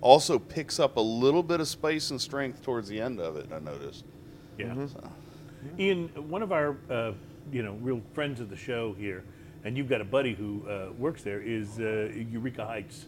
also 0.00 0.38
picks 0.38 0.80
up 0.80 0.96
a 0.96 1.00
little 1.00 1.42
bit 1.42 1.60
of 1.60 1.68
spice 1.68 2.10
and 2.10 2.20
strength 2.20 2.62
towards 2.62 2.88
the 2.88 3.00
end 3.00 3.20
of 3.20 3.36
it. 3.36 3.50
I 3.52 3.58
noticed. 3.58 4.04
Yeah. 4.56 4.66
Mm-hmm. 4.66 5.80
Ian, 5.80 6.08
one 6.28 6.42
of 6.42 6.52
our 6.52 6.76
uh, 6.88 7.12
you 7.52 7.62
know 7.62 7.74
real 7.82 8.00
friends 8.14 8.40
of 8.40 8.48
the 8.48 8.56
show 8.56 8.94
here, 8.94 9.24
and 9.64 9.76
you've 9.76 9.88
got 9.88 10.00
a 10.00 10.06
buddy 10.06 10.34
who 10.34 10.66
uh, 10.66 10.92
works 10.96 11.22
there, 11.22 11.42
is 11.42 11.78
uh, 11.78 12.10
Eureka 12.14 12.64
Heights 12.64 13.06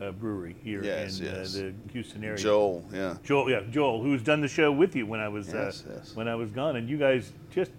uh, 0.00 0.10
Brewery 0.12 0.56
here 0.62 0.82
Yes, 0.82 1.18
in 1.20 1.26
yes. 1.26 1.56
Uh, 1.56 1.58
the 1.86 1.92
Houston 1.92 2.24
area. 2.24 2.36
Joel, 2.38 2.84
yeah. 2.92 3.16
Joel, 3.22 3.50
yeah, 3.50 3.60
Joel, 3.70 4.02
who's 4.02 4.22
done 4.22 4.40
the 4.40 4.48
show 4.48 4.72
with 4.72 4.94
you 4.96 5.06
when 5.06 5.20
I 5.20 5.28
was 5.28 5.48
Yes, 5.52 5.84
uh, 5.88 5.94
yes. 5.96 6.14
when 6.16 6.28
I 6.28 6.34
was 6.34 6.50
gone, 6.50 6.76
and 6.76 6.88
you 6.88 6.96
guys 6.98 7.32
just, 7.50 7.70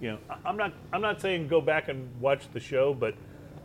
you 0.00 0.10
know, 0.12 0.18
I'm 0.44 0.56
not 0.56 0.72
I'm 0.92 1.00
not 1.02 1.20
saying 1.20 1.48
go 1.48 1.60
back 1.60 1.88
and 1.88 2.08
watch 2.20 2.50
the 2.52 2.60
show, 2.60 2.94
but 2.94 3.14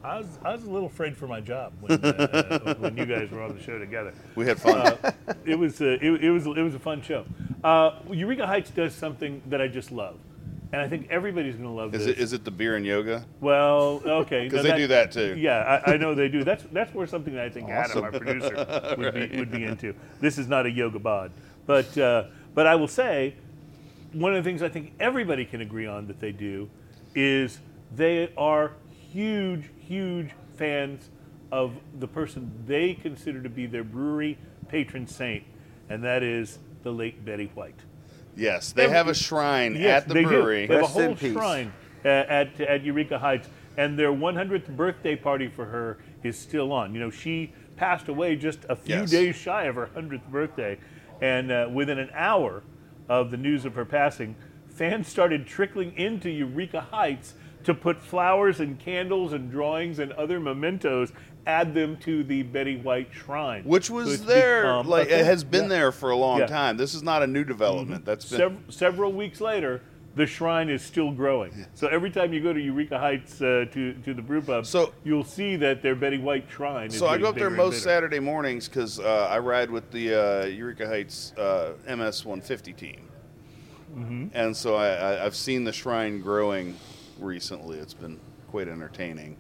I 0.04 0.18
was 0.18 0.28
I 0.44 0.52
was 0.54 0.64
a 0.64 0.70
little 0.70 0.88
afraid 0.88 1.16
for 1.16 1.28
my 1.28 1.40
job 1.40 1.74
when 1.80 2.04
uh, 2.04 2.74
when 2.80 2.98
you 2.98 3.06
guys 3.06 3.32
were 3.32 3.42
on 3.42 3.56
the 3.56 3.62
show 3.64 3.80
together. 3.80 4.14
We 4.36 4.46
had 4.46 4.60
fun. 4.60 4.78
Uh, 4.78 5.12
it 5.46 5.56
was 5.58 5.80
uh, 5.82 5.98
it, 6.02 6.24
it 6.24 6.30
was 6.32 6.46
it 6.46 6.62
was 6.62 6.76
a 6.76 6.80
fun 6.80 7.02
show. 7.02 7.26
Uh, 7.64 8.00
Eureka 8.12 8.46
Heights 8.46 8.70
does 8.72 8.94
something 8.94 9.42
that 9.48 9.62
I 9.62 9.68
just 9.70 9.92
love, 9.92 10.18
and 10.74 10.82
I 10.82 10.88
think 10.90 11.08
everybody's 11.12 11.54
going 11.54 11.68
to 11.68 11.72
love 11.72 11.94
is 11.94 12.06
this. 12.08 12.18
it 12.18 12.20
is 12.22 12.34
it 12.34 12.44
the 12.44 12.52
beer 12.52 12.76
and 12.76 12.86
yoga? 12.86 13.26
Well, 13.40 14.02
okay, 14.06 14.50
'Cause 14.50 14.64
now 14.64 14.72
they 14.72 14.78
do 14.78 14.88
that 14.88 15.12
too. 15.12 15.36
Yeah, 15.38 15.82
I, 15.86 15.94
I 15.94 15.98
know 15.98 16.16
they 16.16 16.28
do. 16.28 16.44
That's 16.44 16.64
that's 16.74 16.94
more 16.96 17.06
something 17.06 17.34
that 17.36 17.46
I 17.46 17.50
think 17.50 17.70
Adam, 17.70 17.92
Awesome. 17.92 18.04
our 18.06 18.12
producer, 18.12 18.96
would 18.98 19.14
be 19.14 19.38
would 19.38 19.52
be 19.52 19.64
into. 19.64 19.94
This 20.20 20.40
is 20.40 20.48
not 20.48 20.66
a 20.66 20.72
yoga 20.72 20.98
bod, 20.98 21.32
but 21.68 21.96
uh, 21.98 22.26
but 22.56 22.66
I 22.66 22.74
will 22.76 22.88
say, 22.88 23.36
one 24.14 24.34
of 24.36 24.44
the 24.44 24.50
things 24.50 24.64
I 24.64 24.70
think 24.70 24.94
everybody 25.00 25.46
can 25.46 25.62
agree 25.62 25.86
on 25.86 26.08
that 26.08 26.20
they 26.20 26.32
do, 26.32 26.68
is 27.14 27.60
they 27.96 28.34
are 28.36 28.74
huge 29.12 29.70
huge 29.80 30.32
fans 30.58 31.08
of 31.52 31.74
the 32.00 32.08
person 32.08 32.52
they 32.66 32.96
consider 32.96 33.44
to 33.44 33.50
be 33.50 33.68
their 33.68 33.84
brewery 33.84 34.40
patron 34.70 35.06
saint, 35.06 35.44
and 35.88 36.04
that 36.04 36.24
is 36.24 36.58
the 36.82 36.92
late 36.92 37.24
Betty 37.24 37.52
White. 37.54 37.80
Yes, 38.36 38.72
they 38.72 38.84
Every- 38.86 38.96
have 38.98 39.08
a 39.08 39.14
shrine 39.14 39.76
Yes, 39.76 40.04
at 40.04 40.08
the 40.08 40.14
they 40.16 40.24
brewery. 40.24 40.68
Do. 40.68 40.74
They 40.74 40.74
have 40.76 40.84
a 40.84 40.86
Rest 40.88 40.98
in 41.24 41.32
whole 41.32 41.42
shrine 41.42 41.74
uh, 42.04 42.08
at 42.08 42.60
at 42.62 42.84
Eureka 42.84 43.20
Heights, 43.20 43.48
and 43.78 43.98
their 43.98 44.12
100th 44.12 44.76
birthday 44.76 45.16
party 45.16 45.48
for 45.48 45.66
her 45.66 45.98
is 46.24 46.38
still 46.38 46.72
on. 46.72 46.94
You 46.94 47.00
know, 47.00 47.10
she 47.10 47.54
passed 47.76 48.08
away 48.08 48.36
just 48.36 48.66
a 48.70 48.76
few 48.76 48.96
Yes. 48.98 49.12
days 49.12 49.36
shy 49.36 49.64
of 49.66 49.76
her 49.76 49.88
100th 49.96 50.28
birthday, 50.32 50.78
and 51.22 51.52
uh, 51.52 51.70
within 51.74 52.00
an 52.00 52.10
hour 52.14 52.64
of 53.10 53.32
the 53.32 53.38
news 53.38 53.66
of 53.66 53.76
her 53.76 53.86
passing, 53.86 54.36
fans 54.68 55.08
started 55.08 55.46
trickling 55.46 55.94
into 55.98 56.30
Eureka 56.30 56.82
Heights 56.82 57.36
to 57.64 57.74
put 57.74 58.02
flowers 58.02 58.60
and 58.60 58.78
candles 58.80 59.32
and 59.34 59.50
drawings 59.50 60.00
and 60.00 60.12
other 60.14 60.40
mementos, 60.40 61.12
add 61.46 61.74
them 61.74 61.98
to 61.98 62.24
the 62.24 62.44
Betty 62.44 62.78
White 62.78 63.10
shrine, 63.12 63.64
which 63.64 63.90
was 63.90 64.26
there, 64.26 64.82
like 64.84 65.10
it 65.10 65.26
has 65.26 65.44
been 65.44 65.64
Yeah. 65.64 65.70
there 65.70 65.92
for 65.92 66.12
a 66.12 66.16
long 66.16 66.40
Yeah. 66.40 66.46
Mm-hmm. 66.46 66.54
time. 66.54 66.78
This 66.78 66.94
is 66.94 67.04
not 67.04 67.22
a 67.24 67.28
new 67.28 67.44
development. 67.44 68.06
That's 68.06 68.26
been 68.30 68.40
Sev- 68.40 68.58
several 68.70 69.12
weeks 69.12 69.42
later, 69.42 69.82
the 70.16 70.26
shrine 70.26 70.70
is 70.70 70.82
still 70.84 71.12
growing. 71.12 71.66
So 71.74 71.88
every 71.88 72.12
time 72.12 72.34
you 72.34 72.40
go 72.42 72.54
to 72.54 72.60
Eureka 72.62 72.98
Heights 73.00 73.42
uh, 73.42 73.66
to 73.72 73.94
to 73.94 74.14
the 74.14 74.22
brew 74.22 74.42
pub, 74.42 74.66
So- 74.66 74.94
you'll 75.04 75.24
see 75.24 75.56
that 75.58 75.82
their 75.82 75.96
Betty 75.96 76.18
White 76.20 76.46
shrine. 76.50 76.88
Is 76.88 76.98
So 77.00 77.08
I 77.08 77.18
go 77.18 77.30
up 77.30 77.36
there 77.36 77.50
most. 77.50 77.84
Saturday 77.84 78.20
mornings 78.20 78.70
because 78.70 79.00
uh, 79.00 79.28
I 79.30 79.40
ride 79.40 79.70
with 79.70 79.92
the 79.92 80.14
uh, 80.14 80.46
Eureka 80.46 80.88
Heights 80.88 81.34
uh, 81.38 81.74
MS 81.88 82.24
150 82.26 82.74
team, 82.74 83.10
Mm-hmm. 83.98 84.28
and 84.34 84.56
so 84.56 84.76
I, 84.76 84.88
I, 84.90 85.26
I've 85.26 85.36
seen 85.36 85.64
the 85.66 85.74
shrine 85.74 86.20
growing 86.22 86.76
recently. 87.20 87.78
It's 87.80 87.94
been 87.94 88.20
quite 88.50 88.68
entertaining. 88.68 89.36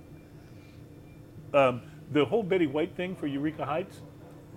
Um, 1.54 1.82
the 2.12 2.26
whole 2.26 2.44
Betty 2.44 2.68
White 2.68 2.96
thing 2.96 3.16
for 3.16 3.28
Eureka 3.28 3.66
Heights, 3.66 4.02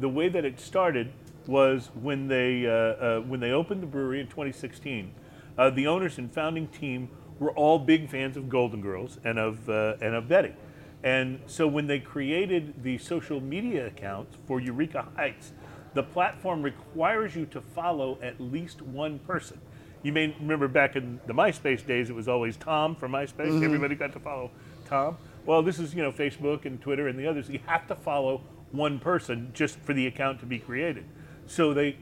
the 0.00 0.08
way 0.08 0.28
that 0.28 0.44
it 0.44 0.60
started 0.60 1.12
was 1.46 1.90
when 2.00 2.28
they 2.28 2.66
uh, 2.66 2.70
uh, 2.70 3.20
when 3.20 3.40
they 3.40 3.52
opened 3.52 3.82
the 3.82 3.86
brewery 3.86 4.20
in 4.20 4.26
2016. 4.26 5.12
Uh, 5.56 5.70
the 5.70 5.86
owners 5.86 6.18
and 6.18 6.32
founding 6.32 6.68
team 6.68 7.08
were 7.38 7.52
all 7.52 7.78
big 7.78 8.10
fans 8.10 8.36
of 8.36 8.48
Golden 8.48 8.80
Girls 8.80 9.18
and 9.24 9.38
of 9.38 9.68
uh, 9.68 9.96
and 10.00 10.14
of 10.14 10.28
Betty, 10.28 10.54
and 11.02 11.40
so 11.46 11.66
when 11.66 11.86
they 11.86 12.00
created 12.00 12.82
the 12.82 12.98
social 12.98 13.40
media 13.40 13.86
accounts 13.86 14.36
for 14.46 14.60
Eureka 14.60 15.06
Heights, 15.16 15.52
the 15.94 16.02
platform 16.02 16.62
requires 16.62 17.34
you 17.34 17.46
to 17.46 17.60
follow 17.60 18.18
at 18.22 18.40
least 18.40 18.82
one 18.82 19.18
person. 19.20 19.60
You 20.02 20.12
may 20.12 20.36
remember 20.38 20.68
back 20.68 20.94
in 20.94 21.20
the 21.26 21.32
MySpace 21.32 21.84
days, 21.84 22.10
it 22.10 22.12
was 22.14 22.28
always 22.28 22.56
Tom 22.56 22.94
from 22.94 23.12
MySpace. 23.12 23.62
Everybody 23.64 23.94
got 23.94 24.12
to 24.12 24.20
follow 24.20 24.50
Tom. 24.84 25.16
Well, 25.46 25.62
this 25.62 25.78
is 25.78 25.94
you 25.94 26.02
know 26.02 26.12
Facebook 26.12 26.64
and 26.64 26.80
Twitter 26.80 27.08
and 27.08 27.18
the 27.18 27.26
others. 27.26 27.48
You 27.48 27.60
have 27.66 27.86
to 27.88 27.94
follow 27.94 28.42
one 28.72 28.98
person 28.98 29.50
just 29.54 29.78
for 29.80 29.94
the 29.94 30.06
account 30.06 30.40
to 30.40 30.46
be 30.46 30.58
created. 30.58 31.04
So 31.46 31.72
they 31.72 31.96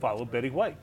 follow 0.00 0.24
Betty 0.24 0.50
White, 0.50 0.76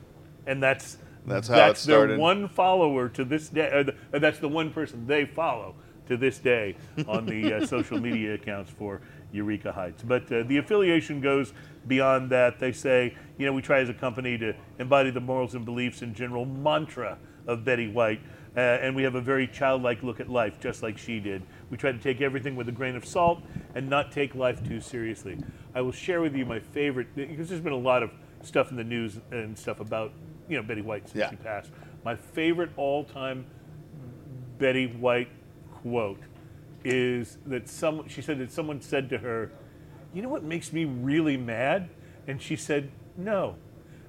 and 0.46 0.62
that's 0.62 0.98
That's 1.26 1.48
how 1.48 1.54
it 1.54 1.56
that's 1.58 1.84
their 1.84 1.98
started. 2.00 2.18
one 2.18 2.48
follower 2.48 3.08
to 3.10 3.24
this 3.24 3.48
day. 3.48 3.82
The, 3.84 3.94
or 4.12 4.18
that's 4.18 4.38
the 4.40 4.48
one 4.48 4.70
person 4.72 5.06
they 5.06 5.24
follow 5.24 5.74
to 6.08 6.16
this 6.16 6.38
day 6.38 6.74
on 7.06 7.26
the 7.26 7.54
uh, 7.54 7.66
social 7.66 7.98
media 8.00 8.34
accounts 8.34 8.70
for 8.70 9.00
Eureka 9.30 9.70
Heights. 9.72 10.02
But 10.02 10.30
uh, 10.32 10.42
the 10.44 10.56
affiliation 10.56 11.20
goes 11.20 11.52
beyond 11.86 12.30
that. 12.30 12.58
They 12.58 12.72
say, 12.72 13.14
you 13.36 13.46
know, 13.46 13.52
we 13.52 13.62
try 13.62 13.80
as 13.80 13.88
a 13.90 13.94
company 13.94 14.38
to 14.38 14.54
embody 14.78 15.10
the 15.10 15.20
morals 15.20 15.54
and 15.54 15.64
beliefs 15.64 16.02
and 16.02 16.14
general 16.16 16.46
mantra 16.46 17.18
of 17.46 17.64
Betty 17.64 17.88
White. 17.88 18.20
Uh, 18.56 18.60
and 18.60 18.96
we 18.96 19.02
have 19.04 19.14
a 19.14 19.20
very 19.20 19.46
childlike 19.46 20.02
look 20.02 20.20
at 20.20 20.28
life, 20.28 20.58
just 20.58 20.82
like 20.82 20.98
she 20.98 21.20
did. 21.20 21.42
We 21.70 21.76
try 21.76 21.92
to 21.92 21.98
take 21.98 22.20
everything 22.20 22.56
with 22.56 22.68
a 22.68 22.72
grain 22.72 22.96
of 22.96 23.04
salt 23.04 23.42
and 23.74 23.88
not 23.88 24.10
take 24.10 24.34
life 24.34 24.66
too 24.66 24.80
seriously. 24.80 25.38
I 25.74 25.80
will 25.82 25.92
share 25.92 26.20
with 26.20 26.34
you 26.34 26.44
my 26.44 26.58
favorite, 26.58 27.14
because 27.14 27.48
there's 27.48 27.60
been 27.60 27.72
a 27.72 27.76
lot 27.76 28.02
of 28.02 28.10
stuff 28.42 28.70
in 28.70 28.76
the 28.76 28.84
news 28.84 29.18
and 29.30 29.56
stuff 29.56 29.80
about, 29.80 30.12
you 30.48 30.56
know, 30.56 30.62
Betty 30.62 30.82
White 30.82 31.08
since 31.08 31.18
Yeah. 31.20 31.30
she 31.30 31.36
passed. 31.36 31.70
My 32.04 32.16
favorite 32.16 32.70
all-time 32.76 33.46
Betty 34.58 34.86
White 34.86 35.28
quote 35.70 36.20
is 36.84 37.38
that 37.46 37.68
some 37.68 38.08
she 38.08 38.22
said 38.22 38.38
that 38.38 38.50
someone 38.50 38.80
said 38.80 39.08
to 39.10 39.18
her, 39.18 39.52
"You 40.14 40.22
know 40.22 40.28
what 40.28 40.42
makes 40.42 40.72
me 40.72 40.84
really 40.84 41.36
mad?" 41.36 41.90
And 42.26 42.40
she 42.40 42.56
said, 42.56 42.90
"No." 43.16 43.56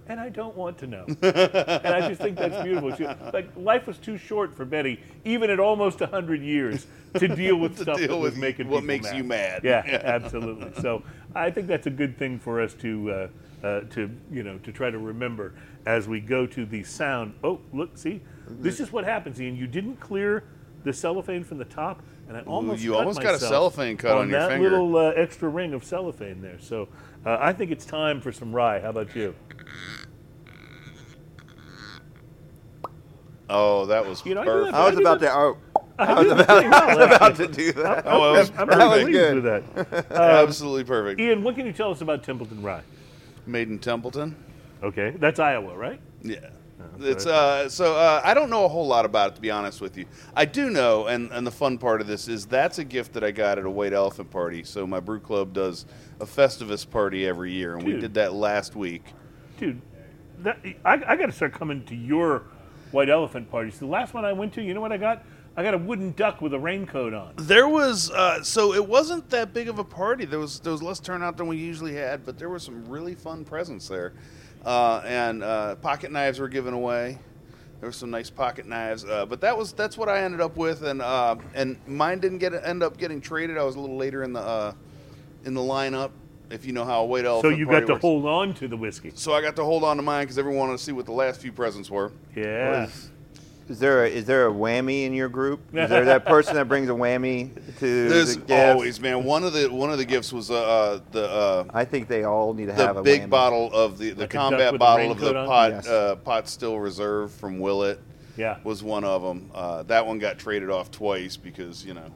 And 0.10 0.20
I 0.20 0.30
don't 0.30 0.56
want 0.56 0.80
to 0.80 0.88
know. 0.88 1.06
and 1.22 1.88
I 1.94 2.08
just 2.10 2.20
think 2.20 2.36
that's 2.36 2.64
beautiful. 2.64 2.96
She, 2.96 3.06
like 3.32 3.48
life 3.56 3.86
was 3.86 4.00
too 4.00 4.18
short 4.18 4.56
for 4.56 4.66
Betty, 4.66 5.00
even 5.24 5.52
at 5.52 5.60
almost 5.60 6.00
hundred 6.00 6.42
years, 6.42 6.88
to 7.14 7.28
deal 7.28 7.58
with 7.58 7.76
To 7.78 7.84
stuff 7.84 7.98
deal 7.98 8.08
that 8.08 8.18
was 8.18 8.32
with 8.32 8.42
making 8.42 8.70
what 8.70 8.84
makes 8.84 9.14
you 9.14 9.24
mad. 9.24 9.62
Yeah, 9.64 9.84
Yeah. 9.86 10.02
absolutely. 10.04 10.72
So 10.82 11.04
I 11.36 11.52
think 11.52 11.68
that's 11.68 11.86
a 11.86 11.92
good 11.92 12.18
thing 12.18 12.40
for 12.40 12.60
us 12.60 12.74
to 12.76 13.12
uh, 13.12 13.28
uh, 13.66 13.82
to 13.92 14.10
you 14.32 14.42
know 14.42 14.58
to 14.60 14.72
try 14.72 14.90
to 14.90 14.98
remember 14.98 15.54
as 15.86 16.08
we 16.08 16.20
go 16.20 16.48
to 16.48 16.66
the 16.66 16.84
sound. 16.84 17.36
Oh, 17.44 17.62
look, 17.72 17.96
see, 17.96 18.22
this 18.48 18.80
is 18.80 18.92
what 18.92 19.04
happens, 19.06 19.40
Ian. 19.40 19.56
You 19.56 19.68
didn't 19.68 19.98
clear 20.00 20.44
the 20.84 20.94
cellophane 20.94 21.44
from 21.44 21.60
the 21.60 21.66
top, 21.66 22.02
and 22.28 22.36
I 22.36 22.42
almost 22.42 22.82
you 22.82 22.92
cut 22.94 23.00
almost 23.00 23.22
got 23.22 23.36
a 23.36 23.40
cellophane 23.40 23.96
cut 23.98 24.18
on 24.18 24.30
your 24.30 24.40
that 24.40 24.50
finger. 24.50 24.72
little 24.72 24.98
uh, 24.98 25.12
extra 25.12 25.50
ring 25.50 25.74
of 25.74 25.84
cellophane 25.84 26.42
there. 26.42 26.58
So 26.60 26.88
uh, 27.26 27.38
I 27.40 27.54
think 27.54 27.70
it's 27.70 27.86
time 27.86 28.22
for 28.22 28.32
some 28.32 28.54
rye. 28.56 28.80
How 28.80 28.90
about 28.90 29.16
you? 29.16 29.36
Oh, 33.50 33.86
that 33.88 34.06
was 34.06 34.26
You 34.26 34.36
know, 34.36 34.42
I 34.42 34.46
perfect. 34.46 34.72
that 34.74 34.82
I 34.82 34.90
was 34.90 35.00
about 35.00 35.20
to. 35.22 35.34
Oh, 35.34 35.58
I 35.98 36.06
I 36.14 36.22
was 36.22 36.32
about, 36.32 36.48
well, 36.48 36.74
I 36.74 36.96
was 36.96 37.16
about 37.18 37.36
to 37.38 37.48
do 37.48 37.72
that. 37.74 38.04
Oh, 38.06 38.34
it 38.36 38.38
was 38.40 38.50
I'm 38.52 38.68
That 38.68 38.68
pretty 38.68 38.86
was 38.90 39.04
pleased 39.04 39.12
good. 39.12 39.44
with 39.44 39.90
that. 39.90 40.12
Absolutely 40.12 40.84
perfect. 40.86 41.20
Ian, 41.20 41.44
what 41.44 41.56
can 41.56 41.66
you 41.66 41.74
tell 41.74 41.92
us 41.92 42.02
about 42.02 42.24
Templeton 42.24 42.62
Rye? 42.62 42.84
Made 43.46 43.70
in 43.70 43.80
Templeton. 43.80 44.36
Okay, 44.84 45.16
that's 45.20 45.40
Iowa, 45.40 45.76
right? 45.76 46.00
Yeah. 46.22 46.38
Oh, 46.80 46.86
It's 47.06 47.26
uh, 47.26 47.68
so 47.68 47.96
uh, 47.98 48.22
I 48.24 48.34
don't 48.34 48.50
know 48.50 48.64
a 48.64 48.70
whole 48.70 48.88
lot 48.88 49.04
about 49.04 49.32
it 49.32 49.36
to 49.36 49.42
be 49.42 49.52
honest 49.52 49.82
with 49.82 49.98
you. 49.98 50.06
I 50.34 50.46
do 50.46 50.70
know, 50.70 51.08
and, 51.08 51.30
and 51.34 51.46
the 51.46 51.52
fun 51.52 51.78
part 51.78 52.00
of 52.00 52.08
this 52.08 52.30
is 52.30 52.46
that's 52.46 52.80
a 52.80 52.86
gift 52.86 53.12
that 53.14 53.24
I 53.26 53.32
got 53.32 53.58
at 53.60 53.66
a 53.66 53.70
White 53.70 53.92
Elephant 53.92 54.32
party. 54.32 54.64
So 54.64 54.88
my 54.88 55.02
brew 55.02 55.20
club 55.20 55.52
does 55.52 55.86
a 56.22 56.26
Festivus 56.26 56.90
party 56.90 57.28
every 57.28 57.52
year, 57.52 57.76
and 57.76 57.86
we 57.86 58.00
did 58.00 58.14
that 58.14 58.32
last 58.34 58.78
week. 58.78 59.04
Dude, 59.58 59.82
that, 60.44 60.60
I, 60.86 60.94
I 61.06 61.16
got 61.18 61.26
to 61.26 61.34
start 61.34 61.52
coming 61.52 61.84
to 61.88 61.96
your 61.96 62.44
white 62.92 63.10
elephant 63.10 63.50
parties. 63.50 63.80
The 63.80 63.86
last 63.86 64.14
one 64.14 64.26
I 64.26 64.34
went 64.34 64.54
to, 64.54 64.62
you 64.62 64.74
know 64.74 64.82
what 64.82 64.92
I 64.92 64.98
got? 64.98 65.24
I 65.58 65.64
got 65.64 65.74
a 65.74 65.78
wooden 65.78 66.12
duck 66.14 66.42
with 66.42 66.54
a 66.54 66.60
raincoat 66.60 67.14
on. 67.14 67.34
There 67.36 67.68
was 67.68 68.12
uh, 68.12 68.44
so 68.44 68.74
it 68.74 68.88
wasn't 68.88 69.30
that 69.32 69.54
big 69.54 69.68
of 69.68 69.80
a 69.80 69.84
party. 69.84 70.26
There 70.26 70.40
was 70.40 70.60
there 70.62 70.72
was 70.72 70.82
less 70.82 71.00
turnout 71.00 71.38
than 71.38 71.48
we 71.48 71.58
usually 71.58 71.96
had, 71.96 72.26
but 72.26 72.38
there 72.38 72.50
were 72.50 72.60
some 72.60 72.88
really 72.88 73.16
fun 73.16 73.44
presents 73.44 73.88
there, 73.88 74.14
uh, 74.66 75.02
and 75.06 75.44
uh, 75.44 75.76
pocket 75.76 76.12
knives 76.12 76.40
were 76.40 76.48
given 76.48 76.74
away. 76.74 77.18
There 77.80 77.88
were 77.88 77.94
some 77.94 78.10
nice 78.10 78.30
pocket 78.30 78.68
knives, 78.68 79.06
uh, 79.06 79.26
but 79.26 79.42
that 79.42 79.58
was 79.58 79.74
that's 79.74 79.98
what 79.98 80.08
I 80.08 80.22
ended 80.22 80.40
up 80.40 80.56
with, 80.56 80.84
and 80.84 81.02
uh, 81.02 81.36
and 81.54 81.78
mine 81.88 82.20
didn't 82.20 82.40
get 82.40 82.54
end 82.54 82.84
up 82.84 82.98
getting 82.98 83.20
traded. 83.20 83.58
I 83.58 83.64
was 83.64 83.76
a 83.76 83.80
little 83.80 83.98
later 83.98 84.24
in 84.24 84.34
the 84.34 84.42
uh, 84.42 84.74
in 85.46 85.54
the 85.54 85.62
lineup, 85.62 86.12
if 86.50 86.66
you 86.66 86.74
know 86.74 86.86
how 86.86 87.02
a 87.02 87.06
white 87.06 87.24
So 87.24 87.30
elephant. 87.32 87.58
you 87.58 87.66
party 87.66 87.82
got 87.82 87.88
to 87.88 87.94
works. 87.94 88.02
hold 88.02 88.26
on 88.26 88.54
to 88.56 88.68
the 88.68 88.78
whiskey. 88.78 89.12
So 89.16 89.34
I 89.34 89.42
got 89.42 89.56
to 89.58 89.64
hold 89.64 89.84
on 89.84 89.98
to 89.98 90.04
mine 90.04 90.24
because 90.24 90.38
everyone 90.38 90.60
wanted 90.60 90.78
to 90.78 90.84
see 90.84 90.92
what 90.92 91.06
the 91.06 91.12
last 91.12 91.42
few 91.42 91.52
presents 91.52 91.90
were. 91.90 92.12
Yeah. 92.36 92.88
Is 93.70 93.78
there 93.78 94.04
a, 94.06 94.10
is 94.10 94.26
there 94.26 94.48
a 94.48 94.52
whammy 94.52 95.06
in 95.06 95.14
your 95.14 95.30
group? 95.30 95.60
Is 95.76 95.90
there 95.92 96.04
that 96.06 96.26
person 96.26 96.56
that 96.56 96.68
brings 96.68 96.90
a 96.90 96.94
whammy 96.94 97.54
to 97.78 98.10
There's 98.10 98.36
the 98.36 98.42
guests? 98.42 98.74
always 98.74 99.00
man. 99.00 99.24
One 99.24 99.44
of 99.44 99.54
the 99.54 99.68
one 99.70 99.92
of 99.92 100.00
the 100.00 100.06
gifts 100.06 100.34
was 100.34 100.50
uh, 100.50 100.56
uh, 100.56 101.00
the. 101.12 101.30
Uh, 101.30 101.64
I 101.72 101.86
think 101.86 102.08
they 102.08 102.24
all 102.24 102.56
need 102.56 102.66
to 102.66 102.72
the 102.72 102.84
have 102.84 102.98
a 102.98 103.04
big 103.04 103.22
whammy. 103.22 103.30
bottle 103.30 103.72
of 103.72 104.00
the, 104.00 104.10
the 104.12 104.22
Like 104.22 104.34
a 104.34 104.34
duck 104.38 104.42
combat 104.50 104.74
a 104.74 104.78
bottle 104.80 105.12
of 105.12 105.20
the 105.20 105.26
raincoat 105.28 105.36
on? 105.42 105.48
pot 105.48 105.72
Yes. 105.72 105.88
uh, 105.88 106.16
pot 106.16 106.50
still 106.50 106.80
reserve 106.80 107.32
from 107.32 107.60
Willet 107.60 108.00
Yeah. 108.38 108.58
was 108.64 108.82
one 108.82 109.04
of 109.04 109.22
them. 109.22 109.52
Uh, 109.54 109.84
that 109.84 110.08
one 110.08 110.18
got 110.18 110.40
traded 110.40 110.72
off 110.72 110.90
twice 110.90 111.38
because 111.38 111.86
you 111.86 111.94
know, 111.94 112.10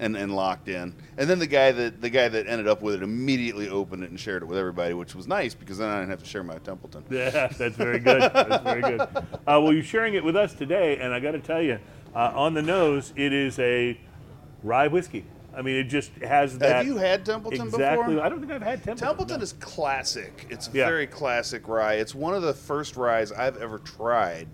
and 0.00 0.16
and 0.16 0.34
locked 0.34 0.68
in. 0.68 0.94
And 1.18 1.30
then 1.30 1.38
the 1.38 1.46
guy 1.46 1.70
that 1.70 2.00
the 2.00 2.10
guy 2.10 2.28
that 2.28 2.48
ended 2.48 2.66
up 2.66 2.82
with 2.82 2.96
it 2.96 3.02
immediately 3.02 3.68
opened 3.68 4.02
it 4.02 4.10
and 4.10 4.18
shared 4.18 4.42
it 4.42 4.46
with 4.46 4.58
everybody, 4.58 4.94
which 4.94 5.14
was 5.14 5.28
nice 5.28 5.54
because 5.54 5.78
then 5.78 5.88
I 5.88 6.00
didn't 6.00 6.10
have 6.10 6.22
to 6.22 6.28
share 6.28 6.42
my 6.42 6.58
Templeton. 6.58 7.04
Yeah, 7.10 7.48
that's 7.48 7.76
very 7.76 7.98
good. 7.98 8.22
That's 8.22 8.64
very 8.64 8.82
good. 8.82 9.00
Uh, 9.00 9.60
well, 9.60 9.72
you're 9.72 9.82
sharing 9.82 10.14
it 10.14 10.24
with 10.24 10.36
us 10.36 10.54
today, 10.54 10.98
and 10.98 11.12
I 11.12 11.20
got 11.20 11.32
to 11.32 11.40
tell 11.40 11.62
you, 11.62 11.78
uh, 12.14 12.32
on 12.34 12.54
the 12.54 12.62
nose, 12.62 13.12
it 13.16 13.32
is 13.32 13.58
a 13.58 13.98
rye 14.62 14.88
whiskey. 14.88 15.24
I 15.54 15.62
mean, 15.62 15.76
it 15.76 15.84
just 15.84 16.12
has 16.22 16.56
that. 16.58 16.76
Have 16.76 16.86
you 16.86 16.96
had 16.96 17.26
Templeton 17.26 17.66
exactly? 17.66 18.14
before? 18.14 18.24
I 18.24 18.28
don't 18.28 18.40
think 18.40 18.52
I've 18.52 18.62
had 18.62 18.82
Templeton. 18.84 19.08
Templeton 19.08 19.38
no. 19.38 19.42
is 19.42 19.52
classic. 19.54 20.46
It's 20.48 20.68
a 20.68 20.70
Yeah. 20.72 20.86
very 20.86 21.06
classic 21.06 21.66
rye. 21.68 21.94
It's 21.94 22.14
one 22.14 22.34
of 22.34 22.42
the 22.42 22.54
first 22.54 22.96
ryes 22.96 23.32
I've 23.32 23.56
ever 23.56 23.78
tried, 23.78 24.48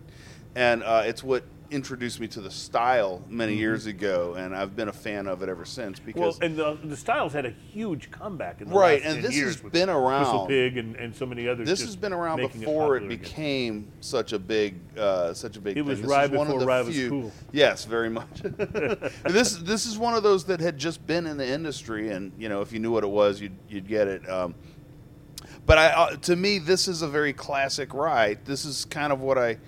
and 0.55 0.83
uh, 0.83 1.03
it's 1.05 1.23
what 1.23 1.45
introduced 1.71 2.21
me 2.21 2.29
to 2.29 2.41
the 2.41 2.51
style 2.51 3.23
many 3.29 3.55
years 3.55 3.87
ago, 3.87 4.35
and 4.35 4.55
I've 4.55 4.77
been 4.77 4.89
a 4.89 4.93
fan 4.93 5.27
of 5.27 5.43
it 5.43 5.49
ever 5.49 5.65
since. 5.65 5.99
Mm-hmm. 6.01 6.19
Well, 6.21 6.33
Because 6.33 6.41
and 6.41 6.57
the, 6.57 6.79
the 6.89 6.97
styles 6.97 7.33
had 7.33 7.47
a 7.47 7.51
huge 7.51 8.11
comeback 8.11 8.61
in 8.61 8.69
the 8.69 8.75
Right, 8.75 9.03
last 9.03 9.07
and 9.15 9.23
10 9.23 9.23
this 9.23 9.37
years 9.37 9.55
has 9.57 9.63
with 9.65 9.73
been 9.73 9.89
around. 9.89 10.21
Whistle 10.23 10.47
Pig 10.47 10.77
and, 10.77 10.97
and 10.97 11.15
so 11.15 11.27
many 11.27 11.49
others. 11.49 11.69
this 11.69 11.81
has 11.83 11.97
been 11.97 12.13
around 12.13 12.39
before 12.39 12.97
it, 12.97 13.05
again. 13.05 13.09
became 13.19 13.93
such 14.01 14.33
a 14.33 14.39
big, 14.39 14.77
uh, 14.99 15.33
such 15.35 15.57
a 15.57 15.61
big. 15.61 15.73
It 15.77 15.81
thing. 15.81 15.89
was 15.89 16.01
This 16.01 16.11
rye 16.11 16.25
is 16.25 16.31
one 16.31 16.41
of 16.47 16.55
before 16.55 16.61
the 16.61 16.67
rye 16.67 16.83
was 16.83 16.95
few- 16.95 17.11
cool. 17.11 17.33
Yes, 17.53 17.85
very 17.85 18.11
much. 18.11 18.27
This 19.29 19.57
this 19.57 19.87
is 19.87 19.99
one 19.99 20.15
of 20.15 20.23
those 20.23 20.45
that 20.45 20.61
had 20.61 20.79
just 20.79 21.07
been 21.07 21.27
in 21.27 21.37
the 21.37 21.47
industry, 21.47 22.11
and 22.11 22.33
you 22.39 22.49
know, 22.49 22.61
if 22.63 22.73
you 22.73 22.79
knew 22.79 22.91
what 22.91 23.05
it 23.05 23.11
was, 23.11 23.41
you'd 23.41 23.57
you'd 23.69 23.89
get 23.89 24.09
it. 24.09 24.29
Um, 24.29 24.55
but 25.67 25.79
I, 25.79 25.87
uh, 25.89 26.17
to 26.17 26.37
me, 26.37 26.59
this 26.59 26.87
is 26.89 27.03
a 27.03 27.09
very 27.09 27.33
classic 27.33 27.93
ride. 27.93 28.45
This 28.45 28.65
is 28.65 28.85
kind 28.85 29.13
of 29.13 29.21
what 29.21 29.37
I 29.37 29.59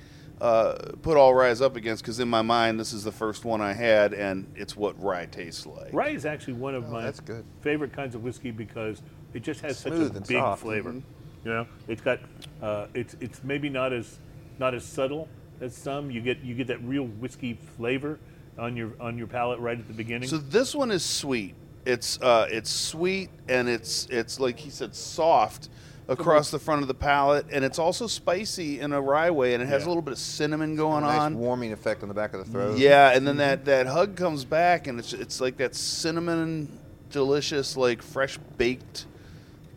uh, 0.41 0.93
put 1.03 1.17
all 1.17 1.35
ryes 1.35 1.61
up 1.61 1.77
against 1.77 2.03
because 2.03 2.21
in 2.21 2.29
my 2.29 2.43
mind, 2.43 2.79
this 2.79 2.93
is 2.93 3.05
the 3.05 3.13
first 3.13 3.45
one 3.45 3.61
I 3.61 3.73
had, 3.73 4.13
and 4.15 4.47
it's 4.55 4.77
what 4.77 5.01
rye 5.03 5.27
tastes 5.27 5.67
like. 5.67 5.93
Rye 5.93 6.11
is 6.11 6.25
actually 6.27 6.55
one 6.55 6.75
of 6.75 6.89
my 6.89 7.01
Oh, 7.01 7.03
that's 7.03 7.21
good. 7.21 7.45
favorite 7.61 7.93
kinds 7.93 8.15
of 8.15 8.23
whiskey 8.23 8.51
because 8.51 9.03
it 9.35 9.43
just 9.43 9.61
has 9.63 9.79
such 9.79 9.93
a 9.93 10.07
and 10.07 10.13
big 10.27 10.39
soft. 10.39 10.63
flavor. 10.63 10.91
Mm-hmm. 10.91 11.01
You 11.45 11.51
know, 11.55 11.67
it's 11.87 12.01
got 12.03 12.21
uh, 12.63 12.87
it's 12.95 13.17
it's 13.21 13.43
maybe 13.45 13.69
not 13.69 13.93
as 13.93 14.19
not 14.59 14.75
as 14.75 14.85
subtle 14.85 15.29
as 15.61 15.77
some. 15.77 16.11
You 16.11 16.21
get 16.21 16.41
you 16.41 16.55
get 16.55 16.67
that 16.69 16.83
real 16.83 17.05
whiskey 17.07 17.59
flavor 17.77 18.19
on 18.59 18.77
your 18.77 18.93
on 19.01 19.17
your 19.19 19.27
palate 19.29 19.61
right 19.61 19.79
at 19.79 19.87
the 19.87 19.95
beginning. 19.95 20.29
So 20.29 20.39
this 20.39 20.75
one 20.75 20.91
is 20.91 21.05
sweet. 21.05 21.55
It's 21.87 22.21
uh, 22.21 22.49
it's 22.51 22.71
sweet 22.71 23.31
and 23.49 23.69
it's 23.69 24.07
it's 24.11 24.39
like 24.41 24.59
he 24.59 24.69
said 24.71 24.95
soft 24.95 25.69
across 26.09 26.51
the 26.51 26.59
front 26.59 26.81
of 26.83 26.89
the 26.89 26.95
palate, 26.95 27.45
and 27.53 27.65
it's 27.65 27.79
also 27.79 28.07
spicy 28.07 28.81
in 28.81 28.93
a 28.93 29.01
rye 29.01 29.31
way, 29.31 29.53
and 29.55 29.63
it 29.63 29.67
has 29.67 29.83
Yeah. 29.83 29.87
a 29.87 29.91
little 29.91 30.03
bit 30.03 30.13
of 30.13 30.19
cinnamon 30.19 30.75
going 30.75 31.03
nice 31.05 31.21
on. 31.21 31.39
warming 31.39 31.73
effect 31.73 32.03
on 32.03 32.09
the 32.09 32.15
back 32.15 32.33
of 32.35 32.45
the 32.45 32.51
throat. 32.51 32.79
Yeah, 32.79 33.11
and 33.11 33.27
then 33.27 33.37
that 33.37 33.67
that 33.67 33.87
hug 33.87 34.17
comes 34.17 34.45
back, 34.45 34.87
and 34.87 34.99
it's 34.99 35.13
it's 35.13 35.41
like 35.41 35.59
that 35.59 35.75
cinnamon, 35.75 36.69
delicious, 37.11 37.77
like 37.77 38.03
fresh 38.03 38.39
baked 38.57 39.07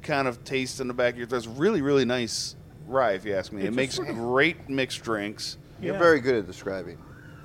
kind 0.04 0.28
of 0.28 0.44
taste 0.44 0.80
in 0.80 0.88
the 0.88 0.94
back 0.94 1.14
of 1.14 1.18
your 1.20 1.28
throat. 1.28 1.40
It's 1.40 1.48
really 1.48 1.82
really 1.82 2.06
nice 2.06 2.56
rye, 2.88 3.12
if 3.12 3.26
you 3.26 3.34
ask 3.36 3.52
me. 3.52 3.62
It's 3.62 3.68
it 3.68 3.74
a 3.74 3.76
makes 3.76 3.96
sort 3.96 4.10
of- 4.10 4.16
great 4.16 4.70
mixed 4.70 5.04
drinks. 5.04 5.58
You're 5.82 5.94
Yeah. 5.94 6.00
very 6.00 6.20
good 6.22 6.36
at 6.36 6.48
describing. 6.48 6.98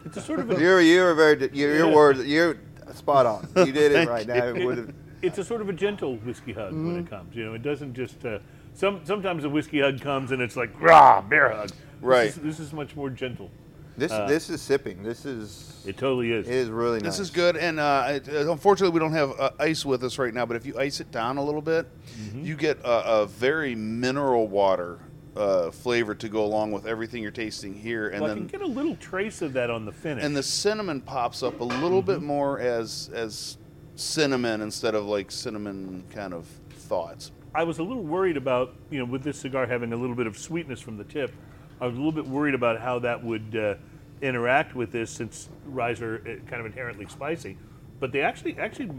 it's 0.05 0.17
a 0.17 0.21
sort 0.21 0.39
of 0.39 0.51
a, 0.53 0.55
You're 0.61 0.81
you're 0.81 1.15
very 1.15 1.39
your, 1.53 1.75
your 1.75 1.89
Yeah. 1.89 1.95
words 1.95 2.25
you're 2.25 2.57
spot 2.95 3.27
on. 3.27 3.49
You 3.57 3.73
did 3.73 3.91
it 3.91 4.09
right 4.17 4.27
now. 4.29 4.45
It 4.47 4.65
would've- 4.65 4.93
it's 5.23 5.39
a 5.39 5.45
sort 5.45 5.61
of 5.61 5.69
a 5.69 5.73
gentle 5.73 6.17
whiskey 6.19 6.53
hug 6.53 6.73
when 6.73 6.85
Mm-hmm. 6.85 6.99
it 7.01 7.11
comes. 7.11 7.35
You 7.35 7.47
know, 7.47 7.55
it 7.55 7.63
doesn't 7.63 7.95
just 7.95 8.25
uh, 8.25 8.39
some 8.77 9.01
sometimes 9.05 9.45
a 9.45 9.49
whiskey 9.51 9.81
hug 9.81 10.01
comes 10.01 10.31
and 10.31 10.41
it's 10.41 10.55
like 10.57 10.71
rah 10.81 11.21
bear 11.21 11.51
hug. 11.51 11.69
This 11.71 11.77
Right. 12.01 12.27
is- 12.29 12.35
This 12.37 12.61
is, 12.61 12.73
much 12.73 12.95
more 12.95 13.11
gentle. 13.11 13.51
This 13.97 14.13
this 14.29 14.51
is 14.51 14.61
sipping. 14.61 15.03
This 15.03 15.25
is 15.25 15.83
It 15.87 15.97
totally 15.97 16.31
is. 16.31 16.47
it 16.47 16.53
is 16.55 16.69
really 16.69 16.99
nice. 17.01 17.17
This 17.17 17.19
is 17.21 17.31
good, 17.31 17.57
and 17.57 17.81
uh, 17.81 18.05
it, 18.09 18.29
uh, 18.29 18.53
unfortunately, 18.53 18.93
we 18.93 19.01
don't 19.01 19.15
have 19.15 19.31
uh, 19.41 19.51
ice 19.59 19.87
with 19.87 20.05
us 20.05 20.19
right 20.19 20.35
now. 20.35 20.45
But 20.45 20.57
if 20.59 20.67
you 20.67 20.79
ice 20.79 21.01
it 21.01 21.11
down 21.11 21.39
a 21.39 21.43
little 21.43 21.63
bit, 21.63 21.87
Mm-hmm. 22.21 22.45
you 22.45 22.57
get 22.57 22.79
a, 22.85 23.21
a 23.23 23.27
very 23.27 23.75
mineral 23.75 24.49
water 24.49 24.99
uh, 25.35 25.71
flavor 25.71 26.15
to 26.15 26.29
go 26.29 26.45
along 26.45 26.73
with 26.73 26.87
everything 26.87 27.23
you're 27.23 27.31
tasting 27.31 27.73
here, 27.73 28.09
and 28.11 28.21
well, 28.21 28.31
I 28.33 28.35
can 28.35 28.47
then 28.47 28.61
get 28.61 28.61
a 28.61 28.71
little 28.71 28.97
trace 28.97 29.41
of 29.41 29.55
that 29.55 29.71
on 29.71 29.87
the 29.87 29.93
finish. 29.93 30.23
and 30.23 30.37
the 30.37 30.43
cinnamon 30.43 31.01
pops 31.01 31.43
up 31.43 31.61
a 31.61 31.65
little 31.65 32.03
bit 32.03 32.19
Mm-hmm. 32.19 32.27
more 32.27 32.61
as 32.61 33.11
as 33.15 33.57
cinnamon 33.95 34.61
instead 34.61 34.95
of 34.95 35.07
like 35.07 35.31
cinnamon 35.31 36.05
kind 36.15 36.35
of 36.35 36.45
thoughts. 36.71 37.33
I 37.57 37.65
was 37.65 37.79
a 37.79 37.83
little 37.83 38.03
worried 38.03 38.37
about, 38.37 38.75
you 38.91 38.99
know, 38.99 39.07
with 39.07 39.23
this 39.23 39.39
cigar 39.41 39.67
having 39.67 39.95
a 39.95 39.97
little 39.97 40.15
bit 40.15 40.27
of 40.27 40.37
sweetness 40.37 40.79
from 40.79 40.99
the 40.99 41.05
tip, 41.05 41.33
I 41.81 41.87
was 41.87 41.95
a 41.95 41.97
little 41.97 42.13
bit 42.13 42.27
worried 42.27 42.55
about 42.55 42.79
how 42.81 42.99
that 42.99 43.25
would 43.25 43.57
uh, 43.57 43.75
interact 44.21 44.75
with 44.75 44.93
this 44.93 45.11
since 45.11 45.49
ryes 45.65 46.03
are 46.03 46.17
uh, 46.17 46.49
kind 46.51 46.61
of 46.61 46.67
inherently 46.67 47.07
spicy. 47.07 47.57
But 47.99 48.13
they 48.13 48.21
actually 48.21 48.59
actually 48.59 48.91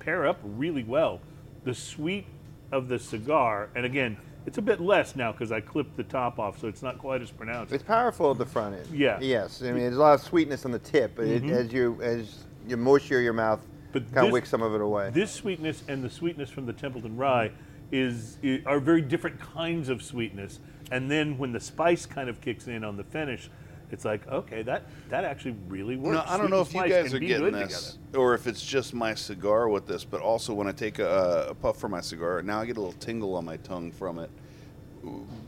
pair 0.00 0.26
up 0.26 0.40
really 0.42 0.82
well. 0.82 1.20
The 1.62 1.72
sweet 1.72 2.26
of 2.72 2.88
the 2.88 2.98
cigar, 2.98 3.68
and 3.76 3.86
again, 3.86 4.16
it's 4.44 4.58
a 4.58 4.62
bit 4.62 4.80
less 4.80 5.14
now 5.14 5.30
because 5.30 5.52
I 5.52 5.60
clipped 5.60 5.96
the 5.96 6.02
top 6.02 6.40
off, 6.40 6.58
so 6.60 6.66
it's 6.66 6.82
not 6.82 6.98
quite 6.98 7.22
as 7.22 7.30
pronounced. 7.30 7.72
It's 7.72 7.84
powerful 7.84 8.32
at 8.32 8.38
the 8.38 8.46
front 8.46 8.74
end. 8.74 8.88
Yeah. 8.92 9.20
Yes. 9.20 9.62
I 9.62 9.66
mean, 9.66 9.82
there's 9.82 9.96
a 9.96 10.00
lot 10.00 10.14
of 10.14 10.22
sweetness 10.22 10.64
on 10.64 10.72
the 10.72 10.78
tip, 10.80 11.12
but 11.14 11.26
it, 11.26 11.44
as 11.44 11.72
you 11.72 12.00
as 12.02 12.44
you 12.66 12.76
moisture 12.76 13.20
your 13.20 13.34
mouth, 13.34 13.60
But 13.92 14.02
kind 14.06 14.14
this- 14.14 14.24
of 14.24 14.32
wicks 14.32 14.48
some 14.48 14.62
of 14.62 14.74
it 14.74 14.80
away. 14.80 15.10
This 15.10 15.30
sweetness 15.30 15.84
and 15.86 16.02
the 16.02 16.10
sweetness 16.10 16.50
from 16.50 16.66
the 16.66 16.72
Templeton 16.72 17.16
Rye 17.16 17.52
is, 17.92 18.38
i 18.44 18.62
are 18.66 18.80
very 18.80 19.02
different 19.02 19.40
kinds 19.40 19.88
of 19.88 20.02
sweetness. 20.02 20.60
And 20.92 21.10
then 21.10 21.38
when 21.38 21.52
the 21.52 21.60
spice 21.60 22.06
kind 22.06 22.28
of 22.28 22.40
kicks 22.40 22.66
in 22.68 22.84
on 22.84 22.96
the 22.96 23.04
finish, 23.04 23.48
it's 23.92 24.04
like 24.04 24.26
okay, 24.28 24.62
that 24.62 24.84
that 25.08 25.24
actually 25.24 25.56
really 25.68 25.96
works. 25.96 26.14
No, 26.14 26.22
I 26.32 26.36
don't 26.36 26.46
Sweet 26.46 26.50
know 26.50 26.60
if 26.60 26.74
you 26.74 26.88
guys 26.88 27.12
are 27.14 27.18
getting 27.18 27.52
this, 27.52 27.92
together. 27.92 28.18
or 28.18 28.34
if 28.34 28.46
it's 28.46 28.64
just 28.64 28.94
my 28.94 29.14
cigar 29.14 29.68
with 29.68 29.86
this. 29.86 30.04
But 30.04 30.20
also, 30.20 30.54
when 30.54 30.68
I 30.68 30.72
take 30.72 30.98
a, 31.00 31.46
a 31.50 31.54
puff 31.54 31.78
from 31.78 31.90
my 31.92 32.00
cigar, 32.00 32.40
now 32.42 32.60
I 32.60 32.66
get 32.66 32.76
a 32.76 32.80
little 32.80 32.98
tingle 33.00 33.34
on 33.34 33.44
my 33.44 33.56
tongue 33.58 33.90
from 33.90 34.18
it 34.20 34.30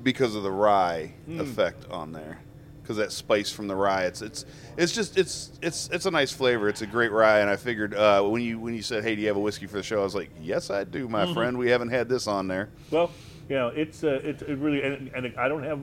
because 0.03 0.35
of 0.35 0.43
the 0.43 0.51
rye 0.51 1.13
Hmm. 1.27 1.41
effect 1.41 1.89
on 1.91 2.13
there. 2.13 2.41
Because 2.83 2.97
that 2.97 3.13
spice 3.13 3.51
from 3.53 3.69
the 3.69 3.77
rye, 3.77 4.05
it's 4.07 4.23
it's 4.23 4.45
it's 4.77 4.93
just 4.93 5.17
it's 5.17 5.53
it's 5.63 5.89
it's 5.93 6.05
a 6.07 6.11
nice 6.11 6.33
flavor. 6.33 6.69
It's 6.69 6.83
a 6.83 6.87
great 6.87 7.13
rye, 7.13 7.39
and 7.39 7.49
I 7.49 7.55
figured 7.57 7.95
uh, 7.95 8.23
when 8.25 8.43
you 8.43 8.59
when 8.59 8.75
you 8.75 8.83
said, 8.83 9.05
"Hey, 9.05 9.15
do 9.15 9.21
you 9.23 9.29
have 9.29 9.37
a 9.37 9.41
whiskey 9.41 9.67
for 9.67 9.77
the 9.77 9.83
show?" 9.85 10.01
I 10.01 10.05
was 10.05 10.17
like, 10.17 10.31
"Yes, 10.41 10.69
I 10.69 10.83
do, 10.85 11.09
my 11.09 11.25
Mm-hmm. 11.25 11.35
friend. 11.35 11.59
We 11.59 11.71
haven't 11.71 11.91
had 11.91 12.09
this 12.09 12.27
on 12.27 12.49
there." 12.49 12.71
Well, 12.91 13.11
you 13.49 13.55
know, 13.55 13.69
it's 13.69 14.03
uh, 14.03 14.21
it's 14.25 14.43
it 14.43 14.59
really, 14.59 14.83
and, 14.83 15.11
and 15.15 15.33
I 15.39 15.47
don't 15.47 15.63
have 15.63 15.79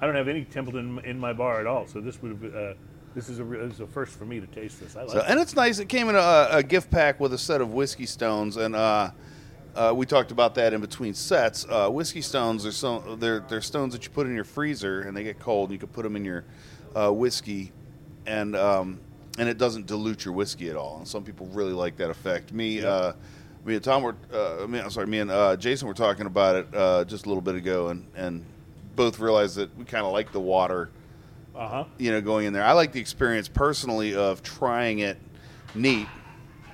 I 0.00 0.06
don't 0.06 0.14
have 0.14 0.28
any 0.28 0.44
Templeton 0.44 1.00
in 1.04 1.18
my 1.18 1.32
bar 1.32 1.58
at 1.60 1.66
all. 1.66 1.86
So 1.88 2.00
this 2.00 2.22
would 2.22 2.30
have 2.40 2.54
uh, 2.54 2.74
this 3.16 3.28
is 3.28 3.40
a 3.40 3.44
this 3.44 3.74
is 3.74 3.80
a 3.80 3.86
first 3.88 4.16
for 4.16 4.24
me 4.24 4.38
to 4.38 4.46
taste 4.46 4.78
this. 4.78 4.94
I 4.94 5.00
like 5.00 5.10
So, 5.10 5.18
it. 5.18 5.24
and 5.26 5.40
it's 5.40 5.56
nice. 5.56 5.80
It 5.80 5.88
came 5.88 6.08
in 6.08 6.14
a, 6.14 6.48
a 6.52 6.62
gift 6.62 6.90
pack 6.92 7.18
with 7.18 7.32
a 7.32 7.38
set 7.38 7.60
of 7.60 7.72
whiskey 7.72 8.06
stones, 8.06 8.56
and 8.56 8.76
uh, 8.76 9.10
uh, 9.76 9.92
we 9.94 10.06
talked 10.06 10.30
about 10.30 10.54
that 10.56 10.72
in 10.72 10.80
between 10.80 11.14
sets. 11.14 11.66
Uh, 11.68 11.88
whiskey 11.90 12.20
stones 12.22 12.64
are 12.66 12.72
so 12.72 13.16
they're 13.18 13.40
they're 13.48 13.60
stones 13.60 13.92
that 13.94 14.04
you 14.04 14.10
put 14.10 14.26
in 14.26 14.34
your 14.34 14.44
freezer, 14.44 15.02
and 15.02 15.16
they 15.16 15.22
get 15.22 15.38
cold. 15.38 15.68
And 15.70 15.74
You 15.74 15.78
can 15.78 15.88
put 15.88 16.02
them 16.02 16.16
in 16.16 16.24
your 16.24 16.44
uh, 16.94 17.10
whiskey, 17.12 17.72
and 18.26 18.56
um, 18.56 19.00
and 19.38 19.48
it 19.48 19.58
doesn't 19.58 19.86
dilute 19.86 20.24
your 20.24 20.34
whiskey 20.34 20.70
at 20.70 20.76
all. 20.76 20.98
And 20.98 21.06
some 21.06 21.22
people 21.24 21.46
really 21.48 21.72
like 21.74 21.96
that 21.98 22.10
effect. 22.10 22.52
Me, 22.52 22.82
uh, 22.82 23.12
me 23.66 23.74
and 23.74 23.84
Tom 23.84 24.02
were, 24.02 24.16
uh, 24.32 24.62
I 24.62 24.66
mean, 24.66 24.82
I'm 24.82 24.90
sorry, 24.90 25.06
me 25.06 25.18
and 25.18 25.30
uh, 25.30 25.56
Jason 25.56 25.88
were 25.88 25.94
talking 25.94 26.26
about 26.26 26.56
it 26.56 26.66
uh, 26.74 27.04
just 27.04 27.26
a 27.26 27.28
little 27.28 27.42
bit 27.42 27.54
ago, 27.54 27.88
and 27.88 28.06
and 28.16 28.44
both 28.96 29.18
realized 29.20 29.56
that 29.56 29.76
we 29.76 29.84
kind 29.84 30.06
of 30.06 30.12
like 30.12 30.32
the 30.32 30.40
water, 30.40 30.88
Uh 31.54 31.68
huh. 31.68 31.84
you 31.98 32.10
know, 32.12 32.20
going 32.22 32.46
in 32.46 32.52
there. 32.54 32.64
I 32.64 32.72
like 32.72 32.92
the 32.92 33.00
experience 33.00 33.46
personally 33.46 34.14
of 34.14 34.42
trying 34.42 35.00
it 35.00 35.18
neat, 35.74 36.06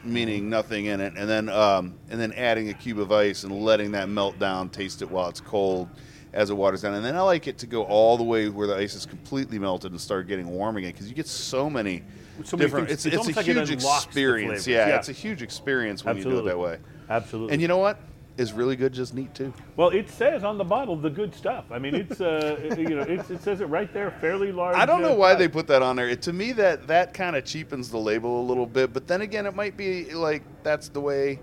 meaning 0.04 0.50
nothing 0.50 0.86
in 0.86 1.00
it, 1.00 1.14
and 1.16 1.28
then 1.28 1.48
um, 1.48 1.94
and 2.10 2.20
then 2.20 2.32
adding 2.32 2.68
a 2.70 2.74
cube 2.74 2.98
of 2.98 3.12
ice 3.12 3.44
and 3.44 3.52
letting 3.62 3.92
that 3.92 4.08
melt 4.08 4.38
down, 4.38 4.68
taste 4.68 5.02
it 5.02 5.10
while 5.10 5.28
it's 5.28 5.40
cold 5.40 5.88
as 6.32 6.48
it 6.50 6.54
waters 6.54 6.80
down, 6.82 6.94
and 6.94 7.04
then 7.04 7.14
I 7.14 7.20
like 7.20 7.46
it 7.46 7.58
to 7.58 7.66
go 7.66 7.82
all 7.84 8.16
the 8.16 8.24
way 8.24 8.48
where 8.48 8.66
the 8.66 8.76
ice 8.76 8.94
is 8.94 9.04
completely 9.04 9.58
melted 9.58 9.92
and 9.92 10.00
start 10.00 10.26
getting 10.28 10.48
warm 10.48 10.76
again 10.78 10.92
because 10.92 11.06
you 11.08 11.14
get 11.14 11.26
so 11.26 11.68
many 11.68 12.02
So 12.44 12.56
different. 12.56 12.88
things- 12.88 13.04
it's 13.04 13.14
it's 13.14 13.28
it's, 13.28 13.36
a 13.36 13.40
like 13.40 13.48
it 13.48 13.56
huge 13.56 13.70
unlocks 13.70 14.04
experience. 14.06 14.66
Yeah, 14.66 14.88
Yeah. 14.88 14.96
it's 14.96 15.10
a 15.10 15.12
huge 15.12 15.42
experience 15.42 16.04
when 16.04 16.16
Absolutely. 16.16 16.38
you 16.38 16.42
do 16.44 16.48
it 16.48 16.52
that 16.52 16.58
way. 16.58 16.78
Absolutely. 17.10 17.52
And 17.52 17.60
you 17.60 17.68
know 17.68 17.76
what? 17.78 17.98
Is 18.38 18.54
really 18.54 18.76
good, 18.76 18.94
just 18.94 19.12
neat 19.12 19.34
too. 19.34 19.52
well, 19.76 19.90
it 19.90 20.08
says 20.08 20.42
on 20.42 20.56
the 20.56 20.64
bottle 20.64 20.96
the 20.96 21.10
good 21.10 21.34
stuff. 21.34 21.66
I 21.70 21.78
mean, 21.78 21.94
it's 21.94 22.18
uh, 22.20 22.58
you 22.78 22.96
know, 22.96 23.02
it's, 23.02 23.28
it 23.28 23.42
says 23.42 23.60
it 23.60 23.66
right 23.66 23.92
there, 23.92 24.10
fairly 24.10 24.52
large. 24.52 24.74
I 24.74 24.86
don't 24.86 25.02
know 25.02 25.12
uh, 25.12 25.16
why 25.16 25.34
they 25.34 25.48
put 25.48 25.66
that 25.66 25.82
on 25.82 25.96
there. 25.96 26.08
It, 26.08 26.22
to 26.22 26.32
me, 26.32 26.52
that 26.52 26.86
that 26.86 27.12
kind 27.12 27.36
of 27.36 27.44
cheapens 27.44 27.90
the 27.90 27.98
label 27.98 28.40
a 28.40 28.44
little 28.44 28.64
bit. 28.64 28.94
But 28.94 29.06
then 29.06 29.20
again, 29.20 29.44
it 29.44 29.54
might 29.54 29.76
be 29.76 30.14
like 30.14 30.42
that's 30.62 30.88
the 30.88 31.00
way 31.00 31.40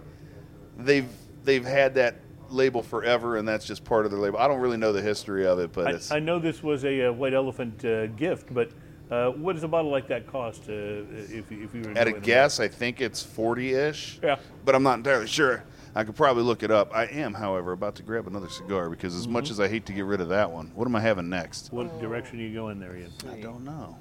they've 0.79 1.07
they've 1.43 1.63
had 1.63 1.93
that 1.95 2.15
label 2.49 2.81
forever, 2.81 3.37
and 3.37 3.47
that's 3.47 3.65
just 3.65 3.83
part 3.83 4.05
of 4.05 4.11
their 4.11 4.19
label. 4.19 4.39
I 4.39 4.47
don't 4.47 4.59
really 4.59 4.77
know 4.77 4.91
the 4.91 5.01
history 5.01 5.45
of 5.45 5.59
it, 5.59 5.71
but 5.71 5.87
I, 5.87 5.91
it's 5.91 6.11
I 6.11 6.19
know 6.19 6.39
this 6.39 6.63
was 6.63 6.85
a, 6.85 7.09
uh 7.09 7.11
white 7.11 7.35
elephant 7.35 7.85
uh, 7.85 8.07
gift, 8.07 8.51
but 8.51 8.71
uh, 9.11 9.29
what 9.31 9.53
does 9.53 9.63
a 9.63 9.67
bottle 9.67 9.91
like 9.91 10.07
that 10.07 10.27
cost? 10.27 10.63
Uh, 10.69 10.73
if, 10.73 11.51
if 11.51 11.73
you 11.75 11.81
were 11.83 11.97
at 11.97 12.07
a 12.07 12.13
the 12.13 12.19
guess, 12.19 12.59
I 12.59 12.67
think 12.67 13.01
it's 13.01 13.21
forty-ish. 13.21 14.19
Yeah. 14.23 14.37
but 14.65 14.75
I'm 14.75 14.83
not 14.83 14.97
entirely 14.97 15.27
sure. 15.27 15.63
I 15.95 16.03
could 16.03 16.15
probably 16.15 16.43
look 16.43 16.61
it 16.63 16.71
up. 16.71 16.93
I 16.95 17.05
am, 17.05 17.33
however, 17.33 17.71
about 17.71 17.95
to 17.95 18.03
grab 18.03 18.27
another 18.27 18.49
cigar 18.49 18.89
because 18.89 19.15
as 19.15 19.23
Mm-hmm. 19.23 19.33
much 19.33 19.49
as 19.51 19.59
I 19.59 19.67
hate 19.67 19.85
to 19.87 19.93
get 19.93 20.05
rid 20.05 20.21
of 20.21 20.29
that 20.29 20.51
one, 20.51 20.71
what 20.75 20.87
am 20.87 20.95
I 20.95 20.99
having 21.01 21.29
next? 21.29 21.71
What 21.73 21.99
direction 21.99 22.39
are 22.39 22.43
you 22.43 22.53
going 22.53 22.79
there, 22.79 22.95
Ian? 22.95 23.11
I 23.31 23.39
don't 23.41 23.63
know. 23.65 23.97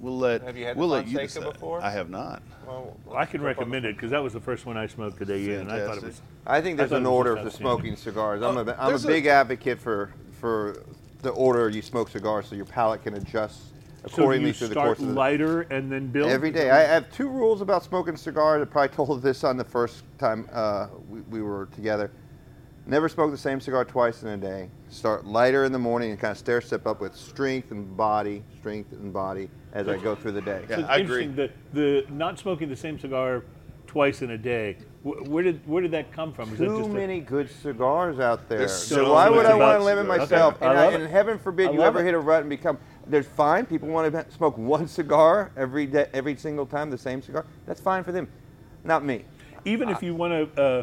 We'll 0.00 0.16
let 0.16 0.42
Have 0.42 0.56
you 0.56 0.64
had 0.64 0.76
the 0.76 0.78
we'll 0.78 0.88
let 0.88 1.08
you 1.08 1.18
decide. 1.18 1.42
before? 1.52 1.82
I 1.82 1.90
have 1.90 2.08
not. 2.08 2.40
Well, 2.64 2.96
I 3.16 3.24
can 3.24 3.42
recommend 3.42 3.84
it 3.84 3.96
because 3.96 4.12
that 4.12 4.22
was 4.22 4.32
the 4.32 4.40
first 4.40 4.64
one 4.64 4.76
I 4.76 4.86
smoked 4.86 5.18
today, 5.18 5.40
Ian, 5.40 5.62
and 5.62 5.72
I 5.72 5.84
thought 5.84 5.96
it 5.96 6.04
was. 6.04 6.22
I 6.46 6.60
think 6.60 6.76
there's 6.76 6.90
thought 6.90 7.00
an 7.00 7.06
order 7.06 7.36
for 7.36 7.50
smoking 7.50 7.96
cigars. 7.96 8.40
I'm 8.42 8.56
Oh, 8.56 8.60
a 8.60 8.74
I'm 8.74 8.86
a 8.86 8.88
there's 8.90 9.04
a- 9.04 9.08
big 9.08 9.26
advocate 9.26 9.80
for 9.80 10.12
for 10.40 10.84
the 11.22 11.30
order 11.30 11.68
you 11.68 11.82
smoke 11.82 12.10
cigars 12.10 12.46
so 12.46 12.54
your 12.54 12.64
palate 12.64 13.02
can 13.02 13.14
adjust 13.14 13.58
So 13.58 13.67
do 13.67 13.67
accordingly 14.04 14.48
you 14.48 14.52
through 14.54 14.68
the 14.68 14.74
start 14.74 14.86
course 14.86 14.98
of 15.00 15.06
the 15.08 15.12
lighter 15.12 15.62
and 15.62 15.90
then 15.90 16.06
build 16.08 16.30
Every 16.30 16.50
day. 16.50 16.70
I 16.70 16.80
have 16.80 17.10
two 17.12 17.28
rules 17.28 17.60
about 17.60 17.84
smoking 17.84 18.16
cigars. 18.16 18.62
I 18.62 18.64
probably 18.64 18.94
told 18.94 19.22
this 19.22 19.44
on 19.44 19.56
the 19.56 19.64
first 19.64 20.04
time 20.18 20.48
uh, 20.52 20.88
we, 21.08 21.20
we 21.22 21.42
were 21.42 21.66
together. 21.74 22.10
Never 22.86 23.08
smoke 23.10 23.30
the 23.30 23.36
same 23.36 23.60
cigar 23.60 23.84
twice 23.84 24.22
in 24.22 24.28
a 24.30 24.36
day. 24.38 24.70
Start 24.88 25.26
lighter 25.26 25.64
in 25.64 25.72
the 25.72 25.78
morning 25.78 26.10
and 26.10 26.18
kind 26.18 26.32
of 26.32 26.38
stair 26.38 26.62
step 26.62 26.86
up 26.86 27.02
with 27.02 27.14
strength 27.14 27.70
and 27.70 27.94
body, 27.96 28.42
strength 28.58 28.92
and 28.92 29.12
body 29.12 29.50
as 29.74 29.88
I 29.88 29.98
go 29.98 30.14
through 30.14 30.32
the 30.32 30.40
day. 30.40 30.64
Yeah, 30.70 30.76
So 30.76 30.80
it's 30.82 30.88
I 30.88 30.96
agree. 30.96 31.24
interesting, 31.24 31.52
The, 31.74 32.04
the 32.06 32.12
not 32.14 32.38
smoking 32.38 32.70
the 32.70 32.76
same 32.76 32.98
cigar 32.98 33.44
twice 33.86 34.22
in 34.22 34.30
a 34.30 34.38
day. 34.38 34.78
Where 35.02 35.44
did 35.44 35.60
where 35.66 35.82
did 35.82 35.90
that 35.92 36.12
come 36.12 36.32
from? 36.32 36.50
Is 36.52 36.58
Too 36.58 36.78
just 36.78 36.88
a- 36.90 36.92
many 36.92 37.20
good 37.20 37.50
cigars 37.50 38.18
out 38.20 38.48
there. 38.48 38.66
So, 38.68 38.96
so 38.96 39.12
why 39.12 39.28
would 39.28 39.44
I 39.46 39.54
want 39.54 39.78
to 39.80 39.84
limit 39.84 40.06
myself? 40.06 40.54
Okay, 40.56 40.66
And, 40.66 40.78
I 40.78 40.84
love 40.86 40.94
and 40.94 41.08
heaven 41.10 41.38
forbid 41.38 41.68
I 41.68 41.72
you 41.72 41.82
ever 41.82 42.00
it. 42.00 42.04
hit 42.04 42.14
a 42.14 42.18
rut 42.18 42.40
and 42.40 42.50
become. 42.50 42.78
There's 43.08 43.26
fine. 43.26 43.66
People 43.66 43.88
want 43.88 44.12
to 44.12 44.30
smoke 44.36 44.58
one 44.58 44.86
cigar 44.88 45.50
every 45.56 45.86
day, 45.86 46.08
every 46.12 46.36
single 46.36 46.66
time, 46.66 46.90
the 46.90 46.98
same 46.98 47.22
cigar. 47.22 47.44
That's 47.66 47.80
fine 47.80 48.04
for 48.04 48.12
them. 48.12 48.28
Not 48.84 49.04
me. 49.04 49.24
even 49.64 49.88
if 49.88 50.02
you 50.02 50.14
want 50.14 50.54
to 50.54 50.62
uh, 50.62 50.82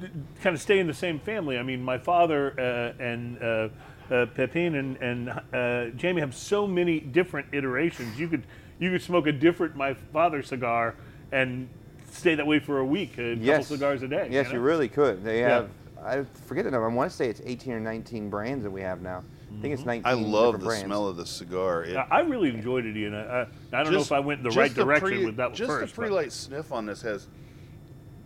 d- 0.00 0.08
kind 0.42 0.54
of 0.54 0.62
stay 0.62 0.78
in 0.78 0.86
the 0.86 0.94
same 0.94 1.18
family. 1.18 1.58
I 1.58 1.62
mean, 1.62 1.82
my 1.82 1.98
father 1.98 2.54
uh, 2.58 3.02
and 3.02 3.42
uh, 3.42 3.68
uh, 4.10 4.26
Pepin 4.26 4.76
and, 4.76 4.96
and 4.98 5.28
uh, 5.52 5.96
Jamie 5.96 6.20
have 6.20 6.34
so 6.34 6.66
many 6.66 7.00
different 7.00 7.48
iterations. 7.52 8.18
You 8.18 8.28
could 8.28 8.44
you 8.78 8.90
could 8.90 9.02
smoke 9.02 9.26
a 9.26 9.32
different 9.32 9.76
my 9.76 9.94
father 10.12 10.42
cigar 10.42 10.94
and 11.32 11.68
stay 12.10 12.34
that 12.34 12.46
way 12.46 12.58
for 12.58 12.78
a 12.78 12.84
week, 12.84 13.18
a 13.18 13.34
yes. 13.34 13.64
couple 13.64 13.76
cigars 13.76 14.02
a 14.02 14.08
day. 14.08 14.28
Yes, 14.30 14.48
you 14.48 14.54
you, 14.54 14.60
really 14.60 14.88
could. 14.88 15.24
They 15.24 15.40
Yeah. 15.40 15.48
have. 15.48 15.70
I 16.04 16.24
forget 16.46 16.64
the 16.64 16.70
number. 16.70 16.88
I 16.88 16.92
want 16.92 17.10
to 17.10 17.16
say 17.16 17.28
it's 17.28 17.40
18 17.44 17.72
or 17.72 17.80
19 17.80 18.28
brands 18.28 18.62
that 18.62 18.70
we 18.70 18.82
have 18.82 19.00
now. 19.00 19.24
I 19.56 19.60
think 19.62 19.74
it's 19.74 19.84
19. 19.84 20.02
I 20.06 20.12
love 20.14 20.58
the 20.60 20.66
brands. 20.66 20.84
smell 20.84 21.08
of 21.08 21.16
the 21.16 21.26
cigar. 21.26 21.84
It, 21.84 21.96
I 21.96 22.06
I 22.10 22.20
really 22.20 22.50
enjoyed 22.50 22.84
it, 22.84 22.96
Ian. 22.96 23.14
I, 23.14 23.42
I, 23.42 23.46
I 23.72 23.82
don't 23.82 23.92
know 23.92 24.00
if 24.00 24.12
I 24.12 24.20
went 24.20 24.38
in 24.38 24.44
the 24.44 24.50
just 24.50 24.58
right 24.58 24.74
direction 24.74 25.08
pre- 25.08 25.24
with 25.26 25.36
that 25.36 25.50
one 25.50 25.54
just 25.54 25.68
first. 25.70 25.94
the 25.94 26.00
pre-light 26.02 26.32
sniff 26.32 26.72
on 26.72 26.86
this 26.86 27.02
has 27.02 27.28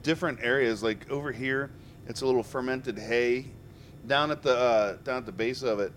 different 0.03 0.39
areas. 0.43 0.83
Like 0.83 1.11
over 1.11 1.33
here, 1.33 1.70
it's 2.07 2.22
a 2.22 2.26
little 2.26 2.43
fermented 2.43 2.99
hay. 2.99 3.47
Down 4.07 4.31
at 4.31 4.43
the 4.43 4.57
uh, 4.57 4.97
down 5.05 5.18
at 5.18 5.26
the 5.26 5.33
base 5.33 5.62
of 5.62 5.81
it, 5.81 5.93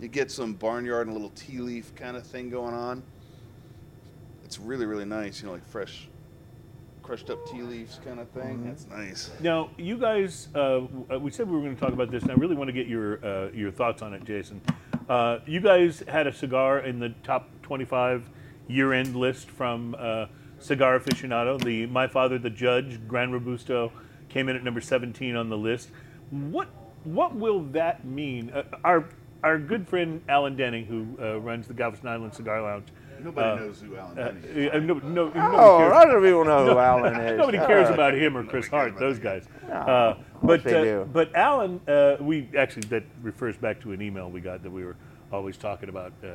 you 0.00 0.08
get 0.08 0.30
some 0.30 0.54
barnyard 0.54 1.06
and 1.06 1.10
a 1.10 1.18
little 1.18 1.32
tea 1.36 1.58
leaf 1.58 1.94
kind 1.94 2.16
of 2.16 2.26
thing 2.26 2.48
going 2.50 2.74
on. 2.74 3.02
It's 4.44 4.58
really 4.58 4.86
really 4.86 5.04
nice. 5.04 5.40
You 5.40 5.46
know, 5.46 5.52
like 5.52 5.66
fresh, 5.66 6.08
crushed 7.02 7.30
up 7.30 7.44
tea 7.46 7.62
leaves 7.62 7.98
kind 8.04 8.20
of 8.20 8.28
thing. 8.30 8.58
Mm-hmm. 8.58 8.68
That's 8.68 8.86
nice. 8.88 9.30
Now, 9.40 9.70
you 9.76 9.98
guys, 9.98 10.48
uh, 10.54 10.82
we 11.20 11.30
said 11.30 11.48
we 11.48 11.56
were 11.56 11.62
going 11.62 11.74
to 11.74 11.80
talk 11.80 11.92
about 11.92 12.10
this, 12.10 12.22
and 12.22 12.32
I 12.32 12.34
really 12.34 12.56
want 12.56 12.68
to 12.68 12.72
get 12.72 12.86
your 12.86 13.24
uh, 13.24 13.50
your 13.52 13.70
thoughts 13.70 14.02
on 14.02 14.14
it, 14.14 14.24
Jason. 14.24 14.60
Uh, 15.08 15.38
you 15.46 15.60
guys 15.60 16.02
had 16.08 16.26
a 16.26 16.32
cigar 16.32 16.80
in 16.80 16.98
the 16.98 17.10
top 17.22 17.50
25 17.62 18.30
year-end 18.68 19.16
list 19.16 19.50
from 19.50 19.96
uh, 19.98 20.26
Cigar 20.58 20.98
Aficionado. 20.98 21.62
The 21.62 21.86
My 21.86 22.06
Father, 22.06 22.38
the 22.38 22.50
Judge, 22.50 23.00
Gran 23.08 23.32
Robusto, 23.32 23.92
came 24.28 24.48
in 24.48 24.56
at 24.56 24.64
number 24.64 24.80
17 24.80 25.36
on 25.36 25.48
the 25.48 25.58
list. 25.58 25.90
What 26.30 26.68
what 27.04 27.34
will 27.34 27.60
that 27.72 28.04
mean? 28.04 28.50
Uh, 28.50 28.62
our 28.84 29.04
our 29.42 29.58
good 29.58 29.88
friend 29.88 30.22
Alan 30.28 30.56
Denning, 30.56 30.86
who 30.86 31.16
uh, 31.20 31.38
runs 31.40 31.66
the 31.66 31.74
Galveston 31.74 32.08
Island 32.08 32.34
Cigar 32.34 32.62
Lounge. 32.62 32.88
Nobody 33.24 33.48
uh, 33.48 33.54
knows 33.56 33.80
who 33.80 33.96
Alan 33.96 34.18
Uh, 34.18 34.32
is. 34.44 34.70
uh, 34.72 34.78
no, 34.78 34.94
no, 34.94 35.00
nobody 35.00 35.40
Oh, 35.40 35.78
cares. 35.78 35.90
a 35.90 35.94
lot 35.94 36.10
of 36.16 36.22
people 36.22 36.44
know 36.44 36.64
who 36.66 36.78
Alan 36.78 37.16
is. 37.20 37.38
Nobody 37.38 37.58
cares 37.58 37.88
Uh, 37.90 37.94
about 37.94 38.14
him 38.14 38.36
or 38.36 38.44
Chris 38.44 38.68
Hart, 38.68 38.98
those 38.98 39.18
guys. 39.18 39.48
No, 39.68 39.74
Uh, 39.74 40.16
but 40.42 40.64
they 40.64 40.78
uh, 40.80 40.82
do. 40.84 41.08
but 41.12 41.34
Alan, 41.34 41.80
uh, 41.88 42.16
we 42.20 42.48
actually 42.58 42.82
that 42.88 43.04
refers 43.22 43.56
back 43.56 43.80
to 43.82 43.92
an 43.92 44.02
email 44.02 44.30
we 44.30 44.40
got 44.40 44.62
that 44.62 44.70
we 44.72 44.84
were 44.84 44.96
always 45.32 45.56
talking 45.56 45.88
about 45.88 46.12
uh, 46.24 46.28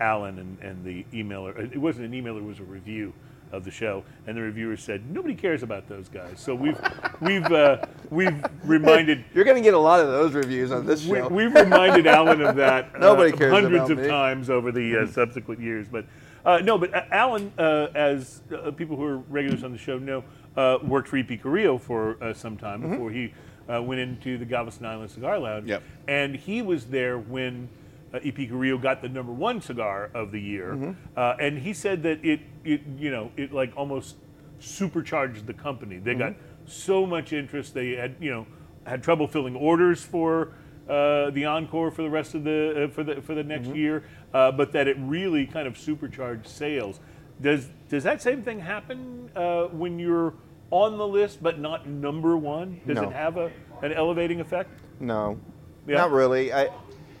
Alan 0.00 0.38
and, 0.38 0.58
and 0.60 0.84
the 0.84 1.04
emailer. 1.12 1.58
It 1.72 1.78
wasn't 1.78 2.06
an 2.06 2.12
emailer; 2.12 2.38
it 2.38 2.44
was 2.44 2.60
a 2.60 2.64
review 2.64 3.12
of 3.52 3.64
the 3.64 3.70
show, 3.70 4.02
and 4.26 4.36
the 4.36 4.40
reviewer 4.42 4.76
said 4.76 5.08
nobody 5.10 5.34
cares 5.34 5.62
about 5.62 5.88
those 5.88 6.08
guys. 6.08 6.38
So 6.40 6.54
we've 6.54 6.78
we've 7.20 7.46
uh, 7.50 7.78
we've 8.10 8.44
reminded. 8.64 9.24
You're 9.34 9.44
going 9.44 9.56
to 9.56 9.62
get 9.62 9.72
a 9.72 9.78
lot 9.78 10.00
of 10.00 10.08
those 10.08 10.34
reviews 10.34 10.70
on 10.72 10.84
this 10.84 11.02
show. 11.02 11.28
we've 11.28 11.54
reminded 11.54 12.06
Alan 12.06 12.42
of 12.42 12.56
that 12.56 12.90
uh, 12.94 12.98
Nobody 12.98 13.32
cares 13.32 13.52
hundreds 13.52 13.76
about 13.76 13.90
of 13.92 13.98
me. 13.98 14.08
times 14.08 14.50
over 14.50 14.70
the 14.72 14.98
uh, 14.98 15.06
subsequent 15.06 15.60
years. 15.60 15.86
But 15.88 16.04
uh, 16.46 16.58
no, 16.58 16.78
but 16.78 16.94
uh, 16.94 17.02
Alan, 17.10 17.52
uh, 17.58 17.88
as 17.94 18.40
uh, 18.54 18.70
people 18.70 18.96
who 18.96 19.04
are 19.04 19.18
regulars 19.18 19.64
on 19.64 19.72
the 19.72 19.78
show 19.78 19.98
know, 19.98 20.24
uh, 20.56 20.78
worked 20.82 21.08
for 21.08 21.16
E.P. 21.18 21.36
Carrillo 21.38 21.76
for 21.76 22.16
uh, 22.22 22.32
some 22.32 22.56
time 22.56 22.80
Mm-hmm. 22.80 22.92
before 22.92 23.10
he 23.10 23.34
uh, 23.68 23.82
went 23.82 24.00
into 24.00 24.38
the 24.38 24.44
Galveston 24.44 24.86
Island 24.86 25.10
Cigar 25.10 25.38
Lounge. 25.38 25.68
Yep. 25.68 25.82
And 26.08 26.36
he 26.36 26.62
was 26.62 26.86
there 26.86 27.18
when 27.18 27.68
uh, 28.14 28.20
E.P. 28.22 28.46
Carrillo 28.46 28.78
got 28.78 29.02
the 29.02 29.08
number 29.08 29.32
one 29.32 29.60
cigar 29.60 30.10
of 30.14 30.30
the 30.30 30.40
year. 30.40 30.74
Mm-hmm. 30.74 30.92
Uh, 31.16 31.34
and 31.40 31.58
he 31.58 31.72
said 31.72 32.02
that 32.04 32.24
it, 32.24 32.40
it, 32.64 32.82
you 32.96 33.10
know, 33.10 33.30
it 33.36 33.52
like 33.52 33.72
almost 33.76 34.16
supercharged 34.60 35.46
the 35.46 35.52
company. 35.52 35.98
They 35.98 36.14
got 36.14 36.34
so 36.64 37.04
much 37.06 37.32
interest. 37.32 37.74
They 37.74 37.90
had, 37.90 38.16
you 38.20 38.30
know, 38.30 38.46
had 38.86 39.02
trouble 39.02 39.26
filling 39.26 39.56
orders 39.56 40.02
for 40.04 40.52
uh, 40.88 41.30
the 41.30 41.44
encore 41.44 41.90
for 41.90 42.02
the 42.02 42.10
rest 42.10 42.34
of 42.34 42.44
the 42.44 42.84
uh, 42.84 42.88
for 42.92 43.02
the 43.04 43.20
for 43.22 43.34
the 43.34 43.42
next 43.44 43.68
year, 43.68 44.04
uh, 44.32 44.52
but 44.52 44.72
that 44.72 44.86
it 44.88 44.96
really 45.00 45.46
kind 45.46 45.66
of 45.66 45.76
supercharged 45.76 46.46
sales. 46.46 47.00
Does 47.40 47.68
does 47.88 48.04
that 48.04 48.22
same 48.22 48.42
thing 48.42 48.60
happen 48.60 49.30
uh, 49.36 49.64
when 49.66 49.98
you're 49.98 50.34
on 50.70 50.96
the 50.98 51.06
list 51.06 51.42
but 51.42 51.58
not 51.58 51.86
number 51.86 52.36
one? 52.36 52.80
Does 52.86 52.96
No. 52.96 53.04
it 53.08 53.12
have 53.12 53.36
a 53.36 53.50
an 53.82 53.92
elevating 53.92 54.40
effect? 54.40 54.70
No, 55.00 55.38
Yeah. 55.86 55.96
not 55.98 56.10
really. 56.10 56.52
I, 56.52 56.68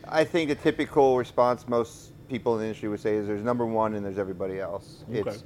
I 0.08 0.24
think 0.24 0.48
the 0.48 0.54
typical 0.54 1.18
response 1.18 1.68
most 1.68 2.12
people 2.28 2.54
in 2.54 2.60
the 2.60 2.66
industry 2.66 2.88
would 2.88 3.00
say 3.00 3.14
is 3.16 3.26
there's 3.26 3.42
number 3.42 3.66
one 3.66 3.94
and 3.94 4.04
there's 4.04 4.18
everybody 4.18 4.58
else. 4.58 5.04
Okay. 5.10 5.20
It's, 5.28 5.44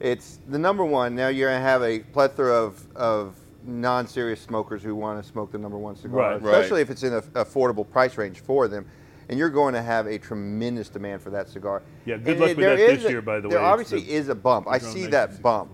it's 0.00 0.38
the 0.48 0.58
number 0.58 0.84
one. 0.84 1.14
Now 1.14 1.28
you're 1.28 1.50
gonna 1.50 1.60
have 1.62 1.82
a 1.82 1.98
plethora 2.00 2.54
of, 2.54 2.86
of 2.96 3.36
non-serious 3.64 4.40
smokers 4.40 4.82
who 4.82 4.94
want 4.94 5.22
to 5.22 5.28
smoke 5.28 5.52
the 5.52 5.58
number 5.58 5.78
one 5.78 5.96
cigar, 5.96 6.18
Right. 6.18 6.42
Right. 6.42 6.54
especially 6.54 6.80
if 6.82 6.90
it's 6.90 7.02
in 7.02 7.12
an 7.12 7.20
affordable 7.34 7.88
price 7.88 8.16
range 8.18 8.40
for 8.40 8.68
them. 8.68 8.86
And 9.28 9.38
you're 9.38 9.50
going 9.50 9.72
to 9.74 9.82
have 9.82 10.06
a 10.06 10.18
tremendous 10.18 10.88
demand 10.88 11.22
for 11.22 11.30
that 11.30 11.48
cigar. 11.48 11.82
Yeah, 12.04 12.16
good 12.18 12.32
And 12.32 12.40
luck 12.40 12.50
it- 12.50 12.56
with 12.56 12.66
that 12.66 12.76
this 12.76 13.04
a- 13.04 13.08
year, 13.10 13.22
by 13.22 13.36
the 13.40 13.48
There 13.48 13.58
way. 13.58 13.64
It's 13.64 13.72
obviously 13.72 14.00
the- 14.00 14.12
is 14.14 14.28
a 14.28 14.34
bump. 14.34 14.66
I 14.68 14.78
see 14.78 15.06
that 15.06 15.30
60. 15.30 15.42
bump 15.42 15.70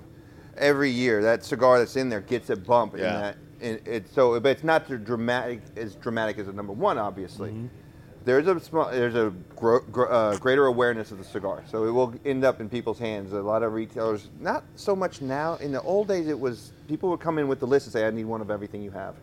every 0.57 0.91
year. 0.91 1.23
That 1.23 1.45
cigar 1.45 1.79
that's 1.79 1.97
in 1.97 2.09
there 2.09 2.21
gets 2.21 2.51
a 2.51 2.57
bump 2.57 2.95
in 2.95 3.01
that. 3.01 3.37
And 3.61 3.81
it, 3.89 4.09
so, 4.09 4.39
but 4.39 4.51
it's 4.51 4.63
not 4.63 4.87
the 4.87 4.97
dramatic 4.99 5.63
as 5.77 5.97
dramatic 5.97 6.39
as 6.39 6.47
a 6.47 6.53
number 6.53 6.73
one, 6.73 6.99
obviously. 6.99 7.51
Mm-hmm. 7.51 7.67
There's 8.29 8.47
a 8.47 8.61
small, 8.61 8.91
there's 8.91 9.15
a 9.15 9.33
gro- 9.57 9.81
gro- 9.81 10.09
uh, 10.09 10.37
greater 10.37 10.67
awareness 10.67 11.11
of 11.11 11.19
the 11.19 11.25
cigar, 11.25 11.63
so 11.71 11.85
it 11.85 11.91
will 11.91 12.15
end 12.25 12.45
up 12.45 12.61
in 12.61 12.69
people's 12.69 12.99
hands. 12.99 13.33
A 13.33 13.41
lot 13.41 13.63
of 13.63 13.73
retailers, 13.73 14.29
not 14.39 14.65
so 14.77 14.95
much 14.95 15.21
now. 15.23 15.55
In 15.57 15.73
the 15.73 15.81
old 15.83 16.09
days, 16.09 16.29
it 16.29 16.39
was 16.39 16.73
people 16.89 17.09
would 17.11 17.21
come 17.21 17.39
in 17.39 17.49
with 17.49 17.61
the 17.61 17.67
list 17.67 17.87
and 17.87 17.93
say, 17.93 18.07
"I 18.07 18.11
need 18.11 18.27
one 18.27 18.41
of 18.41 18.51
everything 18.51 18.83
you 18.83 18.91
have 18.91 19.15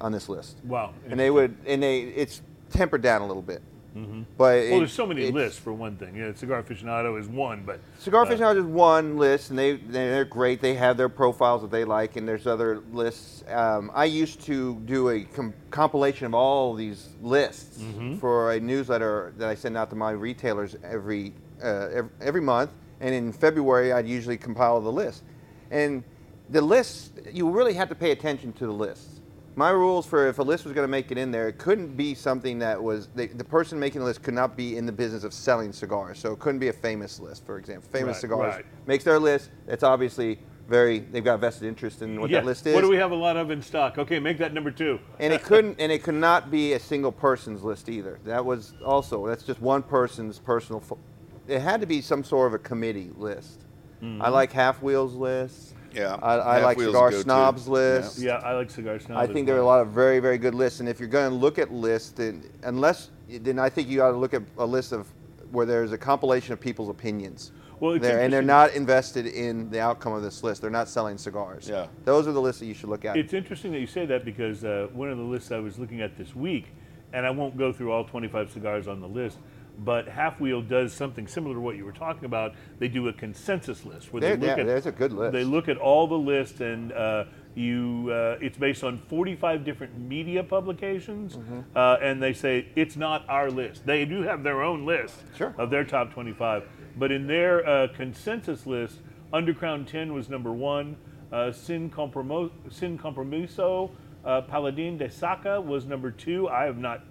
on 0.00 0.12
this 0.12 0.28
list." 0.28 0.56
Wow. 0.64 0.92
And 1.08 1.18
they 1.18 1.30
would, 1.30 1.56
and 1.66 1.82
they, 1.82 2.00
it's 2.00 2.42
tempered 2.70 3.02
down 3.02 3.22
a 3.22 3.26
little 3.26 3.42
bit. 3.42 3.62
But 3.94 4.38
Well, 4.38 4.56
it- 4.56 4.78
there's 4.78 4.92
so 4.92 5.06
many 5.06 5.30
lists 5.30 5.58
for 5.58 5.72
one 5.72 5.96
thing. 5.96 6.16
Yeah, 6.16 6.32
Cigar 6.34 6.62
Aficionado 6.62 7.18
is 7.20 7.28
one, 7.28 7.62
but 7.66 7.78
Cigar 7.98 8.22
uh, 8.24 8.26
Aficionado 8.26 8.56
is 8.58 8.64
one 8.64 9.18
list, 9.18 9.50
and 9.50 9.58
they 9.58 9.74
they're 9.76 10.24
great. 10.24 10.60
They 10.62 10.74
have 10.74 10.96
their 10.96 11.10
profiles 11.10 11.60
that 11.62 11.70
they 11.70 11.84
like, 11.84 12.16
and 12.16 12.26
there's 12.26 12.46
other 12.46 12.80
lists. 12.92 13.44
Um, 13.50 13.90
I 13.94 14.06
used 14.06 14.40
to 14.42 14.76
do 14.86 15.10
a 15.10 15.24
com- 15.24 15.52
compilation 15.70 16.26
of 16.26 16.34
all 16.34 16.74
these 16.74 17.10
lists 17.20 17.78
Mm-hmm. 17.82 18.16
for 18.16 18.52
a 18.52 18.60
newsletter 18.60 19.34
that 19.36 19.48
I 19.48 19.54
send 19.54 19.76
out 19.76 19.90
to 19.90 19.96
my 19.96 20.12
retailers 20.12 20.74
every, 20.82 21.34
uh, 21.62 21.88
every 21.92 22.10
every 22.20 22.40
month, 22.40 22.70
and 23.00 23.14
in 23.14 23.32
February 23.32 23.92
I'd 23.92 24.08
usually 24.08 24.38
compile 24.38 24.80
the 24.80 24.92
list. 24.92 25.22
And 25.70 26.02
the 26.48 26.60
lists, 26.62 27.10
you 27.30 27.48
really 27.50 27.74
had 27.74 27.88
to 27.90 27.94
pay 27.94 28.10
attention 28.10 28.52
to 28.54 28.66
the 28.66 28.72
lists. 28.72 29.11
My 29.54 29.70
rules 29.70 30.06
for 30.06 30.28
if 30.28 30.38
a 30.38 30.42
list 30.42 30.64
was 30.64 30.72
going 30.72 30.84
to 30.84 30.90
make 30.90 31.10
it 31.10 31.18
in 31.18 31.30
there, 31.30 31.48
it 31.48 31.58
couldn't 31.58 31.96
be 31.96 32.14
something 32.14 32.58
that 32.60 32.82
was 32.82 33.08
the, 33.14 33.26
the 33.26 33.44
person 33.44 33.78
making 33.78 34.00
the 34.00 34.06
list 34.06 34.22
could 34.22 34.32
not 34.34 34.56
be 34.56 34.76
in 34.78 34.86
the 34.86 34.92
business 34.92 35.24
of 35.24 35.34
selling 35.34 35.72
cigars. 35.72 36.18
So 36.18 36.32
it 36.32 36.38
couldn't 36.38 36.58
be 36.60 36.68
a 36.68 36.72
famous 36.72 37.20
list, 37.20 37.44
for 37.44 37.58
example. 37.58 37.88
Famous 37.92 38.14
Right, 38.16 38.20
cigars 38.20 38.54
right. 38.56 38.64
makes 38.86 39.04
their 39.04 39.18
list. 39.18 39.50
It's 39.68 39.82
obviously 39.82 40.38
very 40.68 41.00
they've 41.00 41.24
got 41.24 41.40
vested 41.40 41.68
interest 41.68 42.00
in 42.00 42.18
what 42.18 42.30
yeah. 42.30 42.38
that 42.40 42.46
list 42.46 42.66
is. 42.66 42.74
What 42.74 42.80
do 42.80 42.88
we 42.88 42.96
have 42.96 43.10
a 43.10 43.16
lot 43.16 43.36
of 43.36 43.50
in 43.50 43.60
stock? 43.60 43.98
Okay, 43.98 44.18
make 44.18 44.38
that 44.38 44.54
number 44.54 44.70
two. 44.70 44.98
and 45.18 45.32
it 45.32 45.42
couldn't 45.42 45.76
and 45.78 45.92
it 45.92 46.02
could 46.02 46.14
not 46.14 46.50
be 46.50 46.72
a 46.72 46.78
single 46.78 47.12
person's 47.12 47.62
list 47.62 47.90
either. 47.90 48.18
That 48.24 48.42
was 48.44 48.72
also 48.84 49.26
that's 49.26 49.42
just 49.42 49.60
one 49.60 49.82
person's 49.82 50.38
personal. 50.38 50.80
Fo- 50.80 50.98
it 51.46 51.60
had 51.60 51.80
to 51.82 51.86
be 51.86 52.00
some 52.00 52.24
sort 52.24 52.46
of 52.46 52.54
a 52.54 52.58
committee 52.58 53.10
list. 53.16 53.64
Mm-hmm. 54.02 54.22
I 54.22 54.28
like 54.28 54.50
Half 54.52 54.82
Wheels 54.82 55.14
lists. 55.14 55.71
Yeah, 55.94 56.16
I, 56.22 56.34
I 56.36 56.64
like 56.64 56.76
Wheel's 56.76 56.92
Cigar 56.92 57.08
a 57.08 57.10
go-to. 57.10 57.22
Snobs 57.22 57.66
Yeah. 57.66 57.72
lists. 57.72 58.18
Yeah, 58.22 58.36
I 58.36 58.54
like 58.54 58.70
Cigar 58.70 58.98
Snobs. 58.98 59.28
I 59.28 59.32
think 59.32 59.46
there 59.46 59.56
are 59.56 59.60
a 59.60 59.64
lot 59.64 59.80
of 59.80 59.88
very, 59.88 60.18
very 60.20 60.38
good 60.38 60.54
lists, 60.54 60.80
and 60.80 60.88
if 60.88 60.98
you're 60.98 61.08
going 61.08 61.30
to 61.30 61.36
look 61.36 61.58
at 61.58 61.72
lists, 61.72 62.10
then 62.12 62.44
unless 62.64 63.10
then 63.28 63.58
I 63.58 63.68
think 63.70 63.88
you 63.88 64.02
ought 64.02 64.10
to 64.10 64.16
look 64.16 64.34
at 64.34 64.42
a 64.58 64.66
list 64.66 64.92
of 64.92 65.06
where 65.50 65.64
there's 65.66 65.92
a 65.92 65.98
compilation 65.98 66.52
of 66.52 66.60
people's 66.60 66.88
opinions. 66.88 67.52
Well, 67.80 67.98
There- 67.98 68.20
and 68.20 68.32
they're 68.32 68.42
not 68.42 68.74
invested 68.74 69.26
in 69.26 69.68
the 69.70 69.80
outcome 69.80 70.12
of 70.12 70.22
this 70.22 70.42
list. 70.44 70.60
They're 70.62 70.70
not 70.70 70.88
selling 70.88 71.18
cigars. 71.18 71.68
Yeah. 71.68 71.86
those 72.04 72.28
are 72.28 72.32
the 72.32 72.40
lists 72.40 72.60
that 72.60 72.66
you 72.66 72.74
should 72.74 72.88
look 72.90 73.04
at. 73.04 73.16
It's 73.16 73.32
interesting 73.32 73.72
that 73.72 73.80
you 73.80 73.86
say 73.86 74.06
that 74.06 74.24
because 74.24 74.64
uh, 74.64 74.88
one 74.92 75.10
of 75.10 75.18
the 75.18 75.24
lists 75.24 75.50
I 75.50 75.58
was 75.58 75.78
looking 75.78 76.00
at 76.00 76.16
this 76.16 76.36
week, 76.36 76.66
and 77.12 77.26
I 77.26 77.30
won't 77.30 77.56
go 77.58 77.72
through 77.72 77.90
all 77.90 78.04
25 78.04 78.50
cigars 78.50 78.86
on 78.86 79.00
the 79.00 79.08
list, 79.08 79.38
but 79.78 80.06
Half 80.08 80.40
Wheel 80.40 80.62
does 80.62 80.92
something 80.92 81.26
similar 81.26 81.54
to 81.54 81.60
what 81.60 81.76
you 81.76 81.84
were 81.84 81.92
talking 81.92 82.24
about. 82.24 82.54
They 82.78 82.88
do 82.88 83.08
a 83.08 83.12
consensus 83.12 83.84
list 83.84 84.12
where 84.12 84.20
There- 84.20 84.36
they 84.36 84.46
look 84.48 84.56
yeah, 84.56 84.62
at 84.62 84.66
there's 84.66 84.86
a 84.86 84.92
good 84.92 85.12
list. 85.12 85.32
They 85.32 85.44
look 85.44 85.68
at 85.68 85.76
all 85.78 86.06
the 86.06 86.18
lists 86.18 86.60
and 86.60 86.92
uh, 86.92 87.24
you. 87.54 88.10
Uh, 88.10 88.36
it's 88.40 88.56
based 88.58 88.84
on 88.84 88.98
45 89.08 89.64
different 89.64 89.98
media 89.98 90.42
publications, 90.42 91.36
Mm-hmm. 91.36 91.60
uh, 91.76 91.96
and 92.02 92.22
they 92.22 92.32
say 92.32 92.66
it's 92.76 92.96
not 92.96 93.24
our 93.28 93.50
list. 93.50 93.84
They 93.86 94.04
do 94.04 94.22
have 94.22 94.42
their 94.42 94.62
own 94.62 94.86
list 94.86 95.16
Sure. 95.36 95.54
of 95.58 95.70
their 95.70 95.84
top 95.84 96.12
25, 96.12 96.64
but 96.96 97.10
in 97.12 97.26
their 97.26 97.66
uh, 97.68 97.88
consensus 97.94 98.66
list, 98.66 98.98
Undercrown 99.32 99.86
10 99.86 100.12
was 100.12 100.28
number 100.28 100.52
one. 100.52 100.96
Uh, 101.32 101.50
Sin, 101.50 101.88
Compromo- 101.90 102.50
Sin 102.70 102.98
Compromiso, 102.98 103.90
uh, 104.24 104.42
Paladin 104.42 104.98
de 104.98 105.10
Saka 105.10 105.58
was 105.60 105.86
number 105.86 106.10
two. 106.10 106.46
I 106.48 106.64
have 106.64 106.76
not, 106.76 107.02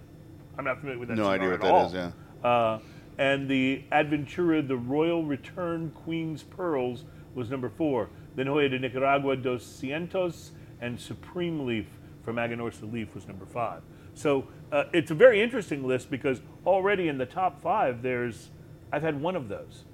I'm 0.56 0.64
not 0.64 0.78
familiar 0.78 1.00
with 1.00 1.08
that. 1.08 1.16
No 1.16 1.26
idea 1.26 1.48
what 1.48 1.54
at 1.54 1.60
that 1.62 1.72
all. 1.74 1.86
is, 1.86 1.92
yeah. 1.94 2.12
Uh, 2.42 2.78
and 3.18 3.48
the 3.48 3.84
Aventura, 3.92 4.66
the 4.66 4.76
Royal 4.76 5.24
Return 5.24 5.90
Queen's 5.90 6.42
Pearls, 6.42 7.04
was 7.34 7.50
number 7.50 7.68
four. 7.68 8.08
Then 8.34 8.46
Joya 8.46 8.68
de 8.68 8.78
Nicaragua, 8.78 9.36
Dos 9.36 9.64
Cientos, 9.64 10.50
and 10.80 10.98
Supreme 10.98 11.66
Leaf 11.66 11.86
from 12.24 12.36
Aganorsa 12.36 12.90
Leaf 12.90 13.14
was 13.14 13.26
number 13.26 13.46
five. 13.46 13.82
So 14.14 14.48
uh, 14.70 14.84
it's 14.92 15.10
a 15.10 15.14
very 15.14 15.42
interesting 15.42 15.86
list 15.86 16.10
because 16.10 16.40
already 16.66 17.08
in 17.08 17.18
the 17.18 17.26
top 17.26 17.60
five, 17.60 18.02
there's, 18.02 18.50
I've 18.90 19.02
had 19.02 19.20
one 19.20 19.36
of 19.36 19.48
those. 19.48 19.84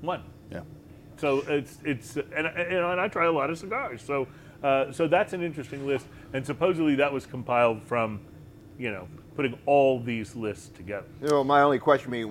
One. 0.00 0.22
Yeah. 0.50 0.60
So 1.16 1.38
it's 1.46 1.78
it's 1.84 2.16
and, 2.16 2.46
and, 2.46 2.48
and 2.48 3.00
I 3.00 3.08
try 3.08 3.26
a 3.26 3.32
lot 3.32 3.48
of 3.48 3.58
cigars. 3.58 4.02
So 4.02 4.26
uh, 4.62 4.92
so 4.92 5.06
that's 5.06 5.32
an 5.32 5.42
interesting 5.42 5.86
list, 5.86 6.06
and 6.32 6.44
supposedly 6.44 6.96
that 6.96 7.12
was 7.12 7.26
compiled 7.26 7.82
from, 7.82 8.20
you 8.78 8.90
know, 8.90 9.06
putting 9.34 9.58
all 9.66 10.00
these 10.00 10.36
lists 10.36 10.68
together. 10.68 11.06
You 11.20 11.28
know, 11.28 11.44
my 11.44 11.62
only 11.62 11.78
question 11.78 12.10
would 12.10 12.16
be, 12.18 12.22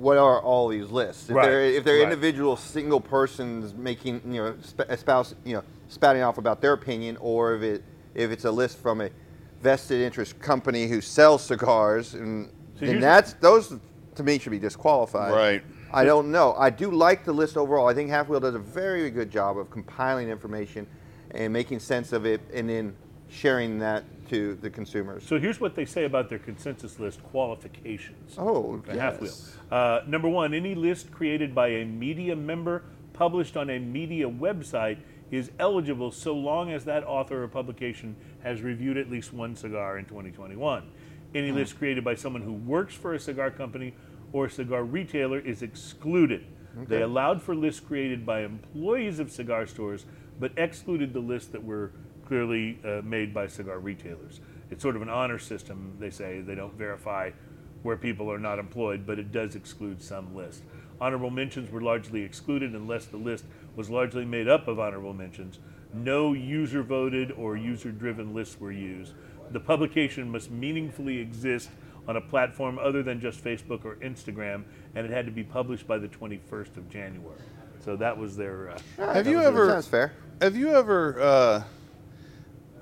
what 0.00 0.16
are 0.16 0.40
all 0.40 0.68
these 0.68 0.90
lists? 0.90 1.28
If 1.28 1.36
Right, 1.36 1.46
they're 1.46 1.64
if 1.64 1.84
they're 1.84 1.98
right. 1.98 2.04
individual 2.04 2.56
single 2.56 3.00
persons 3.00 3.74
making 3.74 4.20
you 4.26 4.42
know 4.42 4.54
sp- 4.62 4.88
espouse 4.90 5.34
you 5.44 5.54
know 5.54 5.62
spouting 5.88 6.22
off 6.22 6.38
about 6.38 6.60
their 6.60 6.72
opinion, 6.72 7.16
or 7.20 7.54
if 7.56 7.62
it 7.62 7.84
if 8.14 8.30
it's 8.30 8.44
a 8.44 8.50
list 8.50 8.78
from 8.78 9.00
a 9.00 9.10
vested 9.60 10.00
interest 10.00 10.38
company 10.40 10.86
who 10.86 11.00
sells 11.00 11.42
cigars, 11.42 12.14
and, 12.14 12.50
So 12.78 12.86
and 12.86 13.02
that's 13.02 13.32
those 13.34 13.74
to 14.14 14.22
me 14.22 14.38
should 14.38 14.50
be 14.50 14.58
disqualified. 14.58 15.32
Right. 15.32 15.62
I 15.92 16.04
don't 16.04 16.30
know. 16.32 16.54
I 16.58 16.70
do 16.70 16.90
like 16.90 17.24
the 17.24 17.32
list 17.32 17.56
overall. 17.56 17.86
I 17.88 17.94
think 17.94 18.10
Half 18.10 18.28
Wheel 18.28 18.40
does 18.40 18.54
a 18.56 18.58
very 18.58 19.10
good 19.10 19.30
job 19.30 19.56
of 19.58 19.70
compiling 19.70 20.28
information 20.28 20.86
and 21.30 21.52
making 21.52 21.78
sense 21.80 22.12
of 22.12 22.26
it, 22.26 22.40
and 22.52 22.68
then 22.68 22.96
sharing 23.38 23.78
that 23.80 24.04
to 24.28 24.54
the 24.56 24.70
consumers. 24.70 25.24
So 25.26 25.38
here's 25.38 25.60
what 25.60 25.74
they 25.74 25.84
say 25.84 26.04
about 26.04 26.28
their 26.28 26.38
consensus 26.38 26.98
list 27.00 27.22
qualifications. 27.24 28.34
Oh, 28.38 28.80
for 28.84 28.92
Half 28.92 29.20
Wheel. 29.20 29.30
yes. 29.30 29.56
Uh, 29.70 30.00
number 30.06 30.28
one, 30.28 30.54
any 30.54 30.74
list 30.74 31.10
created 31.10 31.54
by 31.54 31.68
a 31.68 31.84
media 31.84 32.36
member 32.36 32.84
published 33.12 33.56
on 33.56 33.70
a 33.70 33.78
media 33.78 34.28
website 34.28 34.98
is 35.30 35.50
eligible 35.58 36.10
so 36.12 36.32
long 36.34 36.70
as 36.72 36.84
that 36.84 37.04
author 37.04 37.42
or 37.42 37.48
publication 37.48 38.14
has 38.42 38.62
reviewed 38.62 38.96
at 38.96 39.10
least 39.10 39.32
one 39.32 39.56
cigar 39.56 39.98
in 39.98 40.04
2021. 40.04 40.84
Any 41.34 41.48
Hmm. 41.50 41.56
list 41.56 41.76
created 41.78 42.04
by 42.04 42.14
someone 42.14 42.42
who 42.42 42.52
works 42.52 42.94
for 42.94 43.14
a 43.14 43.18
cigar 43.18 43.50
company 43.50 43.94
or 44.32 44.46
a 44.46 44.50
cigar 44.50 44.84
retailer 44.84 45.38
is 45.40 45.62
excluded. 45.62 46.44
They 46.88 47.02
allowed 47.02 47.40
for 47.40 47.54
lists 47.54 47.78
created 47.80 48.26
by 48.26 48.40
employees 48.42 49.20
of 49.20 49.30
cigar 49.30 49.64
stores, 49.66 50.06
but 50.40 50.50
excluded 50.56 51.12
the 51.12 51.20
lists 51.20 51.50
that 51.52 51.62
were 51.62 51.92
clearly 52.26 52.78
uh, 52.84 53.00
made 53.04 53.32
by 53.34 53.46
cigar 53.46 53.78
retailers. 53.78 54.40
It's 54.70 54.82
sort 54.82 54.96
of 54.96 55.02
an 55.02 55.08
honor 55.08 55.38
system, 55.38 55.94
they 56.00 56.10
say. 56.10 56.40
They 56.40 56.54
don't 56.54 56.74
verify 56.74 57.30
where 57.82 57.96
people 57.96 58.30
are 58.32 58.38
not 58.38 58.58
employed, 58.58 59.06
but 59.06 59.18
it 59.18 59.30
does 59.30 59.54
exclude 59.54 60.02
some 60.02 60.34
lists. 60.34 60.62
Honorable 61.00 61.30
mentions 61.30 61.70
were 61.70 61.80
largely 61.82 62.22
excluded 62.22 62.72
unless 62.74 63.06
the 63.06 63.16
list 63.16 63.44
was 63.76 63.90
largely 63.90 64.24
made 64.24 64.48
up 64.48 64.68
of 64.68 64.78
honorable 64.78 65.12
mentions. 65.12 65.58
No 65.92 66.32
user 66.32 66.82
voted 66.82 67.30
or 67.32 67.56
user 67.56 67.92
driven 67.92 68.34
lists 68.34 68.58
were 68.58 68.72
used. 68.72 69.12
The 69.50 69.60
publication 69.60 70.30
must 70.30 70.50
meaningfully 70.50 71.18
exist 71.18 71.68
on 72.08 72.16
a 72.16 72.20
platform 72.20 72.78
other 72.78 73.02
than 73.02 73.20
just 73.20 73.42
Facebook 73.44 73.84
or 73.84 73.96
Instagram, 73.96 74.64
and 74.94 75.04
it 75.06 75.10
had 75.12 75.26
to 75.26 75.32
be 75.32 75.42
published 75.44 75.86
by 75.86 75.98
the 75.98 76.08
21st 76.08 76.76
of 76.76 76.88
January. 76.88 77.38
So 77.84 77.96
that 77.96 78.16
was 78.16 78.36
their. 78.36 78.70
Uh, 78.70 79.12
Have 79.12 79.26
you 79.26 79.36
That 79.38 79.46
ever? 79.46 79.68
sounds 79.68 79.86
fair. 79.88 80.12
Have 80.40 80.56
you 80.56 80.70
ever 80.74 81.20
uh, 81.20 81.62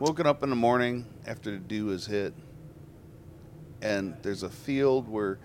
woken 0.03 0.27
up 0.27 0.43
in 0.43 0.51
the 0.51 0.57
morning 0.57 1.07
after 1.29 1.53
the 1.53 1.59
dew 1.59 1.87
has 1.87 2.07
hit, 2.07 2.35
and 3.83 4.17
there's 4.23 4.43
a 4.43 4.49
field 4.49 5.09
where 5.09 5.39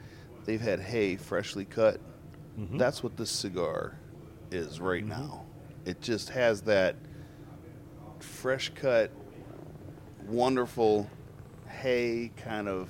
they've 0.45 0.59
had 0.61 0.79
hay 0.79 1.15
freshly 1.15 1.63
cut? 1.63 1.99
Mm-hmm. 2.59 2.79
That's 2.79 3.03
what 3.03 3.15
this 3.17 3.29
cigar 3.29 3.99
is 4.49 4.79
right 4.79 5.05
now. 5.05 5.45
It 5.85 6.01
just 6.01 6.29
has 6.29 6.61
that 6.61 6.95
fresh 8.17 8.71
cut, 8.73 9.11
wonderful 10.25 11.07
hay 11.67 12.31
kind 12.35 12.67
of. 12.67 12.89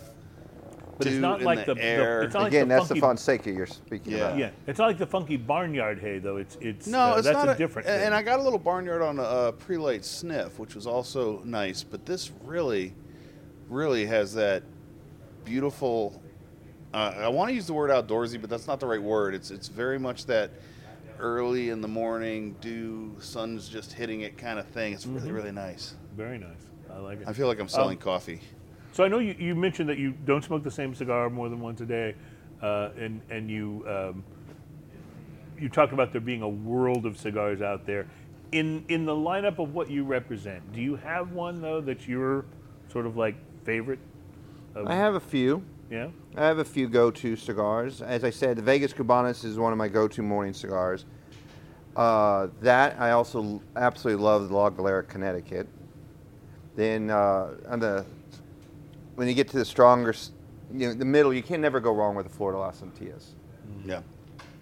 But 0.97 1.07
it's 1.07 1.17
not 1.17 1.41
like 1.41 1.65
the, 1.65 1.73
the- 1.73 1.79
the- 1.79 1.85
air. 1.85 2.21
it's 2.23 2.33
not 2.33 2.43
like 2.43 2.51
Again, 2.51 2.67
the 2.67 2.75
that's 2.75 2.87
the 2.87 2.95
funky- 2.95 3.01
Fonseca 3.01 3.51
you're 3.51 3.65
speaking 3.67 4.13
Yeah. 4.13 4.17
about. 4.27 4.37
yeah, 4.37 4.49
it's 4.65 4.79
not 4.79 4.87
like 4.87 4.97
the 4.97 5.05
funky 5.05 5.37
barnyard 5.37 5.99
hay 5.99 6.19
though. 6.19 6.37
It's 6.37 6.57
it's 6.61 6.87
No, 6.87 6.99
uh, 6.99 7.15
it's 7.17 7.25
that's 7.25 7.45
not 7.45 7.49
a 7.55 7.57
different. 7.57 7.87
And, 7.87 8.03
and 8.05 8.15
I 8.15 8.21
got 8.23 8.39
a 8.39 8.43
little 8.43 8.59
barnyard 8.59 9.01
on 9.01 9.19
a, 9.19 9.23
uh 9.23 9.51
pre-light 9.51 10.03
sniff, 10.05 10.57
which 10.59 10.73
was 10.75 10.87
also 10.87 11.41
nice. 11.43 11.83
But 11.83 12.05
this 12.05 12.31
really, 12.43 12.93
really 13.69 14.05
has 14.05 14.33
that 14.33 14.63
beautiful. 15.45 16.21
Uh, 16.93 17.13
I 17.17 17.27
want 17.27 17.49
to 17.49 17.53
use 17.55 17.67
the 17.67 17.73
word 17.73 17.89
outdoorsy, 17.91 18.39
but 18.39 18.49
that's 18.49 18.67
not 18.67 18.79
the 18.79 18.87
right 18.87 19.01
word. 19.01 19.33
It's 19.35 19.51
it's 19.51 19.67
very 19.67 19.99
much 19.99 20.25
that 20.25 20.51
early 21.19 21.69
in 21.69 21.81
the 21.81 21.87
morning, 21.87 22.55
dew, 22.61 23.15
sun's 23.19 23.67
just 23.69 23.91
hitting 23.93 24.21
it 24.21 24.37
kind 24.37 24.59
of 24.59 24.65
thing. 24.67 24.93
It's 24.93 25.05
really 25.05 25.31
really 25.31 25.51
nice. 25.51 25.95
very 26.15 26.37
nice. 26.37 26.49
I 26.91 26.99
like 26.99 27.21
it. 27.21 27.27
I 27.27 27.33
feel 27.33 27.47
like 27.47 27.59
I'm 27.59 27.67
selling 27.67 27.97
Um, 27.97 28.01
coffee. 28.03 28.41
So 28.97 29.03
I 29.03 29.09
know 29.09 29.19
you, 29.19 29.35
you 29.37 29.53
mentioned 29.53 29.89
that 29.89 29.99
you 29.99 30.09
don't 30.25 30.43
smoke 30.43 30.63
the 30.63 30.71
same 30.71 30.95
cigar 30.95 31.29
more 31.29 31.49
than 31.49 31.59
once 31.59 31.81
a 31.81 31.85
day, 31.85 32.15
uh, 32.63 32.89
and 32.97 33.21
and 33.29 33.47
you 33.47 33.85
um, 33.87 34.23
you 35.59 35.69
talked 35.69 35.93
about 35.93 36.11
there 36.11 36.19
being 36.19 36.41
a 36.41 36.49
world 36.49 37.05
of 37.05 37.15
cigars 37.15 37.61
out 37.61 37.85
there. 37.85 38.07
In 38.53 38.83
in 38.89 39.05
the 39.05 39.13
lineup 39.13 39.59
of 39.59 39.75
what 39.75 39.91
you 39.91 40.03
represent, 40.03 40.73
do 40.73 40.81
you 40.81 40.95
have 40.95 41.31
one 41.31 41.61
though 41.61 41.79
that's 41.79 42.07
your 42.07 42.45
sort 42.91 43.05
of 43.05 43.15
like 43.15 43.35
favorite? 43.65 43.99
Of, 44.73 44.87
I 44.87 44.95
have 44.95 45.13
a 45.13 45.19
few. 45.19 45.63
Yeah. 45.91 46.07
I 46.35 46.45
have 46.45 46.57
a 46.57 46.65
few 46.65 46.89
go-to 46.89 47.35
cigars. 47.35 48.01
As 48.01 48.23
I 48.23 48.31
said, 48.31 48.57
the 48.57 48.63
Vegas 48.63 48.93
Cubanas 48.93 49.45
is 49.45 49.59
one 49.59 49.71
of 49.71 49.77
my 49.77 49.89
go-to 49.89 50.23
morning 50.23 50.55
cigars. 50.55 51.05
Uh, 51.95 52.47
that 52.61 52.99
I 52.99 53.11
also 53.11 53.61
absolutely 53.75 54.23
love 54.23 54.49
the 54.49 54.55
La 54.55 54.71
Galera, 54.71 55.03
Connecticut. 55.03 55.67
Then 56.75 57.11
uh, 57.11 57.57
on 57.69 57.79
the 57.79 58.03
when 59.17 59.27
you 59.27 59.33
get 59.33 59.47
to 59.49 59.57
the 59.57 59.65
stronger, 59.65 60.13
you 60.71 60.87
know, 60.89 60.93
the 60.93 61.03
middle, 61.03 61.33
you 61.33 61.41
can 61.41 61.59
never 61.59 61.79
go 61.79 61.91
wrong 61.91 62.15
with 62.15 62.27
the 62.27 62.31
Flor 62.31 62.51
de 62.51 62.59
las 62.59 62.81
Antillas. 62.81 63.29
Yeah. 63.83 64.01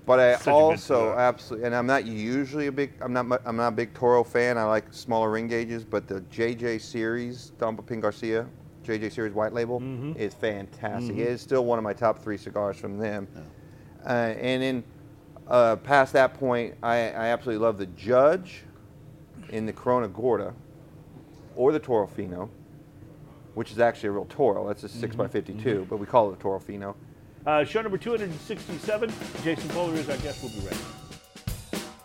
But 0.05 0.19
I 0.21 0.35
Such 0.37 0.47
also 0.47 1.13
absolutely, 1.17 1.65
and 1.65 1.75
I'm 1.75 1.85
not 1.87 2.05
usually 2.05 2.67
a 2.67 2.71
big, 2.71 2.93
I'm 3.01 3.11
not, 3.11 3.41
I'm 3.43 3.57
not 3.57 3.67
a 3.69 3.71
big 3.71 3.93
Toro 3.93 4.23
fan. 4.23 4.57
I 4.57 4.63
like 4.63 4.85
smaller 4.93 5.29
ring 5.29 5.47
gauges, 5.49 5.83
but 5.83 6.07
the 6.07 6.21
JJ 6.21 6.79
series, 6.79 7.51
Don 7.59 7.75
Pepin 7.75 7.99
Garcia, 7.99 8.47
JJ 8.85 9.11
series 9.11 9.33
white 9.33 9.51
label, 9.51 9.81
Mm-hmm. 9.81 10.13
is 10.15 10.33
fantastic. 10.33 11.17
It 11.17 11.27
is 11.27 11.41
still 11.41 11.65
one 11.65 11.77
of 11.77 11.83
my 11.83 11.93
top 11.93 12.19
three 12.23 12.37
cigars 12.37 12.77
from 12.77 12.97
them. 12.97 13.27
Uh, 14.05 14.09
and 14.09 14.61
then 14.63 14.83
uh, 15.49 15.75
past 15.77 16.13
that 16.13 16.35
point, 16.35 16.75
I, 16.81 16.95
I 16.95 17.27
absolutely 17.27 17.65
love 17.65 17.77
the 17.77 17.87
Judge 17.87 18.63
in 19.49 19.65
the 19.65 19.73
Corona 19.73 20.07
Gorda 20.07 20.53
or 21.57 21.71
the 21.73 21.79
Toro 21.79 22.05
Fino, 22.07 22.49
which 23.55 23.71
is 23.71 23.79
actually 23.79 24.09
a 24.09 24.11
real 24.11 24.25
Toro. 24.29 24.67
That's 24.67 24.83
a 24.83 24.87
6x52, 24.89 25.55
Mm-hmm. 25.63 25.83
but 25.85 25.97
we 25.97 26.05
call 26.05 26.29
it 26.31 26.37
a 26.37 26.41
Toro 26.41 26.59
Fino. 26.59 26.95
Uh, 27.45 27.63
show 27.63 27.81
number 27.81 27.97
267. 27.97 29.11
Jason 29.43 29.69
Polar 29.69 29.93
is 29.95 30.09
our 30.09 30.17
guest. 30.17 30.43
We'll 30.43 30.51
be 30.51 30.59
right 30.59 30.71
back. 30.71 31.95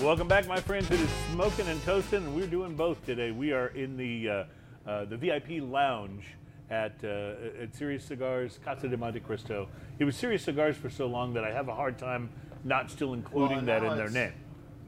Welcome 0.00 0.28
back, 0.28 0.46
my 0.46 0.60
friends. 0.60 0.90
It 0.90 1.00
is 1.00 1.08
smoking 1.32 1.66
and 1.66 1.82
toasting, 1.84 2.24
and 2.24 2.34
we're 2.34 2.46
doing 2.46 2.74
both 2.74 3.04
today. 3.06 3.30
We 3.30 3.52
are 3.52 3.68
in 3.68 3.96
the 3.96 4.28
uh, 4.28 4.44
uh, 4.86 5.04
the 5.06 5.16
VIP 5.16 5.62
lounge 5.62 6.24
at 6.70 6.92
uh, 7.02 7.34
at 7.62 7.74
Serious 7.74 8.04
Cigars 8.04 8.58
Casa 8.64 8.88
de 8.88 8.96
Montecristo. 8.96 9.66
It 9.98 10.04
was 10.04 10.16
Serious 10.16 10.42
Cigars 10.44 10.76
for 10.76 10.90
so 10.90 11.06
long 11.06 11.32
that 11.34 11.44
I 11.44 11.52
have 11.52 11.68
a 11.68 11.74
hard 11.74 11.96
time 11.98 12.28
not 12.64 12.90
still 12.90 13.14
including 13.14 13.64
that 13.66 13.82
in 13.82 13.96
their 13.96 14.10
name. 14.10 14.32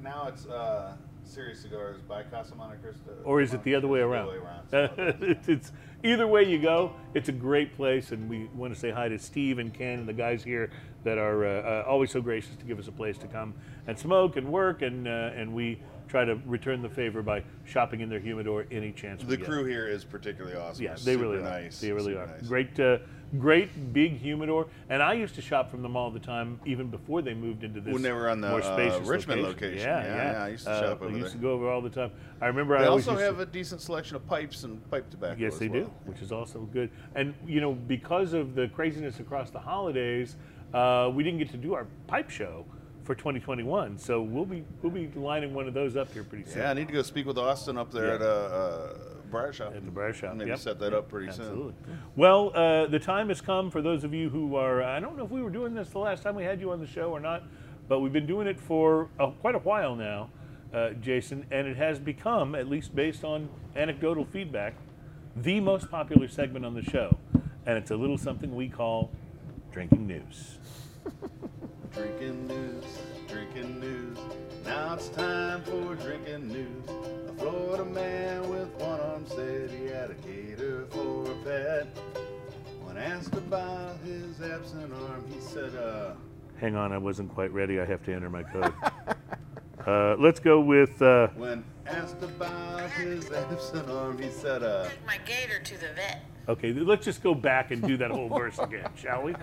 Now 0.03 0.27
it's 0.29 0.47
uh, 0.47 0.97
Serious 1.27 1.61
Cigars 1.61 2.01
by 2.09 2.23
Casa 2.23 2.55
Montecristo. 2.55 3.13
Or 3.25 3.41
is 3.41 3.53
it 3.53 3.63
the 3.65 3.75
other 3.75 3.89
way 3.89 4.01
around? 4.01 4.31
it's, 4.73 5.49
it's 5.49 5.73
either 6.05 6.27
way 6.27 6.45
you 6.45 6.59
go. 6.59 6.93
It's 7.15 7.29
a 7.29 7.33
great 7.33 7.77
place, 7.77 8.13
and 8.13 8.29
we 8.29 8.49
want 8.55 8.73
to 8.73 8.79
say 8.79 8.91
hi 8.91 9.09
to 9.09 9.19
Steve 9.19 9.59
and 9.59 9.75
Ken 9.75 9.99
and 9.99 10.09
the 10.09 10.13
guys 10.13 10.45
here 10.45 10.71
that 11.05 11.19
are 11.19 11.45
uh, 11.45 11.83
uh, 11.83 11.85
always 11.87 12.11
so 12.11 12.21
gracious 12.21 12.57
to 12.57 12.65
give 12.65 12.79
us 12.79 12.89
a 12.89 12.93
place 12.93 13.19
to 13.19 13.27
come 13.27 13.55
and 13.87 13.99
smoke 13.99 14.37
and 14.37 14.51
work, 14.51 14.83
and 14.83 15.07
uh, 15.07 15.31
and 15.35 15.53
we 15.53 15.81
try 16.09 16.25
to 16.25 16.37
return 16.47 16.83
the 16.83 16.89
favor 16.89 17.23
by 17.23 17.43
shopping 17.65 18.01
in 18.01 18.09
their 18.09 18.21
humidor 18.21 18.67
any 18.71 18.93
chance 18.93 19.21
we 19.23 19.27
can. 19.27 19.31
the 19.31 19.37
get. 19.37 19.47
crew 19.47 19.65
here 19.65 19.89
is 19.89 20.05
particularly 20.05 20.57
awesome. 20.57 20.85
Yeah, 20.85 20.95
they 21.05 21.17
really 21.17 21.39
are. 21.39 21.43
nice. 21.43 21.81
They 21.81 21.93
really 21.93 22.13
super 22.13 22.23
are. 22.23 22.27
nice. 22.27 22.47
Great, 22.47 22.81
uh, 22.81 22.99
great 23.39 23.93
big 23.93 24.19
humidor. 24.19 24.67
And 24.89 25.03
I 25.03 25.13
used 25.15 25.35
to 25.37 25.43
shop 25.43 25.71
from 25.71 25.83
them 25.83 25.97
all 25.97 26.11
the 26.11 26.21
time, 26.21 26.61
even 26.65 26.89
before 26.89 27.23
they 27.23 27.35
moved 27.35 27.65
into 27.65 27.81
this 27.81 27.93
When 27.93 28.03
they 28.03 28.13
were 28.13 28.29
on 28.29 28.41
the, 28.41 28.51
more 28.51 28.63
uh, 28.63 28.73
spacious 28.75 29.07
Richmond 29.09 29.43
location. 29.43 29.79
Yeah, 29.79 30.03
Yeah, 30.03 30.15
yeah. 30.17 30.33
yeah, 30.33 30.45
I 30.45 30.49
used 30.49 30.65
to 30.65 30.71
Uh, 30.71 30.81
shop 30.81 31.03
I 31.03 31.05
over 31.07 31.17
used 31.19 31.33
to 31.33 31.39
go 31.39 31.53
over 31.53 31.69
all 31.69 31.81
the 31.81 31.91
time. 31.91 32.11
I 32.41 32.47
remember 32.47 32.79
They 32.79 32.85
I 32.85 32.89
always 32.89 33.07
also 33.09 33.19
used 33.21 33.31
to- 33.31 33.37
have 33.39 33.49
a 33.49 33.51
decent 33.51 33.81
selection 33.81 34.17
of 34.17 34.27
pipes 34.27 34.65
and 34.65 34.91
pipe 34.91 35.09
tobacco. 35.11 35.37
Yes, 35.41 35.59
they 35.59 35.69
well. 35.69 35.83
do, 35.85 35.91
which 36.05 36.21
is 36.23 36.33
also 36.33 36.61
good. 36.73 36.91
And 37.15 37.35
you 37.47 37.61
know, 37.61 37.73
because 37.73 38.33
of 38.33 38.55
the 38.55 38.69
craziness 38.69 39.21
across 39.21 39.51
the 39.51 39.61
holidays, 39.61 40.37
uh, 40.75 41.11
we 41.15 41.23
didn't 41.23 41.39
get 41.39 41.51
to 41.51 41.57
do 41.57 41.75
our 41.75 41.87
pipe 42.07 42.31
show 42.31 42.65
for 43.05 43.15
2021. 43.15 43.97
So 43.99 44.21
we'll 44.21 44.45
be 44.45 44.65
we'll 44.83 44.93
be 44.93 45.09
lining 45.15 45.55
one 45.55 45.69
of 45.69 45.75
those 45.75 45.97
up 45.97 46.13
here 46.13 46.25
pretty 46.25 46.45
soon. 46.45 46.63
Yeah, 46.63 46.71
I 46.71 46.75
need 46.75 46.89
to 46.89 46.93
go 46.95 47.03
speak 47.03 47.25
with 47.27 47.39
Austin 47.39 47.79
up 47.79 47.93
there 47.93 48.09
Yeah. 48.09 48.15
at 48.17 48.23
uh, 48.23 48.25
uh, 48.25 48.97
Briar 49.27 49.53
Shop. 49.53 49.75
At 49.75 49.85
the 49.85 49.91
Briar 49.91 50.13
Shop, 50.13 50.35
Maybe 50.37 50.51
yep. 50.51 50.59
set 50.59 50.79
that 50.81 50.95
up 50.95 51.09
pretty 51.09 51.29
Absolutely. 51.29 51.75
soon. 51.85 51.99
Well, 52.17 52.53
uh, 52.55 52.87
the 52.87 52.99
time 52.99 53.29
has 53.29 53.41
come 53.41 53.71
for 53.71 53.83
those 53.83 54.05
of 54.05 54.15
you 54.15 54.29
who 54.31 54.57
are. 54.57 54.83
I 54.83 55.01
don't 55.01 55.17
know 55.17 55.25
if 55.25 55.31
we 55.31 55.43
were 55.43 55.51
doing 55.51 55.75
this 55.75 55.91
the 55.91 55.99
last 55.99 56.23
time 56.23 56.35
we 56.35 56.45
had 56.45 56.61
you 56.61 56.71
on 56.73 56.81
the 56.81 56.87
show 56.87 57.11
or 57.11 57.21
not, 57.21 57.43
but 57.89 58.01
we've 58.01 58.13
been 58.13 58.27
doing 58.27 58.47
it 58.47 58.61
for 58.61 59.09
uh, 59.21 59.31
quite 59.31 59.55
a 59.55 59.61
while 59.61 59.95
now, 59.95 60.31
uh, 60.73 60.91
Jason, 61.01 61.47
and 61.51 61.67
it 61.67 61.77
has 61.77 61.99
become, 61.99 62.55
at 62.55 62.69
least 62.69 62.95
based 62.95 63.25
on 63.25 63.49
anecdotal 63.77 64.25
feedback, 64.25 64.75
the 65.37 65.61
most 65.61 65.91
popular 65.91 66.29
segment 66.29 66.65
on 66.65 66.75
the 66.75 66.83
show, 66.83 67.17
and 67.67 67.77
it's 67.77 67.91
a 67.91 67.97
little 67.97 68.17
something 68.19 68.55
we 68.55 68.69
call 68.69 69.11
drinking 69.73 70.07
news. 70.07 70.59
Drinking 71.93 72.47
news, 72.47 72.85
drinking 73.27 73.81
news. 73.81 74.19
Now 74.67 74.95
it's 74.95 75.09
time 75.09 75.63
for 75.63 75.95
drinking 75.95 76.49
news. 76.49 77.26
A 77.47 77.49
Florida 77.49 77.85
man 77.85 78.51
with 78.51 78.69
one 78.81 78.99
arm 78.99 79.25
said 79.29 79.71
he 79.71 79.87
had 79.87 80.11
a 80.11 80.15
gator 80.15 80.85
for 80.91 81.31
a 81.31 81.35
pet. 81.45 81.87
When 82.83 82.97
asked 82.97 83.35
about 83.35 83.99
his 84.05 84.43
absent 84.43 84.93
arm, 84.93 85.25
he 85.33 85.41
said, 85.41 85.77
uh, 85.77 86.15
Hang 86.57 86.75
on, 86.75 86.93
I 86.93 86.99
wasn't 86.99 87.33
quite 87.33 87.53
ready. 87.53 87.79
I 87.79 87.85
have 87.85 88.03
to 88.07 88.13
enter 88.13 88.29
my 88.29 88.43
code. 88.43 88.73
uh, 89.87 90.17
let's 90.19 90.41
go 90.41 90.61
with. 90.61 91.01
Uh, 91.01 91.29
when 91.37 91.63
asked 91.87 92.21
about 92.21 92.91
his 92.91 93.31
absent 93.31 93.89
arm, 93.91 94.21
he 94.21 94.31
said, 94.31 94.65
uh, 94.65 94.89
Took 94.89 95.07
my 95.07 95.19
gator 95.25 95.61
to 95.63 95.75
the 95.75 95.93
vet. 95.95 96.25
okay, 96.49 96.73
let's 96.73 97.05
just 97.05 97.23
go 97.23 97.33
back 97.33 97.71
and 97.71 97.81
do 97.81 97.97
that 97.97 98.11
whole 98.11 98.29
verse 98.29 98.59
again, 98.59 98.91
shall 98.97 99.23
we? 99.23 99.37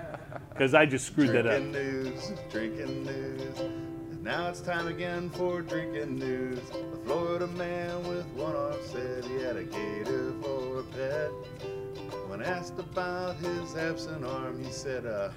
Because 0.50 0.74
I 0.74 0.86
just 0.86 1.06
screwed 1.06 1.30
that 1.30 1.48
up. 1.48 1.62
drinking 1.62 1.72
news, 1.72 2.34
drinking 2.52 3.04
news. 3.06 3.93
Now 4.24 4.48
it's 4.48 4.62
time 4.62 4.88
again 4.88 5.30
for 5.32 5.62
drinking 5.62 6.16
news. 6.16 6.58
A 6.70 7.06
Florida 7.06 7.46
man 7.46 8.08
with 8.08 8.26
one 8.28 8.56
arm 8.56 8.78
said 8.90 9.26
he 9.26 9.36
had 9.42 9.58
a 9.58 9.66
gator 9.66 10.32
for 10.42 10.80
a 10.80 10.84
pet. 10.84 11.30
When 12.28 12.42
asked 12.42 12.80
about 12.80 13.36
his 13.36 13.76
absent 13.76 14.24
arm, 14.24 14.64
he 14.64 14.72
said, 14.72 15.06
uh, 15.06 15.30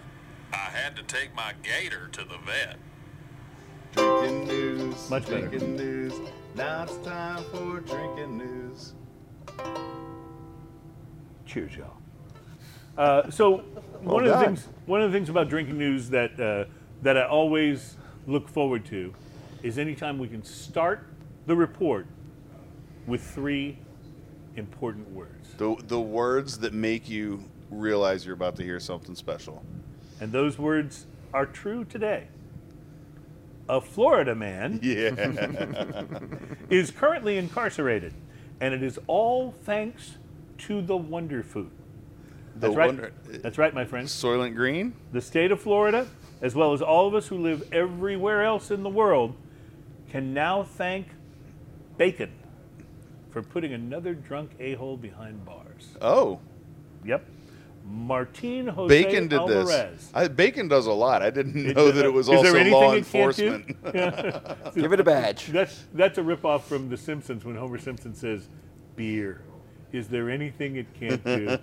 I 0.52 0.70
had 0.70 0.94
to 0.94 1.02
take 1.02 1.34
my 1.34 1.52
gator 1.64 2.06
to 2.12 2.20
the 2.22 2.38
vet. 2.46 2.76
drinking 3.92 4.46
news, 4.46 5.10
Much 5.10 5.24
better. 5.26 5.48
drinking 5.48 5.74
news. 5.76 6.12
Now 6.54 6.84
it's 6.84 6.96
time 6.98 7.42
for 7.50 7.80
drinking 7.80 8.38
news. 8.38 8.94
Cheers, 11.44 11.76
y'all. 11.76 11.96
Uh, 12.96 13.28
so 13.32 13.58
one 14.02 14.24
of 14.24 14.30
the 14.30 14.44
things 14.44 14.68
one 14.86 15.02
of 15.02 15.10
the 15.10 15.18
things 15.18 15.28
about 15.28 15.48
drinking 15.48 15.76
news 15.76 16.08
that 16.10 16.38
uh, 16.38 16.70
that 17.02 17.18
I 17.18 17.26
always 17.26 17.96
look 18.26 18.48
forward 18.48 18.84
to 18.86 19.14
is 19.62 19.78
anytime 19.78 20.18
we 20.18 20.28
can 20.28 20.42
start 20.44 21.06
the 21.46 21.54
report 21.56 22.06
with 23.06 23.22
three 23.22 23.78
important 24.56 25.08
words, 25.12 25.48
The, 25.58 25.76
the 25.86 26.00
words 26.00 26.58
that 26.58 26.72
make 26.72 27.08
you 27.08 27.42
realize 27.70 28.24
you're 28.24 28.34
about 28.34 28.56
to 28.56 28.62
hear 28.62 28.80
something 28.80 29.14
special. 29.14 29.64
and 30.20 30.32
those 30.32 30.58
words 30.58 31.06
are 31.34 31.46
true 31.46 31.84
today. 31.84 32.26
A 33.68 33.80
Florida 33.80 34.34
man 34.34 34.78
Yeah. 34.82 35.10
is 36.70 36.90
currently 36.90 37.36
incarcerated, 37.36 38.14
and 38.60 38.72
it 38.72 38.82
is 38.82 38.98
all 39.06 39.52
thanks 39.64 40.16
to 40.58 40.80
the 40.82 40.96
Wonder 40.96 41.42
Food. 41.42 41.70
The 42.54 42.68
That's 42.68 42.76
right. 42.76 42.86
Wonder- 42.86 43.12
That's 43.42 43.58
right, 43.58 43.74
my 43.74 43.84
friends. 43.84 44.12
Soylent 44.12 44.54
Green? 44.54 44.94
The 45.12 45.20
state 45.20 45.50
of 45.52 45.60
Florida, 45.60 46.06
as 46.42 46.54
well 46.54 46.72
as 46.72 46.82
all 46.82 47.06
of 47.08 47.14
us 47.14 47.28
who 47.28 47.38
live 47.38 47.68
everywhere 47.72 48.42
else 48.44 48.70
in 48.70 48.82
the 48.82 48.90
world, 48.90 49.34
can 50.10 50.32
now 50.34 50.62
thank 50.62 51.08
bacon 51.96 52.30
for 53.30 53.42
putting 53.42 53.72
another 53.72 54.14
drunk 54.14 54.50
a 54.60 54.74
hole 54.74 54.96
behind 54.96 55.44
bars. 55.44 55.88
Oh, 56.00 56.40
Yep. 57.04 57.24
Martin 57.88 58.66
Jose 58.66 58.88
Bacon 58.88 59.28
did 59.28 59.38
Alvarez. 59.38 59.68
this. 59.68 60.10
I, 60.12 60.26
Bacon 60.26 60.66
does 60.66 60.86
a 60.86 60.92
lot. 60.92 61.22
I 61.22 61.30
didn't 61.30 61.56
It- 61.70 61.76
know 61.76 61.92
that 61.92 62.04
it 62.04 62.12
was 62.12 62.26
is 62.28 62.42
there 62.42 62.50
also 62.50 62.58
anything 62.58 62.72
law 62.72 62.92
it 62.94 62.98
enforcement. 62.98 63.66
Give 64.74 64.92
it 64.92 64.98
a 65.00 65.04
badge. 65.04 65.46
That's 65.46 65.84
that's 65.94 66.18
a 66.18 66.22
ripoff 66.22 66.62
from 66.62 66.88
The 66.88 66.96
Simpsons 66.96 67.44
when 67.44 67.54
Homer 67.54 67.78
Simpson 67.78 68.12
says, 68.14 68.48
"Beer." 68.96 69.40
Is 69.96 70.08
there 70.08 70.28
anything 70.28 70.76
it 70.76 70.86
can't 70.94 71.24
do? 71.24 71.58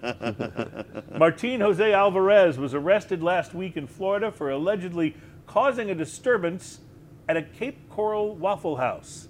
Martin 1.17 1.61
Jose 1.61 1.93
Alvarez 1.93 2.57
was 2.57 2.73
arrested 2.73 3.21
last 3.21 3.53
week 3.53 3.77
in 3.77 3.85
Florida 3.85 4.31
for 4.31 4.49
allegedly 4.49 5.15
causing 5.45 5.91
a 5.91 5.95
disturbance 5.95 6.79
at 7.29 7.37
a 7.37 7.43
Cape 7.43 7.87
Coral 7.91 8.35
Waffle 8.35 8.77
House. 8.77 9.27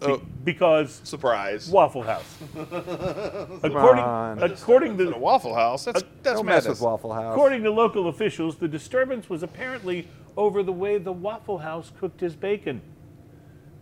Be- 0.00 0.06
Oh. 0.06 0.22
because 0.44 1.00
Surprise. 1.04 1.68
Waffle 1.68 2.04
House. 2.04 2.36
according, 2.56 4.04
on. 4.04 4.40
according 4.42 4.94
At 4.94 5.00
a 5.08 5.10
to 5.12 5.18
Waffle 5.18 5.54
House? 5.54 5.84
That's, 5.86 6.04
that's 6.22 6.36
Don't 6.36 6.46
mess 6.46 6.68
with 6.68 6.80
Waffle 6.80 7.12
House. 7.12 7.32
according 7.34 7.64
to 7.64 7.70
local 7.72 8.06
officials, 8.08 8.56
the 8.56 8.68
disturbance 8.68 9.28
was 9.28 9.42
apparently 9.42 10.06
over 10.36 10.62
the 10.62 10.72
way 10.72 10.98
the 10.98 11.12
Waffle 11.12 11.58
House 11.58 11.90
cooked 11.98 12.20
his 12.20 12.36
bacon. 12.36 12.80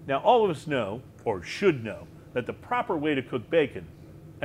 Now, 0.07 0.21
all 0.21 0.43
of 0.43 0.51
us 0.51 0.67
know, 0.67 1.03
or 1.25 1.43
should 1.43 1.85
know, 1.85 2.07
that 2.33 2.47
the 2.47 2.53
proper 2.55 2.97
way 2.97 3.15
to 3.15 3.23
cook 3.23 3.49
bacon, 3.51 3.87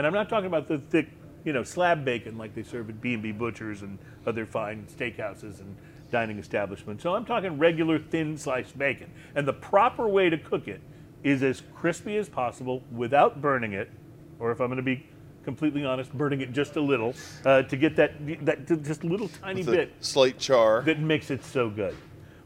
and 0.01 0.07
I'm 0.07 0.13
not 0.15 0.29
talking 0.29 0.47
about 0.47 0.67
the 0.67 0.79
thick, 0.79 1.09
you 1.45 1.53
know, 1.53 1.61
slab 1.61 2.03
bacon 2.03 2.35
like 2.35 2.55
they 2.55 2.63
serve 2.63 2.89
at 2.89 2.99
B&B 3.01 3.33
Butchers 3.33 3.83
and 3.83 3.99
other 4.25 4.47
fine 4.47 4.87
steakhouses 4.87 5.59
and 5.59 5.75
dining 6.09 6.39
establishments. 6.39 7.03
So 7.03 7.13
I'm 7.13 7.23
talking 7.23 7.59
regular 7.59 7.99
thin 7.99 8.35
sliced 8.35 8.75
bacon. 8.79 9.11
And 9.35 9.47
the 9.47 9.53
proper 9.53 10.07
way 10.07 10.27
to 10.31 10.39
cook 10.39 10.67
it 10.67 10.81
is 11.23 11.43
as 11.43 11.61
crispy 11.75 12.17
as 12.17 12.27
possible 12.27 12.81
without 12.91 13.43
burning 13.43 13.73
it, 13.73 13.91
or 14.39 14.51
if 14.51 14.59
I'm 14.59 14.69
going 14.69 14.77
to 14.77 14.81
be 14.81 15.05
completely 15.43 15.85
honest, 15.85 16.11
burning 16.13 16.41
it 16.41 16.51
just 16.51 16.77
a 16.77 16.81
little 16.81 17.13
uh, 17.45 17.61
to 17.61 17.77
get 17.77 17.95
that 17.97 18.13
that 18.43 18.65
just 18.83 19.03
little 19.03 19.27
tiny 19.27 19.61
bit 19.61 19.93
slight 19.99 20.39
char. 20.39 20.81
that 20.81 20.99
makes 20.99 21.29
it 21.29 21.45
so 21.45 21.69
good. 21.69 21.95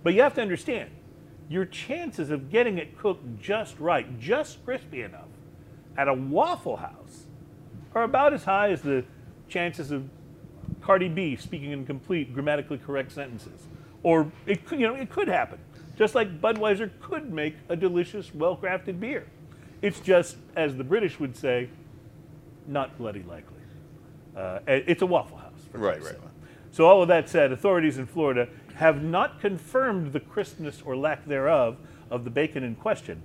But 0.03 0.13
you 0.13 0.21
have 0.23 0.33
to 0.33 0.41
understand, 0.41 0.89
your 1.47 1.63
chances 1.63 2.31
of 2.31 2.51
getting 2.51 2.79
it 2.79 2.97
cooked 2.97 3.41
just 3.41 3.79
right, 3.79 4.19
just 4.19 4.63
crispy 4.65 5.03
enough, 5.03 5.29
at 5.97 6.07
a 6.07 6.13
Waffle 6.13 6.77
House, 6.77 7.24
are 7.95 8.03
about 8.03 8.33
as 8.33 8.43
high 8.43 8.69
as 8.69 8.81
the 8.81 9.03
chances 9.47 9.89
of 9.89 10.07
Cardi 10.81 11.07
B 11.07 11.35
speaking 11.37 11.71
in 11.71 11.85
complete 11.85 12.33
grammatically 12.33 12.77
correct 12.77 13.11
sentences. 13.13 13.67
Or 14.03 14.31
it 14.45 14.65
could, 14.65 14.79
you 14.79 14.87
know, 14.87 14.95
it 14.95 15.09
could 15.09 15.27
happen. 15.27 15.57
Just 15.97 16.13
like 16.13 16.41
Budweiser 16.41 16.91
could 16.99 17.31
make 17.31 17.55
a 17.69 17.75
delicious, 17.75 18.35
well-crafted 18.35 18.99
beer. 18.99 19.25
It's 19.81 19.99
just, 19.99 20.35
as 20.55 20.75
the 20.75 20.83
British 20.83 21.19
would 21.19 21.35
say, 21.37 21.69
not 22.67 22.97
bloody 22.97 23.23
likely. 23.23 23.53
Uh, 24.35 24.59
it's 24.67 25.01
a 25.01 25.05
Waffle 25.05 25.37
House. 25.37 25.53
For 25.71 25.77
Right, 25.77 26.03
right. 26.03 26.15
So, 26.71 26.85
all 26.85 27.01
of 27.01 27.07
that 27.07 27.29
said, 27.29 27.53
authorities 27.53 27.97
in 27.97 28.05
Florida 28.05 28.49
have 28.75 29.01
not 29.01 29.39
confirmed 29.39 30.11
the 30.11 30.19
crispness 30.19 30.81
or 30.85 30.97
lack 30.97 31.25
thereof 31.25 31.77
of 32.11 32.25
the 32.25 32.29
bacon 32.29 32.63
in 32.63 32.75
question. 32.75 33.23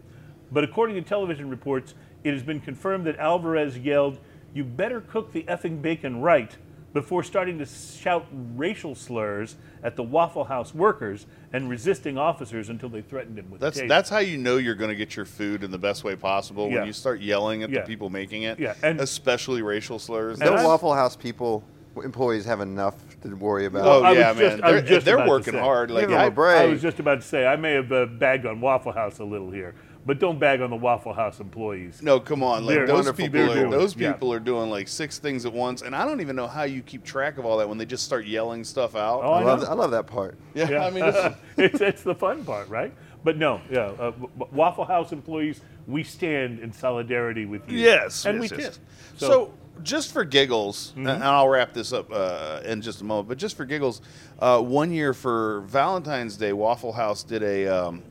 But 0.52 0.62
according 0.62 0.94
to 0.97 1.02
television 1.02 1.51
reports, 1.51 1.94
it 2.22 2.32
has 2.32 2.44
been 2.44 2.60
confirmed 2.60 3.06
that 3.06 3.18
Alvarez 3.18 3.76
yelled, 3.76 4.18
You 4.55 4.64
better 4.64 5.01
cook 5.01 5.32
the 5.32 5.43
effing 5.44 5.81
bacon 5.81 6.20
right, 6.20 6.56
before 6.93 7.22
starting 7.22 7.56
to 7.59 7.66
shout 7.66 8.27
racial 8.56 8.97
slurs 8.97 9.55
at 9.85 9.94
the 9.94 10.02
Waffle 10.02 10.43
House 10.44 10.74
workers 10.74 11.27
and 11.52 11.68
resisting 11.70 12.18
officers 12.18 12.68
until 12.68 12.89
they 12.89 13.01
threatened 13.01 13.39
him 13.39 13.48
with 13.48 13.60
That's 13.60 13.81
taser. 13.81 13.89
that's 13.89 14.10
how 14.10 14.18
you 14.18 14.36
know 14.36 14.56
you're 14.56 14.74
going 14.74 14.90
to 14.90 14.97
get 14.97 15.14
your 15.14 15.24
food 15.24 15.62
in 15.62 15.70
the 15.70 15.78
best 15.78 16.02
way 16.02 16.16
possible 16.16 16.68
Yeah. 16.68 16.78
when 16.78 16.86
you 16.86 16.93
start 16.93 17.20
yelling 17.20 17.62
at 17.62 17.70
Yeah. 17.70 17.82
the 17.82 17.86
people 17.86 18.10
making 18.10 18.43
it. 18.43 18.59
Yeah, 18.59 18.74
and- 18.82 19.01
especially 19.01 19.62
racial 19.62 20.01
slurs. 20.01 20.40
And 20.40 20.51
No 20.51 20.56
I'm- 20.56 20.64
Waffle 20.64 20.93
House 20.93 21.14
people, 21.14 21.62
employees 22.02 22.44
have 22.47 22.60
enough 22.60 22.97
to 23.22 23.36
worry 23.36 23.66
about. 23.66 23.85
oh 23.86 24.02
I 24.02 24.10
was 24.10 24.18
yeah, 24.18 24.35
just- 24.35 24.39
man, 24.40 24.64
I 24.64 24.72
was 24.72 24.82
they're, 24.82 24.90
just 24.90 25.06
they're 25.06 25.14
about 25.14 25.24
to 25.27 25.31
working 25.31 25.52
say. 25.55 25.60
hard. 25.60 25.90
Like 25.93 26.09
Give 26.09 26.10
'em 26.12 26.20
a 26.22 26.27
I, 26.27 26.28
break. 26.31 26.56
I 26.60 26.66
was 26.66 26.82
just 26.82 26.98
about 26.98 27.20
to 27.20 27.27
say, 27.27 27.47
I 27.47 27.55
may 27.55 27.74
have 27.74 27.93
uh, 27.93 28.06
bagged 28.06 28.47
on 28.47 28.60
Waffle 28.60 28.90
House 28.93 29.20
a 29.20 29.24
little 29.24 29.52
here, 29.52 29.77
but 30.06 30.18
don't 30.18 30.39
bag 30.39 30.60
on 30.60 30.70
the 30.70 30.77
Waffle 30.77 31.12
House 31.12 31.40
employees. 31.40 32.01
no, 32.02 32.18
come 32.20 32.43
on, 32.43 32.64
like 32.64 32.74
They're 32.74 32.86
those 32.86 32.94
wonderful. 33.06 33.24
people, 33.24 33.47
They're 33.47 33.55
doing 33.55 33.70
those 33.70 33.93
it, 33.94 34.01
yeah. 34.01 34.12
people 34.12 34.32
are 34.32 34.40
doing 34.40 34.70
like 34.70 34.89
six 34.89 35.18
things 35.18 35.44
at 35.47 35.52
once, 35.52 35.82
and 35.82 35.94
I 35.94 36.05
don't 36.06 36.20
even 36.20 36.36
know 36.36 36.47
how 36.47 36.62
you 36.62 36.82
keep 36.82 37.05
track 37.05 37.39
of 37.39 37.44
all 37.44 37.59
that 37.59 37.68
when 37.68 37.78
they 37.78 37.85
just 37.86 38.05
start 38.05 38.24
yelling 38.27 38.64
stuff 38.64 38.97
out. 38.97 39.20
Oh, 39.22 39.32
I 39.32 39.40
I 39.40 39.44
love, 39.44 39.60
know. 39.62 39.66
I 39.68 39.72
love 39.74 39.90
that 39.90 40.06
part. 40.06 40.36
yeah, 40.55 40.68
Yeah. 40.70 40.85
I 40.86 40.90
mean, 40.90 41.05
it's, 41.06 41.36
it's, 41.56 41.81
it's 41.81 42.02
the 42.02 42.14
fun 42.14 42.44
part, 42.44 42.68
right? 42.68 42.93
But 43.22 43.36
no, 43.36 43.60
yeah, 43.70 43.81
uh, 43.81 44.10
w- 44.12 44.31
w- 44.39 44.48
Waffle 44.56 44.86
House 44.86 45.12
employees, 45.12 45.60
we 45.86 46.02
stand 46.02 46.60
in 46.60 46.72
solidarity 46.72 47.44
with 47.44 47.70
you. 47.70 47.78
Yes, 47.78 48.24
and 48.24 48.40
yes, 48.43 48.51
we 48.51 48.56
yes. 48.59 48.77
tip. 48.77 48.85
So, 49.18 49.52
just 49.82 50.12
for 50.12 50.24
giggles, 50.24 50.93
Mm-hmm. 50.97 51.06
and 51.06 51.22
I'll 51.24 51.48
wrap 51.48 51.72
this 51.74 51.93
up 51.93 52.10
uh, 52.12 52.60
in 52.64 52.81
just 52.81 53.02
a 53.02 53.05
moment. 53.05 53.28
But 53.28 53.36
just 53.39 53.56
for 53.59 53.66
giggles, 53.66 54.01
uh, 54.39 54.60
one 54.60 54.90
year 54.93 55.12
for 55.14 55.60
Valentine's 55.66 56.36
Day, 56.39 56.52
Waffle 56.55 56.93
House 56.94 57.22
did 57.22 57.43
a, 57.43 57.66
um, 57.66 58.02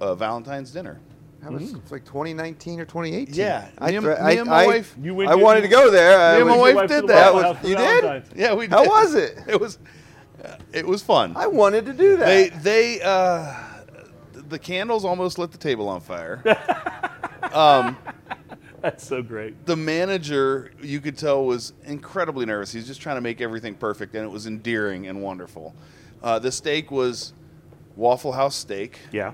a 0.00 0.14
Valentine's 0.14 0.70
dinner. 0.70 1.00
That 1.42 1.52
was 1.52 1.74
it's 1.74 1.92
like 1.92 2.04
2019 2.06 2.80
or 2.80 2.84
2018. 2.86 3.34
Yeah, 3.34 3.68
I, 3.78 3.90
me 3.90 3.96
and- 3.96 4.04
thre- 4.04 4.10
me 4.12 4.16
I, 4.18 4.30
and 4.32 4.48
my 4.48 4.62
I- 4.62 4.66
wife- 4.66 4.96
You 5.02 5.14
went 5.14 5.30
I 5.30 5.36
to- 5.36 5.42
wanted 5.42 5.60
to 5.60 5.68
go 5.68 5.90
there. 5.90 6.18
I 6.18 6.34
Me 6.36 6.40
and 6.40 6.48
my 6.48 6.56
was- 6.56 6.74
wife 6.74 6.74
Your 6.74 7.00
did 7.00 7.02
the 7.02 7.06
that. 7.12 7.34
Waffle 7.34 7.42
That 7.42 7.48
was- 7.48 7.56
House 7.56 7.62
for 7.62 7.68
you 7.68 7.76
did? 7.76 8.00
Valentine's. 8.02 8.38
Yeah, 8.38 8.54
we. 8.54 8.66
How 8.66 8.82
did. 8.82 8.88
was 8.88 9.14
it? 9.14 9.38
It 9.48 9.60
was. 9.60 9.78
It 10.72 10.86
was 10.86 11.02
fun. 11.02 11.32
I 11.36 11.46
wanted 11.46 11.86
to 11.86 11.92
do 11.92 12.16
that. 12.18 12.26
They 12.26 12.48
they 12.48 13.00
uh, 13.02 13.54
the 14.48 14.58
candles 14.58 15.04
almost 15.04 15.38
lit 15.38 15.52
the 15.52 15.58
table 15.58 15.88
on 15.88 16.00
fire. 16.00 16.42
That's 18.80 19.06
so 19.06 19.22
great. 19.22 19.64
the 19.64 19.76
manager, 19.76 20.70
you 20.82 21.00
could 21.00 21.16
tell, 21.16 21.46
was 21.46 21.72
incredibly 21.86 22.44
nervous. 22.44 22.70
He's 22.70 22.86
just 22.86 23.00
trying 23.00 23.16
to 23.16 23.22
make 23.22 23.40
everything 23.40 23.74
perfect, 23.74 24.14
and 24.14 24.22
it 24.24 24.30
was 24.30 24.46
endearing 24.46 25.06
and 25.06 25.22
wonderful. 25.22 25.74
Uh, 26.22 26.38
the 26.38 26.52
steak 26.52 26.90
was 26.90 27.32
Waffle 27.96 28.32
House 28.32 28.54
steak. 28.54 28.98
Yeah. 29.10 29.32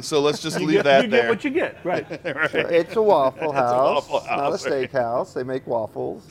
So 0.00 0.20
let's 0.20 0.42
just 0.42 0.58
You 0.60 0.66
leave 0.66 0.76
get, 0.78 0.84
that 0.84 1.04
you 1.04 1.10
there. 1.10 1.22
get 1.22 1.28
what 1.30 1.44
you 1.44 1.50
get, 1.50 1.78
right? 1.84 2.06
it's 2.10 2.96
a 2.96 3.02
Waffle 3.02 3.52
House, 3.52 4.08
Waffle 4.08 4.20
not 4.28 4.38
a 4.38 4.42
House. 4.50 4.64
steakhouse. 4.66 5.32
They 5.34 5.42
make 5.44 5.66
waffles. 5.66 6.26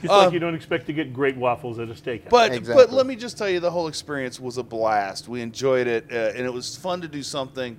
Just 0.00 0.12
like 0.12 0.32
you 0.32 0.38
don't 0.38 0.54
expect 0.54 0.86
to 0.86 0.92
get 0.92 1.12
great 1.12 1.36
waffles 1.36 1.78
at 1.78 1.88
a 1.88 1.92
steakhouse. 1.92 2.22
Um, 2.24 2.28
But 2.30 2.52
Exactly. 2.52 2.84
but 2.84 2.92
let 2.92 3.06
me 3.06 3.16
just 3.16 3.36
tell 3.38 3.48
you, 3.48 3.60
the 3.60 3.70
whole 3.70 3.88
experience 3.88 4.38
was 4.40 4.58
a 4.58 4.62
blast. 4.62 5.28
We 5.28 5.40
enjoyed 5.42 5.86
it, 5.86 6.06
uh, 6.10 6.32
and 6.36 6.46
it 6.46 6.52
was 6.52 6.76
fun 6.76 7.00
to 7.02 7.08
do 7.08 7.22
something. 7.22 7.78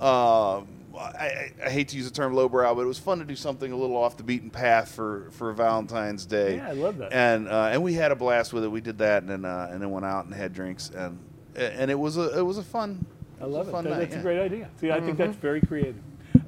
Um, 0.00 0.68
I, 0.96 0.98
I, 0.98 1.52
I 1.66 1.70
hate 1.70 1.88
to 1.88 1.96
use 1.96 2.04
the 2.08 2.14
term 2.14 2.34
lowbrow, 2.34 2.74
but 2.74 2.82
it 2.82 2.86
was 2.86 2.98
fun 2.98 3.18
to 3.18 3.24
do 3.24 3.34
something 3.36 3.70
a 3.72 3.76
little 3.76 3.96
off 3.96 4.16
the 4.16 4.22
beaten 4.22 4.50
path 4.50 4.92
for, 4.92 5.28
for 5.32 5.52
Valentine's 5.52 6.26
Day. 6.26 6.56
Yeah, 6.56 6.68
I 6.68 6.72
love 6.72 6.98
that. 6.98 7.12
And 7.12 7.48
uh, 7.48 7.70
and 7.72 7.82
we 7.82 7.94
had 7.94 8.12
a 8.12 8.16
blast 8.16 8.52
with 8.52 8.64
it. 8.64 8.68
We 8.68 8.80
did 8.80 8.98
that, 8.98 9.22
and 9.22 9.30
then 9.30 9.44
uh, 9.44 9.68
and 9.72 9.80
then 9.82 9.90
went 9.90 10.06
out 10.06 10.24
and 10.26 10.34
had 10.34 10.52
drinks, 10.52 10.90
and 10.90 11.18
and 11.56 11.90
it 11.90 11.98
was 11.98 12.16
a 12.16 12.36
it 12.38 12.42
was 12.42 12.58
a 12.58 12.62
fun. 12.64 13.04
I 13.40 13.46
love 13.46 13.68
it. 13.68 13.72
That- 13.72 13.84
night, 13.84 13.98
that's 13.98 14.14
yeah. 14.14 14.20
a 14.20 14.22
great 14.22 14.40
idea. 14.40 14.70
See, 14.80 14.90
I 14.90 15.00
think 15.00 15.18
that's 15.18 15.36
very 15.36 15.60
creative. 15.60 15.96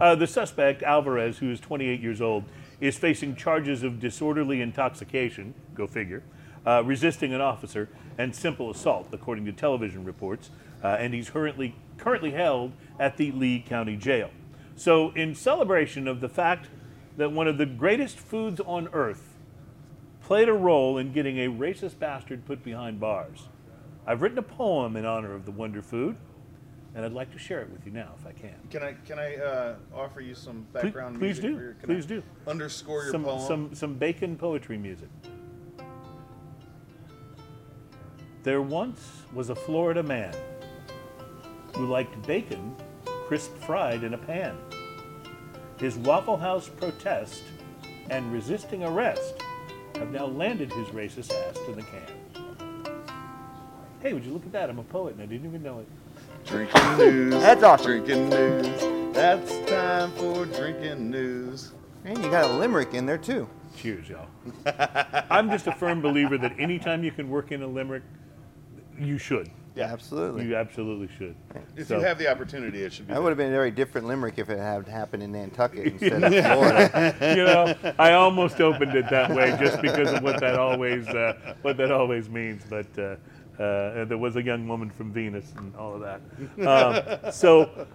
Uh, 0.00 0.14
the 0.14 0.26
suspect, 0.26 0.82
Alvarez, 0.82 1.38
who 1.38 1.50
is 1.50 1.60
28 1.60 2.00
years 2.00 2.20
old, 2.20 2.44
is 2.80 2.98
facing 2.98 3.34
charges 3.34 3.82
of 3.82 3.98
disorderly 3.98 4.60
intoxication, 4.60 5.54
go 5.74 5.86
figure, 5.86 6.22
uh, 6.66 6.82
resisting 6.84 7.32
an 7.32 7.40
officer, 7.40 7.88
and 8.18 8.34
simple 8.34 8.70
assault, 8.70 9.08
according 9.12 9.46
to 9.46 9.52
television 9.52 10.04
reports. 10.04 10.50
Uh, 10.82 10.88
and 10.88 11.14
he's 11.14 11.30
currently, 11.30 11.74
currently 11.96 12.32
held 12.32 12.72
at 12.98 13.16
the 13.16 13.32
Lee 13.32 13.64
County 13.66 13.96
Jail. 13.96 14.30
So, 14.76 15.10
in 15.12 15.34
celebration 15.34 16.06
of 16.06 16.20
the 16.20 16.28
fact 16.28 16.68
that 17.16 17.32
one 17.32 17.48
of 17.48 17.56
the 17.56 17.64
greatest 17.64 18.18
foods 18.18 18.60
on 18.60 18.88
earth 18.92 19.38
played 20.22 20.48
a 20.48 20.52
role 20.52 20.98
in 20.98 21.12
getting 21.12 21.38
a 21.38 21.48
racist 21.48 21.98
bastard 21.98 22.44
put 22.44 22.62
behind 22.62 23.00
bars, 23.00 23.48
I've 24.06 24.20
written 24.20 24.38
a 24.38 24.42
poem 24.42 24.96
in 24.96 25.06
honor 25.06 25.34
of 25.34 25.46
the 25.46 25.50
wonder 25.50 25.80
food, 25.80 26.16
and 26.97 27.05
I'd 27.05 27.12
like 27.12 27.31
to 27.32 27.39
share 27.39 27.60
it 27.60 27.70
with 27.70 27.85
you 27.85 27.93
now, 27.93 28.14
if 28.18 28.27
I 28.27 28.32
can. 28.32 28.55
Can 28.70 28.82
I 28.82 28.94
can 29.06 29.18
I 29.18 29.36
uh, 29.36 29.74
offer 29.94 30.20
you 30.23 30.35
some 30.35 30.66
Please- 30.73 30.82
background 30.82 31.18
please 31.18 31.40
music? 31.40 31.43
do. 31.43 31.56
for 31.56 31.62
your- 31.62 31.74
Please 31.74 32.05
I 32.06 32.09
do. 32.09 32.23
Underscore 32.48 33.02
your 33.02 33.12
Some, 33.12 33.24
poem. 33.24 33.47
some, 33.47 33.74
some 33.74 33.94
bacon 33.94 34.36
poetry 34.36 34.78
music. 34.78 35.09
There 38.43 38.62
once 38.62 39.23
was 39.35 39.51
a 39.51 39.55
Florida 39.55 40.02
man 40.02 40.35
who 41.74 41.86
liked 41.86 42.27
bacon 42.27 42.74
crisp 43.27 43.55
fried 43.59 44.02
in 44.02 44.14
a 44.14 44.18
pan. 44.18 44.56
His 45.78 45.98
Waffle 45.98 46.39
House 46.39 46.68
protest 46.68 47.43
and 48.09 48.32
resisting 48.32 48.85
arrest 48.85 49.35
have 49.97 50.10
now 50.12 50.27
landed 50.27 50.73
his 50.73 50.89
racist 50.89 51.32
ass 51.48 51.59
to 51.66 51.73
the 51.74 51.82
can. 51.82 52.06
Hey, 54.06 54.12
would 54.12 54.24
you 54.24 54.32
look 54.32 54.44
at 54.46 54.52
that? 54.52 54.70
I'm 54.70 54.78
a 54.78 54.84
poet 54.84 55.14
and 55.14 55.22
I 55.24 55.26
didn't 55.26 55.48
even 55.48 55.64
know 55.64 55.80
it. 55.80 55.86
Drinking 56.46 56.96
news. 56.96 57.34
That's 57.42 57.64
awesome. 57.64 57.86
Drinking 57.86 58.28
news. 58.28 59.12
That's 59.12 59.58
time 59.68 60.12
for 60.12 60.46
drinking 60.46 61.10
news. 61.10 61.72
And 62.04 62.16
you 62.22 62.30
got 62.30 62.48
a 62.48 62.54
limerick 62.54 62.94
in 62.94 63.04
there 63.04 63.18
too. 63.18 63.48
Cheers, 63.76 64.08
y'all. 64.08 64.28
I'm 65.28 65.50
just 65.50 65.66
a 65.66 65.72
firm 65.72 66.02
believer 66.02 66.38
that 66.38 66.52
anytime 66.56 67.02
you 67.02 67.10
can 67.10 67.28
work 67.28 67.50
in 67.50 67.62
a 67.62 67.66
limerick, 67.66 68.04
you 68.96 69.18
should. 69.18 69.50
Yeah. 69.74 69.92
Absolutely. 69.92 70.46
You 70.46 70.54
absolutely 70.56 71.08
should. 71.18 71.34
If 71.76 71.88
So- 71.88 71.98
you 71.98 72.04
have 72.04 72.16
the 72.16 72.30
opportunity, 72.30 72.82
it 72.82 72.92
should 72.92 73.08
be. 73.08 73.12
That 73.12 73.20
would 73.20 73.30
have 73.30 73.36
been 73.36 73.48
a 73.48 73.56
very 73.56 73.72
different 73.72 74.06
limerick 74.06 74.38
if 74.38 74.48
it 74.48 74.58
had 74.58 74.86
happened 74.86 75.24
in 75.24 75.32
Nantucket 75.32 75.86
instead 76.00 76.22
of 76.22 76.32
Florida. 76.32 77.16
you 77.36 77.44
know, 77.44 77.92
I 77.98 78.12
almost 78.12 78.60
opened 78.60 78.94
it 78.94 79.10
that 79.10 79.34
way 79.34 79.54
just 79.60 79.82
because 79.82 80.12
of 80.12 80.22
what 80.22 80.38
that 80.40 80.54
always 80.54 81.08
uh, 81.08 81.54
what 81.62 81.76
that 81.78 81.90
always 81.90 82.30
means. 82.30 82.62
But 82.70 82.98
uh, 82.98 83.16
uh, 83.58 84.04
there 84.04 84.18
was 84.18 84.36
a 84.36 84.42
young 84.42 84.68
woman 84.68 84.90
from 84.90 85.12
Venus 85.12 85.52
and 85.56 85.74
all 85.76 85.94
of 85.94 86.00
that. 86.00 86.20
Um, 86.66 87.32
so, 87.32 87.86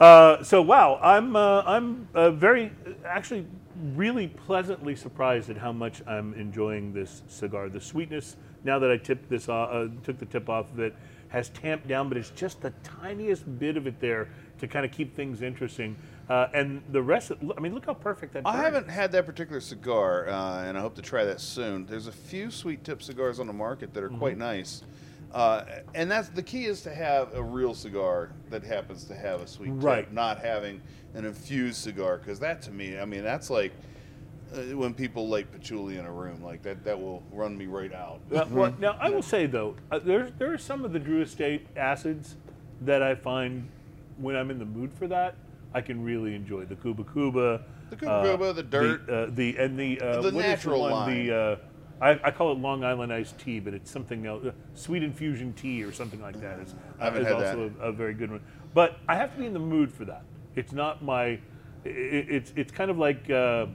uh, 0.00 0.42
so 0.42 0.62
wow, 0.62 0.98
I'm 1.02 1.36
uh, 1.36 1.62
I'm 1.62 2.08
uh, 2.14 2.30
very 2.30 2.72
actually 3.04 3.46
really 3.94 4.28
pleasantly 4.28 4.96
surprised 4.96 5.50
at 5.50 5.56
how 5.56 5.72
much 5.72 6.02
I'm 6.06 6.34
enjoying 6.34 6.92
this 6.92 7.22
cigar. 7.28 7.68
The 7.68 7.80
sweetness 7.80 8.36
now 8.64 8.78
that 8.78 8.90
I 8.90 8.96
tipped 8.96 9.30
this 9.30 9.48
off, 9.48 9.70
uh, 9.72 9.88
took 10.02 10.18
the 10.18 10.26
tip 10.26 10.48
off 10.48 10.72
of 10.72 10.80
it 10.80 10.94
has 11.28 11.50
tamped 11.50 11.86
down, 11.86 12.08
but 12.08 12.18
it's 12.18 12.30
just 12.30 12.60
the 12.60 12.72
tiniest 12.82 13.58
bit 13.58 13.76
of 13.76 13.86
it 13.86 14.00
there 14.00 14.28
to 14.58 14.66
kind 14.66 14.84
of 14.84 14.92
keep 14.92 15.14
things 15.14 15.42
interesting. 15.42 15.96
Uh, 16.28 16.46
and 16.52 16.82
the 16.92 17.00
rest, 17.02 17.30
of, 17.30 17.38
I 17.56 17.60
mean, 17.60 17.74
look 17.74 17.86
how 17.86 17.94
perfect 17.94 18.34
that. 18.34 18.42
I 18.44 18.52
burn 18.52 18.60
haven't 18.64 18.88
had 18.90 19.12
that 19.12 19.24
particular 19.24 19.60
cigar, 19.60 20.28
uh, 20.28 20.64
and 20.64 20.76
I 20.76 20.80
hope 20.80 20.94
to 20.96 21.02
try 21.02 21.24
that 21.24 21.40
soon. 21.40 21.86
There's 21.86 22.06
a 22.06 22.12
few 22.12 22.50
sweet 22.50 22.84
tip 22.84 23.02
cigars 23.02 23.40
on 23.40 23.46
the 23.46 23.52
market 23.54 23.94
that 23.94 24.04
are 24.04 24.10
quite 24.10 24.32
Mm-hmm. 24.32 24.40
nice, 24.40 24.82
uh, 25.32 25.64
and 25.94 26.10
that's 26.10 26.28
the 26.28 26.42
key 26.42 26.66
is 26.66 26.82
to 26.82 26.94
have 26.94 27.32
a 27.34 27.42
real 27.42 27.72
cigar 27.72 28.30
that 28.50 28.62
happens 28.62 29.04
to 29.04 29.14
have 29.14 29.40
a 29.40 29.46
sweet 29.46 29.70
Right. 29.70 30.04
tip, 30.04 30.12
not 30.12 30.38
having 30.38 30.82
an 31.14 31.24
infused 31.24 31.78
cigar, 31.78 32.18
because 32.18 32.38
that 32.40 32.60
to 32.62 32.70
me, 32.72 32.98
I 32.98 33.06
mean, 33.06 33.22
that's 33.24 33.48
like 33.48 33.72
uh, 34.54 34.76
when 34.76 34.92
people 34.92 35.28
light 35.28 35.50
patchouli 35.50 35.96
in 35.96 36.04
a 36.04 36.12
room, 36.12 36.42
like 36.42 36.60
that, 36.62 36.84
that 36.84 37.00
will 37.00 37.22
run 37.32 37.56
me 37.56 37.64
right 37.66 37.92
out. 37.94 38.20
Uh, 38.34 38.44
well, 38.50 38.74
now 38.78 38.98
I 39.00 39.08
will 39.08 39.22
say 39.22 39.46
though, 39.46 39.76
uh, 39.90 39.98
there 39.98 40.30
there 40.38 40.52
are 40.52 40.58
some 40.58 40.84
of 40.84 40.92
the 40.92 40.98
Drew 40.98 41.22
Estate 41.22 41.66
acids 41.74 42.36
that 42.82 43.02
I 43.02 43.14
find 43.14 43.66
when 44.18 44.36
I'm 44.36 44.50
in 44.50 44.58
the 44.58 44.64
mood 44.66 44.92
for 44.92 45.06
that 45.06 45.34
I 45.74 45.80
can 45.80 46.02
really 46.02 46.34
enjoy 46.34 46.64
the 46.64 46.76
Kuba 46.76 47.04
Kuba. 47.04 47.62
The 47.90 47.96
Kuba 47.96 48.22
Kuba, 48.24 48.52
the 48.52 48.62
dirt. 48.62 49.06
the, 49.06 49.22
uh, 49.24 49.30
the 49.30 49.56
and 49.58 49.78
the 49.78 50.00
uh, 50.00 50.22
The 50.22 50.32
natural 50.32 50.80
one? 50.82 50.90
line. 50.92 51.26
The 51.26 51.34
uh, 51.34 51.56
I, 52.00 52.10
I 52.24 52.30
call 52.30 52.52
it 52.52 52.58
Long 52.58 52.84
Island 52.84 53.12
iced 53.12 53.38
tea, 53.38 53.58
but 53.60 53.74
it's 53.74 53.90
something 53.90 54.24
else. 54.24 54.44
Uh, 54.44 54.52
sweet 54.74 55.02
infusion 55.02 55.52
tea 55.54 55.82
or 55.82 55.92
something 55.92 56.20
like 56.22 56.40
that. 56.40 56.60
Is, 56.60 56.74
haven't 57.00 57.26
is 57.26 57.32
also 57.32 57.72
A, 57.80 57.88
a 57.88 57.92
very 57.92 58.14
good 58.14 58.30
one. 58.30 58.40
But 58.72 58.98
I 59.08 59.16
have 59.16 59.32
to 59.34 59.38
be 59.40 59.46
in 59.46 59.52
the 59.52 59.58
mood 59.58 59.92
for 59.92 60.04
that. 60.04 60.22
It's 60.54 60.72
not 60.72 61.02
my. 61.02 61.24
i 61.24 61.38
i- 61.88 61.88
it's 61.88 62.52
it's 62.56 62.72
kind 62.72 62.90
of 62.90 62.98
like. 62.98 63.28
Uh, 63.30 63.66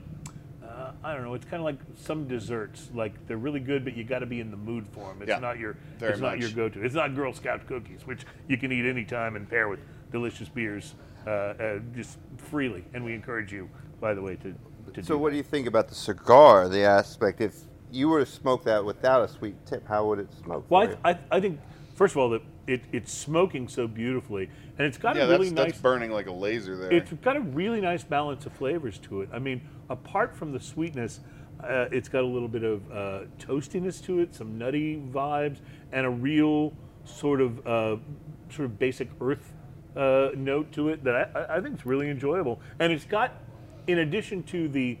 uh, 0.64 0.90
I 1.04 1.12
don't 1.14 1.22
know. 1.22 1.34
It's 1.34 1.44
kind 1.44 1.60
of 1.60 1.64
like 1.64 1.76
some 1.96 2.26
desserts. 2.26 2.88
Like 2.94 3.12
they're 3.28 3.36
really 3.36 3.60
good, 3.60 3.84
but 3.84 3.94
you 3.96 4.02
got 4.04 4.20
to 4.20 4.26
be 4.26 4.40
in 4.40 4.50
the 4.50 4.56
mood 4.56 4.88
for 4.88 5.08
them. 5.08 5.20
It's 5.20 5.28
Yeah, 5.28 5.38
not 5.38 5.58
your. 5.58 5.76
it's 6.00 6.18
not 6.20 6.38
your 6.40 6.50
go-to. 6.50 6.82
It's 6.82 6.94
not 6.94 7.14
Girl 7.14 7.32
Scout 7.32 7.66
cookies, 7.68 8.06
which 8.06 8.22
you 8.48 8.56
can 8.56 8.72
eat 8.72 8.84
anytime 8.88 9.36
and 9.36 9.48
pair 9.48 9.68
with 9.68 9.80
delicious 10.10 10.48
beers, 10.48 10.94
uh, 11.26 11.30
uh, 11.30 11.78
just 11.94 12.18
freely. 12.36 12.84
And 12.94 13.04
we 13.04 13.14
encourage 13.14 13.52
you, 13.52 13.68
by 14.00 14.14
the 14.14 14.22
way, 14.22 14.36
to. 14.36 14.54
to 14.94 15.02
So 15.02 15.14
do 15.14 15.18
what 15.18 15.30
that. 15.30 15.32
do 15.32 15.36
you 15.38 15.42
think 15.42 15.66
about 15.66 15.88
the 15.88 15.94
cigar? 15.94 16.68
The 16.68 16.82
aspect, 16.84 17.40
if 17.40 17.56
you 17.90 18.08
were 18.08 18.20
to 18.20 18.26
smoke 18.30 18.64
that 18.64 18.84
without 18.84 19.22
a 19.22 19.28
sweet 19.28 19.54
tip, 19.66 19.86
how 19.86 20.06
would 20.08 20.18
it 20.18 20.32
smoke? 20.32 20.66
Well, 20.68 20.86
for 20.86 20.92
you? 20.92 20.98
I, 21.04 21.10
I, 21.12 21.18
I 21.32 21.40
think 21.40 21.60
first 21.94 22.14
of 22.14 22.18
all 22.18 22.30
that 22.30 22.42
it, 22.66 22.82
it's 22.92 23.12
smoking 23.12 23.68
so 23.68 23.86
beautifully, 23.86 24.50
and 24.78 24.86
it's 24.86 24.98
got 24.98 25.16
Yeah, 25.16 25.24
a 25.24 25.28
really 25.28 25.50
that's, 25.50 25.52
nice. 25.52 25.66
that's 25.72 25.80
burning 25.82 26.10
like 26.10 26.26
a 26.26 26.32
laser 26.32 26.76
there. 26.76 26.92
It's 26.92 27.12
got 27.12 27.36
a 27.36 27.40
really 27.40 27.80
nice 27.80 28.04
balance 28.04 28.46
of 28.46 28.52
flavors 28.52 28.98
to 29.00 29.20
it. 29.22 29.28
I 29.32 29.38
mean, 29.38 29.60
apart 29.90 30.36
from 30.36 30.52
the 30.52 30.60
sweetness, 30.60 31.20
uh, 31.62 31.86
it's 31.92 32.08
got 32.08 32.24
a 32.24 32.26
little 32.26 32.48
bit 32.48 32.64
of 32.64 32.90
uh, 32.90 33.20
toastiness 33.38 34.02
to 34.04 34.20
it, 34.20 34.34
some 34.34 34.58
nutty 34.58 35.02
vibes, 35.12 35.58
and 35.92 36.06
a 36.06 36.10
real 36.10 36.72
sort 37.04 37.40
of 37.40 37.66
uh, 37.66 37.96
sort 38.50 38.66
of 38.66 38.78
basic 38.78 39.08
earth 39.20 39.53
uh, 39.96 40.30
note 40.34 40.72
to 40.72 40.88
it 40.88 41.04
that 41.04 41.14
I- 41.34 41.56
I, 41.56 41.60
think 41.60 41.78
is 41.78 41.86
really 41.86 42.10
enjoyable. 42.10 42.60
And 42.78 42.92
it's 42.92 43.04
got, 43.04 43.32
in 43.86 43.98
addition 43.98 44.42
to 44.44 44.68
the 44.68 44.98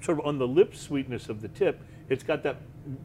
sort 0.00 0.18
of 0.18 0.26
on 0.26 0.38
the 0.38 0.46
lip 0.46 0.74
sweetness 0.74 1.28
of 1.28 1.40
the 1.40 1.48
tip, 1.48 1.80
it's 2.08 2.22
got 2.22 2.42
that 2.42 2.56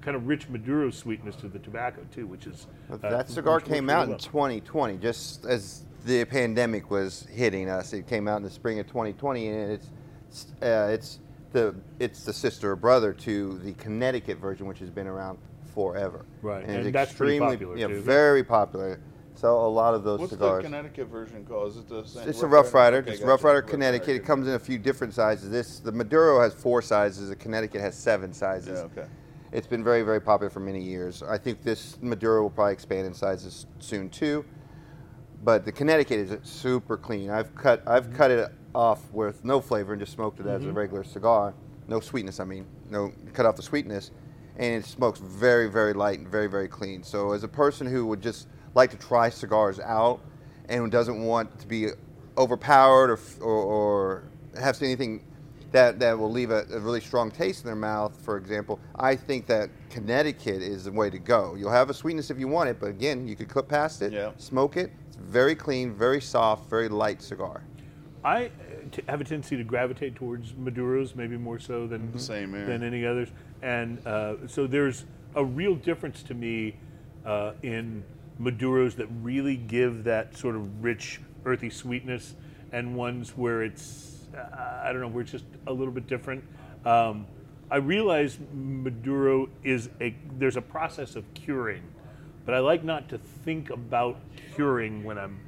kind 0.01 0.17
of 0.17 0.27
rich 0.27 0.49
Maduro 0.49 0.89
sweetness 0.89 1.35
to 1.37 1.47
the 1.47 1.59
tobacco 1.59 2.05
too, 2.11 2.27
which 2.27 2.47
is 2.47 2.67
uh, 2.91 2.97
that 2.97 3.29
cigar 3.29 3.55
which 3.55 3.65
came 3.65 3.87
really 3.87 3.93
out 3.93 4.03
in 4.03 4.09
well. 4.09 4.19
2020, 4.19 4.97
just 4.97 5.45
as 5.45 5.85
the 6.05 6.25
pandemic 6.25 6.89
was 6.89 7.25
hitting 7.31 7.69
us. 7.69 7.93
It 7.93 8.07
came 8.07 8.27
out 8.27 8.37
in 8.37 8.43
the 8.43 8.49
spring 8.49 8.79
of 8.79 8.87
2020, 8.87 9.47
and 9.47 9.71
it's 9.71 9.87
uh, 10.61 10.89
it's 10.91 11.19
the 11.51 11.75
it's 11.99 12.23
the 12.23 12.33
sister 12.33 12.71
or 12.71 12.75
brother 12.75 13.13
to 13.13 13.57
the 13.59 13.73
Connecticut 13.73 14.37
version, 14.37 14.67
which 14.67 14.79
has 14.79 14.89
been 14.89 15.07
around 15.07 15.37
forever. 15.73 16.25
Right, 16.41 16.63
and, 16.63 16.71
it's 16.71 16.85
and 16.87 16.95
that's 16.95 17.11
extremely 17.11 17.57
popular, 17.57 17.77
yeah, 17.77 17.87
very 17.87 18.43
popular. 18.43 18.99
So 19.39 19.65
a 19.65 19.67
lot 19.67 19.93
of 19.93 20.03
those 20.03 20.19
cigars. 20.19 20.19
What's 20.19 20.31
cigars. 20.31 20.63
the 20.63 20.69
Connecticut 20.69 21.07
version 21.07 21.45
called? 21.45 21.69
Is 21.69 21.77
it 21.77 21.87
the 21.87 22.03
same? 22.03 22.27
It's 22.27 22.41
a 22.41 22.47
Rough 22.47 22.73
Rider. 22.73 22.97
Okay, 22.97 23.11
It's 23.11 23.19
gotcha. 23.21 23.29
Rough 23.29 23.43
Rider 23.45 23.61
Connecticut. 23.61 24.09
It 24.09 24.25
comes 24.25 24.49
in 24.49 24.55
a 24.55 24.59
few 24.59 24.77
different 24.77 25.13
sizes. 25.13 25.49
This 25.49 25.79
the 25.79 25.93
Maduro 25.93 26.41
has 26.41 26.53
four 26.53 26.81
sizes. 26.81 27.29
The 27.29 27.37
Connecticut 27.37 27.79
has 27.79 27.97
seven 27.97 28.33
sizes. 28.33 28.79
Yeah, 28.79 29.01
okay. 29.01 29.05
It's 29.53 29.65
been 29.65 29.81
very 29.81 30.01
very 30.01 30.19
popular 30.19 30.49
for 30.49 30.59
many 30.59 30.81
years. 30.81 31.23
I 31.23 31.37
think 31.37 31.63
this 31.63 31.97
Maduro 32.01 32.41
will 32.41 32.49
probably 32.49 32.73
expand 32.73 33.07
in 33.07 33.13
sizes 33.13 33.65
soon 33.79 34.09
too. 34.09 34.43
But 35.41 35.63
the 35.63 35.71
Connecticut 35.71 36.19
is 36.19 36.37
super 36.43 36.97
clean. 36.97 37.29
I've 37.29 37.55
cut 37.55 37.81
I've 37.87 38.07
mm-hmm. 38.07 38.17
cut 38.17 38.31
it 38.31 38.51
off 38.75 39.09
with 39.13 39.45
no 39.45 39.61
flavor 39.61 39.93
and 39.93 40.01
just 40.01 40.11
smoked 40.11 40.41
it 40.41 40.47
as 40.47 40.63
a 40.63 40.65
mm-hmm. 40.65 40.77
regular 40.77 41.05
cigar. 41.05 41.53
No 41.87 42.01
sweetness. 42.01 42.41
I 42.41 42.43
mean, 42.43 42.65
no 42.89 43.13
cut 43.31 43.45
off 43.45 43.55
the 43.55 43.63
sweetness, 43.63 44.11
and 44.57 44.83
it 44.83 44.85
smokes 44.85 45.21
very 45.21 45.69
very 45.69 45.93
light 45.93 46.19
and 46.19 46.27
very 46.27 46.47
very 46.47 46.67
clean. 46.67 47.03
So 47.03 47.31
as 47.31 47.45
a 47.45 47.47
person 47.47 47.87
who 47.87 48.05
would 48.05 48.21
just 48.21 48.49
like 48.75 48.91
to 48.91 48.97
try 48.97 49.29
cigars 49.29 49.79
out 49.79 50.19
and 50.67 50.79
who 50.79 50.89
doesn't 50.89 51.23
want 51.23 51.59
to 51.59 51.67
be 51.67 51.87
overpowered 52.37 53.09
or 53.11 53.19
or, 53.41 53.63
or 53.63 54.23
have 54.59 54.81
anything 54.81 55.23
that, 55.71 55.99
that 55.99 56.17
will 56.17 56.31
leave 56.31 56.51
a, 56.51 56.65
a 56.71 56.79
really 56.79 57.01
strong 57.01 57.31
taste 57.31 57.61
in 57.61 57.67
their 57.67 57.75
mouth, 57.75 58.15
for 58.23 58.37
example, 58.37 58.79
I 58.95 59.15
think 59.15 59.45
that 59.47 59.69
Connecticut 59.89 60.61
is 60.61 60.85
the 60.85 60.91
way 60.91 61.09
to 61.09 61.19
go. 61.19 61.55
You'll 61.55 61.71
have 61.71 61.89
a 61.89 61.93
sweetness 61.93 62.29
if 62.29 62.39
you 62.39 62.47
want 62.47 62.69
it, 62.69 62.79
but 62.79 62.87
again, 62.87 63.27
you 63.27 63.35
could 63.35 63.49
clip 63.49 63.67
past 63.67 64.01
it, 64.01 64.11
Yeah. 64.11 64.31
smoke 64.37 64.77
it. 64.77 64.91
It's 65.07 65.17
very 65.17 65.55
clean, 65.55 65.93
very 65.93 66.21
soft, 66.21 66.69
very 66.69 66.89
light 66.89 67.21
cigar. 67.21 67.63
I 68.23 68.45
uh, 68.45 68.49
have 69.07 69.21
a 69.21 69.23
tendency 69.23 69.55
to 69.57 69.63
gravitate 69.63 70.15
towards 70.15 70.53
Maduros, 70.53 71.15
maybe 71.15 71.37
more 71.37 71.59
so 71.59 71.87
than 71.87 72.17
Same 72.17 72.51
than 72.51 72.83
any 72.83 73.05
others, 73.05 73.29
and 73.61 74.05
uh, 74.05 74.35
so 74.47 74.67
there's 74.67 75.05
a 75.35 75.45
real 75.45 75.75
difference 75.75 76.23
to 76.23 76.33
me 76.33 76.75
uh, 77.25 77.53
in 77.61 78.03
Maduros 78.41 78.95
that 78.95 79.07
really 79.21 79.57
give 79.57 80.05
that 80.05 80.35
sort 80.37 80.55
of 80.55 80.83
rich, 80.83 81.19
earthy 81.45 81.69
sweetness, 81.69 82.35
and 82.71 82.95
ones 82.95 83.35
where 83.35 83.63
it's 83.63 84.27
uh, 84.35 84.81
I 84.83 84.91
don't 84.91 85.01
know 85.01 85.07
where 85.07 85.21
it's 85.21 85.31
just 85.31 85.45
a 85.67 85.73
little 85.73 85.93
bit 85.93 86.07
different. 86.07 86.43
Um, 86.85 87.25
I 87.71 87.77
realize 87.77 88.39
Maduro 88.53 89.49
is 89.63 89.89
a 90.01 90.15
there's 90.37 90.57
a 90.57 90.61
process 90.61 91.15
of 91.15 91.31
curing, 91.33 91.83
but 92.45 92.55
I 92.55 92.59
like 92.59 92.83
not 92.83 93.09
to 93.09 93.17
think 93.17 93.69
about 93.69 94.17
curing 94.55 95.03
when 95.03 95.17
I'm 95.17 95.39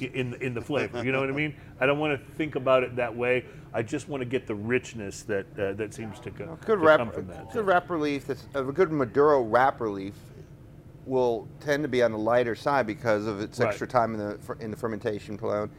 in 0.00 0.34
in 0.40 0.54
the 0.54 0.60
flavor. 0.62 1.04
You 1.04 1.12
know 1.12 1.20
what 1.20 1.28
I 1.28 1.32
mean? 1.32 1.54
I 1.80 1.86
don't 1.86 1.98
want 1.98 2.18
to 2.18 2.32
think 2.34 2.54
about 2.54 2.82
it 2.82 2.96
that 2.96 3.14
way. 3.14 3.44
I 3.74 3.82
just 3.82 4.08
want 4.08 4.22
to 4.22 4.24
get 4.24 4.46
the 4.46 4.54
richness 4.54 5.22
that 5.24 5.46
uh, 5.58 5.72
that 5.74 5.92
seems 5.92 6.18
to, 6.20 6.30
go, 6.30 6.58
Good 6.64 6.78
to 6.80 6.86
wrap, 6.86 6.98
come 6.98 7.10
from 7.10 7.26
that. 7.28 7.52
good 7.52 7.66
wrapper 7.66 7.98
leaf. 7.98 8.26
That's 8.26 8.46
a 8.54 8.62
good 8.64 8.90
Maduro 8.90 9.42
wrapper 9.42 9.90
leaf 9.90 10.14
will 11.08 11.48
tend 11.60 11.82
to 11.82 11.88
be 11.88 12.02
on 12.02 12.12
the 12.12 12.18
lighter 12.18 12.54
side 12.54 12.86
because 12.86 13.26
of 13.26 13.40
its 13.40 13.58
Right. 13.58 13.68
extra 13.68 13.86
time 13.86 14.14
in 14.14 14.18
the 14.20 14.38
in 14.60 14.70
the 14.70 14.76
fermentation 14.76 15.38
alone. 15.42 15.70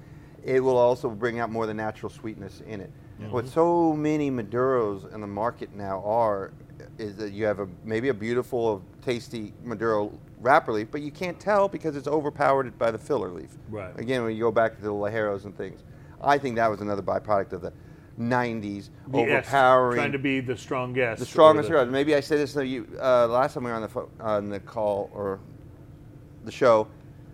It 0.43 0.61
will 0.61 0.77
also 0.77 1.09
bring 1.09 1.39
out 1.39 1.51
more 1.51 1.63
of 1.63 1.67
the 1.67 1.73
natural 1.73 2.09
sweetness 2.09 2.61
in 2.67 2.81
it. 2.81 2.91
What 3.29 3.47
so 3.49 3.93
many 3.93 4.31
Maduros 4.31 5.13
in 5.13 5.19
the 5.19 5.27
market 5.27 5.75
now 5.75 6.01
are 6.05 6.51
is 6.97 7.17
that 7.17 7.33
you 7.33 7.43
have 7.45 7.59
a 7.59 7.67
maybe 7.83 8.07
a 8.07 8.13
beautiful, 8.13 8.81
tasty 9.01 9.53
Maduro 9.63 10.11
wrapper 10.39 10.71
leaf, 10.71 10.87
but 10.89 11.01
you 11.01 11.11
can't 11.11 11.37
tell 11.37 11.67
because 11.67 11.97
it's 11.97 12.07
overpowered 12.07 12.77
by 12.79 12.91
the 12.91 12.97
filler 12.97 13.29
leaf. 13.29 13.57
Right. 13.69 13.91
Again, 13.99 14.23
when 14.23 14.33
you 14.33 14.39
go 14.39 14.51
back 14.51 14.77
to 14.77 14.81
the 14.81 14.93
Ligeros 14.93 15.43
and 15.43 15.55
things, 15.57 15.83
I 16.21 16.37
think 16.37 16.55
that 16.55 16.71
was 16.71 16.79
another 16.79 17.01
byproduct 17.01 17.51
of 17.51 17.61
the 17.61 17.73
'90s 18.19 18.89
Yes, 19.13 19.45
overpowering 19.47 19.95
trying 19.97 20.11
to 20.11 20.19
be 20.19 20.39
the 20.41 20.57
strong 20.57 20.93
guest. 20.93 21.19
the 21.19 21.25
strongest 21.25 21.69
the- 21.69 21.75
cigars. 21.75 21.91
Maybe 21.91 22.15
I 22.15 22.19
said 22.19 22.39
this 22.39 22.53
to 22.53 22.65
you 22.65 22.87
uh, 23.01 23.27
last 23.27 23.53
time 23.53 23.63
we 23.63 23.69
were 23.71 23.75
on 23.75 23.81
the 23.81 23.87
pho- 23.89 24.09
on 24.19 24.49
the 24.49 24.59
call 24.59 25.09
or 25.13 25.39
the 26.45 26.51
show. 26.51 26.87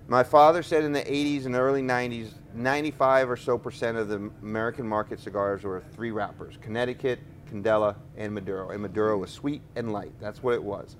My 0.07 0.23
father 0.23 0.61
said 0.61 0.83
in 0.83 0.91
the 0.91 1.01
80s 1.01 1.47
and 1.47 1.55
early 1.55 1.81
90s, 1.81 2.33
95 2.53 3.31
or 3.31 3.35
so 3.37 3.57
percent 3.57 3.97
of 3.97 4.07
the 4.07 4.29
American 4.43 4.87
market 4.87 5.19
cigars 5.19 5.63
were 5.63 5.81
three 5.93 6.11
wrappers: 6.11 6.57
Connecticut, 6.61 7.19
Candela, 7.51 7.95
and 8.15 8.31
Maduro. 8.33 8.69
And 8.69 8.81
Maduro 8.81 9.17
was 9.17 9.31
sweet 9.31 9.61
and 9.75 9.91
light. 9.91 10.11
That's 10.21 10.43
what 10.43 10.53
it 10.53 10.63
was. 10.63 10.95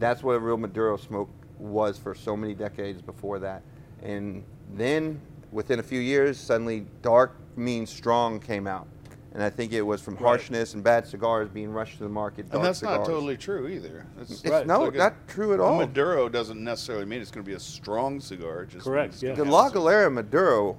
That's 0.00 0.24
what 0.24 0.32
a 0.32 0.40
real 0.40 0.56
Maduro 0.56 0.96
smoke 0.96 1.30
was 1.58 1.98
for 1.98 2.14
so 2.14 2.36
many 2.36 2.52
decades 2.54 3.00
before 3.00 3.38
that. 3.38 3.62
And 4.02 4.42
then, 4.74 5.20
within 5.52 5.78
a 5.78 5.82
few 5.84 6.00
years, 6.00 6.36
suddenly 6.36 6.84
dark 7.02 7.36
means 7.56 7.90
strong 7.90 8.40
came 8.40 8.66
out. 8.66 8.88
And 9.34 9.42
I 9.42 9.50
think 9.50 9.72
it 9.72 9.82
was 9.82 10.00
from 10.00 10.16
harshness 10.16 10.72
and 10.74 10.82
bad 10.82 11.06
cigars 11.06 11.48
being 11.50 11.70
rushed 11.70 11.98
to 11.98 12.04
the 12.04 12.08
market. 12.08 12.44
And 12.46 12.52
dark 12.52 12.64
that's 12.64 12.82
not 12.82 12.92
cigars. 12.92 13.08
totally 13.08 13.36
true 13.36 13.68
either. 13.68 14.06
It's, 14.20 14.42
It's 14.42 14.66
no, 14.66 14.84
like 14.84 14.94
a- 14.94 14.98
not 14.98 15.28
true 15.28 15.52
at 15.52 15.60
a 15.60 15.62
all. 15.62 15.76
Maduro 15.78 16.28
doesn't 16.28 16.62
necessarily 16.62 17.04
mean 17.04 17.20
it's 17.20 17.30
going 17.30 17.44
to 17.44 17.48
be 17.48 17.54
a 17.54 17.60
strong 17.60 18.20
cigar. 18.20 18.64
Just 18.64 18.84
Correct, 18.84 19.12
means 19.12 19.22
yeah. 19.22 19.34
The 19.34 19.44
have 19.44 19.52
La 19.52 19.68
Galera 19.68 20.10
Maduro, 20.10 20.76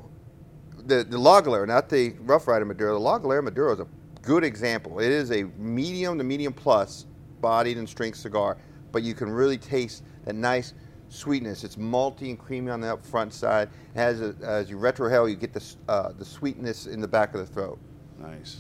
the 0.88 1.04
the 1.04 1.18
La 1.18 1.42
Galera, 1.42 1.68
not 1.68 1.90
the 1.90 2.16
Rough 2.22 2.48
Rider 2.48 2.66
Maduro. 2.66 2.94
The 2.94 3.00
La 3.00 3.20
Galera 3.20 3.44
Maduro 3.44 3.74
is 3.74 3.80
a 3.80 3.88
good 4.24 4.44
example. 4.44 5.00
It 5.00 5.12
is 5.12 5.32
a 5.32 5.44
medium 5.58 6.18
to 6.18 6.24
medium 6.24 6.52
plus 6.52 7.06
bodied 7.42 7.78
and 7.78 7.88
strength 7.88 8.18
cigar, 8.18 8.58
but 8.92 9.04
you 9.04 9.14
can 9.14 9.30
really 9.30 9.58
taste 9.60 10.04
that 10.26 10.34
nice 10.36 10.74
sweetness. 11.10 11.64
It's 11.64 11.76
malty 11.76 12.30
and 12.30 12.40
creamy 12.40 12.72
on 12.72 12.82
the 12.82 12.94
up 12.94 13.06
front 13.06 13.32
side. 13.34 13.70
It 13.94 13.98
has 14.00 14.22
a, 14.22 14.36
as 14.42 14.70
you 14.70 14.78
retrohale, 14.78 15.30
you 15.30 15.36
get 15.36 15.54
the 15.54 15.64
uh, 15.88 16.14
the 16.14 16.26
sweetness 16.26 16.88
in 16.88 17.00
the 17.00 17.08
back 17.08 17.36
of 17.36 17.40
the 17.42 17.46
throat. 17.46 17.78
Nice. 18.22 18.58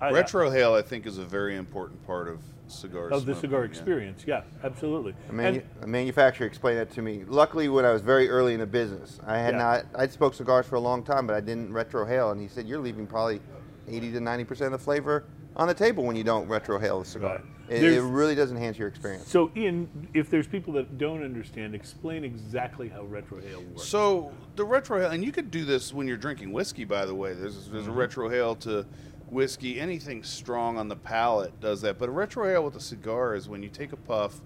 I- 0.00 0.10
Retrohale, 0.12 0.76
I 0.76 0.82
think, 0.82 1.06
is 1.06 1.18
a 1.18 1.24
very 1.24 1.56
important 1.56 2.04
part 2.06 2.28
of 2.28 2.40
cigars. 2.68 3.12
of 3.12 3.24
the 3.26 3.32
smoking, 3.32 3.40
cigar 3.50 3.60
yeah. 3.64 3.70
experience. 3.70 4.24
Yeah, 4.26 4.42
absolutely. 4.64 5.14
A, 5.30 5.32
manu- 5.32 5.60
And- 5.60 5.84
a 5.84 5.86
manufacturer 5.86 6.46
explained 6.46 6.78
that 6.78 6.90
to 6.92 7.02
me. 7.02 7.24
Luckily, 7.26 7.68
when 7.68 7.84
I 7.84 7.92
was 7.92 8.02
very 8.02 8.28
early 8.28 8.54
in 8.54 8.60
the 8.60 8.66
business, 8.66 9.20
I 9.26 9.38
had 9.38 9.54
Yeah. 9.54 9.58
not. 9.58 9.86
I'd 9.94 10.12
smoked 10.12 10.36
cigars 10.36 10.66
for 10.66 10.74
a 10.76 10.80
long 10.80 11.02
time, 11.02 11.26
but 11.26 11.34
I 11.36 11.40
didn't 11.40 11.70
retrohale. 11.72 12.32
And 12.32 12.40
he 12.40 12.48
said, 12.48 12.66
"You're 12.66 12.80
leaving 12.80 13.06
probably 13.06 13.40
80 13.88 14.10
to 14.12 14.20
90 14.20 14.44
percent 14.44 14.74
of 14.74 14.80
the 14.80 14.84
flavor 14.84 15.24
on 15.56 15.68
the 15.68 15.74
table 15.74 16.04
when 16.04 16.14
you 16.16 16.24
don't 16.24 16.48
retrohale 16.48 17.02
the 17.02 17.08
cigar. 17.08 17.36
Right. 17.36 17.44
It, 17.68 17.82
it 17.82 18.02
really 18.02 18.36
does 18.36 18.52
enhance 18.52 18.78
your 18.78 18.86
experience." 18.86 19.26
So, 19.28 19.50
Ian, 19.56 20.08
if 20.14 20.30
there's 20.30 20.46
people 20.46 20.72
that 20.74 20.98
don't 20.98 21.24
understand, 21.24 21.74
explain 21.74 22.22
exactly 22.22 22.88
how 22.88 23.02
retrohale 23.02 23.66
works. 23.70 23.84
So 23.84 24.32
the 24.54 24.64
retrohale, 24.64 25.10
and 25.10 25.24
you 25.24 25.32
could 25.32 25.50
do 25.50 25.64
this 25.64 25.92
when 25.92 26.06
you're 26.06 26.16
drinking 26.16 26.52
whiskey. 26.52 26.84
By 26.84 27.06
the 27.06 27.14
way, 27.14 27.34
there's 27.34 27.68
there's 27.68 27.86
Mm-hmm. 27.86 27.98
a 28.00 28.06
retrohale 28.06 28.58
to 28.60 28.86
whiskey. 29.30 29.80
Anything 29.80 30.22
strong 30.22 30.78
on 30.78 30.86
the 30.88 30.94
palate 30.94 31.58
does 31.60 31.80
that. 31.80 31.98
But 31.98 32.08
a 32.08 32.12
retrohale 32.12 32.62
with 32.64 32.76
a 32.76 32.80
cigar 32.80 33.34
is 33.34 33.48
when 33.48 33.62
you 33.64 33.68
take 33.68 33.92
a 33.92 33.96
puff 33.96 34.40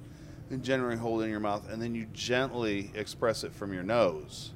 and 0.49 0.63
generally 0.63 0.97
hold 0.97 1.21
it 1.21 1.25
in 1.25 1.31
your 1.31 1.41
mouth, 1.41 1.69
and 1.71 1.81
then 1.83 1.95
you 1.95 2.07
gently 2.15 2.91
express 2.95 3.45
it 3.45 3.53
from 3.53 3.73
your 3.75 3.83
nose. 3.83 4.53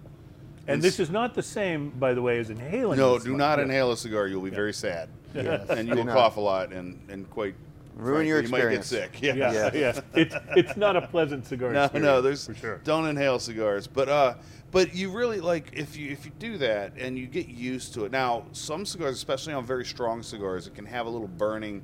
And 0.66 0.81
this 0.82 0.99
is 1.01 1.11
not 1.11 1.35
the 1.35 1.43
same, 1.43 1.91
by 1.91 2.15
the 2.15 2.23
way, 2.23 2.39
as 2.39 2.51
inhaling. 2.51 2.99
No, 2.99 3.19
do 3.19 3.36
not 3.36 3.59
Yeah. 3.59 3.65
inhale 3.65 3.93
a 3.93 3.97
cigar. 3.97 4.27
You'll 4.28 4.43
be 4.43 4.51
very 4.51 4.73
sad, 4.73 5.09
Yes, 5.35 5.69
and 5.69 5.89
you 5.89 5.95
will 5.95 6.07
cough 6.07 6.36
a 6.36 6.41
lot 6.41 6.73
and 6.73 6.99
and 7.09 7.28
quite 7.31 7.55
Ruin 7.97 8.27
your 8.27 8.39
frankly, 8.43 8.59
You 8.61 8.66
might 8.66 8.74
get 8.77 8.85
sick. 8.85 9.19
Yeah. 9.23 9.35
Yeah, 9.35 9.53
Yes. 9.53 9.74
yeah. 9.74 10.20
It's 10.20 10.35
it's 10.57 10.77
not 10.77 10.97
a 10.97 11.03
pleasant 11.03 11.47
cigar. 11.47 11.73
No, 11.73 11.85
experience, 11.85 12.05
no, 12.07 12.23
there's 12.23 12.47
for 12.47 12.55
sure. 12.55 12.81
don't 12.85 13.07
inhale 13.07 13.39
cigars, 13.39 13.86
but 13.86 14.09
uh, 14.09 14.35
but 14.73 14.95
you 14.95 15.11
really 15.12 15.41
like 15.41 15.70
if 15.74 15.97
you 15.97 16.11
if 16.11 16.24
you 16.24 16.32
do 16.41 16.59
that 16.59 16.93
and 16.99 17.16
you 17.19 17.27
get 17.27 17.49
used 17.49 17.95
to 17.95 18.05
it. 18.07 18.11
Now, 18.11 18.47
some 18.53 18.85
cigars, 18.85 19.15
especially 19.16 19.53
on 19.53 19.65
very 19.65 19.85
strong 19.85 20.23
cigars, 20.24 20.66
it 20.66 20.74
can 20.74 20.86
have 20.86 21.07
a 21.07 21.11
little 21.11 21.28
burning 21.28 21.82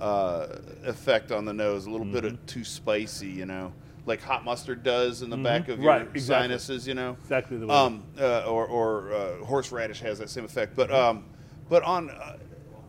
uh, 0.00 0.46
effect 0.84 1.30
on 1.30 1.44
the 1.44 1.52
nose, 1.52 1.86
a 1.86 1.90
little 1.90 2.06
bit 2.06 2.24
Mm-hmm. 2.24 2.34
of 2.34 2.46
too 2.46 2.64
spicy, 2.64 3.28
you 3.28 3.44
know, 3.46 3.72
like 4.06 4.22
hot 4.22 4.44
mustard 4.44 4.82
does 4.82 5.22
in 5.22 5.30
the 5.30 5.36
back 5.36 5.68
of 5.68 5.78
your 5.78 5.88
Right, 5.88 6.02
exactly. 6.02 6.48
sinuses, 6.48 6.86
you 6.86 6.94
know. 6.94 7.16
Exactly 7.22 7.56
the 7.56 7.66
way. 7.66 7.74
Um, 7.74 8.04
uh, 8.20 8.44
or 8.46 8.66
or 8.66 9.12
uh, 9.12 9.44
horseradish 9.44 10.00
has 10.00 10.18
that 10.18 10.30
same 10.30 10.44
effect, 10.44 10.76
but 10.76 10.90
um, 10.92 11.24
but 11.68 11.82
on 11.82 12.10
uh, 12.10 12.36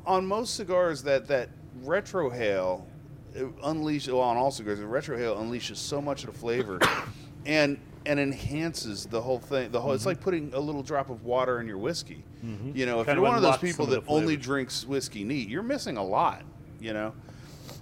on 0.06 0.26
most 0.26 0.56
cigars 0.56 1.04
that 1.04 1.28
that 1.28 1.50
retrohale 1.84 2.84
unleashes 3.64 4.08
well, 4.10 4.20
on 4.22 4.38
all 4.38 4.52
cigars, 4.52 4.80
the 4.80 4.86
retrohale 4.86 5.38
unleashes 5.38 5.78
so 5.78 6.02
much 6.02 6.24
of 6.24 6.34
the 6.34 6.40
flavor, 6.40 6.80
and 7.46 7.80
and 8.06 8.20
enhances 8.20 9.06
the 9.06 9.22
whole 9.22 9.40
thing. 9.40 9.72
The 9.72 9.82
whole 9.82 9.94
it's 9.94 10.06
like 10.06 10.20
putting 10.22 10.54
a 10.54 10.60
little 10.60 10.84
drop 10.84 11.10
of 11.10 11.24
water 11.24 11.60
in 11.62 11.68
your 11.68 11.78
whiskey. 11.78 12.24
You 12.76 12.86
know, 12.86 13.00
if 13.00 13.08
Kind 13.08 13.18
you're 13.18 13.26
one 13.26 13.36
of 13.36 13.42
those 13.42 13.58
people 13.58 13.88
that 13.88 14.04
only 14.08 14.38
drinks 14.38 14.86
whiskey 14.86 15.24
neat, 15.24 15.50
you're 15.50 15.64
missing 15.64 15.98
a 15.98 16.04
lot. 16.04 16.44
You 16.80 16.94
know. 16.94 17.14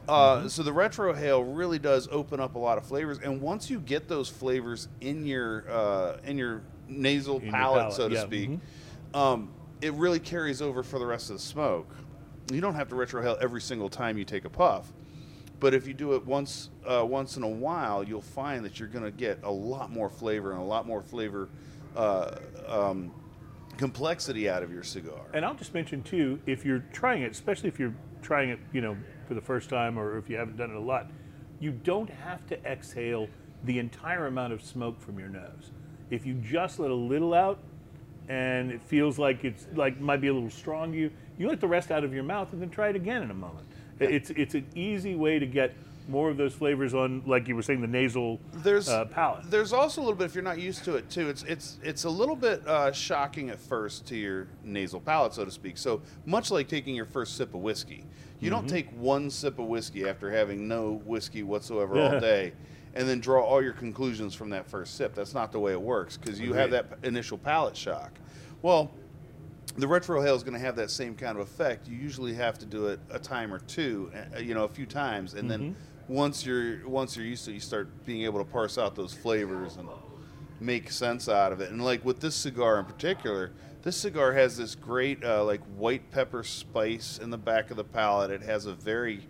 Uh, 0.07 0.47
So 0.47 0.63
the 0.63 0.71
retrohale 0.71 1.43
really 1.55 1.79
does 1.79 2.07
open 2.11 2.39
up 2.39 2.55
a 2.55 2.59
lot 2.59 2.77
of 2.77 2.85
flavors, 2.85 3.19
and 3.19 3.41
once 3.41 3.69
you 3.69 3.79
get 3.79 4.07
those 4.07 4.29
flavors 4.29 4.87
in 5.01 5.25
your 5.25 5.69
uh, 5.69 6.17
in 6.25 6.37
your 6.37 6.61
nasal 6.87 7.41
your 7.41 7.51
palate, 7.51 7.79
palate, 7.79 7.93
so 7.93 8.09
to 8.09 8.15
yeah, 8.15 8.25
speak, 8.25 8.49
mhm. 8.49 8.59
um, 9.17 9.53
it 9.81 9.93
really 9.93 10.19
carries 10.19 10.61
over 10.61 10.83
for 10.83 10.99
the 10.99 11.05
rest 11.05 11.29
of 11.29 11.37
the 11.37 11.41
smoke. 11.41 11.95
You 12.51 12.59
don't 12.59 12.75
have 12.75 12.89
to 12.89 12.95
retrohale 12.95 13.41
every 13.41 13.61
single 13.61 13.89
time 13.89 14.17
you 14.17 14.25
take 14.25 14.43
a 14.45 14.49
puff, 14.49 14.91
but 15.59 15.73
if 15.73 15.87
you 15.87 15.93
do 15.93 16.13
it 16.15 16.25
once 16.25 16.69
uh, 16.85 17.05
once 17.05 17.37
in 17.37 17.43
a 17.43 17.49
while, 17.49 18.03
you'll 18.03 18.21
find 18.21 18.65
that 18.65 18.79
you're 18.79 18.89
going 18.89 19.05
to 19.05 19.11
get 19.11 19.39
a 19.43 19.51
lot 19.51 19.91
more 19.91 20.09
flavor 20.09 20.51
and 20.51 20.59
a 20.59 20.65
lot 20.65 20.85
more 20.85 21.01
flavor 21.01 21.47
uh, 21.95 22.35
um, 22.67 23.13
complexity 23.77 24.49
out 24.49 24.63
of 24.63 24.71
your 24.71 24.83
cigar. 24.83 25.21
And 25.33 25.45
I'll 25.45 25.55
just 25.55 25.73
mention 25.73 26.03
too, 26.03 26.39
if 26.45 26.65
you're 26.65 26.83
trying 26.91 27.21
it, 27.23 27.31
especially 27.31 27.69
if 27.69 27.79
you're 27.79 27.95
trying 28.21 28.49
it, 28.49 28.59
you 28.71 28.81
know, 28.81 28.97
for 29.27 29.33
the 29.33 29.41
first 29.41 29.69
time 29.69 29.97
or 29.97 30.17
if 30.17 30.29
you 30.29 30.37
haven't 30.37 30.57
done 30.57 30.71
it 30.71 30.75
a 30.75 30.79
lot, 30.79 31.07
you 31.59 31.71
don't 31.71 32.09
have 32.09 32.45
to 32.47 32.65
exhale 32.65 33.27
the 33.63 33.79
entire 33.79 34.27
amount 34.27 34.53
of 34.53 34.61
smoke 34.61 34.99
from 35.01 35.19
your 35.19 35.29
nose. 35.29 35.71
If 36.09 36.25
you 36.25 36.33
just 36.35 36.79
let 36.79 36.91
a 36.91 36.95
little 36.95 37.33
out 37.33 37.59
and 38.29 38.71
it 38.71 38.81
feels 38.81 39.19
like 39.19 39.43
it's 39.43 39.67
like 39.73 39.99
might 39.99 40.21
be 40.21 40.27
a 40.27 40.33
little 40.33 40.49
strong 40.49 40.91
to 40.91 40.97
you, 40.97 41.11
you 41.37 41.47
let 41.47 41.59
the 41.59 41.67
rest 41.67 41.91
out 41.91 42.03
of 42.03 42.13
your 42.13 42.23
mouth 42.23 42.51
and 42.53 42.61
then 42.61 42.69
try 42.69 42.89
it 42.89 42.95
again 42.95 43.23
in 43.23 43.31
a 43.31 43.35
moment. 43.35 43.65
It's 43.99 44.29
it's 44.31 44.55
an 44.55 44.65
easy 44.75 45.15
way 45.15 45.39
to 45.39 45.45
get 45.45 45.73
more 46.07 46.29
of 46.29 46.37
those 46.37 46.53
flavors 46.53 46.93
on, 46.93 47.23
like 47.25 47.47
you 47.47 47.55
were 47.55 47.61
saying, 47.61 47.81
the 47.81 47.87
nasal 47.87 48.39
there's 48.55 48.89
uh, 48.89 49.05
palate. 49.05 49.49
There's 49.49 49.71
also 49.71 50.01
a 50.01 50.03
little 50.03 50.17
bit 50.17 50.25
if 50.25 50.35
you're 50.35 50.43
not 50.43 50.59
used 50.59 50.83
to 50.85 50.95
it 50.95 51.09
too. 51.09 51.29
It's 51.29 51.43
it's 51.43 51.77
it's 51.83 52.03
a 52.03 52.09
little 52.09 52.35
bit 52.35 52.65
uh, 52.67 52.91
shocking 52.91 53.49
at 53.49 53.59
first 53.59 54.05
to 54.07 54.17
your 54.17 54.47
nasal 54.63 54.99
palate, 54.99 55.33
so 55.33 55.45
to 55.45 55.51
speak. 55.51 55.77
So 55.77 56.01
much 56.25 56.51
like 56.51 56.67
taking 56.67 56.95
your 56.95 57.05
first 57.05 57.37
sip 57.37 57.53
of 57.53 57.61
whiskey, 57.61 58.05
you 58.43 58.49
don't 58.49 58.65
Mm-hmm. 58.65 58.75
take 58.75 58.89
one 58.91 59.29
sip 59.29 59.59
of 59.59 59.65
whiskey 59.65 60.07
after 60.07 60.31
having 60.31 60.67
no 60.67 61.01
whiskey 61.05 61.43
whatsoever 61.43 61.99
all 61.99 62.19
day, 62.33 62.53
and 62.93 63.07
then 63.07 63.19
draw 63.19 63.43
all 63.43 63.61
your 63.63 63.73
conclusions 63.73 64.35
from 64.35 64.49
that 64.51 64.67
first 64.67 64.95
sip. 64.97 65.15
That's 65.15 65.33
not 65.33 65.51
the 65.51 65.59
way 65.59 65.71
it 65.71 65.81
works 65.81 66.17
because 66.17 66.39
you 66.39 66.53
have 66.53 66.71
that 66.71 66.85
initial 67.03 67.37
palate 67.37 67.75
shock. 67.75 68.11
Well, 68.61 68.91
the 69.77 69.87
retrohale 69.87 70.35
is 70.35 70.43
going 70.43 70.53
to 70.53 70.59
have 70.59 70.75
that 70.75 70.91
same 70.91 71.15
kind 71.15 71.37
of 71.37 71.41
effect. 71.41 71.87
You 71.87 71.95
usually 71.97 72.33
have 72.35 72.59
to 72.59 72.65
do 72.65 72.87
it 72.87 72.99
a 73.09 73.17
time 73.17 73.51
or 73.53 73.59
two, 73.59 74.11
you 74.39 74.53
know, 74.53 74.65
a 74.65 74.69
few 74.69 74.85
times, 74.85 75.33
and 75.33 75.49
then 75.49 75.75
once 76.07 76.45
you're 76.45 76.87
once 76.87 77.15
you're 77.17 77.25
used 77.25 77.45
to, 77.45 77.51
it, 77.51 77.55
you 77.55 77.59
start 77.59 78.05
being 78.05 78.23
able 78.23 78.39
to 78.39 78.45
parse 78.51 78.77
out 78.77 78.95
those 78.95 79.13
flavors 79.13 79.77
and 79.77 79.87
make 80.59 80.91
sense 80.91 81.27
out 81.27 81.51
of 81.51 81.61
it. 81.61 81.71
And 81.71 81.83
like 81.83 82.05
with 82.05 82.19
this 82.19 82.35
cigar 82.35 82.77
in 82.79 82.85
particular, 82.85 83.51
this 83.83 83.97
cigar 83.97 84.31
has 84.33 84.57
this 84.57 84.75
great 84.75 85.23
uh, 85.23 85.43
like 85.43 85.61
white 85.77 86.09
pepper 86.11 86.43
spice 86.43 87.19
in 87.21 87.29
the 87.29 87.37
back 87.37 87.69
of 87.69 87.77
the 87.77 87.83
palate. 87.83 88.31
It 88.31 88.41
has 88.41 88.65
a 88.65 88.73
very 88.73 89.21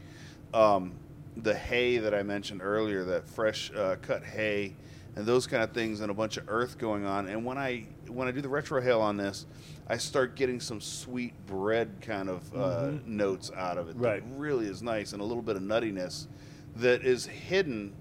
um, 0.53 0.93
the 1.35 1.55
hay 1.55 1.97
that 1.97 2.13
I 2.13 2.21
mentioned 2.23 2.61
earlier, 2.61 3.03
that 3.05 3.27
fresh 3.27 3.71
uh, 3.75 3.95
cut 4.01 4.23
hay, 4.23 4.75
and 5.15 5.25
those 5.25 5.47
kind 5.47 5.63
of 5.63 5.71
things, 5.71 6.01
and 6.01 6.11
a 6.11 6.13
bunch 6.13 6.37
of 6.37 6.45
earth 6.47 6.77
going 6.77 7.05
on. 7.05 7.27
And 7.27 7.43
when 7.43 7.57
I 7.57 7.87
when 8.07 8.27
I 8.27 8.31
do 8.31 8.41
the 8.41 8.47
retrohale 8.47 9.01
on 9.01 9.17
this, 9.17 9.47
I 9.87 9.97
start 9.97 10.35
getting 10.35 10.59
some 10.59 10.79
sweet 10.79 11.33
bread 11.47 11.89
kind 12.01 12.29
of 12.29 12.55
uh, 12.55 12.91
notes 13.05 13.51
out 13.55 13.77
of 13.77 13.89
it. 13.89 13.99
that 13.99 14.07
Right. 14.07 14.23
really 14.35 14.67
is 14.67 14.83
nice, 14.83 15.13
and 15.13 15.21
a 15.21 15.25
little 15.25 15.43
bit 15.43 15.55
of 15.55 15.63
nuttiness 15.63 16.27
that 16.75 17.03
is 17.03 17.25
hidden 17.25 17.93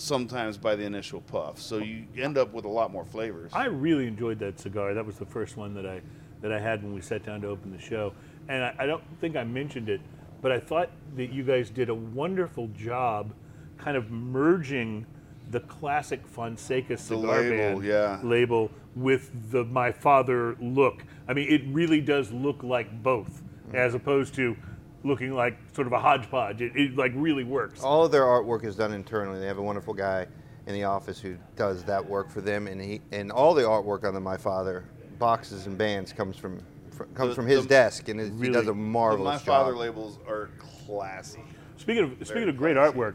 sometimes 0.00 0.56
by 0.56 0.74
the 0.74 0.84
initial 0.84 1.20
puff. 1.20 1.60
So 1.60 1.78
you 1.78 2.06
end 2.16 2.38
up 2.38 2.52
with 2.52 2.64
a 2.64 2.68
lot 2.68 2.90
more 2.90 3.04
flavors. 3.04 3.52
I 3.54 3.66
really 3.66 4.06
enjoyed 4.06 4.38
that 4.40 4.58
cigar. 4.58 4.94
That 4.94 5.04
was 5.04 5.16
the 5.16 5.26
first 5.26 5.56
one 5.56 5.74
that 5.74 5.86
I 5.86 6.00
that 6.40 6.52
I 6.52 6.58
had 6.58 6.82
when 6.82 6.94
we 6.94 7.02
sat 7.02 7.22
down 7.22 7.42
to 7.42 7.48
open 7.48 7.70
the 7.70 7.78
show, 7.78 8.14
and 8.48 8.64
I, 8.64 8.74
I 8.78 8.86
don't 8.86 9.02
think 9.20 9.36
I 9.36 9.44
mentioned 9.44 9.90
it, 9.90 10.00
but 10.40 10.50
I 10.50 10.58
thought 10.58 10.88
that 11.16 11.30
you 11.30 11.42
guys 11.42 11.68
did 11.68 11.90
a 11.90 11.94
wonderful 11.94 12.68
job, 12.68 13.34
kind 13.76 13.94
of 13.94 14.10
merging 14.10 15.04
the 15.50 15.60
classic 15.60 16.26
Fonseca 16.26 16.96
cigar 16.96 17.42
label, 17.42 17.56
band 17.56 17.84
yeah. 17.84 18.20
label 18.22 18.70
with 18.96 19.50
the 19.50 19.64
my 19.64 19.92
father 19.92 20.56
look. 20.60 21.04
I 21.28 21.34
mean, 21.34 21.48
it 21.52 21.62
really 21.66 22.00
does 22.00 22.32
look 22.32 22.62
like 22.62 23.02
both, 23.02 23.42
mm-hmm. 23.42 23.76
as 23.76 23.94
opposed 23.94 24.34
to 24.36 24.56
looking 25.04 25.32
like 25.34 25.56
sort 25.74 25.86
of 25.86 25.92
a 25.92 25.98
hodgepodge. 26.00 26.60
It, 26.62 26.72
it 26.76 26.96
like 26.96 27.12
really 27.14 27.44
works. 27.44 27.82
All 27.82 28.04
of 28.04 28.12
their 28.12 28.22
artwork 28.24 28.64
is 28.64 28.76
done 28.76 28.92
internally. 28.92 29.40
They 29.40 29.46
have 29.46 29.58
a 29.58 29.62
wonderful 29.62 29.94
guy 29.94 30.26
in 30.66 30.74
the 30.74 30.84
office 30.84 31.20
who 31.20 31.36
does 31.56 31.84
that 31.84 32.04
work 32.04 32.30
for 32.30 32.40
them, 32.40 32.66
and 32.66 32.80
he 32.80 33.00
and 33.12 33.32
all 33.32 33.54
the 33.54 33.62
artwork 33.62 34.04
on 34.04 34.14
the 34.14 34.20
My 34.20 34.36
Father 34.36 34.84
boxes 35.18 35.66
and 35.66 35.76
bands 35.76 36.12
comes 36.12 36.36
from, 36.36 36.62
fr- 36.90 37.04
comes 37.14 37.30
The- 37.30 37.34
from 37.34 37.46
his 37.46 37.62
the- 37.64 37.68
desk, 37.68 38.08
and 38.08 38.20
it, 38.20 38.32
he 38.40 38.50
does 38.50 38.64
a 38.64 38.66
The 38.66 38.74
marvelous 38.74 39.40
My 39.40 39.52
Father 39.52 39.72
job. 39.72 39.80
labels 39.80 40.18
are 40.28 40.50
classy. 40.86 41.42
Speaking 41.76 42.04
of 42.20 42.26
speaking 42.26 42.48
of 42.48 42.56
great 42.56 42.76
classy. 42.76 42.96
artwork, 42.98 43.14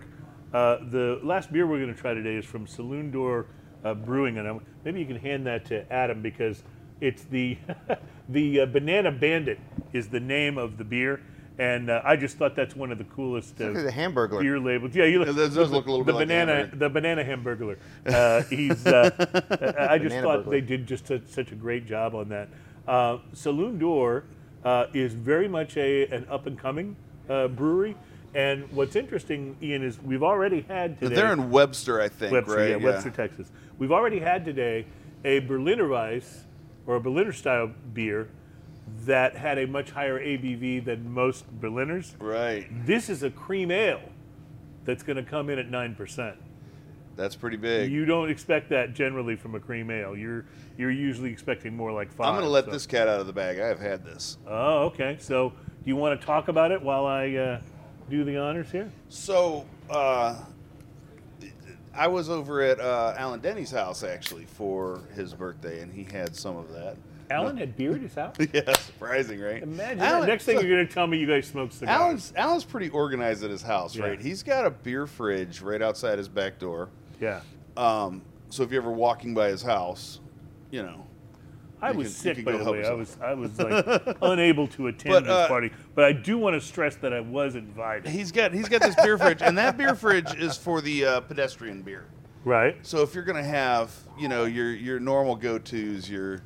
uh, 0.54 0.78
the 0.90 1.20
last 1.24 1.52
beer 1.54 1.68
we're 1.68 1.80
going 1.80 1.94
to 1.94 2.00
try 2.00 2.14
today 2.14 2.36
is 2.36 2.46
from 2.46 2.66
Saloon 2.66 3.12
Door 3.12 3.46
uh, 3.84 3.94
Brewing, 3.94 4.40
and 4.40 4.48
I'm, 4.48 4.62
maybe 4.84 5.00
you 5.00 5.06
can 5.06 5.18
hand 5.18 5.46
that 5.46 5.66
to 5.66 5.92
Adam 5.94 6.22
because 6.24 6.64
it's 7.00 7.24
the 7.26 7.58
the 8.30 8.62
uh, 8.62 8.66
Banana 8.66 9.12
Bandit 9.12 9.60
is 9.94 10.08
the 10.10 10.20
name 10.20 10.58
of 10.58 10.78
the 10.80 10.84
beer, 10.84 11.22
and 11.58 11.90
uh, 11.90 12.02
I 12.04 12.16
just 12.16 12.38
thought 12.38 12.56
that's 12.56 12.76
one 12.76 12.92
of 12.92 12.98
the 12.98 13.04
coolest 13.06 13.60
uh, 13.62 13.66
Look 13.66 13.78
at 13.78 13.84
the 13.86 13.92
Hamburglar. 13.92 14.42
beer 14.42 14.60
labels. 14.60 14.94
Yeah, 14.96 15.06
you 15.06 15.20
look, 15.20 15.30
It 15.30 15.36
does 15.36 15.56
look 15.72 15.86
a 15.88 15.92
little 15.92 16.00
the 16.04 16.12
bit 16.12 16.16
like 16.16 16.28
banana 16.28 16.56
Hamburger. 16.56 16.76
the 16.78 16.90
banana 16.90 17.24
hamburglar. 17.24 17.78
Uh, 18.06 18.42
he's 18.50 18.86
uh, 18.86 19.10
I 19.90 19.98
just 19.98 20.10
Banana 20.10 20.22
thought 20.22 20.38
burglar. 20.46 20.52
they 20.52 20.62
did 20.62 20.86
just 20.88 21.08
such, 21.08 21.26
such 21.28 21.52
a 21.52 21.56
great 21.56 21.86
job 21.86 22.14
on 22.16 22.30
that. 22.30 22.50
Uh, 22.88 23.18
Saloon 23.34 23.80
Door 23.80 24.26
uh, 24.64 24.88
is 24.94 25.14
very 25.14 25.48
much 25.48 25.78
a 25.78 26.08
an 26.08 26.26
up 26.30 26.46
and 26.48 26.58
coming 26.60 26.96
uh, 27.30 27.48
brewery. 27.48 27.96
And 28.34 28.70
what's 28.74 28.98
interesting, 28.98 29.56
Ian, 29.64 29.82
is 29.82 29.98
we've 30.02 30.24
already 30.24 30.60
had 30.62 31.00
today. 31.00 31.16
They're 31.16 31.32
in 31.32 31.52
Webster, 31.52 32.02
I 32.02 32.10
think, 32.10 32.34
Webster, 32.34 32.58
right? 32.58 32.70
yeah, 32.72 32.76
Webster, 32.76 33.10
Texas. 33.10 33.50
We've 33.78 33.94
already 33.94 34.20
had 34.20 34.44
today 34.44 34.86
a 35.24 35.40
Berliner 35.40 35.88
Weiss 35.88 36.44
or 36.86 36.98
a 36.98 37.00
Berliner 37.00 37.32
style 37.32 37.72
beer 37.94 38.28
that 39.06 39.36
had 39.36 39.58
a 39.58 39.68
much 39.68 39.92
higher 39.92 40.20
ABV 40.20 40.86
than 40.86 41.12
most 41.12 41.46
Berliners. 41.60 42.16
Right. 42.20 42.68
This 42.86 43.10
is 43.10 43.24
a 43.24 43.30
cream 43.30 43.72
ale 43.72 44.02
that's 44.84 45.04
going 45.04 45.18
to 45.18 45.24
come 45.24 45.50
in 45.50 45.60
at 45.60 45.70
nine 45.70 45.96
percent. 45.96 46.38
That's 47.16 47.36
pretty 47.36 47.58
big. 47.58 47.92
You 47.92 48.06
don't 48.06 48.30
expect 48.30 48.70
that 48.70 48.94
generally 48.94 49.36
from 49.36 49.56
a 49.56 49.60
cream 49.60 49.90
ale. 49.90 50.16
You're 50.16 50.46
you're 50.78 50.92
usually 50.92 51.32
expecting 51.32 51.76
more 51.76 51.92
like 51.92 52.12
5 52.12 52.28
I'm 52.28 52.34
going 52.34 52.44
to 52.44 52.50
let 52.50 52.66
so- 52.66 52.72
this 52.72 52.86
cat 52.86 53.08
out 53.08 53.22
of 53.22 53.28
the 53.28 53.34
bag. 53.34 53.60
I 53.60 53.68
have 53.68 53.80
had 53.80 54.04
this. 54.04 54.38
Oh, 54.46 54.86
okay. 54.86 55.18
So, 55.20 55.50
do 55.50 55.56
you 55.86 55.96
want 55.96 56.20
to 56.20 56.26
talk 56.26 56.50
about 56.50 56.72
it 56.72 56.82
while 56.82 57.06
I 57.06 57.34
uh, 57.34 57.62
do 58.10 58.26
the 58.26 58.38
honors 58.38 58.70
here? 58.70 58.92
So, 59.08 59.66
uh, 59.90 60.36
I 61.94 62.08
was 62.08 62.30
over 62.30 62.62
at 62.62 62.82
uh, 62.82 63.14
Alan 63.18 63.40
Denny's 63.40 63.72
house 63.72 64.04
actually 64.04 64.46
for 64.46 65.02
his 65.16 65.34
birthday, 65.34 65.80
and 65.80 65.94
he 65.94 66.04
had 66.04 66.36
some 66.36 66.58
of 66.58 66.74
that. 66.74 66.98
Alan 67.30 67.58
had 67.58 67.76
beer 67.76 67.96
at 67.96 68.02
his 68.02 68.14
house. 68.16 68.36
yeah, 68.54 68.74
surprising, 68.78 69.40
right? 69.40 69.64
Imagine 69.64 70.00
Alan, 70.02 70.22
that. 70.22 70.28
Next 70.28 70.46
thing 70.46 70.60
you're 70.60 70.70
going 70.76 70.88
to 70.88 70.94
tell 70.94 71.08
me 71.08 71.18
you 71.18 71.28
guys 71.28 71.48
smoke 71.48 71.72
cigars. 71.72 71.96
Alan's 72.00 72.34
Alan's 72.36 72.64
pretty 72.64 72.90
organized 72.90 73.44
at 73.44 73.50
his 73.50 73.62
house, 73.62 73.96
Yeah. 73.96 74.06
right? 74.08 74.22
He's 74.22 74.44
got 74.44 74.66
a 74.66 74.70
beer 74.70 75.08
fridge 75.08 75.62
right 75.62 75.82
outside 75.82 76.18
his 76.18 76.28
back 76.30 76.60
door. 76.60 76.90
yeah. 77.20 77.42
Um, 77.78 78.22
so 78.50 78.64
if 78.64 78.72
you're 78.72 78.82
ever 78.82 78.92
walking 78.92 79.34
by 79.34 79.50
his 79.50 79.62
house, 79.62 80.20
you 80.72 80.82
know, 80.84 81.06
I 81.82 81.92
You 81.92 81.98
was 81.98 82.08
can- 82.08 82.14
you 82.30 82.36
sick, 82.36 82.36
can 82.38 82.46
by 82.46 82.52
go 82.54 82.58
the 82.60 82.64
help 82.64 82.76
way. 82.78 82.86
I 82.86 82.94
yourself. 82.94 83.58
was 83.58 83.60
I 83.60 83.66
was 83.74 84.06
like 84.08 84.18
unable 84.22 84.68
to 84.70 84.88
attend 84.88 85.14
But, 85.14 85.24
this 85.26 85.32
uh, 85.34 85.48
party, 85.48 85.72
but 85.94 86.06
I 86.06 86.14
do 86.14 86.38
want 86.38 86.54
to 86.60 86.66
stress 86.66 86.96
that 86.98 87.12
I 87.12 87.20
was 87.20 87.56
invited. 87.56 88.08
he's 88.10 88.32
got 88.32 88.54
he's 88.54 88.70
got 88.70 88.82
this 88.82 88.96
beer 88.96 89.18
fridge, 89.18 89.42
and 89.42 89.58
that 89.58 89.78
beer 89.78 89.94
fridge 89.96 90.34
is 90.36 90.56
for 90.58 90.80
the 90.80 91.06
uh, 91.06 91.20
pedestrian 91.22 91.82
beer. 91.82 92.06
Right. 92.46 92.78
So 92.86 93.02
if 93.02 93.14
you're 93.16 93.24
gonna 93.26 93.44
have, 93.44 93.92
you 94.18 94.30
know, 94.30 94.46
your 94.46 94.72
your 94.72 95.00
normal 95.02 95.36
go-tos, 95.36 96.10
your 96.10 96.44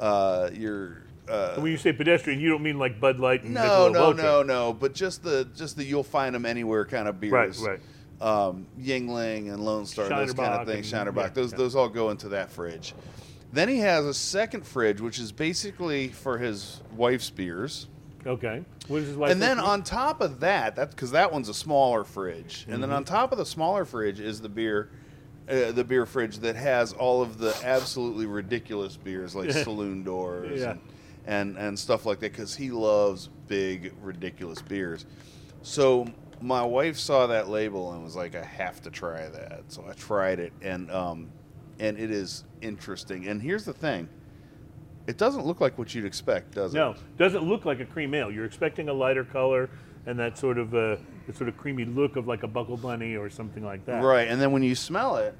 uh, 0.00 0.50
your 0.52 1.02
uh, 1.28 1.54
when 1.60 1.70
you 1.70 1.76
say 1.78 1.92
pedestrian, 1.92 2.40
you 2.40 2.48
don't 2.48 2.62
mean 2.62 2.78
like 2.78 2.98
Bud 2.98 3.20
Light 3.20 3.44
and 3.44 3.54
no, 3.54 3.60
Michelob 3.60 3.92
no, 3.92 4.04
Ultra. 4.06 4.22
no, 4.24 4.42
no, 4.42 4.72
but 4.72 4.94
just 4.94 5.22
the 5.22 5.46
just 5.54 5.76
the 5.76 5.84
you'll 5.84 6.02
find 6.02 6.34
them 6.34 6.44
anywhere 6.46 6.84
kind 6.84 7.06
of 7.06 7.20
beers. 7.20 7.60
Right, 7.62 7.78
Um, 8.20 8.66
Yuengling 8.80 9.52
and 9.52 9.60
Lone 9.64 9.86
Star, 9.86 10.08
those 10.08 10.32
kind 10.32 10.54
of 10.54 10.66
things. 10.66 10.78
and- 10.78 10.86
Shiner 10.86 11.12
Bock, 11.12 11.26
yeah, 11.26 11.30
those 11.34 11.52
yeah. 11.52 11.58
those 11.58 11.76
all 11.76 11.88
go 11.88 12.10
into 12.10 12.30
that 12.30 12.50
fridge. 12.50 12.94
Then 13.52 13.68
he 13.68 13.78
has 13.78 14.04
a 14.06 14.14
second 14.14 14.64
fridge, 14.66 15.00
which 15.00 15.18
is 15.18 15.32
basically 15.32 16.08
for 16.08 16.38
his 16.38 16.80
wife's 16.96 17.30
beers. 17.30 17.88
Okay. 18.26 18.64
What 18.88 18.98
is 19.02 19.08
his 19.08 19.16
wife? 19.16 19.32
And 19.32 19.40
then 19.42 19.58
on 19.58 19.82
top 19.82 20.20
of 20.20 20.40
that, 20.40 20.76
that's 20.76 20.94
because 20.94 21.10
that 21.12 21.32
one's 21.32 21.48
a 21.48 21.54
smaller 21.54 22.04
fridge. 22.04 22.64
And 22.66 22.74
Mm-hmm. 22.74 22.80
then 22.82 22.90
on 22.92 23.04
top 23.04 23.32
of 23.32 23.38
the 23.38 23.46
smaller 23.46 23.84
fridge 23.84 24.20
is 24.20 24.40
the 24.40 24.48
beer, 24.48 24.90
uh, 25.50 25.72
the 25.72 25.84
beer 25.84 26.06
fridge 26.06 26.38
that 26.38 26.56
has 26.56 26.92
all 26.92 27.22
of 27.22 27.38
the 27.38 27.54
absolutely 27.64 28.26
ridiculous 28.26 28.96
beers 28.96 29.34
like 29.34 29.50
Saloon 29.64 30.02
Doors 30.04 30.60
Yeah. 30.60 30.70
and, 30.72 30.80
and 31.26 31.56
and 31.58 31.78
stuff 31.78 32.06
like 32.06 32.20
that. 32.20 32.32
Because 32.32 32.54
he 32.54 32.70
loves 32.70 33.28
big, 33.48 33.92
ridiculous 34.02 34.62
beers. 34.62 35.06
So 35.62 36.06
my 36.40 36.62
wife 36.62 36.96
saw 36.96 37.26
that 37.26 37.48
label 37.48 37.92
and 37.92 38.02
was 38.02 38.16
like, 38.16 38.34
"I 38.34 38.44
have 38.44 38.80
to 38.82 38.90
try 38.90 39.28
that." 39.28 39.64
So 39.68 39.84
I 39.88 39.92
tried 39.92 40.38
it, 40.40 40.52
and 40.62 40.90
um, 40.90 41.30
and 41.78 41.98
it 41.98 42.10
is 42.10 42.44
interesting. 42.62 43.26
And 43.28 43.42
here's 43.42 43.64
the 43.64 43.72
thing. 43.74 44.08
It 45.06 45.16
doesn't 45.16 45.44
look 45.44 45.60
like 45.60 45.76
what 45.78 45.94
you'd 45.94 46.04
expect, 46.04 46.52
does 46.54 46.74
it? 46.74 46.78
no, 46.78 46.94
doesn't 47.18 47.42
look 47.42 47.64
like 47.64 47.80
a 47.80 47.84
cream 47.86 48.14
ale. 48.14 48.30
You're 48.30 48.44
expecting 48.44 48.88
a 48.88 48.92
lighter 48.92 49.24
color 49.24 49.68
and 50.06 50.18
that 50.18 50.38
sort 50.38 50.56
of 50.58 50.74
uh, 50.74 50.96
the 51.30 51.36
sort 51.36 51.48
of 51.48 51.56
creamy 51.56 51.84
look 51.84 52.16
of 52.16 52.26
like 52.26 52.42
a 52.42 52.48
buckle 52.48 52.76
bunny 52.76 53.16
or 53.16 53.30
something 53.30 53.64
like 53.64 53.84
that. 53.86 54.02
Right, 54.02 54.28
and 54.28 54.40
then 54.40 54.52
when 54.52 54.62
you 54.62 54.74
smell 54.74 55.16
it, 55.16 55.34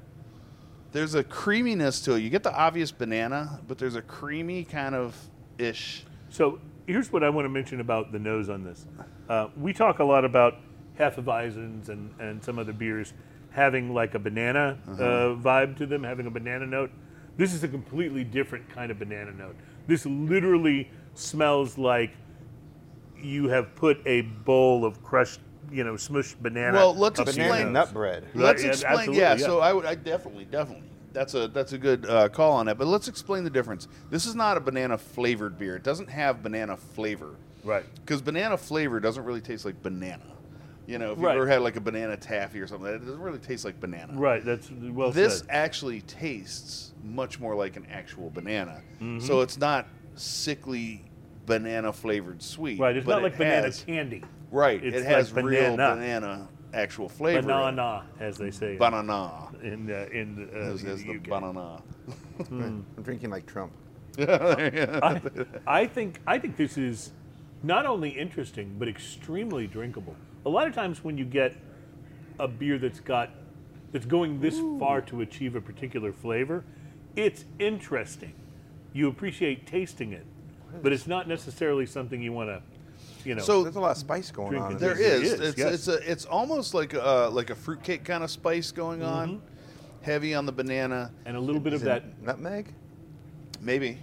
there's 0.91 1.15
a 1.15 1.23
creaminess 1.23 2.01
to 2.01 2.13
it. 2.13 2.19
You 2.19 2.29
get 2.29 2.43
the 2.43 2.53
obvious 2.53 2.91
banana, 2.91 3.59
but 3.67 3.77
there's 3.77 3.95
a 3.95 4.01
creamy 4.01 4.63
kind 4.63 4.95
of 4.95 5.15
ish. 5.57 6.03
So 6.29 6.59
here's 6.87 7.11
what 7.11 7.23
I 7.23 7.29
want 7.29 7.45
to 7.45 7.49
mention 7.49 7.79
about 7.79 8.11
the 8.11 8.19
nose 8.19 8.49
on 8.49 8.63
this. 8.63 8.85
Uh, 9.29 9.47
we 9.57 9.73
talk 9.73 9.99
a 9.99 10.03
lot 10.03 10.25
about 10.25 10.55
Hefeweizens 10.99 11.89
and, 11.89 12.13
and 12.19 12.43
some 12.43 12.59
other 12.59 12.73
beers 12.73 13.13
having 13.51 13.93
like 13.93 14.15
a 14.15 14.19
banana 14.19 14.77
Uh-huh. 14.87 15.03
uh, 15.03 15.35
vibe 15.35 15.77
to 15.77 15.85
them, 15.85 16.03
having 16.03 16.25
a 16.27 16.31
banana 16.31 16.65
note. 16.65 16.91
This 17.37 17.53
is 17.53 17.63
a 17.63 17.67
completely 17.67 18.23
different 18.23 18.69
kind 18.69 18.91
of 18.91 18.99
banana 18.99 19.31
note. 19.31 19.55
This 19.87 20.05
literally 20.05 20.89
smells 21.15 21.77
like 21.77 22.11
you 23.21 23.47
have 23.49 23.75
put 23.75 24.01
a 24.05 24.21
bowl 24.21 24.83
of 24.83 25.01
crushed, 25.03 25.39
you 25.71 25.83
know, 25.83 25.93
smushed 25.93 26.35
banana. 26.41 26.73
Well, 26.77 26.93
let's 26.95 27.19
up 27.19 27.27
to 27.27 27.33
your 27.33 27.45
explain- 27.45 27.49
Banana 27.67 27.79
nose. 27.79 27.87
nut 27.87 27.93
bread. 27.93 28.25
Let's 28.33 28.63
yeah, 28.63 28.69
explain. 28.69 29.13
Yeah, 29.13 29.31
yeah. 29.35 29.37
so 29.37 29.59
I 29.59 29.73
would, 29.73 29.85
I 29.85 29.95
definitely, 29.95 30.45
definitely. 30.45 30.87
That's 31.13 31.33
a 31.33 31.47
that's 31.49 31.73
a 31.73 31.77
good 31.77 32.05
uh, 32.05 32.29
call 32.29 32.53
on 32.53 32.65
that. 32.67 32.77
But 32.77 32.87
let's 32.87 33.07
explain 33.07 33.43
the 33.43 33.49
difference. 33.49 33.87
This 34.09 34.25
is 34.25 34.33
not 34.35 34.55
a 34.57 34.59
banana 34.61 34.97
flavored 34.97 35.57
beer. 35.57 35.75
It 35.75 35.83
doesn't 35.83 36.09
have 36.09 36.41
banana 36.41 36.77
flavor. 36.77 37.35
Right. 37.63 37.83
Because 37.95 38.21
banana 38.21 38.57
flavor 38.57 38.99
doesn't 38.99 39.23
really 39.25 39.41
taste 39.41 39.65
like 39.65 39.81
banana. 39.83 40.23
You 40.87 40.97
know, 40.97 41.11
if 41.11 41.17
you've 41.17 41.25
Right. 41.25 41.35
ever 41.35 41.47
had 41.47 41.61
like 41.61 41.75
a 41.75 41.81
banana 41.81 42.17
taffy 42.17 42.59
or 42.59 42.65
something, 42.67 42.87
it 42.87 42.99
doesn't 42.99 43.19
really 43.19 43.37
taste 43.39 43.65
like 43.65 43.79
banana. 43.79 44.13
Right. 44.13 44.43
That's 44.43 44.71
well 44.71 45.11
this 45.11 45.39
said. 45.39 45.47
actually 45.49 46.01
tastes 46.01 46.93
much 47.03 47.39
more 47.39 47.55
like 47.55 47.75
an 47.75 47.85
actual 47.91 48.29
banana. 48.29 48.81
Mm-hmm. 48.95 49.19
So 49.19 49.41
it's 49.41 49.57
not 49.57 49.87
sickly 50.15 51.03
banana 51.45 51.91
flavored 51.93 52.41
sweet. 52.41 52.79
Right. 52.79 52.95
It's 52.95 53.05
but 53.05 53.15
not 53.15 53.23
like 53.23 53.33
it 53.33 53.37
banana 53.37 53.61
has- 53.67 53.83
candy. 53.83 54.23
Right. 54.51 54.83
It's 54.83 54.97
it 54.97 55.05
has 55.05 55.33
like 55.33 55.45
real 55.45 55.71
banana. 55.71 55.95
banana 55.95 56.49
actual 56.73 57.09
flavor. 57.09 57.41
Banana, 57.41 58.03
as 58.19 58.37
they 58.37 58.51
say. 58.51 58.77
Banana. 58.77 59.49
in 59.63 59.89
uh, 59.89 60.07
in 60.11 60.49
uh, 60.53 60.57
As, 60.57 60.83
as 60.83 61.03
the 61.03 61.15
UK. 61.15 61.23
banana. 61.23 61.81
I'm 62.39 62.85
drinking 63.01 63.29
like 63.29 63.45
Trump. 63.45 63.71
I, 64.19 65.21
I 65.65 65.87
think 65.87 66.19
I 66.27 66.37
think 66.37 66.57
this 66.57 66.77
is 66.77 67.11
not 67.63 67.85
only 67.85 68.09
interesting 68.09 68.75
but 68.77 68.87
extremely 68.87 69.67
drinkable. 69.67 70.15
A 70.45 70.49
lot 70.49 70.67
of 70.67 70.73
times 70.73 71.03
when 71.03 71.17
you 71.17 71.25
get 71.25 71.55
a 72.39 72.47
beer 72.47 72.77
that's 72.77 72.99
got 72.99 73.29
that's 73.91 74.05
going 74.05 74.39
this 74.41 74.59
far 74.79 75.01
to 75.01 75.21
achieve 75.21 75.55
a 75.55 75.61
particular 75.61 76.11
flavor, 76.11 76.63
it's 77.15 77.45
interesting. 77.59 78.33
You 78.93 79.07
appreciate 79.07 79.65
tasting 79.65 80.11
it, 80.11 80.25
but 80.81 80.91
it's 80.91 81.07
not 81.07 81.27
necessarily 81.27 81.85
something 81.85 82.21
you 82.21 82.33
want 82.33 82.49
to, 82.49 82.61
you 83.25 83.35
know. 83.35 83.41
So 83.41 83.63
There's 83.63 83.75
a 83.75 83.79
lot 83.79 83.91
of 83.91 83.97
spice 83.97 84.31
going 84.31 84.55
on. 84.57 84.71
it. 84.71 84.73
in 84.75 84.79
There 84.79 84.93
this. 84.95 85.23
Yes, 85.23 85.31
is. 85.31 85.31
it 85.33 85.41
is, 85.41 85.49
It's 85.49 85.57
yes. 85.57 85.73
it's 85.73 85.87
a 85.87 86.11
it's 86.11 86.25
almost 86.25 86.73
like 86.73 86.93
a 86.93 87.29
like 87.31 87.49
a 87.49 87.55
fruitcake 87.55 88.03
kind 88.03 88.23
of 88.23 88.31
spice 88.31 88.71
going 88.71 89.03
on. 89.03 89.29
Mm-hmm. 89.37 89.45
Heavy 90.03 90.33
on 90.33 90.47
the 90.47 90.51
banana, 90.51 91.11
and 91.25 91.37
a 91.37 91.39
little 91.39 91.61
bit 91.61 91.73
of 91.73 91.81
Is 91.81 91.83
it 91.83 91.85
that, 91.85 92.23
nutmeg. 92.23 92.73
maybe. 93.59 93.99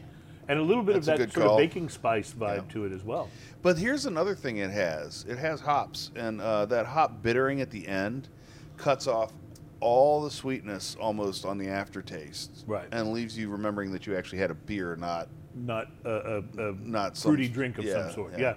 and 0.47 0.59
a 0.59 0.62
little 0.62 0.82
bit 0.85 0.95
That's 0.95 1.09
of 1.09 1.19
that 1.19 1.24
good 1.27 1.32
sort 1.32 1.47
of 1.49 1.57
baking 1.59 1.89
spice 1.89 2.32
vibe 2.32 2.57
Yeah. 2.69 2.73
to 2.74 2.85
it 2.85 2.93
as 2.93 3.03
well. 3.03 3.28
But 3.62 3.78
here's 3.78 4.07
another 4.07 4.36
thing 4.36 4.59
it 4.59 4.70
has. 4.70 5.24
It 5.28 5.39
has 5.39 5.61
hops, 5.61 6.12
and 6.15 6.40
uh, 6.40 6.66
that 6.66 6.86
hop 6.86 7.20
bittering 7.23 7.61
at 7.61 7.70
the 7.70 7.86
end 7.89 8.28
cuts 8.77 9.09
off 9.09 9.32
all 9.81 10.23
the 10.23 10.31
sweetness 10.31 10.97
almost 11.01 11.45
on 11.45 11.59
the 11.59 11.69
aftertaste, 11.69 12.65
Right. 12.66 12.86
And 12.93 13.12
leaves 13.12 13.36
you 13.36 13.49
remembering 13.49 13.90
that 13.93 14.07
you 14.07 14.16
actually 14.16 14.39
had 14.39 14.51
a 14.53 14.55
beer, 14.55 14.95
not 14.95 15.28
Not 15.57 15.89
a, 16.05 16.11
a, 16.59 16.69
a 16.70 16.73
not 16.85 17.16
some, 17.16 17.31
fruity 17.31 17.49
drink 17.49 17.78
of 17.78 17.85
some 17.89 18.11
sort. 18.12 18.39
Yeah. 18.39 18.55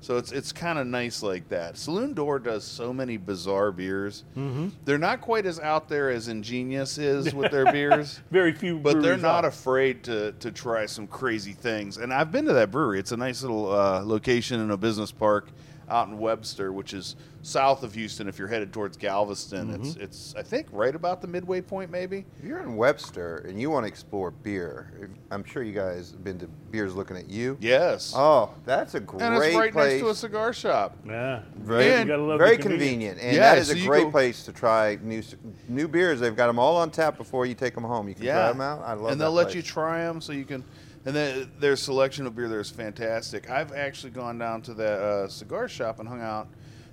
So 0.00 0.16
it's 0.16 0.30
it's 0.32 0.52
kind 0.52 0.78
of 0.78 0.86
nice 0.86 1.22
like 1.22 1.48
that. 1.48 1.76
Saloon 1.76 2.14
Door 2.14 2.40
does 2.40 2.64
so 2.64 2.92
many 2.92 3.16
bizarre 3.16 3.72
beers. 3.72 4.24
Mm-hmm. 4.36 4.68
They're 4.84 4.96
not 4.98 5.20
quite 5.20 5.44
as 5.44 5.58
out 5.58 5.88
there 5.88 6.10
as 6.10 6.28
Ingenious 6.28 6.98
is 6.98 7.34
with 7.34 7.50
their 7.50 7.70
beers. 7.72 8.20
Very 8.30 8.52
few, 8.52 8.78
But 8.78 9.02
they're 9.02 9.16
not 9.16 9.44
are. 9.44 9.48
afraid 9.48 10.04
to, 10.04 10.32
to 10.32 10.50
try 10.52 10.86
some 10.86 11.06
crazy 11.08 11.52
things. 11.52 11.96
And 11.96 12.12
I've 12.14 12.30
been 12.30 12.44
to 12.46 12.52
that 12.54 12.70
brewery. 12.70 13.00
It's 13.00 13.12
a 13.12 13.16
nice 13.16 13.42
little 13.42 13.72
uh, 13.72 14.02
location 14.04 14.60
in 14.60 14.70
a 14.70 14.76
business 14.76 15.10
park 15.10 15.48
out 15.90 16.08
in 16.08 16.18
Webster, 16.18 16.72
which 16.72 16.92
is 16.94 17.16
south 17.42 17.82
of 17.82 17.94
Houston. 17.94 18.28
If 18.28 18.38
you're 18.38 18.48
headed 18.48 18.72
towards 18.72 18.96
Galveston, 18.96 19.70
it's 19.74 19.88
Mm-hmm. 19.90 20.02
it's 20.02 20.34
I 20.36 20.42
think 20.42 20.66
right 20.72 20.94
about 20.94 21.20
the 21.22 21.26
midway 21.28 21.60
point, 21.60 21.90
maybe. 21.90 22.24
If 22.38 22.44
you're 22.44 22.60
in 22.60 22.76
Webster 22.76 23.44
and 23.48 23.60
you 23.60 23.70
want 23.70 23.84
to 23.84 23.88
explore 23.88 24.30
beer, 24.30 25.08
I'm 25.30 25.44
sure 25.44 25.62
you 25.62 25.72
guys 25.72 26.10
have 26.10 26.22
been 26.24 26.38
to 26.40 26.46
Beers 26.70 26.94
Looking 26.94 27.16
at 27.16 27.28
You. 27.30 27.56
Yes. 27.60 28.12
Oh, 28.14 28.54
that's 28.64 28.94
a 28.94 29.00
great 29.00 29.22
and 29.22 29.34
it's 29.36 29.54
right 29.56 29.72
place. 29.72 29.92
next 29.92 30.02
to 30.02 30.10
a 30.10 30.14
cigar 30.14 30.52
shop. 30.52 30.96
Yeah. 31.06 31.42
Very, 31.56 31.92
And- 31.92 32.08
You 32.08 32.16
gotta 32.16 32.26
love 32.28 32.38
very 32.38 32.58
convenient, 32.58 33.18
and 33.20 33.34
Yeah, 33.36 33.54
that 33.54 33.58
is 33.58 33.68
so 33.68 33.74
a 33.74 33.76
you 33.76 33.86
great 33.86 34.04
go- 34.04 34.10
place 34.10 34.44
to 34.44 34.52
try 34.52 34.98
new 35.02 35.22
new 35.68 35.88
beers. 35.88 36.20
They've 36.20 36.36
got 36.36 36.48
them 36.48 36.58
all 36.58 36.76
on 36.76 36.90
tap 36.90 37.16
before 37.16 37.46
you 37.46 37.54
take 37.54 37.74
them 37.74 37.84
home. 37.84 38.08
You 38.08 38.14
can 38.14 38.24
try 38.24 38.34
Yeah, 38.34 38.48
them 38.48 38.60
out. 38.60 38.82
I 38.84 38.92
love 38.94 39.12
and 39.12 39.20
that 39.20 39.24
they'll 39.24 39.32
let 39.32 39.54
you 39.54 39.62
try 39.62 40.00
them 40.04 40.20
so 40.20 40.32
you 40.32 40.44
can. 40.44 40.64
And 41.08 41.16
then 41.16 41.50
their 41.58 41.74
selection 41.74 42.26
of 42.26 42.36
beer 42.36 42.50
there 42.50 42.60
is 42.60 42.68
fantastic. 42.68 43.48
I've 43.48 43.72
actually 43.72 44.10
gone 44.10 44.36
down 44.36 44.60
to 44.60 44.74
the 44.74 44.92
uh, 44.92 45.28
cigar 45.28 45.66
shop 45.66 46.00
and 46.00 46.06
hung 46.06 46.20
out, 46.20 46.48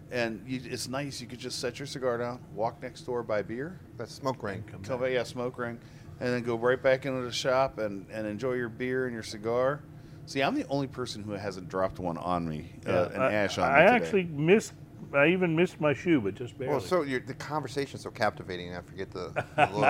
and 0.10 0.42
you, 0.48 0.62
it's 0.64 0.88
nice. 0.88 1.20
You 1.20 1.28
could 1.28 1.38
just 1.38 1.60
set 1.60 1.80
your 1.80 1.86
cigar 1.86 2.18
down, 2.18 2.40
walk 2.54 2.82
next 2.82 3.02
door, 3.02 3.24
buy 3.24 3.42
beer, 3.42 3.78
That's 3.98 4.14
smoke 4.14 4.42
ring. 4.42 4.64
come 4.84 5.02
back, 5.02 5.12
yeah, 5.12 5.24
smoke 5.24 5.58
ring, 5.58 5.78
and 6.22 6.30
then 6.30 6.44
go 6.44 6.56
right 6.56 6.82
back 6.82 7.06
into 7.06 7.24
the 7.24 7.32
shop 7.34 7.78
and, 7.78 8.06
and 8.10 8.26
enjoy 8.26 8.54
your 8.54 8.70
beer 8.70 9.04
and 9.04 9.14
your 9.14 9.22
cigar. 9.22 9.82
See, 10.28 10.42
I'm 10.42 10.56
the 10.56 10.66
only 10.70 10.88
person 10.88 11.22
who 11.22 11.34
hasn't 11.34 11.68
dropped 11.68 12.00
one 12.00 12.18
on 12.18 12.48
me, 12.48 12.72
uh, 12.88 13.10
an 13.14 13.22
I, 13.22 13.34
ash 13.34 13.58
on 13.58 13.70
I 13.70 13.80
me 13.80 13.82
today. 13.82 13.96
actually 14.06 14.24
missed. 14.24 14.72
I 15.14 15.28
even 15.28 15.56
missed 15.56 15.80
my 15.80 15.94
shoe, 15.94 16.22
but 16.22 16.36
just 16.36 16.58
barely. 16.58 16.72
Well, 16.72 16.82
so 16.82 17.04
your, 17.04 17.20
the 17.20 17.34
conversation's 17.34 18.04
so 18.04 18.10
captivating. 18.10 18.76
I 18.76 18.82
forget 18.82 19.12
the. 19.12 19.32
the 19.56 19.70
look. 19.74 19.84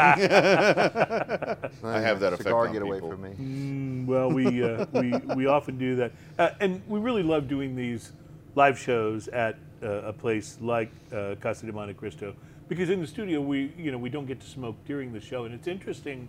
I 1.83 1.99
have 1.99 2.19
that 2.19 2.33
effect 2.33 2.43
cigar 2.43 2.67
on 2.67 2.73
get 2.73 2.81
away 2.81 2.97
people. 2.97 3.11
from 3.11 3.21
me. 3.21 3.29
Mm, 3.39 4.05
well, 4.05 4.31
we 4.31 4.63
uh, 4.63 4.85
we 4.93 5.17
we 5.35 5.45
often 5.47 5.77
do 5.77 5.95
that, 5.95 6.11
uh, 6.37 6.49
and 6.59 6.81
we 6.87 6.99
really 6.99 7.23
love 7.23 7.47
doing 7.47 7.75
these 7.75 8.11
live 8.55 8.77
shows 8.77 9.27
at 9.29 9.57
uh, 9.83 9.87
a 10.03 10.13
place 10.13 10.57
like 10.61 10.91
uh, 11.11 11.35
Casa 11.41 11.65
de 11.65 11.71
Montecristo 11.71 12.33
because 12.67 12.89
in 12.89 12.99
the 12.99 13.07
studio 13.07 13.41
we 13.41 13.71
you 13.77 13.91
know 13.91 13.97
we 13.97 14.09
don't 14.09 14.25
get 14.25 14.39
to 14.39 14.47
smoke 14.47 14.75
during 14.85 15.13
the 15.13 15.19
show, 15.19 15.45
and 15.45 15.53
it's 15.53 15.67
interesting 15.67 16.27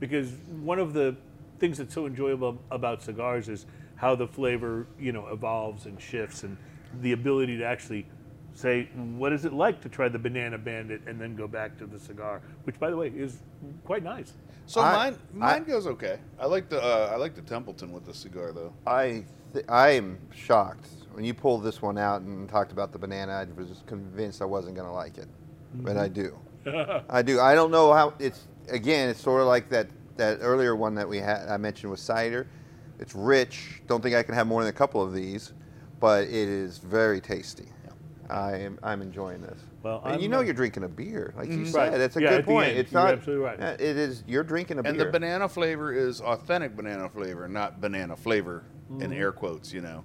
because 0.00 0.30
one 0.60 0.78
of 0.78 0.92
the 0.92 1.16
things 1.58 1.78
that's 1.78 1.94
so 1.94 2.06
enjoyable 2.06 2.58
about 2.70 3.02
cigars 3.02 3.48
is 3.48 3.66
how 3.96 4.14
the 4.14 4.26
flavor 4.26 4.86
you 4.98 5.12
know 5.12 5.26
evolves 5.28 5.86
and 5.86 6.00
shifts, 6.00 6.42
and 6.42 6.56
the 7.00 7.12
ability 7.12 7.56
to 7.58 7.64
actually 7.64 8.06
say 8.56 8.88
what 9.16 9.32
is 9.32 9.44
it 9.44 9.52
like 9.52 9.80
to 9.82 9.88
try 9.88 10.08
the 10.08 10.18
banana 10.18 10.58
bandit 10.58 11.02
and 11.06 11.20
then 11.20 11.36
go 11.36 11.46
back 11.46 11.76
to 11.78 11.86
the 11.86 11.98
cigar, 11.98 12.40
which 12.64 12.78
by 12.80 12.90
the 12.90 12.96
way 12.96 13.08
is 13.08 13.38
quite 13.84 14.02
nice. 14.02 14.32
So 14.66 14.80
I- 14.80 14.92
mine 15.10 15.18
I- 15.34 15.36
mine 15.36 15.64
goes 15.64 15.86
okay. 15.86 16.18
I 16.40 16.46
like 16.46 16.68
the 16.68 16.82
uh, 16.82 17.10
I 17.12 17.16
like 17.16 17.34
the 17.34 17.42
Templeton 17.42 17.92
with 17.92 18.04
the 18.04 18.14
cigar 18.14 18.52
though. 18.52 18.72
I 18.86 19.24
th- 19.52 19.66
I 19.68 19.90
am 19.90 20.18
shocked 20.34 20.88
when 21.12 21.24
you 21.24 21.34
pulled 21.34 21.62
this 21.64 21.80
one 21.82 21.98
out 21.98 22.22
and 22.22 22.48
talked 22.48 22.72
about 22.72 22.92
the 22.92 22.98
banana. 22.98 23.32
I 23.32 23.44
was 23.58 23.68
just 23.68 23.86
convinced 23.86 24.42
I 24.42 24.46
wasn't 24.46 24.74
going 24.74 24.88
to 24.88 24.92
like 24.92 25.18
it, 25.18 25.28
but 25.74 25.96
I 25.96 26.08
do. 26.08 26.36
I 27.08 27.22
do. 27.22 27.40
I 27.40 27.54
don't 27.54 27.70
know 27.70 27.92
how 27.92 28.14
it's. 28.18 28.48
Again, 28.68 29.08
it's 29.10 29.20
sort 29.20 29.40
of 29.40 29.46
like 29.46 29.68
that 29.68 29.88
that 30.16 30.38
earlier 30.40 30.74
one 30.74 30.94
that 30.96 31.08
we 31.08 31.18
had. 31.18 31.48
I 31.48 31.56
mentioned 31.58 31.90
with 31.90 32.00
cider. 32.00 32.48
It's 32.98 33.14
rich. 33.14 33.82
Don't 33.86 34.02
think 34.02 34.16
I 34.16 34.22
can 34.24 34.34
have 34.34 34.46
more 34.46 34.62
than 34.64 34.70
a 34.70 34.76
couple 34.76 35.00
of 35.02 35.12
these, 35.12 35.52
but 36.00 36.24
it 36.24 36.30
is 36.34 36.78
very 36.78 37.20
tasty. 37.20 37.66
I 38.30 38.56
am. 38.58 38.78
I'm 38.82 39.02
enjoying 39.02 39.40
this. 39.42 39.58
Well, 39.82 40.02
and 40.04 40.20
you 40.20 40.26
I'm, 40.26 40.32
know 40.32 40.38
uh, 40.38 40.42
you're 40.42 40.54
drinking 40.54 40.84
a 40.84 40.88
beer, 40.88 41.32
like 41.36 41.48
you 41.48 41.58
Right. 41.64 41.66
said. 41.92 42.00
It's 42.00 42.16
a 42.16 42.20
Yeah, 42.22 42.30
good 42.30 42.42
the 42.42 42.46
point. 42.46 42.68
end, 42.70 42.78
It's 42.78 42.92
you're 42.92 43.02
not. 43.02 43.12
absolutely 43.14 43.44
right. 43.44 43.60
It 43.60 43.80
is. 43.96 44.24
You're 44.26 44.42
drinking 44.44 44.78
a 44.78 44.82
beer. 44.82 44.90
And 44.90 44.98
beer. 44.98 45.06
the 45.06 45.12
banana 45.12 45.48
flavor 45.48 45.92
is 45.92 46.20
authentic 46.20 46.76
banana 46.76 47.08
flavor, 47.08 47.46
not 47.48 47.80
banana 47.80 48.16
flavor 48.16 48.64
in 49.00 49.12
air 49.12 49.32
quotes. 49.32 49.72
You 49.72 49.80
know, 49.82 50.04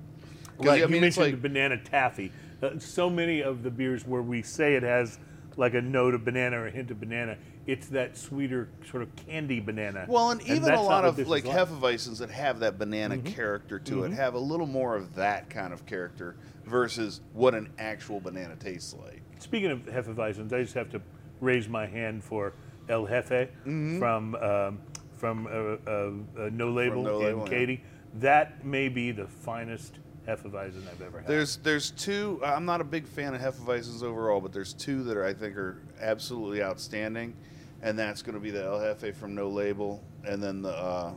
'Cause, 0.57 0.65
Like 0.67 0.83
I 0.83 0.85
mean, 0.87 1.01
you 1.01 1.07
it's 1.07 1.17
mentioned 1.17 1.35
like 1.35 1.41
banana 1.41 1.77
taffy. 1.77 2.31
Uh, 2.61 2.77
so 2.77 3.09
many 3.09 3.41
of 3.41 3.63
the 3.63 3.71
beers 3.71 4.05
where 4.05 4.21
we 4.21 4.41
say 4.43 4.75
it 4.75 4.83
has 4.83 5.17
like 5.57 5.73
a 5.73 5.81
note 5.81 6.13
of 6.13 6.23
banana 6.23 6.59
or 6.59 6.67
a 6.67 6.71
hint 6.71 6.91
of 6.91 6.99
banana, 6.99 7.37
it's 7.67 7.87
that 7.87 8.17
sweeter 8.17 8.69
sort 8.89 9.03
of 9.03 9.13
candy 9.15 9.59
banana. 9.59 10.05
Well, 10.07 10.29
and 10.31 10.41
even 10.43 10.63
that's 10.63 10.69
a 10.69 10.71
not 10.75 10.83
lot 10.85 11.03
what 11.03 11.09
of 11.09 11.15
this 11.15 11.27
like 11.27 11.43
is 11.43 11.49
like. 11.49 11.67
Hefeweizens 11.69 12.19
that 12.19 12.29
have 12.29 12.59
that 12.59 12.77
banana 12.79 13.17
character 13.17 13.79
to 13.79 14.03
it 14.03 14.11
have 14.13 14.33
a 14.35 14.39
little 14.39 14.65
more 14.67 14.95
of 14.95 15.15
that 15.15 15.49
kind 15.49 15.73
of 15.73 15.85
character 15.85 16.35
versus 16.65 17.21
what 17.33 17.53
an 17.53 17.71
actual 17.77 18.19
banana 18.19 18.55
tastes 18.55 18.93
like. 18.93 19.21
Speaking 19.39 19.71
of 19.71 19.79
Hefeweizens, 19.85 20.53
I 20.53 20.61
just 20.61 20.73
have 20.75 20.89
to 20.91 21.01
raise 21.39 21.67
my 21.67 21.85
hand 21.85 22.23
for 22.23 22.53
El 22.89 23.07
Jefe 23.07 23.49
from 23.63 24.35
um, 24.35 24.81
from 25.15 25.47
uh, 25.47 25.89
uh, 25.89 26.45
uh, 26.45 26.49
No 26.51 26.71
Label 26.71 27.03
No 27.03 27.19
in 27.19 27.25
Label, 27.25 27.69
yeah. 27.69 27.77
That 28.15 28.65
may 28.65 28.89
be 28.89 29.11
the 29.11 29.27
finest 29.27 29.99
Hefeweizen 30.27 30.87
I've 30.91 31.01
ever 31.01 31.19
had. 31.19 31.27
There's 31.27 31.57
there's 31.57 31.91
two. 31.91 32.41
I'm 32.43 32.65
not 32.65 32.81
a 32.81 32.83
big 32.83 33.07
fan 33.07 33.33
of 33.33 33.41
Hefeweizens 33.41 34.03
overall, 34.03 34.41
but 34.41 34.51
there's 34.51 34.73
two 34.73 35.03
that 35.03 35.17
are, 35.17 35.25
I 35.25 35.33
think 35.33 35.55
are 35.57 35.81
absolutely 35.99 36.61
outstanding, 36.61 37.35
and 37.81 37.97
that's 37.97 38.21
going 38.21 38.35
to 38.35 38.41
be 38.41 38.51
the 38.51 38.63
El 38.63 38.79
Jefe 38.79 39.15
from 39.15 39.33
No 39.33 39.49
Label, 39.49 40.03
and 40.25 40.41
then 40.43 40.61
the 40.61 40.71
uh, 40.75 41.13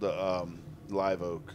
the 0.00 0.24
um, 0.24 0.60
Live 0.88 1.22
Oak. 1.22 1.52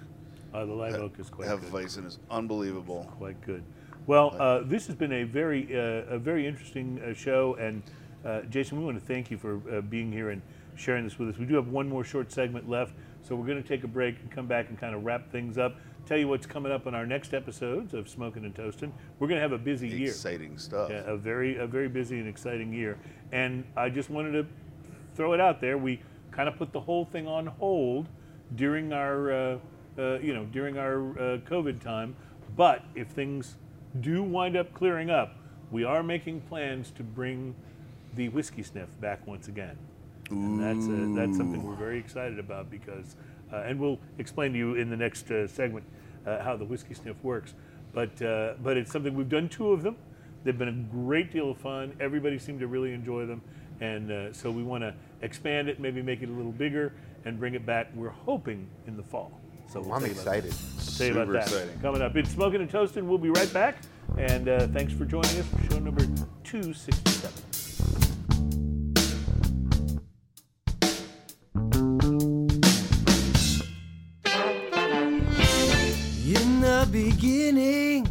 Uh, 0.53 0.65
the 0.65 0.73
Live 0.73 0.95
Oak 0.95 1.19
is 1.19 1.29
quite 1.29 1.47
have 1.47 1.61
good. 1.61 1.71
Hefeweizen 1.71 2.05
is 2.05 2.19
unbelievable. 2.29 3.11
quite 3.17 3.39
good. 3.41 3.63
Well, 4.05 4.35
uh, 4.37 4.61
this 4.63 4.85
has 4.87 4.95
been 4.95 5.13
a 5.13 5.23
very 5.23 5.75
uh, 5.75 6.15
a 6.15 6.19
very 6.19 6.45
interesting 6.45 6.99
uh, 7.01 7.13
show, 7.13 7.55
and 7.55 7.81
uh, 8.25 8.41
Jason, 8.43 8.77
we 8.77 8.85
want 8.85 8.99
to 8.99 9.05
thank 9.05 9.31
you 9.31 9.37
for 9.37 9.61
uh, 9.71 9.81
being 9.81 10.11
here 10.11 10.29
and 10.29 10.41
sharing 10.75 11.03
this 11.03 11.17
with 11.17 11.29
us. 11.29 11.37
We 11.37 11.45
do 11.45 11.55
have 11.55 11.67
one 11.67 11.87
more 11.87 12.03
short 12.03 12.31
segment 12.31 12.69
left, 12.69 12.93
so 13.21 13.35
we're 13.35 13.47
going 13.47 13.61
to 13.61 13.67
take 13.67 13.83
a 13.83 13.87
break 13.87 14.19
and 14.19 14.29
come 14.29 14.45
back 14.45 14.69
and 14.69 14.77
kind 14.77 14.93
of 14.93 15.03
wrap 15.03 15.31
things 15.31 15.57
up. 15.57 15.77
Tell 16.05 16.17
you 16.17 16.27
what's 16.27 16.45
coming 16.45 16.71
up 16.71 16.85
in 16.85 16.93
our 16.93 17.05
next 17.05 17.33
episodes 17.33 17.93
of 17.93 18.09
Smoking 18.09 18.43
and 18.43 18.53
Toasting. 18.53 18.91
We're 19.19 19.27
going 19.27 19.37
to 19.37 19.41
have 19.41 19.53
a 19.53 19.57
busy 19.57 19.87
year. 19.87 20.09
Exciting 20.09 20.57
stuff. 20.57 20.89
Yeah, 20.89 21.03
a 21.05 21.15
very 21.15 21.57
a 21.57 21.65
very 21.65 21.87
busy 21.87 22.19
and 22.19 22.27
exciting 22.27 22.73
year. 22.73 22.99
And 23.31 23.63
I 23.77 23.89
just 23.89 24.09
wanted 24.09 24.33
to 24.33 24.45
throw 25.15 25.31
it 25.33 25.39
out 25.39 25.61
there. 25.61 25.77
We 25.77 26.01
kind 26.31 26.49
of 26.49 26.57
put 26.57 26.73
the 26.73 26.81
whole 26.81 27.05
thing 27.05 27.25
on 27.25 27.47
hold 27.47 28.09
during 28.55 28.91
our 28.91 29.31
uh, 29.31 29.57
uh, 29.97 30.19
you 30.19 30.33
know 30.33 30.45
during 30.45 30.77
our 30.77 31.11
uh, 31.11 31.37
COVID 31.39 31.81
time. 31.81 32.15
But 32.55 32.83
if 32.95 33.07
things 33.07 33.55
do 34.01 34.23
wind 34.23 34.55
up 34.55 34.73
clearing 34.73 35.09
up, 35.09 35.35
we 35.71 35.83
are 35.83 36.03
making 36.03 36.41
plans 36.41 36.91
to 36.91 37.03
bring 37.03 37.55
the 38.15 38.29
whiskey 38.29 38.63
sniff 38.63 38.89
back 39.01 39.25
once 39.25 39.47
again. 39.47 39.77
And 40.29 40.61
that's 40.61 40.87
uh 40.87 41.19
that's 41.19 41.37
something 41.37 41.63
we're 41.63 41.75
very 41.75 41.99
excited 41.99 42.39
about 42.39 42.69
because, 42.69 43.15
uh, 43.51 43.57
and 43.57 43.79
we'll 43.79 43.99
explain 44.17 44.53
to 44.53 44.57
you 44.57 44.75
in 44.75 44.89
the 44.89 44.97
next 44.97 45.29
uh, 45.31 45.47
segment 45.47 45.85
uh, 46.25 46.41
how 46.41 46.55
the 46.55 46.65
whiskey 46.65 46.93
sniff 46.93 47.17
works. 47.23 47.53
But 47.93 48.17
but 48.63 48.77
it's 48.77 48.91
something 48.91 49.13
we've 49.13 49.29
done 49.29 49.49
two 49.49 49.71
of 49.71 49.83
them. 49.83 49.97
They've 50.43 50.57
been 50.57 50.67
a 50.67 50.95
great 50.95 51.31
deal 51.31 51.51
of 51.51 51.57
fun. 51.57 51.95
Everybody 51.99 52.37
seemed 52.37 52.59
to 52.59 52.67
really 52.67 52.93
enjoy 52.93 53.25
them, 53.25 53.41
and 53.79 54.35
so 54.35 54.51
we 54.51 54.63
want 54.63 54.83
to 54.83 54.93
expand 55.21 55.69
it, 55.69 55.79
maybe 55.79 56.01
make 56.01 56.21
it 56.21 56.29
a 56.29 56.31
little 56.33 56.51
bigger, 56.51 56.93
and 57.25 57.39
bring 57.39 57.53
it 57.53 57.65
back. 57.65 57.89
We're 57.95 58.09
hoping 58.09 58.67
in 58.87 58.97
the 58.97 59.03
fall. 59.03 59.42
So 59.67 59.81
we'll 59.81 59.93
I'm 59.93 60.01
tell 60.01 60.09
you 60.09 60.13
about 60.21 60.25
that. 60.25 60.45
excited. 60.45 60.97
Tell 60.97 61.07
you 61.07 61.13
about 61.13 61.27
Super 61.27 61.33
that 61.33 61.43
exciting. 61.43 61.79
coming 61.81 62.01
up. 62.01 62.15
It's 62.15 62.29
smoking 62.31 62.61
and 62.61 62.69
toasting. 62.69 63.07
We'll 63.07 63.17
be 63.17 63.29
right 63.31 63.51
back, 63.53 63.77
and 64.17 64.47
uh, 64.47 64.67
thanks 64.67 64.93
for 64.93 65.05
joining 65.05 65.39
us 65.39 65.47
for 65.47 65.71
show 65.71 65.79
number 65.79 66.05
two 66.43 66.73
sixty 66.73 67.11
seven. 67.11 67.41
In 76.25 76.61
the 76.61 76.87
beginning, 76.91 78.07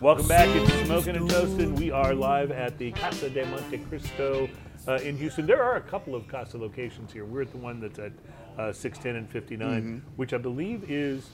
Welcome 0.00 0.26
back. 0.28 0.48
It's 0.48 0.86
Smoking 0.86 1.16
and 1.16 1.28
Toasting. 1.28 1.74
We 1.76 1.90
are 1.90 2.14
live 2.14 2.50
at 2.50 2.78
the 2.78 2.90
Casa 2.92 3.28
de 3.28 3.44
Montecristo 3.44 4.48
uh, 4.90 4.94
in 5.02 5.16
Houston. 5.16 5.46
There 5.46 5.62
are 5.62 5.76
a 5.76 5.80
couple 5.80 6.14
of 6.14 6.26
Casa 6.28 6.58
locations 6.58 7.12
here. 7.12 7.24
We're 7.24 7.42
at 7.42 7.50
the 7.52 7.58
one 7.58 7.80
that's 7.80 7.98
at 7.98 8.12
uh, 8.58 8.72
610 8.72 9.16
and 9.16 9.30
59, 9.30 10.02
which 10.16 10.32
I 10.34 10.38
believe 10.38 10.90
is 10.90 11.28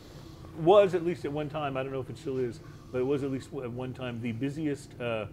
was 0.60 0.94
at 0.94 1.04
least 1.04 1.24
at 1.24 1.32
one 1.32 1.48
time. 1.48 1.76
I 1.76 1.82
don't 1.82 1.92
know 1.92 2.00
if 2.00 2.10
it 2.10 2.18
still 2.18 2.38
is, 2.38 2.60
but 2.92 2.98
it 3.00 3.04
was 3.04 3.22
at 3.22 3.30
least 3.30 3.48
at 3.62 3.70
one 3.70 3.92
time 3.92 4.20
the 4.20 4.32
busiest 4.32 4.98
uh, 5.00 5.26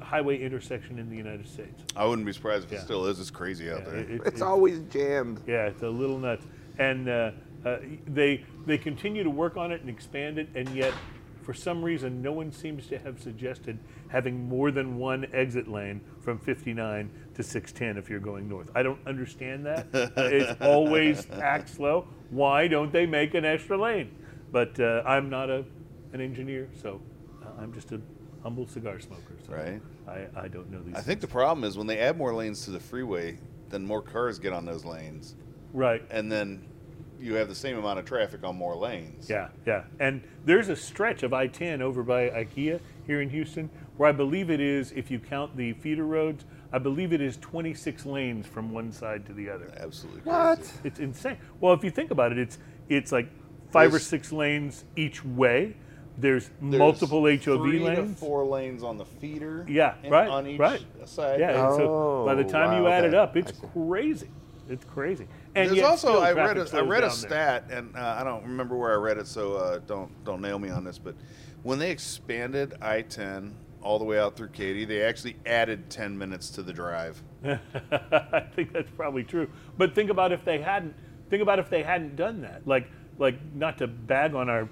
highway 0.00 0.40
intersection 0.40 0.98
in 0.98 1.08
the 1.10 1.16
United 1.16 1.48
States. 1.48 1.82
I 1.94 2.04
wouldn't 2.06 2.26
be 2.26 2.32
surprised 2.32 2.64
if 2.66 2.72
Yeah. 2.72 2.78
it 2.78 2.82
still 2.82 3.06
is. 3.06 3.18
It's 3.20 3.30
crazy 3.30 3.70
out 3.70 3.80
Yeah, 3.80 3.84
there. 3.90 3.96
it- 3.96 4.10
it- 4.10 4.20
It's 4.26 4.42
always 4.42 4.80
jammed. 4.90 5.40
yeah, 5.46 5.66
it's 5.66 5.82
a 5.82 5.88
little 5.88 6.18
nuts. 6.18 6.46
And 6.78 7.08
uh, 7.08 7.30
uh, 7.64 7.78
they 8.06 8.44
they 8.66 8.76
continue 8.78 9.22
to 9.24 9.30
work 9.30 9.56
on 9.56 9.72
it 9.72 9.80
and 9.80 9.88
expand 9.90 10.38
it, 10.38 10.48
and 10.54 10.68
yet 10.70 10.92
for 11.46 11.54
some 11.54 11.80
reason 11.80 12.20
no 12.20 12.32
one 12.32 12.50
seems 12.50 12.88
to 12.88 12.98
have 12.98 13.20
suggested 13.20 13.78
having 14.08 14.48
more 14.48 14.72
than 14.72 14.98
one 14.98 15.28
exit 15.32 15.68
lane 15.68 16.00
from 16.20 16.40
59 16.40 17.08
to 17.34 17.42
610 17.44 17.96
if 17.96 18.10
you're 18.10 18.18
going 18.18 18.48
north. 18.48 18.68
I 18.74 18.82
don't 18.82 18.98
understand 19.06 19.64
that. 19.64 19.86
It's 20.16 20.60
always 20.60 21.24
packed 21.24 21.68
slow. 21.68 22.08
Why 22.30 22.66
don't 22.66 22.92
they 22.92 23.06
make 23.06 23.34
an 23.34 23.44
extra 23.44 23.78
lane? 23.78 24.10
But 24.50 24.80
uh, 24.80 25.04
I'm 25.06 25.30
not 25.30 25.48
a 25.48 25.64
an 26.12 26.20
engineer, 26.20 26.68
so 26.82 27.00
uh, 27.44 27.62
I'm 27.62 27.72
just 27.72 27.92
a 27.92 28.00
humble 28.42 28.66
cigar 28.66 28.98
smoker. 28.98 29.36
So 29.46 29.52
Right. 29.52 29.80
I, 30.08 30.26
I 30.36 30.48
don't 30.48 30.68
know 30.68 30.82
these. 30.82 30.96
I 30.96 31.00
think 31.00 31.20
the 31.20 31.28
problem 31.28 31.62
is 31.62 31.78
when 31.78 31.86
they 31.86 31.98
add 31.98 32.18
more 32.18 32.34
lanes 32.34 32.64
to 32.64 32.72
the 32.72 32.80
freeway, 32.80 33.38
then 33.68 33.86
more 33.86 34.02
cars 34.02 34.40
get 34.40 34.52
on 34.52 34.64
those 34.64 34.84
lanes, 34.84 35.36
right. 35.72 36.02
and 36.10 36.30
then 36.30 36.66
you 37.20 37.34
have 37.34 37.48
the 37.48 37.54
same 37.54 37.78
amount 37.78 37.98
of 37.98 38.04
traffic 38.04 38.44
on 38.44 38.56
more 38.56 38.76
lanes. 38.76 39.28
Yeah, 39.28 39.48
yeah. 39.66 39.84
And 40.00 40.22
there's 40.44 40.68
a 40.68 40.76
stretch 40.76 41.22
of 41.22 41.32
I 41.32 41.46
10 41.46 41.82
over 41.82 42.02
by 42.02 42.28
IKEA 42.30 42.80
here 43.06 43.20
in 43.20 43.30
Houston 43.30 43.70
where 43.96 44.08
I 44.08 44.12
believe 44.12 44.50
it 44.50 44.60
is, 44.60 44.92
if 44.92 45.10
you 45.10 45.18
count 45.18 45.56
the 45.56 45.72
feeder 45.74 46.04
roads, 46.04 46.44
I 46.72 46.78
believe 46.78 47.12
it 47.12 47.20
is 47.20 47.36
26 47.38 48.04
lanes 48.04 48.46
from 48.46 48.70
one 48.72 48.92
side 48.92 49.24
to 49.26 49.32
the 49.32 49.48
other. 49.48 49.72
Absolutely. 49.78 50.20
What? 50.22 50.70
It's 50.84 50.98
insane. 50.98 51.38
Well, 51.60 51.72
if 51.72 51.82
you 51.82 51.90
think 51.90 52.10
about 52.10 52.32
it, 52.32 52.38
it's 52.38 52.58
it's 52.88 53.12
like 53.12 53.28
five 53.70 53.94
or 53.94 53.98
six 53.98 54.32
lanes 54.32 54.84
each 54.96 55.24
way. 55.24 55.76
There's, 56.18 56.50
There's 56.62 56.78
multiple 56.78 57.22
HOV 57.26 57.42
three 57.42 57.78
lanes. 57.78 58.14
To 58.14 58.16
four 58.26 58.44
lanes 58.44 58.82
on 58.82 58.96
the 58.96 59.04
feeder. 59.04 59.66
Yeah, 59.68 59.94
and 60.02 60.10
right, 60.10 60.28
On 60.28 60.46
each 60.46 60.58
right. 60.58 60.82
side. 61.04 61.40
Yeah, 61.40 61.66
and 61.66 61.76
so 61.76 62.22
by 62.24 62.34
the 62.34 62.44
Oh, 62.44 62.48
time 62.48 62.76
you 62.78 62.84
wow, 62.84 62.90
add 62.90 63.04
it 63.04 63.12
up, 63.14 63.36
it's 63.36 63.52
crazy. 63.74 64.30
It's 64.68 64.84
crazy. 64.84 65.26
And 65.56 65.70
There's 65.70 65.82
also 65.82 66.20
I 66.20 66.32
read 66.32 66.58
a, 66.58 66.76
I 66.76 66.80
read 66.80 67.02
a 67.02 67.08
down 67.08 67.08
there. 67.08 67.10
stat 67.10 67.64
and 67.70 67.96
uh, 67.96 68.16
I 68.20 68.24
don't 68.24 68.42
remember 68.42 68.76
where 68.76 68.92
I 68.92 68.96
read 68.96 69.16
it, 69.16 69.26
so 69.26 69.54
uh, 69.54 69.78
don't 69.86 70.12
don't 70.24 70.42
nail 70.42 70.58
me 70.58 70.68
on 70.68 70.84
this. 70.84 70.98
But 70.98 71.14
when 71.62 71.78
they 71.78 71.90
expanded 71.90 72.74
I-10 72.82 73.52
all 73.80 73.98
the 73.98 74.04
way 74.04 74.18
out 74.18 74.36
through 74.36 74.48
Katy, 74.48 74.84
they 74.84 75.02
actually 75.02 75.36
added 75.46 75.88
10 75.88 76.16
minutes 76.16 76.50
to 76.50 76.62
the 76.62 76.74
drive. 76.74 77.22
I 77.44 78.46
think 78.54 78.72
that's 78.74 78.90
probably 78.96 79.24
true. 79.24 79.48
But 79.78 79.94
think 79.94 80.10
about 80.10 80.30
if 80.30 80.44
they 80.44 80.60
hadn't. 80.60 80.94
Think 81.30 81.42
about 81.42 81.58
if 81.58 81.70
they 81.70 81.82
hadn't 81.82 82.16
done 82.16 82.42
that. 82.42 82.66
Like, 82.66 82.90
like 83.18 83.36
not 83.54 83.78
to 83.78 83.86
bag 83.86 84.34
on 84.34 84.50
our 84.50 84.68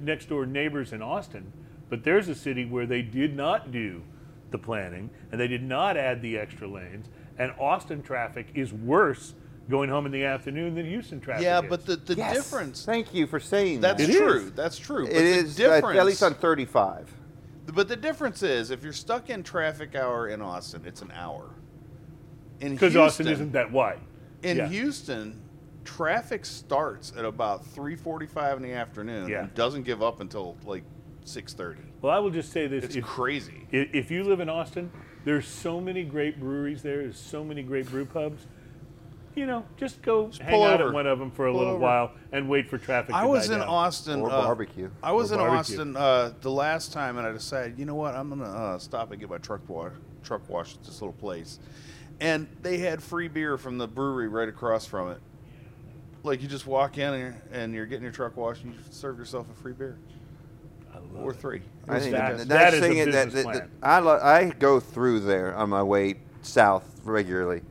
next 0.00 0.28
door 0.28 0.46
neighbors 0.46 0.92
in 0.92 1.02
Austin, 1.02 1.52
but 1.90 2.04
there's 2.04 2.28
a 2.28 2.34
city 2.34 2.64
where 2.64 2.86
they 2.86 3.02
did 3.02 3.34
not 3.34 3.72
do 3.72 4.02
the 4.50 4.58
planning 4.58 5.10
and 5.32 5.40
they 5.40 5.48
did 5.48 5.62
not 5.62 5.96
add 5.96 6.22
the 6.22 6.38
extra 6.38 6.68
lanes, 6.68 7.08
and 7.38 7.52
Austin 7.58 8.02
traffic 8.02 8.46
is 8.54 8.72
worse 8.72 9.34
going 9.68 9.90
home 9.90 10.06
in 10.06 10.12
the 10.12 10.24
afternoon 10.24 10.74
than 10.74 10.86
Houston 10.86 11.20
traffic. 11.20 11.44
yeah, 11.44 11.60
is. 11.62 11.68
but 11.68 11.84
the, 11.86 11.96
the 11.96 12.14
Yes. 12.14 12.34
difference. 12.36 12.84
Thank 12.84 13.12
you 13.12 13.26
for 13.26 13.38
saying 13.38 13.80
That's 13.80 14.00
that. 14.00 14.10
It 14.10 14.16
true. 14.18 14.32
is. 14.46 14.52
That's 14.52 14.78
true. 14.78 15.06
It 15.06 15.12
but 15.14 15.22
is 15.22 15.56
the 15.56 15.62
difference, 15.64 15.98
at 15.98 16.06
least 16.06 16.22
on 16.22 16.34
35. 16.34 17.12
But 17.74 17.86
the 17.88 17.96
difference 17.96 18.42
is, 18.42 18.70
if 18.70 18.82
you're 18.82 18.94
stuck 18.94 19.28
in 19.28 19.42
traffic 19.42 19.94
hour 19.94 20.28
in 20.28 20.40
Austin, 20.40 20.82
it's 20.86 21.02
an 21.02 21.12
hour. 21.14 21.50
In 22.60 22.72
because 22.72 22.96
Austin 22.96 23.28
isn't 23.28 23.52
that 23.52 23.70
wide. 23.70 24.00
in 24.42 24.56
Yeah. 24.56 24.68
Houston, 24.68 25.40
traffic 25.84 26.44
starts 26.46 27.12
at 27.16 27.24
about 27.24 27.64
3:45 27.64 28.56
in 28.56 28.62
the 28.62 28.72
afternoon 28.72 29.28
Yeah. 29.28 29.40
and 29.42 29.54
doesn't 29.54 29.82
give 29.82 30.02
up 30.02 30.20
until 30.20 30.56
like 30.64 30.82
6:30. 31.24 31.82
Well, 32.00 32.12
I 32.14 32.18
will 32.20 32.30
just 32.30 32.52
say 32.52 32.66
this: 32.68 32.84
It's 32.84 32.96
if, 32.96 33.04
crazy. 33.04 33.66
if 33.70 34.10
you 34.10 34.24
live 34.24 34.40
in 34.40 34.48
Austin, 34.48 34.90
there's 35.24 35.46
so 35.46 35.78
many 35.80 36.04
great 36.04 36.40
breweries 36.40 36.82
there. 36.82 36.98
There's 37.02 37.18
so 37.18 37.44
many 37.44 37.62
great 37.62 37.88
brew 37.90 38.06
pubs. 38.06 38.46
You 39.38 39.46
know, 39.46 39.64
just 39.76 40.02
go 40.02 40.30
hang 40.40 40.50
pull 40.50 40.64
out 40.64 40.80
over. 40.80 40.88
at 40.90 40.94
one 40.94 41.06
of 41.06 41.18
them 41.20 41.30
for 41.30 41.46
a 41.46 41.50
Pull 41.52 41.58
little 41.60 41.74
over. 41.74 41.82
while 41.82 42.10
and 42.32 42.48
wait 42.48 42.68
for 42.68 42.76
traffic. 42.76 43.14
I 43.14 43.22
to 43.22 43.28
was 43.28 43.46
die 43.48 43.54
in 43.54 43.60
down. 43.60 43.68
Austin. 43.68 44.20
Or 44.20 44.30
uh, 44.30 44.42
barbecue. 44.42 44.90
I 45.02 45.12
was 45.12 45.30
Or 45.30 45.34
in 45.34 45.38
barbecue. 45.40 45.58
Austin 45.76 45.96
uh, 45.96 46.32
the 46.40 46.50
last 46.50 46.92
time, 46.92 47.18
and 47.18 47.26
I 47.26 47.30
decided, 47.32 47.78
you 47.78 47.84
know 47.84 47.94
what, 47.94 48.14
I'm 48.16 48.28
gonna 48.30 48.44
uh, 48.44 48.78
stop 48.78 49.12
and 49.12 49.20
get 49.20 49.30
my 49.30 49.38
truck 49.38 49.60
wash. 49.68 49.92
Truck 50.24 50.48
wash 50.48 50.74
at 50.74 50.82
this 50.82 51.00
little 51.00 51.12
place, 51.12 51.60
and 52.20 52.48
they 52.62 52.78
had 52.78 53.00
free 53.02 53.28
beer 53.28 53.56
from 53.56 53.78
the 53.78 53.86
brewery 53.86 54.26
right 54.28 54.48
across 54.48 54.84
from 54.84 55.10
it. 55.12 55.20
Like 56.24 56.42
you 56.42 56.48
just 56.48 56.66
walk 56.66 56.98
in 56.98 57.14
and 57.14 57.20
you're, 57.22 57.36
and 57.52 57.74
you're 57.74 57.86
getting 57.86 58.02
your 58.02 58.12
truck 58.12 58.36
washed, 58.36 58.64
and 58.64 58.74
you 58.74 58.80
serve 58.90 59.18
yourself 59.18 59.46
a 59.50 59.54
free 59.62 59.72
beer. 59.72 59.96
I 60.92 60.96
love 60.98 61.24
or 61.24 61.32
three. 61.32 61.62
I 61.88 62.00
think 62.00 62.10
That- 62.12 62.38
that, 62.38 62.38
that 62.38 62.48
that's 62.48 62.74
is 62.76 62.82
a 62.82 62.88
thing 62.88 62.98
that, 62.98 63.04
business 63.06 63.34
that- 63.34 63.44
plan. 63.44 63.56
that- 63.58 63.86
I, 63.88 63.98
lo- 64.00 64.20
I 64.20 64.50
go 64.58 64.80
through 64.80 65.20
there 65.20 65.54
on 65.54 65.70
my 65.70 65.82
way 65.84 66.16
south 66.42 66.84
regularly, 67.04 67.62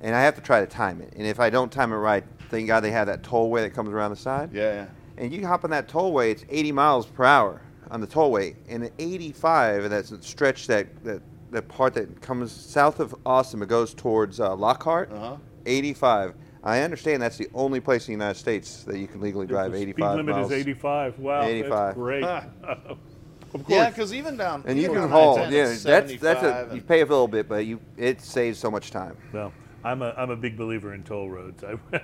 and 0.00 0.14
I 0.14 0.22
have 0.22 0.34
to 0.36 0.40
try 0.40 0.60
to 0.60 0.66
time 0.66 1.00
it. 1.00 1.12
And 1.16 1.26
if 1.26 1.40
I 1.40 1.50
don't 1.50 1.70
time 1.70 1.92
it 1.92 1.96
right, 1.96 2.24
thank 2.50 2.66
God 2.66 2.80
they 2.80 2.90
have 2.90 3.06
that 3.06 3.22
tollway 3.22 3.60
that 3.62 3.74
comes 3.74 3.90
around 3.90 4.10
the 4.10 4.16
side. 4.16 4.50
Yeah, 4.52 4.72
yeah. 4.72 4.86
And 5.16 5.32
you 5.32 5.46
hop 5.46 5.64
on 5.64 5.70
that 5.70 5.88
tollway, 5.88 6.30
it's 6.30 6.44
80 6.48 6.72
miles 6.72 7.06
per 7.06 7.24
hour 7.24 7.60
on 7.90 8.00
the 8.00 8.06
tollway, 8.06 8.54
and 8.68 8.84
at 8.84 8.92
85, 8.98 9.84
and 9.84 9.92
that's 9.92 10.10
a 10.12 10.22
stretch 10.22 10.66
that 10.66 10.86
that 11.04 11.22
that 11.50 11.66
part 11.66 11.94
that 11.94 12.20
comes 12.20 12.52
south 12.52 13.00
of 13.00 13.14
Austin, 13.24 13.62
it 13.62 13.68
goes 13.68 13.94
towards 13.94 14.38
uh, 14.38 14.54
Lockhart. 14.54 15.10
Uh-huh. 15.10 15.36
85. 15.64 16.34
I 16.62 16.80
understand 16.80 17.22
that's 17.22 17.36
the 17.36 17.48
only 17.54 17.80
place 17.80 18.08
in 18.08 18.12
the 18.12 18.24
United 18.24 18.38
States 18.38 18.84
that 18.84 18.98
you 18.98 19.06
can 19.06 19.20
legally 19.20 19.46
drive 19.46 19.72
the 19.72 19.78
85 19.78 19.94
speed 19.94 20.16
limit 20.16 20.34
miles. 20.34 20.52
is 20.52 20.58
85. 20.58 21.18
Wow, 21.18 21.42
85. 21.42 21.70
that's 21.70 21.94
great. 21.94 22.24
Of 23.54 23.64
course. 23.64 23.78
Yeah, 23.78 23.88
because 23.88 24.12
even 24.12 24.36
down 24.36 24.62
And 24.66 24.78
you 24.78 24.88
can 24.88 24.98
on 24.98 25.08
haul. 25.08 25.38
Yeah, 25.50 25.74
that's 25.82 26.20
that's 26.20 26.42
a 26.42 26.68
you 26.74 26.82
pay 26.82 27.00
a 27.00 27.06
little 27.06 27.26
bit, 27.26 27.48
but 27.48 27.64
you 27.64 27.80
it 27.96 28.20
saves 28.20 28.58
so 28.58 28.70
much 28.70 28.90
time. 28.90 29.16
Well, 29.32 29.54
I'm 29.84 30.02
a 30.02 30.14
I'm 30.16 30.30
a 30.30 30.36
big 30.36 30.56
believer 30.56 30.94
in 30.94 31.02
toll 31.04 31.30
roads. 31.30 31.62
I, 31.64 31.72
it's 31.92 32.02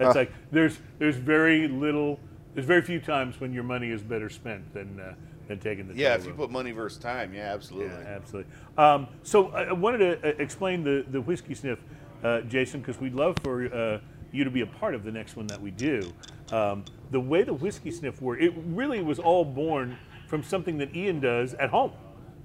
Ah. 0.00 0.08
like 0.14 0.32
there's 0.50 0.78
there's 0.98 1.16
very 1.16 1.68
little 1.68 2.18
there's 2.54 2.66
very 2.66 2.82
few 2.82 3.00
times 3.00 3.40
when 3.40 3.52
your 3.52 3.62
money 3.64 3.90
is 3.90 4.02
better 4.02 4.28
spent 4.28 4.72
than 4.74 4.98
uh, 5.00 5.14
than 5.48 5.58
taking 5.58 5.86
the 5.86 5.94
time. 5.94 6.00
Yeah, 6.00 6.10
toll 6.16 6.20
if 6.20 6.26
you 6.26 6.32
put 6.34 6.50
money 6.50 6.72
versus 6.72 6.98
time, 6.98 7.32
yeah, 7.34 7.52
absolutely. 7.52 7.88
Yeah, 7.90 8.08
absolutely. 8.16 8.52
Um, 8.76 9.06
so 9.22 9.48
I 9.50 9.64
I 9.64 9.72
wanted 9.72 9.98
to 10.22 10.28
uh, 10.28 10.42
explain 10.42 10.84
the, 10.84 11.04
the 11.10 11.20
whiskey 11.20 11.54
sniff, 11.54 11.78
uh, 12.24 12.40
Jason, 12.42 12.80
because 12.80 13.00
we'd 13.00 13.14
love 13.14 13.36
for 13.42 13.72
uh, 13.74 14.00
you 14.32 14.44
to 14.44 14.50
be 14.50 14.60
a 14.62 14.66
part 14.66 14.94
of 14.94 15.04
the 15.04 15.12
next 15.12 15.36
one 15.36 15.46
that 15.48 15.60
we 15.60 15.70
do. 15.70 16.12
Um, 16.52 16.84
the 17.10 17.20
way 17.20 17.42
the 17.44 17.54
whiskey 17.54 17.90
sniff 17.90 18.20
worked, 18.20 18.42
it 18.42 18.52
really 18.66 19.02
was 19.02 19.18
all 19.18 19.44
born 19.44 19.96
from 20.26 20.42
something 20.42 20.78
that 20.78 20.94
Ian 20.96 21.20
does 21.20 21.54
at 21.54 21.70
home 21.70 21.92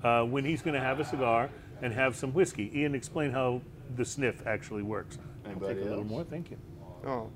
uh, 0.03 0.23
when 0.23 0.43
he's 0.45 0.61
going 0.61 0.73
to 0.73 0.79
have 0.81 0.99
a 0.99 1.05
cigar 1.05 1.49
and 1.81 1.93
have 1.93 2.15
some 2.15 2.33
whiskey. 2.33 2.71
Ian, 2.77 2.95
explain 2.95 3.31
how 3.31 3.61
the 3.95 4.05
sniff 4.05 4.45
actually 4.45 4.83
works. 4.83 5.17
I'll 5.45 5.51
Anybody 5.51 5.75
take 5.75 5.83
a 5.83 5.85
little 5.89 5.99
else? 6.03 6.09
more. 6.09 6.23
Thank 6.23 6.51
you. 6.51 6.57
Oh, 7.05 7.29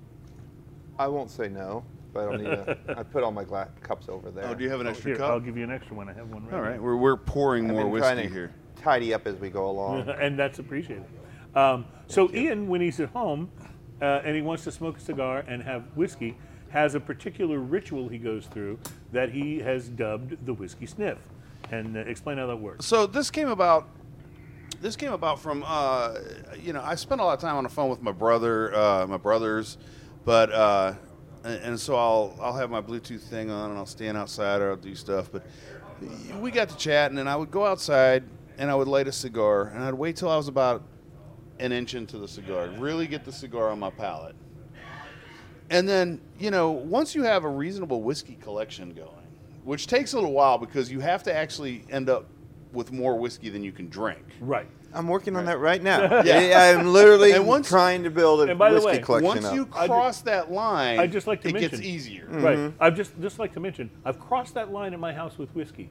I 1.00 1.08
won't 1.08 1.30
say 1.32 1.48
no, 1.48 1.84
but 2.14 2.22
I 2.22 2.32
don't 2.32 2.44
need 2.44 2.50
to. 2.50 2.78
I 2.98 3.04
put 3.04 3.24
all 3.24 3.32
my 3.32 3.44
gla- 3.44 3.70
cups 3.82 4.10
over 4.10 4.32
there. 4.32 4.46
Oh, 4.48 4.54
do 4.54 4.64
you 4.64 4.70
have 4.70 4.82
an 4.82 4.88
Oh, 4.88 4.92
extra 4.92 5.16
here, 5.16 5.24
I'll 5.24 5.40
give 5.40 5.58
you 5.58 5.64
an 5.64 5.72
extra 5.72 5.96
one. 5.96 6.10
I 6.10 6.14
have 6.14 6.30
one 6.30 6.46
right 6.48 6.54
All 6.54 6.64
here. 6.72 6.82
we're, 6.82 6.96
we're 6.98 7.18
pouring 7.18 7.66
I've 7.70 7.72
more 7.76 7.84
been 7.90 7.98
trying 8.00 8.16
whiskey 8.18 8.28
to 8.30 8.34
here. 8.34 8.54
tidy 8.76 9.14
up 9.14 9.28
as 9.28 9.36
we 9.36 9.50
go 9.50 9.70
along. 9.70 10.10
and 10.22 10.38
that's 10.38 10.60
appreciated. 10.60 11.06
Um, 11.56 11.86
so 12.08 12.30
Ian, 12.34 12.68
when 12.68 12.82
he's 12.82 13.00
at 13.00 13.10
home 13.10 13.50
uh, 14.02 14.22
and 14.24 14.36
he 14.36 14.42
wants 14.42 14.64
to 14.66 14.72
smoke 14.72 14.98
a 14.98 15.02
cigar 15.02 15.40
and 15.48 15.62
have 15.64 15.84
whiskey, 15.96 16.38
has 16.70 16.96
a 16.96 17.00
particular 17.00 17.60
ritual 17.60 18.08
he 18.08 18.18
goes 18.18 18.46
through 18.48 18.80
that 19.12 19.30
he 19.32 19.60
has 19.60 19.90
dubbed 19.90 20.46
the 20.46 20.54
whiskey 20.54 20.86
sniff. 20.86 21.18
And 21.72 21.96
uh, 21.96 22.00
explain 22.02 22.38
how 22.38 22.48
that 22.48 22.58
works. 22.58 22.86
So 22.86 23.06
this 23.06 23.30
came 23.32 23.48
about. 23.48 23.88
This 24.82 24.96
came 24.96 25.14
about 25.14 25.40
from, 25.40 25.64
uh, 25.64 26.16
you 26.60 26.74
know, 26.74 26.82
I 26.82 26.96
spent 26.96 27.22
a 27.22 27.24
lot 27.24 27.36
of 27.36 27.40
time 27.40 27.56
on 27.56 27.64
the 27.64 27.70
phone 27.70 27.92
with 27.92 28.02
my 28.02 28.12
brother, 28.12 28.76
uh, 28.76 29.06
my 29.06 29.18
brothers, 29.18 29.78
but 30.26 30.52
uh, 30.52 30.96
and, 31.44 31.64
and 31.64 31.80
so 31.80 31.96
I'll 31.96 32.36
I'll 32.42 32.56
have 32.56 32.72
my 32.72 32.82
Bluetooth 32.82 33.22
thing 33.22 33.52
on 33.52 33.70
and 33.70 33.78
I'll 33.78 33.86
stand 33.86 34.18
outside 34.18 34.60
or 34.60 34.72
I'll 34.72 34.78
do 34.78 34.96
stuff. 34.96 35.32
But 35.32 35.46
we 36.40 36.50
got 36.50 36.70
to 36.70 36.78
chatting 36.78 37.20
and 37.20 37.30
I 37.30 37.36
would 37.36 37.52
go 37.52 37.64
outside 37.64 38.24
and 38.58 38.72
I 38.72 38.76
would 38.76 38.88
light 38.88 39.08
a 39.08 39.12
cigar 39.12 39.68
and 39.68 39.84
I'd 39.84 39.94
wait 39.94 40.16
till 40.16 40.30
I 40.30 40.36
was 40.36 40.48
about 40.48 40.82
an 41.60 41.72
inch 41.72 41.94
into 41.94 42.18
the 42.18 42.28
cigar, 42.28 42.68
really 42.80 43.06
get 43.06 43.24
the 43.24 43.32
cigar 43.32 43.70
on 43.70 43.78
my 43.78 43.92
palate. 43.92 44.36
And 45.70 45.88
then, 45.88 46.20
you 46.40 46.50
know, 46.50 46.72
once 46.72 47.14
you 47.14 47.22
have 47.22 47.44
a 47.44 47.50
reasonable 47.50 48.02
whiskey 48.02 48.36
collection 48.42 48.94
going, 48.96 49.28
which 49.64 49.86
takes 49.86 50.14
a 50.14 50.16
little 50.16 50.34
while 50.34 50.58
because 50.58 50.92
you 50.92 51.02
have 51.02 51.22
to 51.24 51.34
actually 51.34 51.86
end 51.92 52.10
up 52.10 52.26
with 52.74 52.92
more 52.92 53.18
whiskey 53.18 53.50
than 53.50 53.64
you 53.64 53.72
can 53.72 53.88
drink. 53.90 54.24
Right. 54.40 54.68
I'm 54.94 55.08
working 55.08 55.36
on 55.38 55.46
that 55.46 55.60
right 55.60 55.82
now. 55.82 56.22
Yeah. 56.26 56.40
yeah. 56.42 56.78
I'm 56.80 56.88
literally 56.88 57.32
And 57.32 57.48
once- 57.48 57.68
trying 57.68 58.04
to 58.04 58.10
build 58.10 58.42
a 58.42 58.52
And 58.52 58.60
by 58.60 58.70
the 58.70 58.76
whiskey 58.76 58.92
way, 58.98 59.00
collection 59.00 59.28
Once 59.28 59.46
up. 59.46 59.56
you 59.56 59.70
I 59.74 59.88
ju- 59.88 59.94
cross 59.94 60.22
that 60.22 60.52
line, 60.52 61.00
I'd 61.00 61.12
just 61.12 61.28
like 61.28 61.42
to 61.44 61.50
it 61.50 61.54
gets 61.54 61.72
mention- 61.74 61.84
easier. 61.90 62.26
Mm-hmm. 62.26 62.44
Right. 62.44 62.74
I've 62.80 62.96
just 62.96 63.14
just 63.22 63.40
like 63.40 63.54
to 63.54 63.60
mention 63.60 63.90
I've 64.06 64.20
crossed 64.20 64.54
that 64.56 64.72
line 64.72 64.94
in 64.94 65.00
my 65.00 65.14
house 65.14 65.38
with 65.38 65.54
whiskey, 65.56 65.90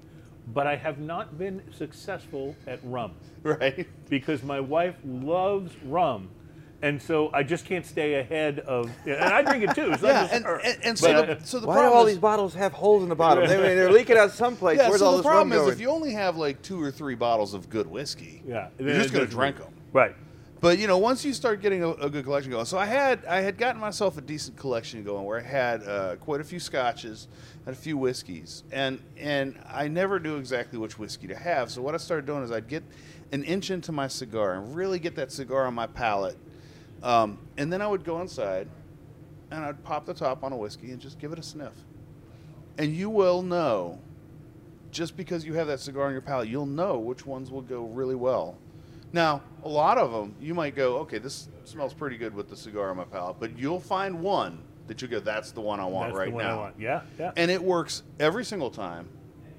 but 0.48 0.66
I 0.66 0.76
have 0.76 0.98
not 0.98 1.38
been 1.38 1.62
successful 1.72 2.54
at 2.66 2.78
rum 2.84 3.12
Right? 3.42 3.86
because 4.10 4.42
my 4.42 4.60
wife 4.60 4.96
loves 5.04 5.72
rum. 5.84 6.28
And 6.82 7.00
so 7.00 7.30
I 7.34 7.42
just 7.42 7.66
can't 7.66 7.84
stay 7.84 8.14
ahead 8.14 8.60
of, 8.60 8.90
and 9.04 9.16
I 9.16 9.42
drink 9.42 9.64
it 9.64 9.74
too. 9.74 9.92
It's 9.92 10.02
not 10.02 10.08
Yeah, 10.08 10.22
just 10.22 10.32
and, 10.32 10.46
and, 10.46 10.78
and 10.84 10.98
so, 10.98 11.12
But, 11.12 11.40
the, 11.40 11.46
so 11.46 11.60
the 11.60 11.66
Why 11.66 11.82
do 11.82 11.92
all 11.92 12.06
is, 12.06 12.14
these 12.14 12.20
bottles 12.20 12.54
have 12.54 12.72
holes 12.72 13.02
in 13.02 13.10
the 13.10 13.14
bottom? 13.14 13.46
they, 13.46 13.56
they're 13.56 13.92
leaking 13.92 14.16
out 14.16 14.30
someplace. 14.30 14.78
yeah, 14.78 14.88
Where's 14.88 15.00
so 15.00 15.06
all 15.06 15.12
the 15.12 15.18
this 15.18 15.26
problem 15.26 15.52
is 15.52 15.58
going? 15.58 15.72
if 15.72 15.80
you 15.80 15.90
only 15.90 16.12
have 16.12 16.36
like 16.38 16.62
two 16.62 16.82
or 16.82 16.90
three 16.90 17.14
bottles 17.14 17.52
of 17.52 17.68
good 17.68 17.86
whiskey, 17.86 18.42
Yeah, 18.46 18.68
you're 18.78 18.94
just 18.94 19.12
going 19.12 19.26
to 19.26 19.30
drink 19.30 19.58
them. 19.58 19.72
Right. 19.92 20.14
But 20.62 20.78
you 20.78 20.86
know, 20.86 20.98
once 20.98 21.24
you 21.24 21.32
start 21.32 21.62
getting 21.62 21.82
a, 21.82 21.90
a 21.92 22.10
good 22.10 22.24
collection 22.24 22.50
going, 22.50 22.66
so 22.66 22.76
I 22.76 22.84
had 22.84 23.24
I 23.24 23.40
had 23.40 23.56
gotten 23.56 23.80
myself 23.80 24.18
a 24.18 24.20
decent 24.20 24.58
collection 24.58 25.02
going 25.04 25.24
where 25.24 25.38
I 25.38 25.42
had 25.42 25.82
uh, 25.82 26.16
quite 26.16 26.42
a 26.42 26.44
few 26.44 26.60
scotches 26.60 27.28
and 27.66 27.74
a 27.74 27.78
few 27.78 27.96
whiskeys, 27.96 28.62
and 28.70 29.00
and 29.18 29.58
I 29.66 29.88
never 29.88 30.20
knew 30.20 30.36
exactly 30.36 30.78
which 30.78 30.98
whiskey 30.98 31.26
to 31.28 31.34
have. 31.34 31.70
So 31.70 31.80
what 31.80 31.94
I 31.94 31.96
started 31.98 32.26
doing 32.26 32.42
is 32.42 32.52
I'd 32.52 32.68
get 32.68 32.82
an 33.32 33.42
inch 33.44 33.70
into 33.70 33.90
my 33.90 34.06
cigar 34.06 34.52
and 34.54 34.74
really 34.76 34.98
get 34.98 35.14
that 35.16 35.32
cigar 35.32 35.64
on 35.66 35.72
my 35.72 35.86
palate, 35.86 36.36
um, 37.02 37.38
and 37.56 37.72
then 37.72 37.82
I 37.82 37.86
would 37.86 38.04
go 38.04 38.20
inside 38.20 38.68
and 39.50 39.64
I'd 39.64 39.82
pop 39.82 40.06
the 40.06 40.14
top 40.14 40.44
on 40.44 40.52
a 40.52 40.56
whiskey 40.56 40.92
and 40.92 41.00
just 41.00 41.18
give 41.18 41.32
it 41.32 41.38
a 41.38 41.42
sniff, 41.42 41.74
and 42.78 42.94
you 42.94 43.10
will 43.10 43.42
know. 43.42 44.00
Just 44.90 45.16
because 45.16 45.44
you 45.44 45.54
have 45.54 45.68
that 45.68 45.78
cigar 45.78 46.06
on 46.06 46.12
your 46.12 46.20
palate, 46.20 46.48
you'll 46.48 46.66
know 46.66 46.98
which 46.98 47.24
ones 47.24 47.48
will 47.52 47.62
go 47.62 47.84
really 47.84 48.16
well. 48.16 48.58
Now, 49.12 49.42
a 49.62 49.68
lot 49.68 49.98
of 49.98 50.10
them, 50.10 50.34
you 50.40 50.54
might 50.54 50.74
go, 50.74 50.98
okay, 50.98 51.18
this 51.18 51.48
smells 51.64 51.94
pretty 51.94 52.16
good 52.16 52.34
with 52.34 52.48
the 52.48 52.56
cigar 52.56 52.90
on 52.90 52.96
my 52.96 53.04
palate, 53.04 53.36
but 53.38 53.56
you'll 53.56 53.78
find 53.78 54.20
one 54.20 54.62
that 54.86 55.00
you 55.02 55.06
go, 55.08 55.20
that's 55.20 55.52
the 55.52 55.60
one 55.60 55.78
I 55.78 55.84
want 55.84 56.08
That's 56.08 56.18
right 56.18 56.28
the 56.30 56.34
one 56.34 56.44
now. 56.44 56.52
I 56.52 56.56
want. 56.56 56.74
Yeah, 56.80 57.02
yeah. 57.18 57.30
And 57.36 57.50
it 57.50 57.62
works 57.62 58.02
every 58.18 58.44
single 58.44 58.70
time, 58.70 59.08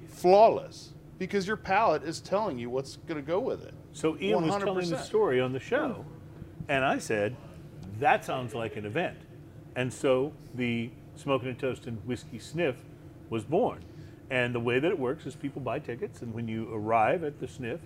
flawless, 0.09 0.93
because 1.17 1.47
your 1.47 1.57
palate 1.57 2.03
is 2.03 2.19
telling 2.19 2.59
you 2.59 2.69
what's 2.69 2.97
going 2.97 3.15
to 3.15 3.25
go 3.25 3.39
with 3.39 3.63
it. 3.63 3.73
So 3.93 4.17
Ian 4.19 4.43
was 4.47 4.61
telling 4.61 4.89
the 4.89 4.97
100%. 4.97 5.03
story 5.03 5.39
on 5.39 5.53
the 5.53 5.59
show, 5.59 6.05
and 6.67 6.83
I 6.83 6.97
said, 6.97 7.35
"That 7.99 8.25
sounds 8.25 8.53
like 8.53 8.75
an 8.75 8.85
event," 8.85 9.17
and 9.75 9.91
so 9.91 10.33
the 10.53 10.91
Smoking 11.15 11.49
and 11.49 11.59
Toasting 11.59 11.97
Whiskey 12.05 12.39
Sniff 12.39 12.75
was 13.29 13.43
born. 13.43 13.83
And 14.29 14.55
the 14.55 14.59
way 14.59 14.79
that 14.79 14.89
it 14.89 14.97
works 14.97 15.25
is 15.25 15.35
people 15.35 15.61
buy 15.61 15.79
tickets, 15.79 16.21
and 16.21 16.33
when 16.33 16.47
you 16.47 16.73
arrive 16.73 17.23
at 17.23 17.39
the 17.39 17.47
sniff, 17.47 17.81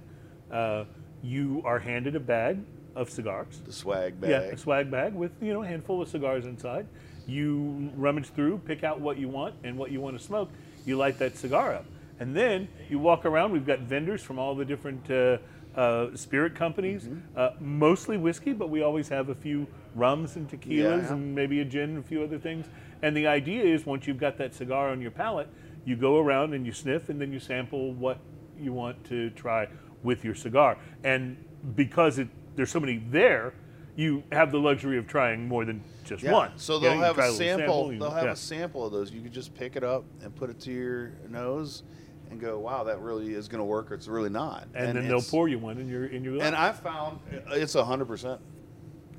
uh, 0.52 0.86
you 1.24 1.62
are 1.66 1.80
handed 1.80 2.16
a 2.16 2.20
bag 2.20 2.60
of 2.96 3.10
cigars. 3.10 3.62
The 3.66 3.74
swag 3.74 4.22
bag. 4.22 4.30
Yeah, 4.30 4.40
a 4.42 4.58
swag 4.58 4.92
bag 4.92 5.14
with 5.16 5.32
you 5.42 5.54
know 5.54 5.64
a 5.64 5.68
handful 5.68 6.02
of 6.02 6.08
cigars 6.08 6.46
inside. 6.46 6.86
You 7.28 7.92
rummage 7.96 8.28
through, 8.28 8.60
pick 8.60 8.84
out 8.84 9.02
what 9.02 9.18
you 9.18 9.28
want 9.28 9.56
and 9.64 9.76
what 9.76 9.92
you 9.92 10.00
want 10.00 10.18
to 10.18 10.24
smoke. 10.24 10.50
You 10.86 10.98
light 10.98 11.18
that 11.18 11.36
cigar 11.36 11.74
up, 11.74 11.86
and 12.20 12.36
then 12.36 12.68
you 12.90 13.00
walk 13.00 13.26
around. 13.26 13.52
We've 13.52 13.66
got 13.66 13.80
vendors 13.80 14.22
from 14.22 14.38
all 14.38 14.54
the 14.54 14.66
different 14.66 15.10
uh, 15.10 15.40
uh, 15.76 16.16
spirit 16.16 16.56
companies, 16.56 17.04
Mm-hmm. 17.06 17.20
uh, 17.38 17.50
mostly 17.60 18.18
whiskey, 18.18 18.54
but 18.54 18.70
we 18.70 18.82
always 18.82 19.08
have 19.10 19.30
a 19.30 19.36
few 19.36 19.68
rums 19.94 20.36
and 20.36 20.50
tequilas 20.50 21.04
Yeah. 21.04 21.14
and 21.14 21.36
maybe 21.36 21.60
a 21.62 21.66
gin 21.66 21.90
and 21.92 21.98
a 22.00 22.04
few 22.08 22.24
other 22.24 22.38
things. 22.40 22.66
And 23.02 23.16
the 23.16 23.28
idea 23.28 23.64
is 23.64 23.86
once 23.86 24.08
you've 24.08 24.18
got 24.20 24.38
that 24.38 24.54
cigar 24.56 24.90
on 24.90 25.02
your 25.02 25.12
palate, 25.12 25.50
you 25.86 25.96
go 25.96 26.20
around 26.20 26.54
and 26.54 26.66
you 26.66 26.72
sniff, 26.72 27.10
and 27.10 27.20
then 27.22 27.32
you 27.32 27.40
sample 27.40 27.94
what 27.94 28.18
you 28.60 28.74
want 28.74 29.04
to 29.06 29.30
try 29.32 29.68
with 30.04 30.24
your 30.24 30.34
cigar. 30.36 30.78
And 31.04 31.38
because 31.76 32.20
it, 32.20 32.28
there's 32.56 32.72
so 32.72 32.80
many 32.80 32.98
there, 33.10 33.54
you 33.98 34.24
have 34.32 34.52
the 34.52 34.58
luxury 34.60 34.98
of 34.98 35.08
trying 35.08 35.48
more 35.48 35.64
than 35.66 35.82
just 36.04 36.24
Yeah. 36.24 36.32
one. 36.34 36.52
So 36.58 36.80
they'll 36.80 36.92
you 36.96 36.98
can 37.02 37.06
have 37.16 37.20
a 37.20 37.32
sample. 37.32 37.94
you- 37.94 38.00
they'll 38.00 38.10
have 38.12 38.26
yeah. 38.26 38.32
a 38.32 38.36
sample 38.36 38.86
of 38.86 38.92
those. 38.92 39.12
You 39.12 39.22
could 39.22 39.32
just 39.34 39.54
pick 39.56 39.76
it 39.76 39.84
up 39.84 40.04
and 40.22 40.36
put 40.36 40.50
it 40.50 40.60
to 40.62 40.72
your 40.72 41.12
nose, 41.30 41.84
and 42.32 42.40
go, 42.40 42.60
"Wow, 42.60 42.84
that 42.84 43.00
really 43.02 43.34
is 43.34 43.48
going 43.48 43.60
to 43.60 43.66
work," 43.66 43.92
or 43.92 43.96
it's 43.96 44.08
really 44.08 44.30
not. 44.30 44.68
and, 44.74 44.96
then 44.98 45.08
they'll 45.08 45.22
pour 45.22 45.48
you 45.48 45.60
one 45.60 45.78
in 45.78 45.88
your 45.88 46.06
in 46.06 46.24
your 46.24 46.36
glass. 46.36 46.48
And 46.48 46.56
I 46.56 46.72
found 46.72 47.20
it's 47.52 47.74
hundred 47.74 48.06
percent. 48.06 48.42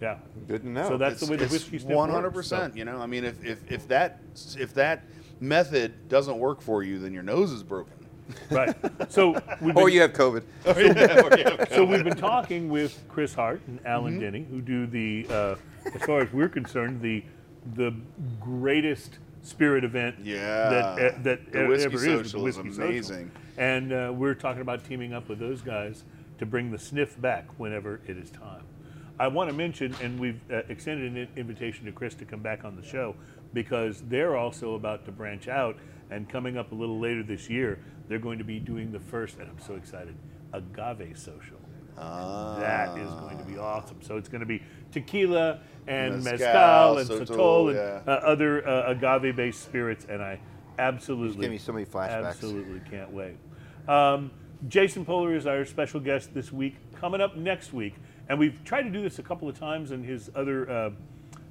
yeah. 0.00 0.18
Good 0.46 0.62
to 0.62 0.68
know. 0.68 0.88
So 0.88 0.96
that's 0.96 1.20
the 1.20 1.30
way 1.30 1.36
the 1.36 1.46
whiskey 1.46 1.78
sniff 1.78 1.94
One 1.94 2.08
works, 2.08 2.14
hundred 2.14 2.30
percent. 2.32 2.76
You 2.76 2.84
know, 2.84 2.98
I 2.98 3.06
mean, 3.06 3.24
if, 3.24 3.44
if 3.44 3.70
if 3.70 3.88
that 3.88 4.20
if 4.58 4.74
that 4.74 5.04
method 5.40 6.08
doesn't 6.08 6.38
work 6.38 6.60
for 6.60 6.82
you, 6.82 6.98
then 6.98 7.12
your 7.12 7.22
nose 7.22 7.52
is 7.52 7.62
broken. 7.62 7.92
Right. 8.50 8.74
So 9.08 9.40
we've 9.60 9.76
or 9.76 9.84
been, 9.84 9.94
you 9.94 10.00
have 10.00 10.12
COVID. 10.12 10.42
so 11.74 11.84
we've 11.84 12.02
been 12.02 12.16
talking 12.16 12.68
with 12.68 13.00
Chris 13.08 13.32
Hart 13.32 13.60
and 13.68 13.78
Alan 13.86 14.14
Mm-hmm. 14.14 14.20
Denny, 14.20 14.46
who 14.50 14.60
do 14.60 14.86
the, 14.86 15.26
uh, 15.30 15.54
as 15.94 16.02
far 16.02 16.22
as 16.22 16.32
we're 16.32 16.48
concerned, 16.48 17.00
the 17.00 17.22
the 17.74 17.94
greatest 18.40 19.18
spirit 19.46 19.84
event 19.84 20.16
Yeah. 20.22 20.68
that 20.70 20.84
uh, 21.14 21.18
that 21.22 21.52
The 21.52 21.66
Whiskey 21.66 21.86
ever 21.86 21.96
is. 21.96 22.02
the 22.02 22.08
Social 22.24 22.46
is 22.46 22.56
Whiskey 22.58 22.70
Social. 22.72 22.84
amazing. 22.90 23.30
And 23.56 23.92
uh, 23.92 24.12
we're 24.14 24.34
talking 24.34 24.60
about 24.62 24.84
teaming 24.84 25.12
up 25.12 25.28
with 25.28 25.38
those 25.38 25.62
guys 25.62 26.04
to 26.38 26.46
bring 26.46 26.70
the 26.70 26.78
sniff 26.78 27.18
back 27.20 27.46
whenever 27.58 28.00
it 28.06 28.16
is 28.18 28.30
time. 28.30 28.62
I 29.18 29.28
want 29.28 29.48
to 29.48 29.56
mention, 29.56 29.94
and 30.02 30.18
we've 30.20 30.40
uh, 30.52 30.56
extended 30.68 31.16
an 31.16 31.28
invitation 31.36 31.86
to 31.86 31.92
Chris 31.92 32.14
to 32.16 32.26
come 32.26 32.40
back 32.40 32.64
on 32.64 32.76
the 32.76 32.82
show 32.82 33.14
because 33.54 34.02
they're 34.08 34.36
also 34.36 34.74
about 34.74 35.04
to 35.06 35.12
branch 35.12 35.48
out 35.48 35.76
And 36.10 36.28
coming 36.28 36.56
up 36.58 36.70
a 36.72 36.74
little 36.74 37.00
later 37.00 37.22
this 37.22 37.48
year, 37.50 37.78
they're 38.08 38.18
going 38.20 38.38
to 38.38 38.44
be 38.44 38.60
doing 38.60 38.92
the 38.92 39.00
first, 39.00 39.38
and 39.38 39.48
I'm 39.48 39.58
so 39.58 39.74
excited, 39.74 40.14
agave 40.52 41.18
social. 41.18 41.56
That 41.96 42.96
is 42.98 43.10
going 43.14 43.38
to 43.38 43.44
be 43.44 43.56
awesome. 43.58 44.02
So 44.02 44.16
it's 44.16 44.28
going 44.28 44.40
to 44.40 44.46
be 44.46 44.62
tequila 44.92 45.60
and 45.86 46.24
mezcal, 46.24 46.38
Mezcal, 46.38 46.98
and 46.98 47.08
Sotol, 47.08 47.36
sotol 47.36 47.68
and 47.68 47.76
yeah. 47.76 48.12
uh, 48.12 48.16
other 48.18 48.66
uh, 48.66 48.90
agave-based 48.90 49.62
spirits, 49.62 50.06
and 50.08 50.22
I 50.22 50.40
absolutely, 50.78 51.42
give 51.42 51.50
me 51.50 51.58
so 51.58 51.72
many 51.72 51.86
flashbacks. 51.86 52.26
absolutely 52.26 52.80
can't 52.90 53.12
wait. 53.12 53.36
Um, 53.88 54.30
Jason 54.68 55.04
Polar 55.04 55.34
is 55.36 55.46
our 55.46 55.64
special 55.64 56.00
guest 56.00 56.34
this 56.34 56.52
week. 56.52 56.76
Coming 56.98 57.20
up 57.20 57.36
next 57.36 57.72
week, 57.72 57.94
and 58.28 58.38
we've 58.38 58.64
tried 58.64 58.82
to 58.82 58.90
do 58.90 59.02
this 59.02 59.18
a 59.18 59.22
couple 59.22 59.48
of 59.48 59.58
times, 59.58 59.90
and 59.90 60.04
his 60.04 60.30
other 60.34 60.70
uh, 60.70 60.90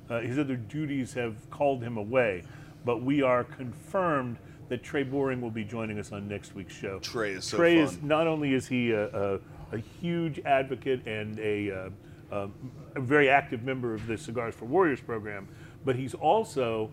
uh, 0.09 0.19
his 0.21 0.37
other 0.37 0.55
duties 0.55 1.13
have 1.13 1.49
called 1.49 1.81
him 1.83 1.97
away. 1.97 2.43
But 2.83 3.01
we 3.01 3.21
are 3.21 3.43
confirmed 3.43 4.37
that 4.69 4.83
Trey 4.83 5.03
Boring 5.03 5.41
will 5.41 5.51
be 5.51 5.63
joining 5.63 5.99
us 5.99 6.11
on 6.11 6.27
next 6.27 6.55
week's 6.55 6.73
show. 6.73 6.99
Trey 6.99 7.33
is 7.33 7.45
so 7.45 7.57
Trey 7.57 7.75
fun. 7.75 7.83
is 7.83 8.03
not 8.03 8.27
only 8.27 8.53
is 8.53 8.67
he 8.67 8.91
a, 8.91 9.07
a, 9.07 9.39
a 9.71 9.77
huge 10.01 10.39
advocate 10.39 11.05
and 11.07 11.39
a, 11.39 11.71
uh, 11.71 11.89
um, 12.31 12.53
a 12.95 13.01
very 13.01 13.29
active 13.29 13.63
member 13.63 13.93
of 13.93 14.07
the 14.07 14.17
Cigars 14.17 14.55
for 14.55 14.65
Warriors 14.65 15.01
program, 15.01 15.47
but 15.83 15.95
he's 15.95 16.13
also 16.13 16.91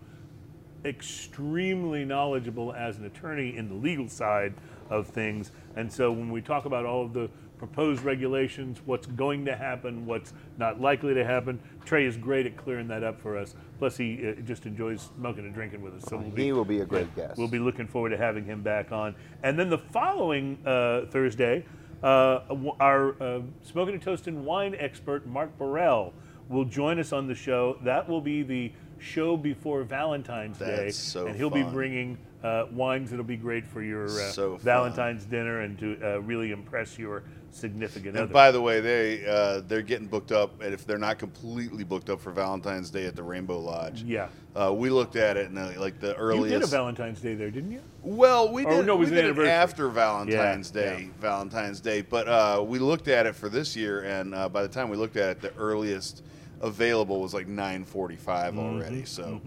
extremely 0.85 2.05
knowledgeable 2.05 2.73
as 2.73 2.97
an 2.97 3.05
attorney 3.05 3.55
in 3.55 3.69
the 3.69 3.75
legal 3.75 4.09
side 4.09 4.53
of 4.89 5.07
things. 5.07 5.51
And 5.75 5.91
so 5.91 6.11
when 6.11 6.31
we 6.31 6.41
talk 6.41 6.65
about 6.65 6.85
all 6.85 7.03
of 7.03 7.13
the 7.13 7.29
proposed 7.57 8.03
regulations, 8.03 8.81
what's 8.85 9.07
going 9.07 9.45
to 9.45 9.55
happen, 9.55 10.05
what's 10.05 10.33
not 10.57 10.81
likely 10.81 11.13
to 11.13 11.23
happen, 11.23 11.59
Trey 11.85 12.05
is 12.05 12.17
great 12.17 12.45
at 12.45 12.57
clearing 12.57 12.89
that 12.89 13.03
up 13.03 13.21
for 13.21 13.37
us. 13.37 13.55
Plus, 13.79 13.95
he 13.95 14.27
uh, 14.27 14.41
just 14.41 14.65
enjoys 14.65 15.09
smoking 15.17 15.45
and 15.45 15.53
drinking 15.53 15.81
with 15.81 15.95
us. 15.95 16.03
So 16.03 16.17
we'll 16.17 16.31
He 16.31 16.51
will 16.51 16.65
be 16.65 16.81
a 16.81 16.85
great 16.85 17.13
guest. 17.15 17.37
We'll 17.37 17.47
be 17.47 17.59
looking 17.59 17.87
forward 17.87 18.09
to 18.09 18.17
having 18.17 18.43
him 18.45 18.61
back 18.61 18.91
on. 18.91 19.15
And 19.43 19.57
then 19.57 19.69
the 19.69 19.77
following 19.77 20.57
uh, 20.65 21.05
Thursday, 21.09 21.65
our 22.03 23.21
uh, 23.21 23.41
smoking 23.63 23.95
and 23.95 24.03
toasting 24.03 24.45
wine 24.45 24.75
expert 24.77 25.25
Mark 25.25 25.57
Burrell 25.57 26.13
will 26.49 26.65
join 26.65 26.99
us 26.99 27.13
on 27.13 27.27
the 27.27 27.35
show. 27.35 27.77
That 27.83 28.07
will 28.07 28.21
be 28.21 28.43
the 28.43 28.71
show 28.99 29.37
before 29.37 29.83
Valentine's 29.83 30.57
Day, 30.57 30.89
so 30.91 31.27
and 31.27 31.35
he'll 31.35 31.49
be 31.49 31.63
bringing 31.63 32.17
uh, 32.43 32.65
wines 32.71 33.09
that'll 33.09 33.25
be 33.25 33.37
great 33.37 33.65
for 33.65 33.81
your 33.81 34.05
uh, 34.05 34.31
So. 34.31 34.57
Valentine's 34.57 35.25
dinner 35.25 35.61
and 35.61 35.77
to 35.79 35.97
uh, 36.03 36.19
really 36.21 36.51
impress 36.51 36.97
your 36.97 37.23
significant 37.55 38.15
And 38.15 38.23
other. 38.25 38.33
by 38.33 38.51
the 38.51 38.61
way, 38.61 38.79
they 38.81 39.25
uh, 39.25 39.61
they're 39.67 39.81
getting 39.81 40.07
booked 40.07 40.31
up, 40.31 40.61
and 40.61 40.73
if 40.73 40.85
they're 40.85 40.97
not 40.97 41.19
completely 41.19 41.83
booked 41.83 42.09
up 42.09 42.19
for 42.19 42.31
Valentine's 42.31 42.89
Day 42.89 43.05
at 43.05 43.15
the 43.15 43.23
Rainbow 43.23 43.59
Lodge, 43.59 44.03
yeah. 44.03 44.27
uh, 44.55 44.73
we 44.73 44.89
looked 44.89 45.15
at 45.15 45.37
it 45.37 45.47
and 45.49 45.57
uh, 45.57 45.71
like 45.77 45.99
the 45.99 46.15
earliest. 46.15 46.51
You 46.53 46.59
did 46.59 46.63
a 46.63 46.67
Valentine's 46.67 47.21
Day 47.21 47.35
there, 47.35 47.51
didn't 47.51 47.71
you? 47.71 47.81
Well, 48.01 48.51
we 48.51 48.65
Or 48.65 48.77
did. 48.77 48.85
no, 48.87 48.95
it 48.95 48.99
was 48.99 49.09
we 49.09 49.15
did 49.15 49.25
anniversary. 49.25 49.49
after 49.51 49.87
Valentine's 49.89 50.71
Yeah, 50.73 50.81
Day. 50.81 51.01
yeah. 51.03 51.21
Valentine's 51.21 51.79
Day, 51.79 52.01
but 52.01 52.27
uh, 52.27 52.63
we 52.65 52.79
looked 52.79 53.07
at 53.07 53.25
it 53.25 53.35
for 53.35 53.49
this 53.49 53.75
year, 53.75 54.01
and 54.03 54.33
uh, 54.35 54.49
by 54.49 54.61
the 54.63 54.67
time 54.69 54.89
we 54.89 54.97
looked 54.97 55.17
at 55.17 55.29
it, 55.29 55.41
the 55.41 55.53
earliest 55.55 56.23
available 56.61 57.21
was 57.21 57.33
like 57.33 57.47
9:45 57.47 57.85
Mm-hmm, 58.17 58.59
already. 58.59 59.05
So 59.05 59.41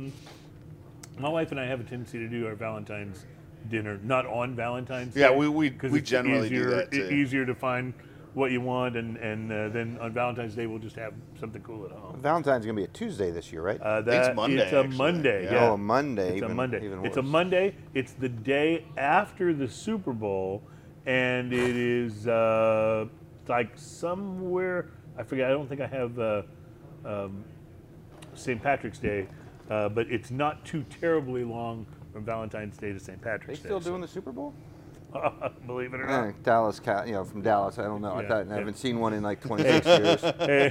My 1.18 1.28
wife 1.30 1.50
and 1.50 1.58
I 1.58 1.64
have 1.66 1.80
a 1.80 1.84
tendency 1.84 2.18
to 2.18 2.28
do 2.28 2.46
our 2.46 2.54
Valentine's 2.54 3.24
dinner 3.68 3.98
not 4.02 4.26
on 4.26 4.54
Valentine's 4.54 5.14
Day. 5.14 5.20
Yeah, 5.22 5.30
we- 5.36 5.48
we- 5.48 5.70
'cause 5.70 5.90
we 5.90 5.98
it's 6.00 6.10
generally 6.10 6.48
do 6.48 6.54
easier, 6.56 6.70
that, 6.70 6.90
too. 6.92 7.08
Easier 7.10 7.46
to 7.46 7.54
find 7.54 7.94
what 8.34 8.50
you 8.50 8.60
want, 8.60 8.96
and 8.96 9.16
and 9.16 9.50
uh, 9.50 9.68
then 9.70 9.96
on 10.00 10.12
Valentine's 10.12 10.54
Day 10.54 10.66
we'll 10.66 10.78
just 10.78 10.96
have 10.96 11.14
something 11.40 11.62
cool 11.62 11.86
at 11.86 11.90
home. 11.92 12.20
Valentine's 12.20 12.66
gonna 12.66 12.76
be 12.76 12.84
a 12.84 12.88
Tuesday 12.88 13.30
this 13.30 13.50
year, 13.52 13.62
right? 13.62 13.80
Uh, 13.80 14.02
think 14.02 14.14
it's 14.24 14.36
Monday, 14.36 14.62
It's 14.62 14.72
a 14.72 14.80
actually. 14.80 14.96
Monday. 14.98 15.44
Yeah. 15.44 15.52
Yeah. 15.52 15.68
Oh, 15.70 15.74
a 15.74 15.78
Monday, 15.78 16.32
It's 16.34 16.42
a 16.42 16.48
Monday. 16.48 16.84
even 16.84 17.04
It's 17.06 17.16
a. 17.16 17.22
Monday. 17.22 17.74
It's 17.94 18.12
the 18.12 18.28
day 18.28 18.84
after 18.98 19.54
the 19.54 19.68
Super 19.68 20.12
Bowl, 20.12 20.62
and 21.06 21.52
it 21.52 21.76
is 21.76 22.28
uh, 22.28 23.06
like 23.48 23.70
somewhere. 23.76 24.90
I 25.18 25.22
forget. 25.22 25.46
I 25.46 25.50
don't 25.54 25.66
think 25.68 25.80
I 25.80 25.86
have 25.86 26.18
uh, 26.18 26.42
um, 27.06 27.42
St. 28.34 28.62
Patrick's 28.62 28.98
Day, 28.98 29.28
uh, 29.70 29.88
but 29.88 30.08
it's 30.10 30.30
not 30.30 30.62
too 30.66 30.84
terribly 31.00 31.42
long 31.42 31.86
from 32.16 32.24
Valentine's 32.24 32.78
Day 32.78 32.94
to 32.94 32.98
St. 32.98 33.20
Patrick's 33.20 33.20
They 33.20 33.28
Patrick's 33.46 33.60
still 33.60 33.78
Day. 33.78 33.84
doing 33.90 34.00
the 34.00 34.08
Super 34.08 34.32
Bowl? 34.32 34.54
believe 35.66 35.92
it 35.92 36.00
or 36.00 36.08
Eh, 36.08 36.26
not. 36.28 36.42
Dallas, 36.42 36.80
Cow- 36.80 37.04
you 37.04 37.12
know, 37.12 37.24
from 37.26 37.42
Dallas. 37.42 37.78
I 37.78 37.82
don't 37.82 38.00
know. 38.00 38.12
I, 38.12 38.22
Yeah, 38.22 38.28
thought, 38.28 38.50
I 38.50 38.54
haven't 38.54 38.78
seen 38.78 38.98
one 38.98 39.12
in 39.12 39.22
like 39.22 39.40
26 39.42 39.86
years, 39.86 40.20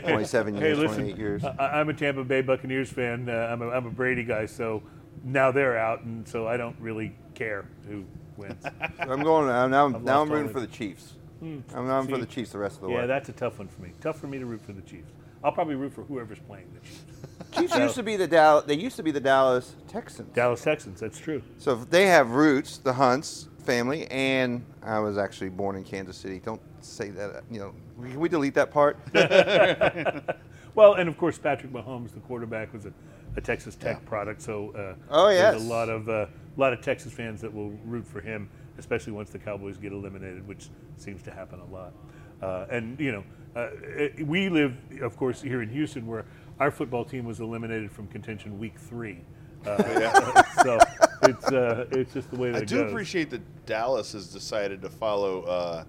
27 0.01 0.55
Hey, 0.55 0.61
years, 0.61 0.80
listen, 0.80 0.97
28 1.01 1.17
years. 1.19 1.43
I, 1.45 1.80
I'm 1.80 1.89
a 1.89 1.93
Tampa 1.93 2.23
Bay 2.23 2.41
Buccaneers 2.41 2.89
fan. 2.89 3.30
Uh, 3.30 3.34
I'm, 3.51 3.61
a, 3.61 3.69
I'm 3.69 3.85
a 3.85 3.91
Brady 3.91 4.23
guy, 4.23 4.47
so 4.47 4.81
now 5.23 5.51
they're 5.51 5.77
out, 5.77 6.01
and 6.01 6.27
so 6.27 6.47
I 6.47 6.57
don't 6.57 6.76
really 6.80 7.15
care 7.35 7.65
who 7.88 8.05
wins. 8.38 8.63
I'm 8.99 9.22
going. 9.22 9.47
I'm, 9.49 9.69
now, 9.69 9.85
I'm, 9.85 9.91
now 9.91 9.97
lost 9.99 10.09
I'm 10.09 10.30
rooting 10.31 10.47
all 10.47 10.53
for 10.53 10.59
the- 10.61 10.65
the 10.67 10.73
Chiefs. 10.73 11.13
I'm, 11.41 11.63
I'm 11.76 12.07
for 12.07 12.17
the 12.17 12.26
Chiefs 12.26 12.53
the 12.53 12.57
rest 12.57 12.77
of 12.77 12.81
the 12.81 12.88
way. 12.88 12.93
yeah, 12.95 13.01
way. 13.01 13.07
that's 13.07 13.30
a 13.30 13.34
tough 13.34 13.59
one 13.59 13.67
for 13.67 13.81
me. 13.84 13.91
Tough 14.01 14.17
for 14.19 14.26
me 14.26 14.39
to 14.39 14.47
root 14.47 14.61
for 14.65 14.72
the 14.73 14.81
Chiefs. 14.81 15.11
I'll 15.45 15.51
probably 15.51 15.76
root 15.76 15.93
for 15.93 16.03
whoever's 16.03 16.39
playing 16.39 16.65
the 16.73 16.80
Chiefs. 16.80 17.03
Chiefs 17.51 17.77
used 17.77 17.95
to 17.95 18.03
be 18.03 18.17
the 18.17 18.27
Dallas. 18.27 18.65
They 18.65 18.76
used 18.76 18.95
to 18.95 19.03
be 19.03 19.11
the 19.11 19.19
Dallas 19.19 19.76
Texans. 19.88 20.34
Dallas 20.34 20.63
Texans. 20.63 20.99
That's 20.99 21.19
true. 21.19 21.43
So 21.59 21.76
they 21.76 22.07
have 22.07 22.31
roots, 22.31 22.80
the 22.80 22.93
Hunts 22.93 23.47
family, 23.63 24.07
and 24.07 24.65
I 24.81 24.99
was 24.99 25.19
actually 25.19 25.49
born 25.49 25.76
in 25.76 25.84
Kansas 25.84 26.17
City. 26.17 26.39
Don't 26.43 26.61
say 26.84 27.11
that. 27.11 27.43
You 27.51 27.59
know, 27.59 27.76
can 28.01 28.19
we 28.19 28.27
delete 28.27 28.55
that 28.55 28.72
part? 28.72 28.97
Well, 30.76 30.95
and 30.95 31.07
of 31.07 31.17
course 31.17 31.38
Patrick 31.38 31.72
Mahomes, 31.72 32.13
the 32.13 32.19
quarterback, 32.19 32.73
was 32.73 32.85
a, 32.85 32.91
a 33.38 33.41
Texas 33.41 33.76
Tech 33.76 34.05
product. 34.05 34.41
So 34.41 34.72
uh, 34.72 34.95
Oh, 35.09 35.27
there's 35.27 35.55
yes. 35.55 35.61
a 35.61 35.65
lot 35.69 35.88
of 35.88 36.09
uh, 36.09 36.26
a 36.26 36.59
lot 36.59 36.73
of 36.73 36.81
Texas 36.81 37.13
fans 37.13 37.39
that 37.41 37.53
will 37.53 37.69
root 37.85 38.05
for 38.05 38.19
him, 38.19 38.49
especially 38.77 39.13
once 39.13 39.30
the 39.30 39.39
Cowboys 39.39 39.77
get 39.77 39.93
eliminated, 39.93 40.45
which 40.45 40.67
seems 40.97 41.23
to 41.23 41.31
happen 41.31 41.61
a 41.61 41.65
lot. 41.65 41.93
Uh, 42.41 42.65
and 42.69 42.99
you 42.99 43.13
know, 43.13 43.23
uh, 43.56 43.69
it- 43.82 44.26
we 44.27 44.49
live, 44.49 44.76
of 45.02 45.15
course, 45.18 45.41
here 45.41 45.61
in 45.61 45.69
Houston, 45.69 46.06
where 46.07 46.26
our 46.60 46.72
football 46.72 47.06
team 47.06 47.26
was 47.26 47.40
eliminated 47.40 47.91
from 47.91 48.07
contention 48.07 48.57
week 48.60 48.80
three. 48.80 49.19
Uh, 49.65 50.44
so 50.64 50.80
it's 51.23 51.48
uh, 51.52 51.86
it's 51.91 52.14
just 52.14 52.30
the 52.32 52.38
way 52.38 52.52
that 52.52 52.57
I 52.60 52.61
it 52.61 52.68
do 52.68 52.84
goes. 52.84 52.91
appreciate 52.91 53.30
that 53.32 53.65
Dallas 53.65 54.11
has 54.14 54.27
decided 54.27 54.82
to 54.84 54.90
follow 54.90 55.41
uh, 55.44 55.84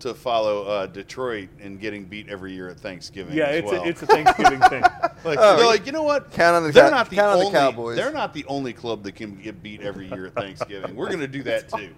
to 0.00 0.12
follow 0.12 0.64
uh, 0.64 0.86
Detroit 0.86 1.48
in 1.60 1.78
getting 1.78 2.04
beat 2.04 2.28
every 2.28 2.52
year 2.52 2.68
at 2.68 2.78
Thanksgiving. 2.80 3.34
Yeah, 3.34 3.44
as 3.44 3.62
it's 3.62 3.72
well. 3.72 3.82
a 3.82 3.86
it's 3.86 4.02
a 4.02 4.06
Thanksgiving 4.06 4.60
thing. 4.68 4.82
Like, 5.24 5.38
Oh, 5.40 5.56
they're 5.56 5.66
like, 5.66 5.86
you 5.86 5.92
know 5.92 6.04
what? 6.04 6.30
count 6.30 6.54
on 6.54 6.62
the 6.62 6.70
they're 6.70 6.84
Cow- 6.84 6.90
not 6.90 7.10
the 7.10 7.16
count 7.16 7.32
on 7.32 7.38
the 7.40 7.44
only. 7.46 7.58
Cowboys. 7.58 7.96
They're 7.96 8.12
not 8.12 8.32
the 8.32 8.44
only 8.44 8.72
club 8.72 9.02
that 9.02 9.16
can 9.16 9.34
get 9.34 9.60
beat 9.60 9.80
every 9.80 10.06
year 10.08 10.26
at 10.26 10.34
Thanksgiving. 10.34 10.94
We're 10.94 11.08
going 11.08 11.18
to 11.20 11.26
do 11.26 11.42
that 11.44 11.68
too. 11.68 11.92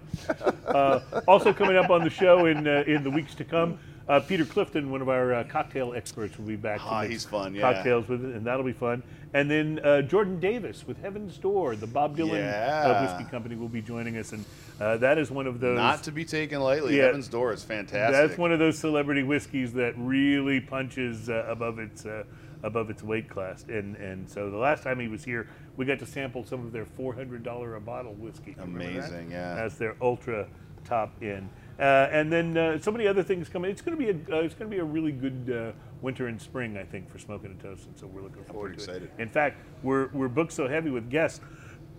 Uh, 0.65 1.01
also 1.27 1.53
coming 1.53 1.75
up 1.77 1.91
on 1.91 2.03
the 2.03 2.09
show 2.09 2.45
in 2.47 2.67
uh, 2.67 2.83
in 2.87 3.03
the 3.03 3.11
weeks 3.11 3.35
to 3.35 3.43
come, 3.43 3.77
uh, 4.09 4.19
Peter 4.19 4.43
Clifton, 4.43 4.89
one 4.91 5.01
of 5.01 5.07
our 5.09 5.33
uh, 5.33 5.43
cocktail 5.45 5.93
experts, 5.93 6.37
will 6.37 6.45
be 6.45 6.55
back. 6.55 6.79
to 6.79 6.85
Ah, 6.85 7.01
he's 7.03 7.23
fun, 7.25 7.53
yeah. 7.53 7.61
Cocktails 7.61 8.07
with 8.07 8.25
it, 8.25 8.35
and 8.35 8.45
that'll 8.45 8.63
be 8.65 8.73
fun. 8.73 9.03
And 9.33 9.49
then 9.49 9.79
uh, 9.83 10.01
Jordan 10.01 10.39
Davis 10.39 10.87
with 10.87 10.99
Heaven's 10.99 11.37
Door, 11.37 11.75
the 11.75 11.85
Bob 11.85 12.17
Dylan 12.17 12.31
uh, 12.31 12.35
Yeah. 12.35 13.01
whiskey 13.15 13.29
company, 13.29 13.55
will 13.55 13.69
be 13.69 13.81
joining 13.81 14.17
us, 14.17 14.33
and 14.33 14.43
uh, 14.81 14.97
that 14.97 15.19
is 15.19 15.29
one 15.29 15.45
of 15.45 15.59
those. 15.59 15.77
Not 15.77 16.01
to 16.03 16.11
be 16.11 16.25
taken 16.25 16.59
lightly. 16.59 16.97
Yeah. 16.97 17.03
Heaven's 17.05 17.27
Door 17.27 17.53
is 17.53 17.63
fantastic. 17.63 18.13
That's 18.29 18.37
one 18.39 18.51
of 18.51 18.57
those 18.57 18.79
celebrity 18.79 19.21
whiskeys 19.21 19.71
that 19.73 19.93
really 19.97 20.59
punches 20.59 21.29
uh, 21.29 21.45
above 21.47 21.77
its 21.77 22.07
uh, 22.07 22.23
above 22.63 22.89
its 22.89 23.03
weight 23.03 23.29
class. 23.29 23.63
And 23.69 23.95
and 23.97 24.27
so 24.27 24.49
the 24.49 24.57
last 24.57 24.81
time 24.81 24.99
he 24.99 25.07
was 25.07 25.23
here, 25.23 25.47
we 25.77 25.85
got 25.85 25.99
to 25.99 26.07
sample 26.07 26.43
some 26.43 26.65
of 26.65 26.71
their 26.71 26.85
four 26.85 27.13
hundred 27.13 27.43
dollar 27.43 27.75
a 27.75 27.81
bottle 27.81 28.15
whiskey. 28.15 28.53
That? 28.53 28.63
Amazing, 28.63 29.29
yeah. 29.29 29.55
As 29.63 29.77
their 29.77 29.95
ultra 30.01 30.47
top 30.83 31.13
end. 31.21 31.49
Uh, 31.79 32.09
and 32.11 32.31
then 32.31 32.57
uh, 32.57 32.77
so 32.79 32.91
many 32.91 33.07
other 33.07 33.23
things 33.23 33.47
coming. 33.47 33.71
It's 33.71 33.81
going 33.81 33.97
to 33.97 34.03
be 34.03 34.09
a 34.09 34.35
uh, 34.35 34.41
it's 34.41 34.53
going 34.53 34.69
to 34.69 34.75
be 34.75 34.81
a 34.81 34.83
really 34.83 35.13
good 35.13 35.49
uh, 35.49 35.71
winter 36.01 36.27
and 36.27 36.41
spring, 36.41 36.77
I 36.77 36.83
think, 36.83 37.09
for 37.09 37.19
smoking 37.19 37.51
and 37.51 37.59
toasting. 37.59 37.93
So 37.95 38.05
we're 38.07 38.21
looking 38.21 38.43
forward 38.43 38.77
to 38.79 38.91
it. 38.95 39.11
In 39.17 39.29
fact, 39.29 39.61
we're 39.81 40.07
we're 40.07 40.27
booked 40.27 40.51
so 40.51 40.67
heavy 40.67 40.89
with 40.89 41.09
guests. 41.09 41.39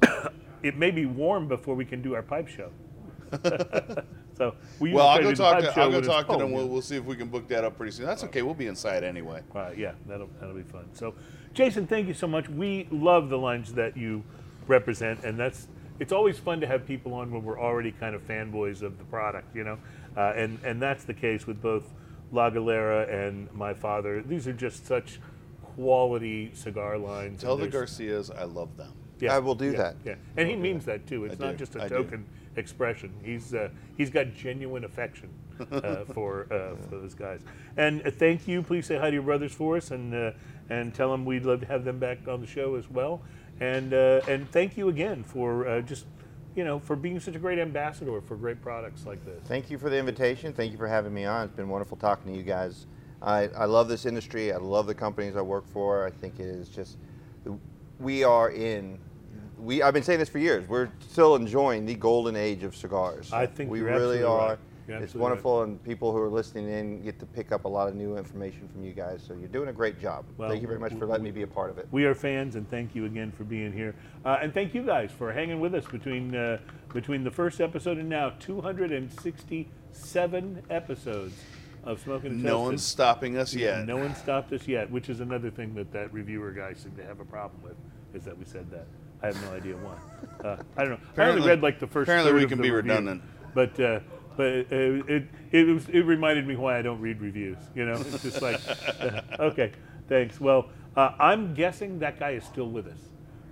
it 0.63 0.77
may 0.77 0.91
be 0.91 1.07
warm 1.07 1.49
before 1.49 1.75
we 1.75 1.87
can 1.87 2.03
do 2.03 2.15
our 2.15 2.23
pipe 2.23 2.47
show. 2.47 2.71
so 4.37 4.55
we 4.81 4.93
well, 4.93 5.09
I'll 5.09 5.23
go 5.23 5.31
to 5.31 5.31
do 5.31 5.37
the 5.37 5.43
talk 5.43 5.61
to 5.61 5.81
I'll 5.81 5.91
go 5.91 6.01
talk 6.03 6.29
to 6.29 6.37
them. 6.37 6.53
We'll, 6.53 6.69
we'll 6.69 6.83
see 6.83 6.97
if 6.97 7.05
we 7.05 7.17
can 7.17 7.29
book 7.29 7.49
that 7.49 7.65
up 7.65 7.79
pretty 7.79 7.93
soon. 7.93 8.05
That's 8.05 8.25
okay. 8.25 8.43
We'll 8.43 8.55
be 8.55 8.67
inside 8.67 9.03
anyway. 9.03 9.43
Uh, 9.55 9.71
yeah, 9.75 9.93
that'll 10.07 10.29
that'll 10.41 10.55
be 10.55 10.63
fun. 10.63 10.91
So, 10.93 11.15
Jason, 11.55 11.87
thank 11.87 12.07
you 12.07 12.15
so 12.15 12.27
much. 12.27 12.51
We 12.51 12.87
love 12.91 13.31
the 13.31 13.39
lines 13.39 13.73
that 13.75 13.97
you 13.97 14.25
represent, 14.67 15.25
and 15.25 15.39
that's 15.39 15.69
it's 16.01 16.13
always 16.13 16.39
fun 16.39 16.61
to 16.63 16.67
have 16.67 16.87
people 16.87 17.13
on 17.13 17.31
when 17.31 17.45
we're 17.45 17.61
already 17.61 17.93
kind 17.93 18.15
of 18.15 18.27
fanboys 18.27 18.83
of 18.83 18.99
the 18.99 19.05
product, 19.05 19.55
you 19.55 19.63
know, 19.63 19.79
uh, 20.17 20.33
and 20.35 20.59
and 20.65 20.83
that's 20.83 21.05
the 21.05 21.15
case 21.15 21.47
with 21.47 21.63
both 21.63 21.85
La 22.33 22.51
Galera 22.51 23.07
and 23.07 23.53
my 23.53 23.75
father. 23.75 24.23
These 24.23 24.49
are 24.49 24.53
just 24.53 24.87
such 24.87 25.21
quality 25.63 26.51
cigar 26.55 26.99
lines. 26.99 27.43
Tell 27.43 27.55
and 27.55 27.63
the 27.63 27.69
Garcias 27.69 28.31
I 28.31 28.45
love 28.45 28.77
them. 28.77 28.93
yeah, 29.21 29.37
I 29.37 29.39
will 29.39 29.55
do 29.55 29.73
yeah, 29.73 29.77
that. 29.77 29.97
Yeah, 30.05 30.15
and 30.37 30.49
he 30.49 30.57
means 30.57 30.87
that 30.87 31.07
too. 31.07 31.27
It's 31.27 31.41
I 31.41 31.47
not 31.47 31.53
do. 31.53 31.59
just 31.59 31.77
a 31.77 31.83
I 31.83 31.89
do. 31.89 31.97
token 31.97 32.27
expression. 32.57 33.13
He's 33.23 33.53
uh, 33.53 33.69
he's 33.97 34.11
got 34.11 34.35
genuine 34.35 34.85
affection 34.85 35.29
uh, 35.71 36.05
for 36.15 36.47
uh, 36.51 36.77
for 36.89 36.97
those 36.97 37.15
guys. 37.15 37.41
And 37.77 38.07
uh, 38.07 38.11
thank 38.11 38.49
you. 38.49 38.63
Please 38.63 38.87
say 38.87 38.97
hi 38.97 39.11
to 39.11 39.15
your 39.15 39.23
brothers 39.23 39.53
for 39.53 39.77
us, 39.77 39.91
and 39.91 40.15
uh, 40.15 40.33
and 40.71 40.95
tell 40.95 41.11
them 41.11 41.27
we'd 41.27 41.45
love 41.45 41.61
to 41.61 41.67
have 41.67 41.85
them 41.85 41.99
back 41.99 42.27
on 42.27 42.41
the 42.41 42.47
show 42.47 42.77
as 42.77 42.89
well. 42.89 43.21
And 43.61 43.93
uh, 43.93 44.23
and 44.27 44.51
thank 44.51 44.77
you 44.77 44.89
again 44.89 45.23
for 45.23 45.69
uh, 45.69 45.81
just 45.83 46.07
you 46.57 46.65
know, 46.65 46.79
for 46.79 46.97
being 46.97 47.21
such 47.21 47.37
a 47.37 47.39
great 47.39 47.59
ambassador 47.59 48.21
for 48.21 48.37
great 48.37 48.61
products 48.61 49.07
like 49.07 49.25
this. 49.25 49.41
Thank 49.47 49.71
you 49.71 49.79
for 49.79 49.89
the 49.89 49.97
invitation. 49.99 50.53
Thank 50.53 50.73
you 50.73 50.79
for 50.79 50.89
having 50.89 51.15
me 51.15 51.25
on. 51.25 51.47
It's 51.47 51.55
been 51.55 51.69
wonderful 51.69 51.97
talking 51.97 52.33
to 52.33 52.37
you 52.37 52.43
guys. 52.43 52.87
I, 53.23 53.49
I 53.49 53.67
love 53.67 53.89
this 53.89 54.07
industry. 54.07 54.53
I 54.53 54.57
love 54.57 54.87
the 54.87 54.95
companies 54.95 55.37
I 55.37 55.43
work 55.43 55.67
for. 55.73 56.07
I 56.07 56.11
think 56.11 56.41
it 56.41 56.47
is 56.47 56.69
just, 56.69 56.97
we 57.99 58.25
are 58.25 58.51
in, 58.51 58.99
we, 59.59 59.83
I've 59.83 59.95
been 59.95 60.03
saying 60.03 60.19
this 60.19 60.29
for 60.29 60.39
years. 60.39 60.67
We're 60.69 60.91
still 61.01 61.37
enjoying 61.37 61.87
the 61.87 61.95
golden 61.95 62.35
age 62.35 62.63
of 62.63 62.75
cigars. 62.75 63.33
I 63.33 63.47
think 63.47 63.71
we 63.71 63.83
really 63.83 64.23
are. 64.23 64.51
right. 64.51 64.59
You're 64.91 64.99
It's 64.99 65.05
absolutely 65.11 65.23
wonderful, 65.31 65.63
and 65.63 65.83
people 65.85 66.11
who 66.13 66.19
are 66.19 66.29
listening 66.29 66.69
in 66.69 67.03
get 67.05 67.21
to 67.21 67.27
pick 67.27 67.53
up 67.53 67.65
a 67.65 67.69
lot 67.69 67.87
of 67.89 67.95
new 67.95 68.17
information 68.17 68.67
from 68.69 68.85
you 68.85 68.93
guys. 68.93 69.23
So 69.27 69.35
you're 69.35 69.47
doing 69.49 69.69
a 69.69 69.73
great 69.73 70.01
job. 70.01 70.25
Well, 70.37 70.49
thank 70.51 70.63
you 70.63 70.67
very 70.69 70.81
much 70.81 70.93
for 70.95 71.07
letting 71.07 71.23
me 71.23 71.31
be 71.31 71.43
a 71.43 71.47
part 71.47 71.71
of 71.71 71.79
it. 71.79 71.87
We 71.93 72.05
are 72.07 72.15
fans, 72.15 72.57
and 72.57 72.69
thank 72.69 72.97
you 72.97 73.05
again 73.05 73.31
for 73.31 73.45
being 73.45 73.73
here. 73.73 73.95
Uh, 74.25 74.39
and 74.43 74.53
thank 74.53 74.75
you 74.75 74.83
guys 74.83 75.13
for 75.13 75.33
hanging 75.33 75.61
with 75.61 75.75
us 75.77 75.85
between 75.87 76.35
uh, 76.35 76.59
between 76.93 77.23
the 77.23 77.31
first 77.31 77.61
episode 77.61 77.99
and 77.99 78.09
now 78.09 78.31
267 78.41 80.63
episodes 80.71 81.35
of 81.85 82.01
Smoking 82.01 82.33
and 82.33 82.43
No 82.43 82.51
Toasted. 82.55 82.67
one's 82.67 82.83
stopping 82.85 83.37
us 83.39 83.55
yet. 83.55 83.87
No 83.87 83.97
one 83.97 84.15
stopped 84.17 84.53
us 84.53 84.67
yet, 84.67 84.91
which 84.91 85.09
is 85.09 85.21
another 85.21 85.51
thing 85.51 85.73
that 85.77 85.93
that 85.93 86.13
reviewer 86.13 86.51
guy 86.51 86.73
seemed 86.75 86.97
to 86.97 87.05
have 87.05 87.21
a 87.21 87.25
problem 87.25 87.63
with, 87.63 87.77
is 88.13 88.25
that 88.25 88.37
we 88.37 88.45
said 88.45 88.69
that. 88.73 88.87
I 89.23 89.27
have 89.27 89.41
no 89.43 89.53
idea 89.53 89.75
why. 89.77 89.95
Uh, 90.49 90.57
I 90.77 90.81
don't 90.83 90.91
know. 90.93 90.97
I 90.97 91.11
Apparently- 91.13 91.41
only 91.43 91.51
read 91.51 91.63
like 91.63 91.79
the 91.79 91.87
first. 91.87 92.09
apparently 92.09 92.33
third 92.33 92.39
we 92.39 92.45
of 92.45 92.49
can 92.49 92.59
the 92.59 92.63
be 92.63 92.71
review. 92.71 92.91
redundant. 92.93 93.23
But 93.55 93.79
uh, 93.81 94.01
but 94.37 94.47
uh, 94.73 95.05
it 95.09 95.25
it 95.53 95.67
was 95.67 95.89
it 95.89 96.01
reminded 96.01 96.47
me 96.47 96.57
why 96.57 96.79
I 96.79 96.83
don't 96.83 97.01
read 97.01 97.21
reviews. 97.21 97.59
You 97.75 97.87
know, 97.87 97.95
it's 97.95 98.23
just 98.23 98.43
like 98.43 98.61
okay, 99.41 99.73
thanks. 100.09 100.41
Well, 100.41 100.71
uh, 100.97 101.11
I'm 101.19 101.55
guessing 101.55 101.99
that 102.01 102.19
guy 102.19 102.31
is 102.31 102.45
still 102.45 102.71
with 102.71 102.87
us 102.87 103.10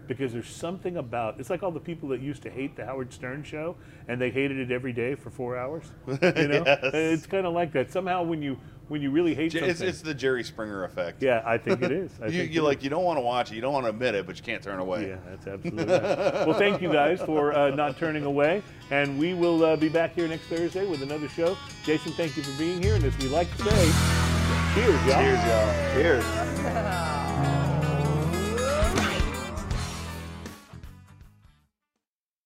because 0.08 0.32
there's 0.32 0.48
something 0.48 0.96
about 0.96 1.38
it's 1.38 1.50
like 1.50 1.62
all 1.62 1.70
the 1.70 1.78
people 1.80 2.08
that 2.08 2.20
used 2.20 2.42
to 2.42 2.50
hate 2.50 2.74
the 2.76 2.84
Howard 2.84 3.12
Stern 3.12 3.44
show 3.44 3.76
and 4.08 4.20
they 4.20 4.30
hated 4.30 4.58
it 4.58 4.72
every 4.74 4.92
day 4.92 5.14
for 5.14 5.30
four 5.30 5.56
hours. 5.56 5.84
You 6.06 6.14
know, 6.48 6.64
Yes. 6.66 6.80
it's 6.94 7.26
kind 7.26 7.46
of 7.46 7.52
like 7.52 7.72
that. 7.72 7.92
Somehow 7.92 8.22
when 8.24 8.42
you 8.42 8.58
when 8.88 9.02
you 9.02 9.10
really 9.10 9.34
hate 9.34 9.52
J- 9.52 9.58
something, 9.58 9.70
It's, 9.70 9.80
it's 9.82 10.00
the 10.00 10.14
Jerry 10.14 10.42
Springer 10.42 10.84
effect. 10.84 11.22
yeah, 11.22 11.42
I 11.44 11.58
think 11.58 11.82
it 11.82 11.92
is. 11.92 12.10
I 12.22 12.26
You, 12.28 12.32
think 12.40 12.52
you 12.54 12.62
it 12.62 12.64
like 12.64 12.78
is. 12.78 12.84
you 12.84 12.90
don't 12.90 13.04
want 13.04 13.18
to 13.18 13.20
watch 13.20 13.52
it, 13.52 13.54
you 13.56 13.60
don't 13.60 13.74
want 13.74 13.84
to 13.84 13.90
admit 13.90 14.14
it, 14.14 14.26
but 14.26 14.38
you 14.38 14.42
can't 14.42 14.62
turn 14.62 14.78
away. 14.78 15.08
Yeah, 15.08 15.16
that's 15.28 15.46
absolutely 15.66 15.84
right. 15.84 16.46
Well, 16.46 16.58
thank 16.58 16.80
you 16.80 16.90
guys 16.90 17.20
for 17.20 17.52
uh, 17.52 17.68
not 17.74 17.98
turning 17.98 18.24
away, 18.24 18.62
and 18.90 19.18
we 19.18 19.34
will 19.34 19.62
uh, 19.62 19.76
be 19.76 19.90
back 19.90 20.14
here 20.14 20.26
next 20.26 20.44
Thursday 20.46 20.86
with 20.86 21.02
another 21.02 21.28
show. 21.28 21.54
Jason, 21.84 22.12
thank 22.12 22.34
you 22.38 22.42
for 22.42 22.58
being 22.58 22.82
here, 22.82 22.94
and 22.94 23.04
as 23.04 23.16
we 23.18 23.28
like 23.28 23.54
to 23.58 23.62
say, 23.64 23.92
cheers, 24.74 25.04
y'all. 25.04 25.20
Cheers, 25.20 25.44
y'all. 25.44 25.92
Cheers. 25.94 27.27